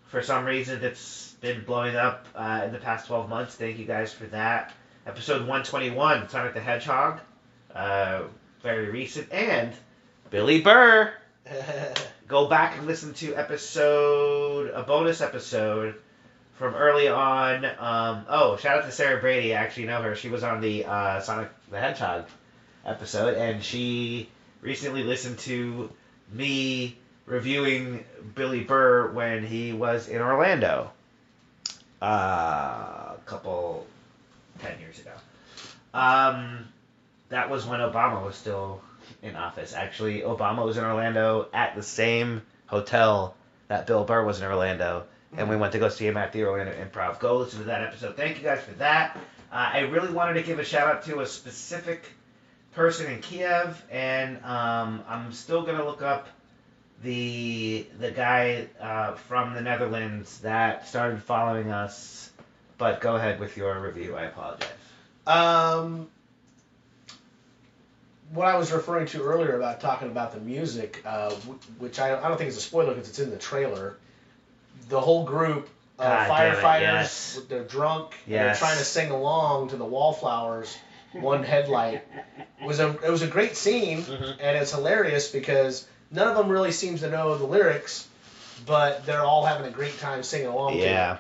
For 0.09 0.23
some 0.23 0.45
reason, 0.45 0.85
it's 0.85 1.30
been 1.41 1.65
blowing 1.65 1.97
up 1.97 2.27
uh, 2.35 2.63
in 2.65 2.73
the 2.73 2.79
past 2.79 3.07
12 3.07 3.29
months. 3.29 3.55
Thank 3.55 3.79
you 3.79 3.87
guys 3.87 4.13
for 4.13 4.27
that. 4.27 4.73
Episode 5.07 5.41
121, 5.41 6.29
Sonic 6.29 6.55
the 6.55 6.61
Hedgehog. 6.61 7.21
Uh, 7.75 8.23
very 8.63 8.91
recent. 8.91 9.33
And 9.33 9.73
Billy 10.29 10.61
Burr 10.61 11.13
go 12.29 12.47
back 12.47 12.77
and 12.77 12.87
listen 12.87 13.15
to 13.15 13.35
episode 13.35 14.71
a 14.75 14.83
bonus 14.83 15.21
episode 15.21 15.95
from 16.55 16.75
early 16.75 17.09
on. 17.09 17.65
Um, 17.65 18.27
oh, 18.29 18.59
shout 18.59 18.79
out 18.79 18.85
to 18.85 18.93
Sarah 18.93 19.21
Brady. 19.21 19.55
I 19.55 19.63
actually 19.63 19.87
know 19.87 20.03
her. 20.03 20.15
She 20.15 20.29
was 20.29 20.43
on 20.43 20.61
the 20.61 20.85
uh, 20.85 21.21
Sonic 21.21 21.51
the 21.71 21.81
Hedgehog 21.81 22.27
episode, 22.85 23.37
and 23.37 23.65
she 23.65 24.29
recently 24.61 25.05
listened 25.05 25.39
to 25.39 25.91
me 26.31 26.99
reviewing 27.25 28.05
Billy 28.35 28.63
Burr 28.63 29.11
when 29.13 29.47
he 29.47 29.73
was 29.73 30.09
in 30.09 30.21
Orlando 30.21 30.91
uh, 32.03 32.07
a 32.07 33.19
couple, 33.27 33.87
10 34.61 34.81
years 34.81 34.99
ago. 34.99 35.13
Um, 35.93 36.69
that 37.29 37.51
was 37.51 37.67
when 37.67 37.81
Obama 37.81 38.25
was 38.25 38.37
still 38.37 38.81
in 39.23 39.37
office. 39.37 39.75
Actually, 39.75 40.21
Obama 40.21 40.65
was 40.65 40.77
in 40.77 40.85
Orlando 40.85 41.49
at 41.53 41.75
the 41.75 41.83
same 41.83 42.43
hotel 42.67 43.35
that 43.69 43.87
Bill 43.87 44.05
Burr 44.05 44.25
was 44.25 44.41
in 44.41 44.47
Orlando, 44.47 45.05
and 45.37 45.49
we 45.49 45.57
went 45.57 45.73
to 45.73 45.79
go 45.79 45.89
see 45.89 46.07
him 46.07 46.17
at 46.17 46.33
the 46.33 46.45
Orlando 46.45 46.73
Improv. 46.73 47.19
Go 47.21 47.39
listen 47.39 47.61
to 47.61 47.65
that 47.67 47.83
episode. 47.83 48.17
Thank 48.17 48.39
you 48.39 48.45
guys 48.45 48.63
for 48.63 48.73
that. 48.73 49.17
Uh, 49.53 49.71
I 49.73 49.81
really 49.81 50.13
wanted 50.13 50.35
to 50.35 50.43
give 50.43 50.59
a 50.59 50.65
shout 50.65 50.89
out 50.89 51.05
to 51.05 51.21
a 51.21 51.27
specific 51.27 52.05
person 52.73 53.11
in 53.13 53.21
Kiev, 53.21 53.83
and 53.91 54.37
um, 54.45 55.03
I'm 55.09 55.33
still 55.33 55.63
gonna 55.63 55.85
look 55.85 56.03
up 56.03 56.29
the 57.03 57.87
the 57.99 58.11
guy 58.11 58.67
uh, 58.81 59.15
from 59.15 59.55
the 59.55 59.61
Netherlands 59.61 60.39
that 60.41 60.89
started 60.89 61.23
following 61.23 61.71
us. 61.71 62.31
But 62.79 63.01
go 63.01 63.17
ahead 63.17 63.41
with 63.41 63.57
your 63.57 63.79
review. 63.81 64.17
I 64.17 64.25
apologize. 64.25 64.69
Um, 65.27 66.09
what 68.33 68.47
I 68.47 68.57
was 68.57 68.73
referring 68.73 69.07
to 69.09 69.23
earlier 69.23 69.57
about 69.57 69.81
talking 69.81 70.09
about 70.09 70.33
the 70.33 70.41
music, 70.41 71.03
uh, 71.05 71.31
which 71.79 71.99
I, 71.99 72.17
I 72.19 72.29
don't 72.29 72.39
think 72.39 72.49
is 72.49 72.57
a 72.57 72.61
spoiler 72.61 72.95
because 72.95 73.09
it's 73.09 73.19
in 73.19 73.31
the 73.31 73.37
trailer. 73.37 73.97
The 74.89 75.01
whole 75.01 75.25
group 75.25 75.69
of 75.99 76.05
God 76.07 76.29
damn 76.29 76.53
it, 76.55 76.59
firefighters, 76.59 76.81
yes. 76.81 77.41
they're 77.49 77.65
drunk, 77.65 78.15
and 78.25 78.35
Yes. 78.35 78.61
they're 78.61 78.69
trying 78.69 78.79
to 78.79 78.85
sing 78.85 79.11
along 79.11 79.71
to 79.71 79.77
the 79.77 79.85
Wallflowers, 79.85 80.75
one 81.13 81.43
headlight. 81.43 82.03
It 82.61 82.67
was 82.67 82.81
a 82.81 82.89
it 83.05 83.11
was 83.11 83.23
a 83.23 83.27
great 83.27 83.57
scene, 83.57 84.03
Mhm. 84.03 84.37
and 84.41 84.57
it's 84.57 84.71
hilarious 84.73 85.31
because 85.31 85.87
none 86.11 86.29
of 86.29 86.37
them 86.37 86.49
really 86.49 86.73
seems 86.73 87.01
to 87.01 87.11
know 87.11 87.37
the 87.37 87.45
lyrics, 87.47 88.07
but 88.67 89.07
they're 89.07 89.23
all 89.23 89.45
having 89.45 89.67
a 89.67 89.71
great 89.71 89.99
time 89.99 90.23
singing 90.23 90.49
along. 90.49 90.75
to. 90.75 90.79
Yeah. 90.81 91.19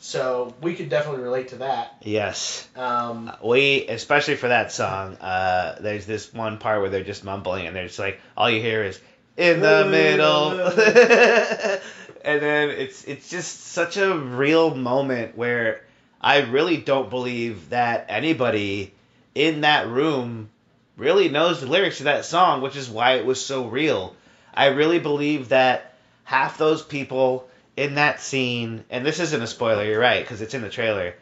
So 0.00 0.54
we 0.62 0.74
could 0.74 0.88
definitely 0.90 1.22
relate 1.24 1.48
to 1.48 1.56
that. 1.56 1.96
Yes. 2.02 2.68
Um, 2.76 3.32
We, 3.42 3.86
especially 3.88 4.36
for 4.36 4.48
that 4.48 4.70
song, 4.70 5.16
uh, 5.16 5.76
there's 5.80 6.06
this 6.06 6.32
one 6.32 6.58
part 6.58 6.80
where 6.80 6.90
they're 6.90 7.02
just 7.02 7.24
mumbling 7.24 7.66
and 7.66 7.74
they're 7.74 7.88
just 7.88 7.98
like, 7.98 8.20
all 8.36 8.48
you 8.48 8.62
hear 8.62 8.84
is 8.84 9.00
in 9.36 9.60
the 9.60 9.86
middle, 9.90 10.60
and 12.24 12.42
then 12.42 12.70
it's 12.70 13.04
it's 13.04 13.28
just 13.30 13.66
such 13.68 13.96
a 13.96 14.16
real 14.16 14.74
moment 14.74 15.36
where 15.36 15.82
I 16.20 16.38
really 16.42 16.76
don't 16.76 17.08
believe 17.10 17.70
that 17.70 18.06
anybody 18.08 18.92
in 19.34 19.60
that 19.60 19.86
room 19.86 20.50
really 20.96 21.28
knows 21.28 21.60
the 21.60 21.66
lyrics 21.66 21.98
to 21.98 22.04
that 22.04 22.24
song, 22.24 22.62
which 22.62 22.74
is 22.76 22.90
why 22.90 23.12
it 23.14 23.26
was 23.26 23.44
so 23.44 23.66
real. 23.66 24.14
I 24.58 24.66
really 24.66 24.98
believe 24.98 25.50
that 25.50 25.94
half 26.24 26.58
those 26.58 26.82
people 26.82 27.48
in 27.76 27.94
that 27.94 28.20
scene, 28.20 28.84
and 28.90 29.06
this 29.06 29.20
isn't 29.20 29.40
a 29.40 29.46
spoiler, 29.46 29.84
you're 29.84 30.00
right, 30.00 30.20
because 30.20 30.42
it's 30.42 30.52
in 30.52 30.62
the 30.62 30.68
trailer. 30.68 31.14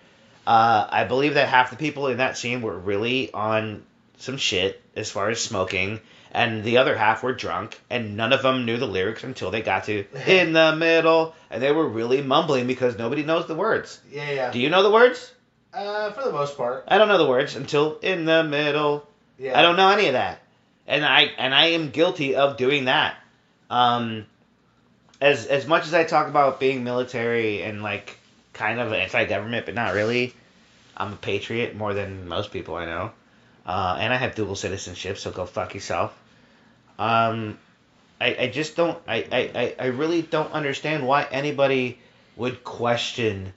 Uh, 0.46 0.86
I 0.88 1.04
believe 1.04 1.34
that 1.34 1.46
half 1.46 1.68
the 1.68 1.76
people 1.76 2.06
in 2.06 2.16
that 2.16 2.38
scene 2.38 2.62
were 2.62 2.78
really 2.78 3.30
on 3.32 3.82
some 4.16 4.38
shit 4.38 4.80
as 4.96 5.10
far 5.10 5.28
as 5.28 5.38
smoking, 5.38 6.00
and 6.32 6.64
the 6.64 6.78
other 6.78 6.96
half 6.96 7.22
were 7.22 7.34
drunk, 7.34 7.78
and 7.90 8.16
none 8.16 8.32
of 8.32 8.40
them 8.40 8.64
knew 8.64 8.78
the 8.78 8.86
lyrics 8.86 9.22
until 9.22 9.50
they 9.50 9.60
got 9.60 9.84
to 9.84 10.06
in 10.26 10.54
the 10.54 10.74
middle, 10.74 11.34
and 11.50 11.62
they 11.62 11.72
were 11.72 11.86
really 11.86 12.22
mumbling 12.22 12.66
because 12.66 12.96
nobody 12.96 13.22
knows 13.22 13.46
the 13.46 13.54
words. 13.54 14.00
yeah, 14.10 14.30
yeah. 14.30 14.50
Do 14.50 14.58
you 14.58 14.70
know 14.70 14.82
the 14.82 14.90
words? 14.90 15.30
Uh, 15.74 16.10
for 16.12 16.24
the 16.24 16.32
most 16.32 16.56
part. 16.56 16.84
I 16.88 16.96
don't 16.96 17.08
know 17.08 17.18
the 17.18 17.28
words 17.28 17.54
until 17.54 17.98
in 17.98 18.24
the 18.24 18.44
middle. 18.44 19.06
Yeah. 19.38 19.58
I 19.58 19.60
don't 19.60 19.76
know 19.76 19.90
any 19.90 20.06
of 20.06 20.14
that, 20.14 20.40
and 20.86 21.04
I 21.04 21.24
and 21.36 21.54
I 21.54 21.66
am 21.66 21.90
guilty 21.90 22.34
of 22.34 22.56
doing 22.56 22.86
that. 22.86 23.16
Um, 23.70 24.26
as 25.20 25.46
as 25.46 25.66
much 25.66 25.86
as 25.86 25.94
I 25.94 26.04
talk 26.04 26.28
about 26.28 26.60
being 26.60 26.84
military 26.84 27.62
and 27.62 27.82
like 27.82 28.16
kind 28.52 28.80
of 28.80 28.92
anti-government, 28.92 29.66
but 29.66 29.74
not 29.74 29.94
really. 29.94 30.34
I'm 30.96 31.12
a 31.12 31.16
patriot 31.16 31.76
more 31.76 31.92
than 31.92 32.26
most 32.26 32.52
people 32.52 32.74
I 32.76 32.86
know, 32.86 33.10
uh, 33.66 33.96
and 34.00 34.12
I 34.12 34.16
have 34.16 34.34
dual 34.34 34.56
citizenship, 34.56 35.18
so 35.18 35.30
go 35.30 35.44
fuck 35.44 35.74
yourself. 35.74 36.16
Um, 36.98 37.58
I, 38.20 38.36
I 38.40 38.46
just 38.48 38.76
don't 38.76 38.98
I, 39.06 39.16
I, 39.30 39.38
I- 39.62 39.74
I 39.78 39.86
really 39.86 40.22
don't 40.22 40.52
understand 40.52 41.06
why 41.06 41.24
anybody 41.24 41.98
would 42.36 42.64
question 42.64 43.52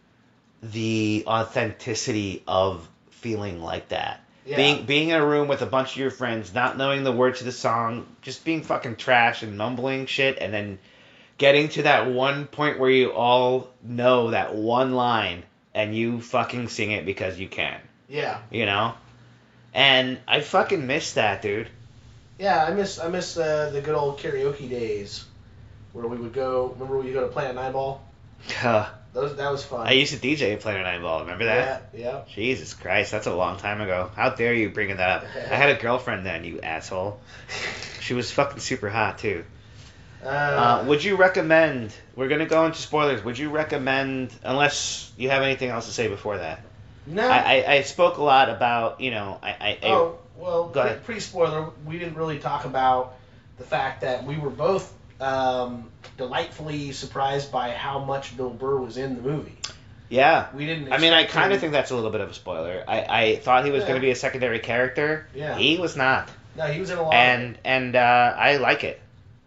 the 0.61 1.23
authenticity 1.27 2.44
of 2.48 2.88
feeling 3.11 3.61
like 3.61 3.90
that. 3.90 4.22
Yeah. 4.45 4.56
Being 4.56 4.86
being 4.86 5.10
in 5.10 5.16
a 5.16 5.26
room 5.26 5.48
with 5.48 5.61
a 5.61 5.66
bunch 5.66 5.91
of 5.91 5.98
your 5.98 6.11
friends, 6.11 6.53
not 6.53 6.78
knowing 6.78 7.03
the 7.03 7.11
words 7.11 7.40
to 7.40 7.45
the 7.45 7.52
song, 7.52 8.07
just 8.22 8.44
being 8.45 8.64
fucking 8.64 8.95
trash 8.95 9.44
and 9.44 9.57
mumbling 9.57 10.06
shit, 10.07 10.38
and 10.40 10.53
then 10.53 10.80
getting 11.38 11.70
to 11.70 11.84
that 11.84 12.07
one 12.11 12.48
point 12.48 12.80
where 12.80 12.90
you 12.90 13.11
all 13.11 13.70
know 13.84 14.32
that 14.32 14.56
one 14.56 14.94
line 14.94 15.44
and 15.74 15.95
you 15.95 16.20
fucking 16.20 16.68
sing 16.68 16.91
it 16.91 17.06
because 17.06 17.40
you 17.40 17.48
can, 17.48 17.80
Yeah. 18.10 18.40
you 18.49 18.66
know? 18.66 18.94
And 19.74 20.18
I 20.28 20.41
fucking 20.41 20.86
miss 20.88 21.14
that, 21.14 21.41
dude. 21.41 21.68
Yeah, 22.40 22.64
I 22.64 22.74
miss 22.74 22.99
I 22.99 23.07
miss 23.10 23.38
uh, 23.38 23.70
the 23.72 23.82
good 23.82 23.95
old 23.95 24.20
karaoke 24.20 24.70
days 24.70 25.26
where 25.94 26.07
we 26.07 26.18
would 26.18 26.34
go. 26.34 26.68
Remember 26.74 26.98
we 26.98 27.06
would 27.06 27.14
go 27.14 27.22
to 27.22 27.28
Planet 27.28 27.56
Nineball? 27.56 27.99
Those 29.19 29.35
that 29.35 29.51
was 29.51 29.65
fun. 29.65 29.85
I 29.85 29.91
used 29.91 30.13
to 30.13 30.19
DJ 30.19 30.53
at 30.53 30.63
nine 30.65 31.01
ball. 31.01 31.21
remember 31.21 31.45
that? 31.45 31.89
Yeah, 31.93 31.99
yeah. 31.99 32.21
Jesus 32.33 32.73
Christ, 32.73 33.11
that's 33.11 33.27
a 33.27 33.35
long 33.35 33.57
time 33.57 33.81
ago. 33.81 34.09
How 34.15 34.29
dare 34.29 34.53
you 34.53 34.69
bringing 34.69 34.97
that 34.97 35.23
up? 35.23 35.25
I 35.35 35.55
had 35.55 35.69
a 35.69 35.81
girlfriend 35.81 36.25
then, 36.25 36.43
you 36.43 36.61
asshole. 36.61 37.19
She 37.99 38.15
was 38.15 38.31
fucking 38.31 38.59
super 38.59 38.89
hot 38.89 39.19
too. 39.19 39.43
Uh, 40.23 40.27
Uh, 40.27 40.83
would 40.87 41.03
you 41.03 41.15
recommend? 41.15 41.93
We're 42.15 42.29
gonna 42.29 42.47
go 42.47 42.65
into 42.65 42.79
spoilers. 42.79 43.23
Would 43.23 43.37
you 43.37 43.49
recommend, 43.49 44.33
unless 44.41 45.11
you 45.15 45.29
have 45.29 45.43
anything 45.43 45.69
else 45.69 45.85
to 45.85 45.91
say 45.91 46.07
before 46.07 46.37
that? 46.37 46.61
no. 47.05 47.27
I, 47.27 47.37
I, 47.37 47.73
I 47.73 47.81
spoke 47.81 48.17
a 48.17 48.23
lot 48.23 48.49
about 48.49 49.01
you 49.01 49.11
know 49.11 49.37
I, 49.43 49.49
I, 49.49 49.79
oh 49.83 50.17
well, 50.37 50.73
pre 51.03 51.19
spoiler. 51.19 51.69
We 51.85 51.99
didn't 51.99 52.15
really 52.15 52.39
talk 52.39 52.65
about 52.65 53.15
the 53.57 53.65
fact 53.65 54.01
that 54.01 54.23
we 54.25 54.37
were 54.37 54.49
both 54.49 54.91
um, 55.21 55.89
delightfully 56.17 56.91
surprised 56.91 57.51
by 57.51 57.71
how 57.71 57.99
much 58.03 58.35
Bill 58.37 58.49
Burr 58.49 58.77
was 58.77 58.97
in 58.97 59.15
the 59.15 59.21
movie. 59.21 59.55
yeah. 60.09 60.47
We 60.53 60.65
didn't. 60.65 60.91
I 60.91 60.97
mean, 60.97 61.13
I 61.13 61.23
kind 61.25 61.53
of 61.53 61.59
think 61.59 61.73
that's 61.73 61.91
a 61.91 61.95
little 61.95 62.11
bit 62.11 62.21
of 62.21 62.29
a 62.29 62.33
spoiler. 62.33 62.83
I, 62.87 63.01
I 63.23 63.35
thought 63.37 63.65
he 63.65 63.71
was 63.71 63.81
Yeah. 63.81 63.87
going 63.89 64.01
to 64.01 64.05
be 64.05 64.11
a 64.11 64.15
secondary 64.15 64.59
character. 64.59 65.27
Yeah. 65.35 65.57
He 65.57 65.77
was 65.77 65.95
not, 65.95 66.29
No, 66.55 66.65
he 66.67 66.79
was 66.79 66.89
in 66.89 66.97
a 66.97 67.01
lot. 67.01 67.09
of 67.09 67.13
and 67.13 67.57
and 67.63 67.95
uh, 67.95 67.99
I 68.37 68.57
like 68.57 68.83
it. 68.83 68.99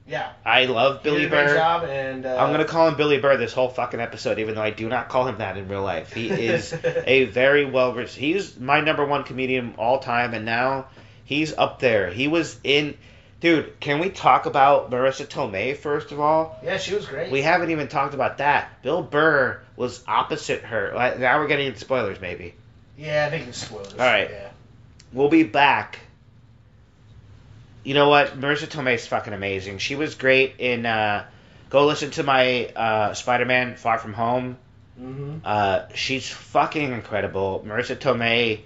yeah, 0.06 0.32
I 0.44 0.64
love 0.66 1.02
Billy 1.02 1.20
did 1.22 1.26
a 1.26 1.30
great 1.30 1.46
Burr. 1.46 1.54
job, 1.56 1.84
and 1.84 2.26
uh, 2.26 2.36
I'm 2.36 2.50
gonna 2.52 2.64
call 2.64 2.88
him 2.88 2.96
Billy 2.96 3.18
Burr 3.18 3.36
this 3.36 3.52
whole 3.52 3.68
fucking 3.68 4.00
episode, 4.00 4.38
even 4.40 4.54
though 4.56 4.62
I 4.62 4.70
do 4.70 4.88
not 4.88 5.08
call 5.08 5.26
him 5.28 5.38
that 5.38 5.56
in 5.56 5.68
real 5.68 5.82
life. 5.82 6.12
He 6.12 6.28
is 6.30 6.74
a 6.84 7.24
very 7.26 7.64
well. 7.64 7.96
He's 7.96 8.58
my 8.58 8.80
number 8.80 9.04
one 9.06 9.24
comedian 9.24 9.74
all 9.78 10.00
time, 10.00 10.34
and 10.34 10.44
now 10.44 10.86
he's 11.24 11.52
up 11.56 11.78
there. 11.80 12.10
He 12.10 12.28
was 12.28 12.58
in. 12.64 12.96
Dude, 13.42 13.80
can 13.80 13.98
we 13.98 14.08
talk 14.08 14.46
about 14.46 14.90
Marisa 14.90 15.26
Tomei 15.26 15.76
first 15.76 16.12
of 16.12 16.20
all? 16.20 16.58
yeah, 16.62 16.78
she 16.78 16.94
was 16.94 17.06
great. 17.06 17.32
We 17.32 17.42
haven't 17.42 17.70
even 17.70 17.88
talked 17.88 18.14
about 18.14 18.38
that. 18.38 18.80
Bill 18.82 19.02
Burr 19.02 19.60
was 19.76 20.02
opposite 20.06 20.62
her. 20.62 20.92
Now 21.18 21.40
we're 21.40 21.48
getting 21.48 21.66
into 21.66 21.80
spoilers, 21.80 22.20
maybe. 22.20 22.54
yeah, 22.96 23.26
I 23.26 23.30
think 23.30 23.48
it's 23.48 23.58
spoilers. 23.58 23.92
All 23.92 23.98
right. 23.98 24.30
Yeah. 24.30 24.50
We'll 25.12 25.28
be 25.28 25.42
back. 25.42 25.98
You 27.82 27.94
know 27.94 28.08
what? 28.08 28.38
Marisa 28.40 28.68
Tomei's 28.68 29.08
fucking 29.08 29.32
amazing. 29.32 29.78
She 29.78 29.96
was 29.96 30.14
great 30.14 30.54
in. 30.60 30.86
Uh, 30.86 31.24
go 31.68 31.86
listen 31.86 32.12
to 32.12 32.22
my 32.22 32.66
uh, 32.66 33.14
Spider-Man: 33.14 33.74
Far 33.74 33.98
From 33.98 34.12
Home. 34.12 34.56
Mm-hmm. 35.00 35.38
Uh, 35.44 35.80
she's 35.94 36.28
fucking 36.30 36.92
incredible. 36.92 37.64
Marisa 37.66 37.96
Tomei 37.96 38.60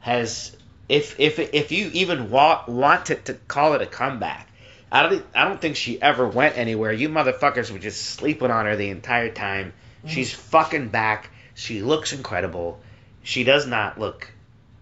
has, 0.00 0.56
if 0.88 1.18
if 1.18 1.38
if 1.38 1.72
you 1.72 1.90
even 1.92 2.30
want 2.30 2.68
want 2.68 3.06
to, 3.06 3.14
to 3.16 3.34
call 3.34 3.74
it 3.74 3.82
a 3.82 3.86
comeback, 3.86 4.48
I 4.92 5.02
don't 5.02 5.24
I 5.34 5.44
don't 5.44 5.60
think 5.60 5.76
she 5.76 6.00
ever 6.00 6.26
went 6.26 6.56
anywhere. 6.58 6.92
You 6.92 7.08
motherfuckers 7.08 7.70
were 7.70 7.78
just 7.78 8.02
sleeping 8.02 8.50
on 8.50 8.66
her 8.66 8.76
the 8.76 8.90
entire 8.90 9.30
time. 9.30 9.72
She's 10.06 10.32
fucking 10.32 10.88
back. 10.88 11.30
She 11.54 11.82
looks 11.82 12.12
incredible. 12.12 12.80
She 13.22 13.44
does 13.44 13.66
not 13.66 13.98
look. 13.98 14.30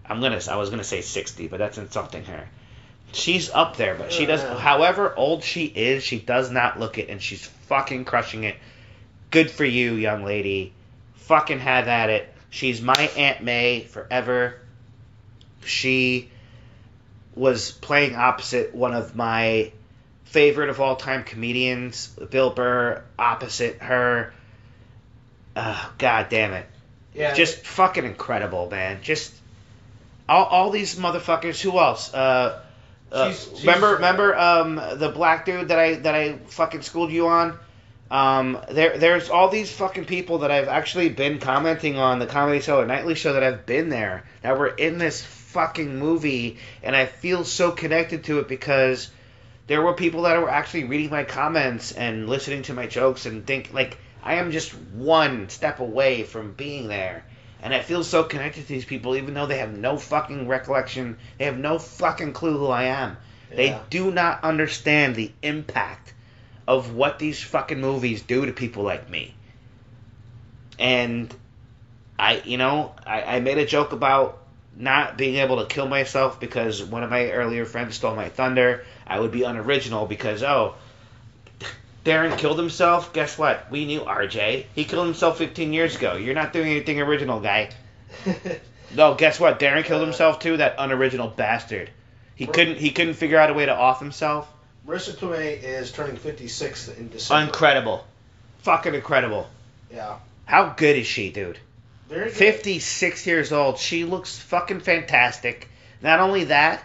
I'm 0.05 0.19
gonna. 0.19 0.41
I 0.49 0.57
was 0.57 0.69
gonna 0.69 0.83
say 0.83 1.01
60, 1.01 1.47
but 1.47 1.59
that's 1.59 1.77
insulting 1.77 2.25
her. 2.25 2.49
She's 3.13 3.49
up 3.49 3.77
there, 3.77 3.95
but 3.95 4.11
she 4.11 4.25
does. 4.25 4.41
Uh. 4.41 4.57
However 4.57 5.13
old 5.15 5.43
she 5.43 5.65
is, 5.65 6.03
she 6.03 6.19
does 6.19 6.51
not 6.51 6.79
look 6.79 6.97
it, 6.97 7.09
and 7.09 7.21
she's 7.21 7.45
fucking 7.67 8.05
crushing 8.05 8.43
it. 8.43 8.57
Good 9.31 9.49
for 9.49 9.65
you, 9.65 9.93
young 9.93 10.25
lady. 10.25 10.73
Fucking 11.15 11.59
have 11.59 11.87
at 11.87 12.09
it. 12.09 12.33
She's 12.49 12.81
my 12.81 13.09
Aunt 13.15 13.41
May 13.43 13.81
forever. 13.81 14.59
She 15.67 16.29
was 17.35 17.71
playing 17.71 18.15
opposite 18.15 18.73
one 18.75 18.93
of 18.93 19.15
my 19.15 19.71
favorite 20.25 20.69
of 20.69 20.79
all 20.81 20.95
time 20.95 21.23
comedians, 21.23 22.07
Bill 22.07 22.49
Burr, 22.51 23.03
opposite 23.17 23.77
her. 23.81 24.33
Uh, 25.55 25.89
God 25.97 26.27
damn 26.29 26.53
it. 26.53 26.65
Yeah. 27.13 27.33
Just 27.33 27.59
fucking 27.65 28.05
incredible, 28.05 28.69
man. 28.69 28.99
Just 29.03 29.31
all, 30.27 30.45
all 30.45 30.69
these 30.71 30.95
motherfuckers. 30.95 31.61
Who 31.61 31.77
else? 31.79 32.13
Uh, 32.13 32.59
Uh, 33.11 33.27
She's- 33.27 33.43
she's- 33.47 33.61
remember, 33.61 33.93
remember, 33.93 34.35
um, 34.35 34.75
the 34.95 35.09
black 35.13 35.45
dude 35.45 35.67
that 35.67 35.77
I 35.77 35.93
that 35.97 36.15
I 36.15 36.39
fucking 36.47 36.81
schooled 36.81 37.11
you 37.11 37.27
on. 37.27 37.59
Um, 38.09 38.57
there, 38.71 38.97
there's 38.97 39.29
all 39.29 39.49
these 39.49 39.71
fucking 39.71 40.05
people 40.05 40.39
that 40.39 40.49
I've 40.49 40.67
actually 40.67 41.09
been 41.09 41.37
commenting 41.37 41.95
on 41.95 42.17
the 42.17 42.25
Comedy 42.25 42.59
show, 42.59 42.65
Cellar 42.77 42.87
Nightly 42.87 43.13
show 43.13 43.33
that 43.33 43.43
I've 43.43 43.67
been 43.67 43.89
there 43.89 44.23
that 44.41 44.57
were 44.57 44.67
in 44.67 44.97
this 44.97 45.21
fucking 45.53 45.99
movie, 45.99 46.57
and 46.81 46.95
I 46.95 47.05
feel 47.05 47.43
so 47.43 47.71
connected 47.71 48.25
to 48.25 48.39
it 48.39 48.47
because 48.47 49.09
there 49.67 49.81
were 49.81 49.93
people 49.93 50.23
that 50.23 50.41
were 50.41 50.49
actually 50.49 50.85
reading 50.85 51.09
my 51.09 51.23
comments 51.23 51.91
and 51.91 52.27
listening 52.27 52.63
to 52.63 52.73
my 52.73 52.87
jokes 52.87 53.25
and 53.25 53.45
think 53.45 53.71
like 53.73 53.97
I 54.23 54.35
am 54.35 54.51
just 54.51 54.71
one 54.71 55.49
step 55.49 55.79
away 55.79 56.23
from 56.23 56.53
being 56.53 56.87
there. 56.87 57.25
And 57.61 57.73
I 57.73 57.79
feel 57.79 58.03
so 58.03 58.23
connected 58.23 58.63
to 58.63 58.67
these 58.67 58.83
people, 58.83 59.15
even 59.15 59.33
though 59.33 59.45
they 59.45 59.59
have 59.59 59.77
no 59.77 59.97
fucking 59.97 60.49
recollection. 60.49 61.17
They 61.37 61.45
have 61.45 61.57
no 61.57 61.79
fucking 61.79 62.33
clue 62.33 62.57
who 62.57 62.67
I 62.67 62.85
am. 62.85 63.15
They 63.55 63.79
do 63.89 64.11
not 64.11 64.43
understand 64.43 65.15
the 65.15 65.31
impact 65.41 66.13
of 66.67 66.93
what 66.93 67.19
these 67.19 67.41
fucking 67.41 67.79
movies 67.79 68.21
do 68.21 68.45
to 68.45 68.51
people 68.51 68.83
like 68.83 69.09
me. 69.09 69.33
And 70.79 71.33
I, 72.17 72.41
you 72.45 72.57
know, 72.57 72.93
I, 73.05 73.21
I 73.35 73.39
made 73.39 73.57
a 73.59 73.65
joke 73.65 73.91
about 73.91 74.42
not 74.77 75.17
being 75.17 75.35
able 75.35 75.61
to 75.61 75.65
kill 75.65 75.87
myself 75.87 76.39
because 76.39 76.83
one 76.83 77.03
of 77.03 77.09
my 77.09 77.31
earlier 77.31 77.65
friends 77.65 77.95
stole 77.95 78.15
my 78.15 78.29
thunder. 78.29 78.85
I 79.05 79.19
would 79.19 79.31
be 79.31 79.43
unoriginal 79.43 80.05
because, 80.07 80.43
oh, 80.43 80.75
Darren 82.05 82.37
killed 82.37 82.57
himself. 82.57 83.13
Guess 83.13 83.37
what? 83.37 83.69
We 83.71 83.85
knew 83.85 84.01
RJ. 84.01 84.65
He 84.75 84.83
killed 84.85 85.05
himself 85.05 85.37
15 85.37 85.73
years 85.73 85.95
ago. 85.95 86.15
You're 86.15 86.35
not 86.35 86.53
doing 86.53 86.69
anything 86.69 86.99
original, 87.01 87.39
guy. 87.39 87.69
No, 88.95 89.15
guess 89.15 89.39
what? 89.39 89.59
Darren 89.59 89.83
killed 89.83 90.01
uh, 90.01 90.05
himself 90.05 90.39
too. 90.39 90.57
That 90.57 90.75
unoriginal 90.77 91.27
bastard. 91.27 91.89
He 92.35 92.45
couldn't. 92.45 92.77
He 92.77 92.91
couldn't 92.91 93.15
figure 93.15 93.37
out 93.37 93.49
a 93.49 93.53
way 93.53 93.65
to 93.65 93.73
off 93.73 93.99
himself. 93.99 94.51
Marisa 94.87 95.15
Tomei 95.15 95.61
is 95.63 95.91
turning 95.91 96.17
56 96.17 96.89
in 96.89 97.09
December. 97.09 97.45
Incredible. 97.45 98.05
Fucking 98.59 98.93
incredible. 98.93 99.47
yeah. 99.91 100.17
How 100.45 100.69
good 100.69 100.97
is 100.97 101.07
she, 101.07 101.31
dude? 101.31 101.57
Very 102.13 102.25
good. 102.25 102.37
56 102.37 103.27
years 103.27 103.51
old. 103.51 103.79
She 103.79 104.03
looks 104.03 104.37
fucking 104.37 104.81
fantastic. 104.81 105.67
Not 106.01 106.19
only 106.19 106.45
that, 106.45 106.83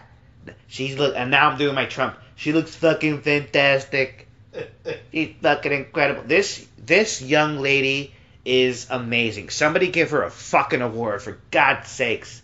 she's 0.67 0.97
look. 0.97 1.15
And 1.15 1.29
now 1.29 1.49
I'm 1.49 1.57
doing 1.57 1.75
my 1.75 1.85
Trump. 1.85 2.17
She 2.35 2.51
looks 2.51 2.75
fucking 2.75 3.21
fantastic. 3.21 4.27
She's 5.11 5.35
fucking 5.41 5.71
incredible. 5.71 6.23
This 6.25 6.67
this 6.77 7.21
young 7.21 7.59
lady 7.59 8.15
is 8.43 8.87
amazing. 8.89 9.49
Somebody 9.49 9.89
give 9.89 10.11
her 10.11 10.23
a 10.23 10.31
fucking 10.31 10.81
award 10.81 11.21
for 11.21 11.37
God's 11.51 11.87
sakes. 11.87 12.41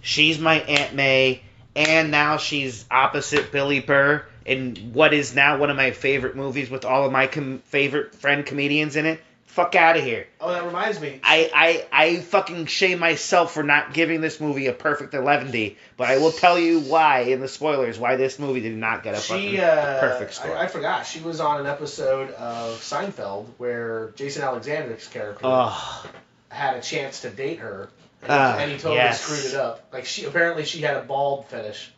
She's 0.00 0.40
my 0.40 0.58
Aunt 0.58 0.94
May, 0.94 1.42
and 1.76 2.10
now 2.10 2.38
she's 2.38 2.84
opposite 2.90 3.52
Billy 3.52 3.78
Burr 3.78 4.24
in 4.44 4.90
what 4.92 5.14
is 5.14 5.32
now 5.34 5.58
one 5.58 5.70
of 5.70 5.76
my 5.76 5.92
favorite 5.92 6.34
movies 6.34 6.68
with 6.70 6.84
all 6.84 7.06
of 7.06 7.12
my 7.12 7.28
com- 7.28 7.62
favorite 7.66 8.16
friend 8.16 8.44
comedians 8.44 8.96
in 8.96 9.06
it. 9.06 9.20
Fuck 9.52 9.74
out 9.74 9.98
of 9.98 10.02
here. 10.02 10.26
oh, 10.40 10.50
that 10.50 10.64
reminds 10.64 10.98
me. 10.98 11.20
I, 11.22 11.50
I 11.92 12.06
I 12.06 12.16
fucking 12.20 12.64
shame 12.66 12.98
myself 12.98 13.52
for 13.52 13.62
not 13.62 13.92
giving 13.92 14.22
this 14.22 14.40
movie 14.40 14.66
a 14.68 14.72
perfect 14.72 15.12
11D, 15.12 15.76
but 15.98 16.08
I 16.08 16.16
will 16.16 16.32
tell 16.32 16.58
you 16.58 16.80
why 16.80 17.20
in 17.20 17.40
the 17.40 17.48
spoilers 17.48 17.98
why 17.98 18.16
this 18.16 18.38
movie 18.38 18.60
did 18.60 18.74
not 18.74 19.02
get 19.02 19.14
a 19.14 19.18
fucking 19.18 19.50
She, 19.50 19.60
uh, 19.60 20.00
perfect 20.00 20.32
score. 20.32 20.56
I, 20.56 20.62
I 20.62 20.66
forgot. 20.68 21.04
She 21.06 21.20
was 21.20 21.38
on 21.38 21.60
an 21.60 21.66
episode 21.66 22.30
of 22.30 22.80
Seinfeld 22.80 23.44
where 23.58 24.12
Jason 24.16 24.42
Alexander's 24.42 25.06
character 25.08 25.42
oh, 25.44 26.06
had 26.48 26.78
a 26.78 26.80
chance 26.80 27.20
to 27.20 27.28
date 27.28 27.58
her, 27.58 27.90
and, 28.22 28.32
Ah, 28.32 28.56
and 28.56 28.70
he 28.70 28.78
totally 28.78 28.96
yes. 28.96 29.20
screwed 29.20 29.52
it 29.52 29.54
up. 29.54 29.86
Like 29.92 30.06
she 30.06 30.24
apparently 30.24 30.64
she 30.64 30.80
had 30.80 30.96
a 30.96 31.02
bald 31.02 31.46
fetish. 31.48 31.92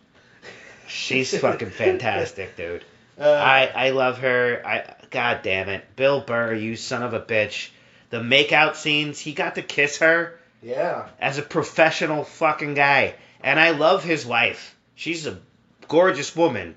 she's 0.88 1.38
fucking 1.38 1.70
fantastic, 1.70 2.56
dude. 2.56 2.84
Uh, 3.16 3.28
I 3.28 3.70
I 3.72 3.90
love 3.90 4.18
her. 4.18 4.60
I 4.66 4.92
god 5.14 5.42
damn 5.44 5.68
it, 5.68 5.94
Bill 5.94 6.20
Burr, 6.20 6.54
you 6.54 6.74
son 6.74 7.04
of 7.04 7.14
a 7.14 7.20
bitch. 7.20 7.70
The 8.10 8.18
makeout 8.18 8.74
scenes, 8.74 9.20
he 9.20 9.32
got 9.32 9.54
to 9.54 9.62
kiss 9.62 9.98
her 9.98 10.38
yeah. 10.60 11.06
as 11.20 11.38
a 11.38 11.42
professional 11.42 12.24
fucking 12.24 12.74
guy, 12.74 13.14
and 13.40 13.60
I 13.60 13.70
love 13.70 14.02
his 14.02 14.26
wife. 14.26 14.74
She's 14.96 15.26
a 15.26 15.38
gorgeous 15.86 16.34
woman, 16.34 16.76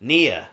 Nia. 0.00 0.48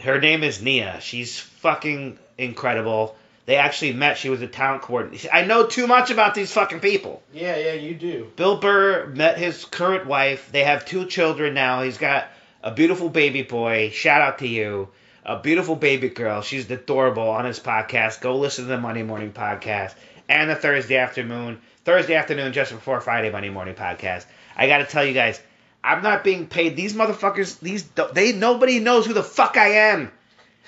Her 0.00 0.20
name 0.20 0.42
is 0.42 0.60
Nia. 0.60 0.98
She's 1.00 1.38
fucking 1.38 2.18
incredible. 2.36 3.16
They 3.46 3.54
actually 3.56 3.92
met. 3.92 4.18
She 4.18 4.28
was 4.28 4.42
a 4.42 4.48
talent 4.48 4.82
coordinator. 4.82 5.28
I 5.32 5.42
know 5.42 5.66
too 5.66 5.86
much 5.86 6.10
about 6.10 6.34
these 6.34 6.52
fucking 6.52 6.80
people. 6.80 7.22
Yeah, 7.32 7.56
yeah, 7.56 7.74
you 7.74 7.94
do. 7.94 8.30
Bill 8.34 8.56
Burr 8.56 9.06
met 9.06 9.38
his 9.38 9.64
current 9.64 10.06
wife. 10.06 10.50
They 10.50 10.64
have 10.64 10.84
two 10.84 11.06
children 11.06 11.54
now. 11.54 11.82
He's 11.82 11.98
got 11.98 12.26
a 12.60 12.72
beautiful 12.72 13.08
baby 13.08 13.42
boy. 13.42 13.90
Shout 13.90 14.20
out 14.20 14.38
to 14.38 14.48
you. 14.48 14.88
A 15.24 15.38
beautiful 15.38 15.76
baby 15.76 16.08
girl. 16.08 16.40
She's 16.40 16.70
adorable 16.70 17.28
on 17.28 17.44
his 17.44 17.60
podcast. 17.60 18.22
Go 18.22 18.38
listen 18.38 18.64
to 18.64 18.70
the 18.70 18.78
Monday 18.78 19.02
morning 19.02 19.32
podcast 19.32 19.94
and 20.28 20.48
the 20.48 20.54
Thursday 20.54 20.96
afternoon. 20.96 21.60
Thursday 21.84 22.14
afternoon 22.14 22.52
just 22.54 22.72
before 22.72 23.00
Friday 23.02 23.30
Monday 23.30 23.50
morning 23.50 23.74
podcast. 23.74 24.24
I 24.56 24.66
got 24.66 24.78
to 24.78 24.86
tell 24.86 25.04
you 25.04 25.12
guys, 25.12 25.40
I'm 25.84 26.02
not 26.02 26.24
being 26.24 26.46
paid. 26.46 26.74
These 26.74 26.94
motherfuckers, 26.94 27.60
these 27.60 27.84
they 28.14 28.32
nobody 28.32 28.80
knows 28.80 29.04
who 29.04 29.12
the 29.12 29.22
fuck 29.22 29.56
I 29.58 29.90
am. 29.90 30.10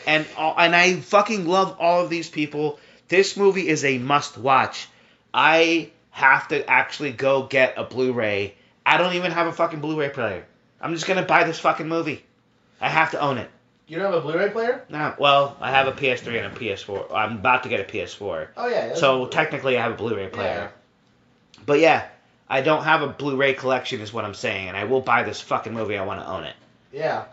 And 0.07 0.27
and 0.37 0.77
I 0.77 0.97
fucking 0.97 1.47
love 1.47 1.77
all 1.79 2.03
of 2.05 2.11
these 2.11 2.29
people. 2.29 2.79
This 3.09 3.37
movie 3.37 3.69
is 3.69 3.85
a 3.85 3.99
must 3.99 4.37
watch. 4.37 4.89
I 5.33 5.91
have 6.11 6.49
to 6.49 6.69
actually 6.69 7.13
go 7.13 7.45
get 7.45 7.79
a 7.79 7.85
Blu-ray. 7.85 8.55
I 8.85 8.99
don't 8.99 9.15
even 9.15 9.33
have 9.33 9.47
a 9.47 9.53
fucking 9.53 9.81
Blu-ray 9.81 10.11
player. 10.11 10.45
I'm 10.81 10.93
just 10.93 11.07
gonna 11.07 11.23
buy 11.23 11.45
this 11.45 11.59
fucking 11.59 11.89
movie. 11.89 12.23
I 12.81 12.89
have 12.89 13.13
to 13.13 13.21
own 13.21 13.39
it. 13.39 13.51
You 13.89 13.99
don't 13.99 14.13
have 14.13 14.15
a 14.15 14.21
Blu-ray 14.21 14.51
player? 14.51 14.85
No, 14.89 15.15
well, 15.19 15.57
I 15.61 15.71
have 15.71 15.89
a 15.89 15.93
PS3 15.93 16.45
and 16.45 16.57
a 16.57 16.59
PS4. 16.59 17.13
I'm 17.15 17.39
about 17.39 17.65
to 17.65 17.69
get 17.69 17.81
a 17.81 17.85
PS4. 17.85 18.49
Oh 18.57 18.69
yeah. 18.69 18.95
So 18.95 19.27
technically, 19.27 19.77
I 19.77 19.83
have 19.83 19.93
a 19.93 19.97
Blu-ray 19.97 20.29
player. 20.29 20.71
But 21.67 21.81
yeah, 21.81 22.07
I 22.49 22.61
don't 22.63 22.85
have 22.85 23.03
a 23.03 23.09
Blu-ray 23.09 23.55
collection, 23.55 24.01
is 24.01 24.13
what 24.13 24.25
I'm 24.25 24.35
saying, 24.35 24.69
and 24.69 24.77
I 24.77 24.85
will 24.85 25.01
buy 25.01 25.25
this 25.25 25.41
fucking 25.41 25.73
movie. 25.73 25.97
I 25.97 26.05
want 26.05 26.21
to 26.21 26.29
own 26.29 26.45
it. 26.45 26.57
Yeah. 26.93 27.25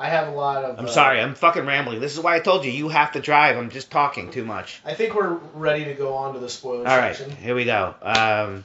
I 0.00 0.08
have 0.08 0.28
a 0.28 0.30
lot 0.30 0.64
of. 0.64 0.78
I'm 0.78 0.86
uh, 0.86 0.88
sorry, 0.88 1.20
I'm 1.20 1.34
fucking 1.34 1.66
rambling. 1.66 2.00
This 2.00 2.14
is 2.14 2.20
why 2.20 2.34
I 2.34 2.40
told 2.40 2.64
you 2.64 2.70
you 2.70 2.88
have 2.88 3.12
to 3.12 3.20
drive. 3.20 3.58
I'm 3.58 3.68
just 3.68 3.90
talking 3.90 4.30
too 4.30 4.46
much. 4.46 4.80
I 4.82 4.94
think 4.94 5.14
we're 5.14 5.34
ready 5.52 5.84
to 5.84 5.94
go 5.94 6.14
on 6.14 6.32
to 6.32 6.40
the 6.40 6.48
spoiler 6.48 6.88
All 6.88 6.96
right, 6.96 7.14
section. 7.14 7.36
here 7.36 7.54
we 7.54 7.66
go. 7.66 7.94
Um, 8.00 8.64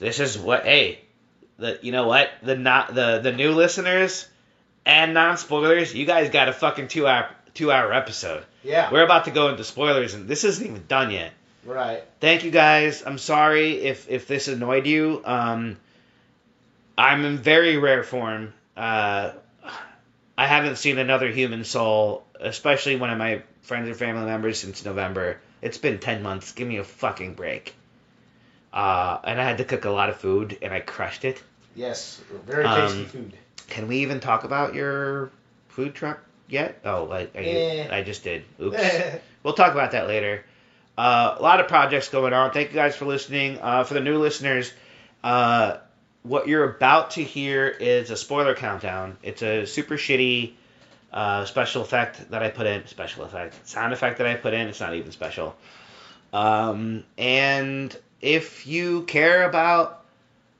this 0.00 0.18
is 0.18 0.36
what. 0.36 0.64
Hey, 0.64 0.98
the 1.58 1.78
you 1.82 1.92
know 1.92 2.08
what 2.08 2.30
the 2.42 2.56
not 2.56 2.92
the 2.92 3.20
the 3.20 3.30
new 3.30 3.52
listeners 3.52 4.26
and 4.88 5.14
non 5.14 5.36
spoilers. 5.36 5.94
You 5.94 6.04
guys 6.06 6.30
got 6.30 6.48
a 6.48 6.52
fucking 6.52 6.88
two 6.88 7.06
hour 7.06 7.28
two 7.54 7.70
hour 7.70 7.92
episode. 7.92 8.44
Yeah. 8.64 8.90
We're 8.90 9.04
about 9.04 9.26
to 9.26 9.30
go 9.30 9.48
into 9.50 9.62
spoilers, 9.62 10.14
and 10.14 10.26
this 10.26 10.42
isn't 10.44 10.66
even 10.66 10.84
done 10.88 11.10
yet. 11.12 11.32
Right. 11.64 12.02
Thank 12.20 12.44
you 12.44 12.50
guys. 12.50 13.02
I'm 13.06 13.18
sorry 13.18 13.72
if 13.82 14.08
if 14.08 14.26
this 14.26 14.48
annoyed 14.48 14.86
you. 14.86 15.22
Um, 15.24 15.76
I'm 16.96 17.24
in 17.24 17.38
very 17.38 17.76
rare 17.76 18.02
form. 18.02 18.52
Uh, 18.76 19.32
I 20.36 20.46
haven't 20.46 20.76
seen 20.76 20.98
another 20.98 21.30
human 21.30 21.64
soul, 21.64 22.24
especially 22.40 22.96
one 22.96 23.10
of 23.10 23.18
my 23.18 23.42
friends 23.62 23.88
or 23.88 23.94
family 23.94 24.24
members 24.24 24.58
since 24.58 24.84
November. 24.84 25.38
It's 25.60 25.78
been 25.78 25.98
ten 25.98 26.22
months. 26.22 26.52
Give 26.52 26.66
me 26.66 26.78
a 26.78 26.84
fucking 26.84 27.34
break. 27.34 27.74
Uh, 28.72 29.18
and 29.24 29.40
I 29.40 29.44
had 29.44 29.58
to 29.58 29.64
cook 29.64 29.84
a 29.84 29.90
lot 29.90 30.08
of 30.10 30.16
food, 30.18 30.58
and 30.62 30.72
I 30.72 30.80
crushed 30.80 31.24
it. 31.24 31.42
Yes. 31.74 32.20
Very 32.46 32.64
Um, 32.64 32.88
tasty 32.88 33.04
food. 33.04 33.32
Can 33.68 33.88
we 33.88 33.98
even 33.98 34.20
talk 34.20 34.44
about 34.44 34.74
your 34.74 35.30
food 35.68 35.94
truck 35.94 36.20
yet? 36.48 36.80
Oh, 36.84 37.08
I, 37.10 37.20
I, 37.20 37.28
Eh. 37.34 37.88
I 37.98 38.02
just 38.02 38.24
did. 38.24 38.44
Oops. 38.60 38.76
We'll 39.44 39.54
talk 39.54 39.72
about 39.72 39.92
that 39.92 40.08
later. 40.08 40.44
Uh, 40.98 41.36
a 41.38 41.42
lot 41.42 41.60
of 41.60 41.68
projects 41.68 42.08
going 42.08 42.32
on. 42.32 42.50
Thank 42.50 42.70
you 42.70 42.74
guys 42.74 42.96
for 42.96 43.04
listening. 43.04 43.58
Uh, 43.62 43.84
for 43.84 43.94
the 43.94 44.00
new 44.00 44.18
listeners, 44.18 44.72
uh, 45.22 45.76
what 46.24 46.48
you're 46.48 46.64
about 46.64 47.12
to 47.12 47.22
hear 47.22 47.68
is 47.68 48.10
a 48.10 48.16
spoiler 48.16 48.54
countdown. 48.56 49.16
It's 49.22 49.40
a 49.42 49.64
super 49.64 49.94
shitty 49.96 50.54
uh, 51.12 51.44
special 51.44 51.82
effect 51.82 52.30
that 52.32 52.42
I 52.42 52.50
put 52.50 52.66
in. 52.66 52.86
Special 52.88 53.24
effect. 53.24 53.66
Sound 53.68 53.92
effect 53.92 54.18
that 54.18 54.26
I 54.26 54.34
put 54.34 54.52
in. 54.54 54.66
It's 54.66 54.80
not 54.80 54.94
even 54.94 55.12
special. 55.12 55.54
Um, 56.32 57.04
and 57.16 57.96
if 58.20 58.66
you 58.66 59.02
care 59.02 59.48
about, 59.48 60.04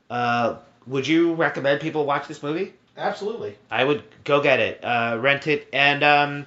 uh, 0.09 0.55
would 0.87 1.05
you 1.05 1.33
recommend 1.33 1.81
people 1.81 2.05
watch 2.05 2.27
this 2.29 2.41
movie? 2.41 2.73
Absolutely. 2.99 3.57
I 3.71 3.81
would 3.81 4.03
go 4.25 4.41
get 4.41 4.59
it, 4.59 4.83
uh, 4.83 5.17
rent 5.21 5.47
it, 5.47 5.69
and 5.71 6.03
um, 6.03 6.45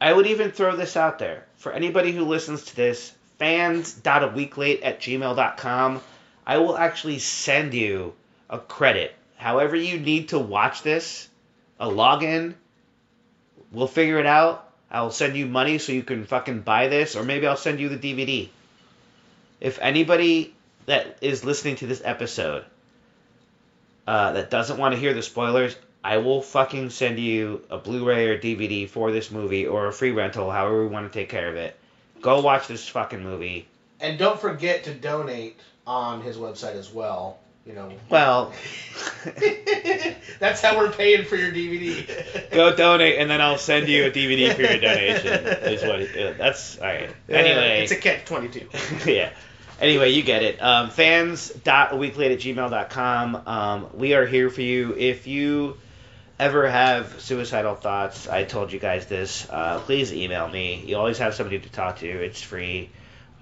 I 0.00 0.10
would 0.10 0.26
even 0.26 0.50
throw 0.50 0.74
this 0.74 0.96
out 0.96 1.18
there 1.18 1.44
for 1.58 1.70
anybody 1.70 2.12
who 2.12 2.24
listens 2.24 2.64
to 2.64 2.76
this 2.76 3.12
fans.aweeklate 3.38 4.80
at 4.82 5.00
gmail.com. 5.00 6.00
I 6.46 6.58
will 6.58 6.78
actually 6.78 7.18
send 7.18 7.74
you 7.74 8.14
a 8.48 8.58
credit. 8.58 9.14
However, 9.36 9.76
you 9.76 9.98
need 9.98 10.28
to 10.28 10.38
watch 10.38 10.82
this, 10.82 11.28
a 11.78 11.88
login. 11.88 12.54
We'll 13.70 13.86
figure 13.86 14.18
it 14.18 14.26
out. 14.26 14.72
I'll 14.90 15.10
send 15.10 15.36
you 15.36 15.44
money 15.46 15.76
so 15.76 15.92
you 15.92 16.04
can 16.04 16.24
fucking 16.24 16.60
buy 16.60 16.88
this, 16.88 17.16
or 17.16 17.22
maybe 17.22 17.46
I'll 17.46 17.56
send 17.56 17.80
you 17.80 17.90
the 17.90 17.98
DVD. 17.98 18.48
If 19.60 19.78
anybody 19.78 20.54
that 20.86 21.18
is 21.20 21.44
listening 21.44 21.76
to 21.76 21.86
this 21.86 22.00
episode 22.02 22.64
uh, 24.06 24.32
that 24.32 24.50
doesn't 24.50 24.78
want 24.78 24.94
to 24.94 25.00
hear 25.00 25.14
the 25.14 25.22
spoilers, 25.22 25.76
I 26.02 26.18
will 26.18 26.42
fucking 26.42 26.90
send 26.90 27.18
you 27.18 27.62
a 27.70 27.78
Blu-ray 27.78 28.28
or 28.28 28.38
DVD 28.38 28.88
for 28.88 29.10
this 29.10 29.30
movie 29.30 29.66
or 29.66 29.86
a 29.86 29.92
free 29.92 30.10
rental, 30.10 30.50
however 30.50 30.82
we 30.82 30.88
want 30.88 31.10
to 31.10 31.18
take 31.18 31.28
care 31.28 31.48
of 31.48 31.56
it. 31.56 31.76
Go 32.20 32.40
watch 32.42 32.68
this 32.68 32.86
fucking 32.88 33.22
movie. 33.22 33.66
And 34.00 34.18
don't 34.18 34.38
forget 34.38 34.84
to 34.84 34.94
donate 34.94 35.58
on 35.86 36.20
his 36.20 36.36
website 36.36 36.74
as 36.74 36.92
well. 36.92 37.38
You 37.66 37.72
know. 37.72 37.92
Well, 38.10 38.52
That's 40.38 40.60
how 40.60 40.76
we're 40.76 40.92
paying 40.92 41.24
for 41.24 41.36
your 41.36 41.50
DVD. 41.50 42.50
go 42.50 42.76
donate, 42.76 43.18
and 43.18 43.30
then 43.30 43.40
I'll 43.40 43.56
send 43.56 43.88
you 43.88 44.04
a 44.04 44.10
DVD 44.10 44.54
for 44.54 44.60
your 44.60 44.78
donation. 44.78 45.46
Is 45.72 45.82
what? 45.82 46.00
uh, 46.00 46.34
that's 46.36 46.78
all 46.78 46.84
right. 46.84 47.10
Anyway, 47.28 47.82
it's 47.82 47.92
a 47.92 47.96
catch 47.96 48.26
twenty 48.26 48.48
two. 48.48 48.68
yeah. 49.10 49.30
Anyway, 49.80 50.10
you 50.10 50.22
get 50.22 50.42
it. 50.42 50.62
Um, 50.62 50.90
fans.weekly 50.90 52.32
at 52.32 52.38
gmail.com. 52.38 53.42
Um, 53.46 53.86
we 53.94 54.14
are 54.14 54.24
here 54.24 54.48
for 54.48 54.62
you. 54.62 54.94
If 54.96 55.26
you 55.26 55.76
ever 56.38 56.68
have 56.68 57.20
suicidal 57.20 57.74
thoughts, 57.74 58.28
I 58.28 58.44
told 58.44 58.72
you 58.72 58.78
guys 58.78 59.06
this, 59.06 59.48
uh, 59.50 59.80
please 59.80 60.12
email 60.12 60.48
me. 60.48 60.84
You 60.86 60.96
always 60.96 61.18
have 61.18 61.34
somebody 61.34 61.58
to 61.58 61.68
talk 61.68 61.98
to. 61.98 62.06
It's 62.06 62.40
free. 62.40 62.90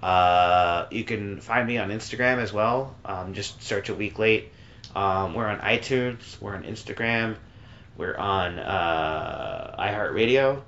Uh, 0.01 0.87
you 0.91 1.03
can 1.03 1.39
find 1.39 1.67
me 1.67 1.77
on 1.77 1.89
Instagram 1.89 2.39
as 2.39 2.51
well. 2.51 2.95
Um, 3.05 3.33
just 3.33 3.61
search 3.61 3.89
a 3.89 3.93
week 3.93 4.17
late. 4.17 4.51
Um, 4.95 5.33
we're 5.33 5.47
on 5.47 5.59
iTunes. 5.59 6.41
We're 6.41 6.55
on 6.55 6.63
Instagram. 6.63 7.35
We're 7.95 8.17
on 8.17 8.57
uh, 8.57 9.75
iHeartRadio, 9.77 10.61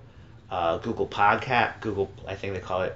uh, 0.52 0.78
Google 0.78 1.08
Podcast. 1.08 1.82
Google, 1.82 2.12
I 2.28 2.36
think 2.36 2.54
they 2.54 2.60
call 2.60 2.84
it 2.84 2.96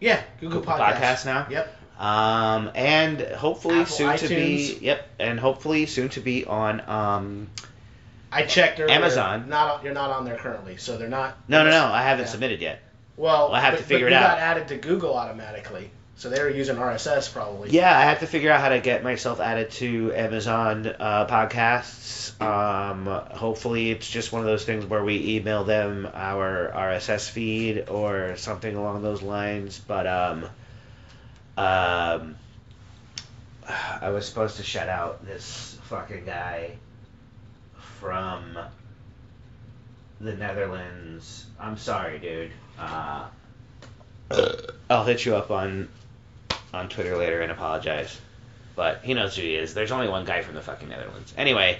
Yeah, 0.00 0.22
Google, 0.40 0.60
Google 0.60 0.74
Podcasts. 0.74 0.94
Podcasts 0.94 1.26
now. 1.26 1.46
Yep. 1.50 1.76
Um, 2.00 2.70
and 2.74 3.20
hopefully 3.20 3.80
Apple 3.80 3.94
soon 3.94 4.16
to 4.16 4.28
be 4.28 4.78
yep, 4.80 5.06
and 5.18 5.38
hopefully 5.38 5.84
soon 5.86 6.08
to 6.10 6.20
be 6.20 6.46
on 6.46 6.80
um 6.88 7.50
I 8.32 8.44
checked 8.44 8.80
earlier. 8.80 8.94
Amazon. 8.94 9.48
Not 9.50 9.84
you're 9.84 9.92
not 9.92 10.10
on 10.10 10.24
there 10.24 10.36
currently, 10.36 10.78
so 10.78 10.96
they're 10.96 11.08
not. 11.08 11.36
no 11.48 11.62
no 11.64 11.70
no 11.70 11.84
I 11.86 12.02
haven't 12.02 12.24
Yeah. 12.24 12.30
submitted 12.30 12.60
yet. 12.62 12.80
Well, 13.18 13.48
Well, 13.48 13.54
I 13.54 13.60
have 13.60 13.74
but, 13.74 13.78
to 13.80 13.84
figure 13.84 14.06
but 14.06 14.12
it 14.14 14.16
you 14.16 14.22
out. 14.22 14.28
got 14.30 14.38
added 14.38 14.68
to 14.68 14.76
Google 14.78 15.14
automatically, 15.14 15.90
so 16.20 16.28
they 16.28 16.42
were 16.42 16.50
using 16.50 16.76
RSS 16.76 17.32
probably. 17.32 17.70
Yeah, 17.70 17.98
I 17.98 18.02
have 18.02 18.20
to 18.20 18.26
figure 18.26 18.52
out 18.52 18.60
how 18.60 18.68
to 18.68 18.78
get 18.78 19.02
myself 19.02 19.40
added 19.40 19.70
to 19.70 20.12
Amazon 20.12 20.86
uh, 20.86 21.26
podcasts. 21.26 22.38
Um, 22.42 23.06
hopefully 23.06 23.90
it's 23.90 24.06
just 24.06 24.30
one 24.30 24.42
of 24.42 24.46
those 24.46 24.66
things 24.66 24.84
where 24.84 25.02
we 25.02 25.36
email 25.36 25.64
them 25.64 26.06
our 26.12 26.70
RSS 26.74 27.30
feed 27.30 27.88
or 27.88 28.36
something 28.36 28.76
along 28.76 29.00
those 29.00 29.22
lines. 29.22 29.78
But 29.78 30.06
um, 30.06 30.44
um, 31.56 32.36
I 33.66 34.10
was 34.10 34.28
supposed 34.28 34.58
to 34.58 34.62
shut 34.62 34.90
out 34.90 35.24
this 35.24 35.78
fucking 35.84 36.26
guy 36.26 36.72
from 37.98 38.58
the 40.20 40.34
Netherlands. 40.34 41.46
I'm 41.58 41.78
sorry, 41.78 42.18
dude. 42.18 42.52
Uh, 42.78 43.24
I'll 44.90 45.04
hit 45.06 45.24
you 45.24 45.34
up 45.34 45.50
on 45.50 45.88
on 46.72 46.88
Twitter 46.88 47.16
later 47.16 47.40
and 47.40 47.50
apologize. 47.50 48.20
But 48.76 49.00
he 49.02 49.14
knows 49.14 49.36
who 49.36 49.42
he 49.42 49.54
is. 49.54 49.74
There's 49.74 49.92
only 49.92 50.08
one 50.08 50.24
guy 50.24 50.42
from 50.42 50.54
the 50.54 50.62
fucking 50.62 50.88
Netherlands. 50.88 51.34
Anyway, 51.36 51.78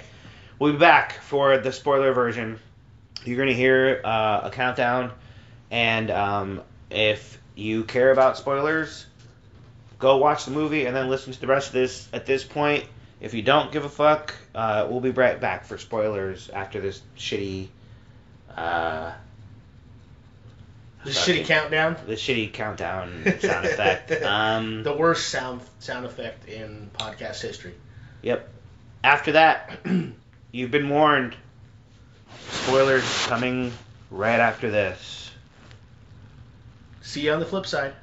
we'll 0.59 0.73
be 0.73 0.79
back 0.79 1.13
for 1.13 1.59
the 1.59 1.73
spoiler 1.73 2.13
version. 2.13 2.59
You're 3.25 3.39
gonna 3.39 3.53
hear 3.53 4.01
uh, 4.05 4.41
a 4.45 4.51
countdown, 4.51 5.13
and 5.71 6.11
um, 6.11 6.63
if 6.91 7.41
you 7.55 7.85
care 7.85 8.11
about 8.11 8.37
spoilers, 8.37 9.07
go 9.99 10.17
watch 10.17 10.47
the 10.47 10.51
movie 10.51 10.87
and 10.87 10.97
then 10.97 11.09
listen 11.09 11.33
to 11.33 11.41
the 11.41 11.47
rest 11.47 11.69
of 11.69 11.75
this 11.75 12.09
at 12.13 12.27
this 12.27 12.43
point. 12.43 12.87
If 13.21 13.35
you 13.35 13.43
don't 13.43 13.71
give 13.71 13.85
a 13.85 13.89
fuck, 13.89 14.35
uh, 14.55 14.87
we'll 14.91 15.01
be 15.01 15.11
right 15.11 15.39
back 15.39 15.67
for 15.67 15.77
spoilers 15.77 16.49
after 16.49 16.81
this 16.81 17.03
shitty, 17.19 17.69
uh, 18.57 19.13
The 21.05 21.11
shitty 21.11 21.47
countdown. 21.47 21.97
the 22.07 22.15
shitty 22.15 22.53
countdown 22.53 23.23
sound 23.41 23.67
effect. 23.67 24.13
Um, 24.23 24.83
The 24.83 24.93
worst 24.93 25.29
sound 25.29 25.63
sound 25.79 26.05
effect 26.05 26.49
in 26.49 26.91
podcast 26.99 27.41
history. 27.41 27.75
Yep. 28.23 28.49
After 29.03 29.33
that, 29.33 29.79
you've 30.53 30.71
been 30.71 30.89
warned. 30.91 31.37
Spoilers 32.51 33.27
coming 33.27 33.73
right 34.11 34.39
after 34.41 34.71
this. 34.71 35.31
See 37.01 37.23
you 37.23 37.33
on 37.33 37.41
the 37.41 37.47
flip 37.47 37.67
side. 37.67 37.95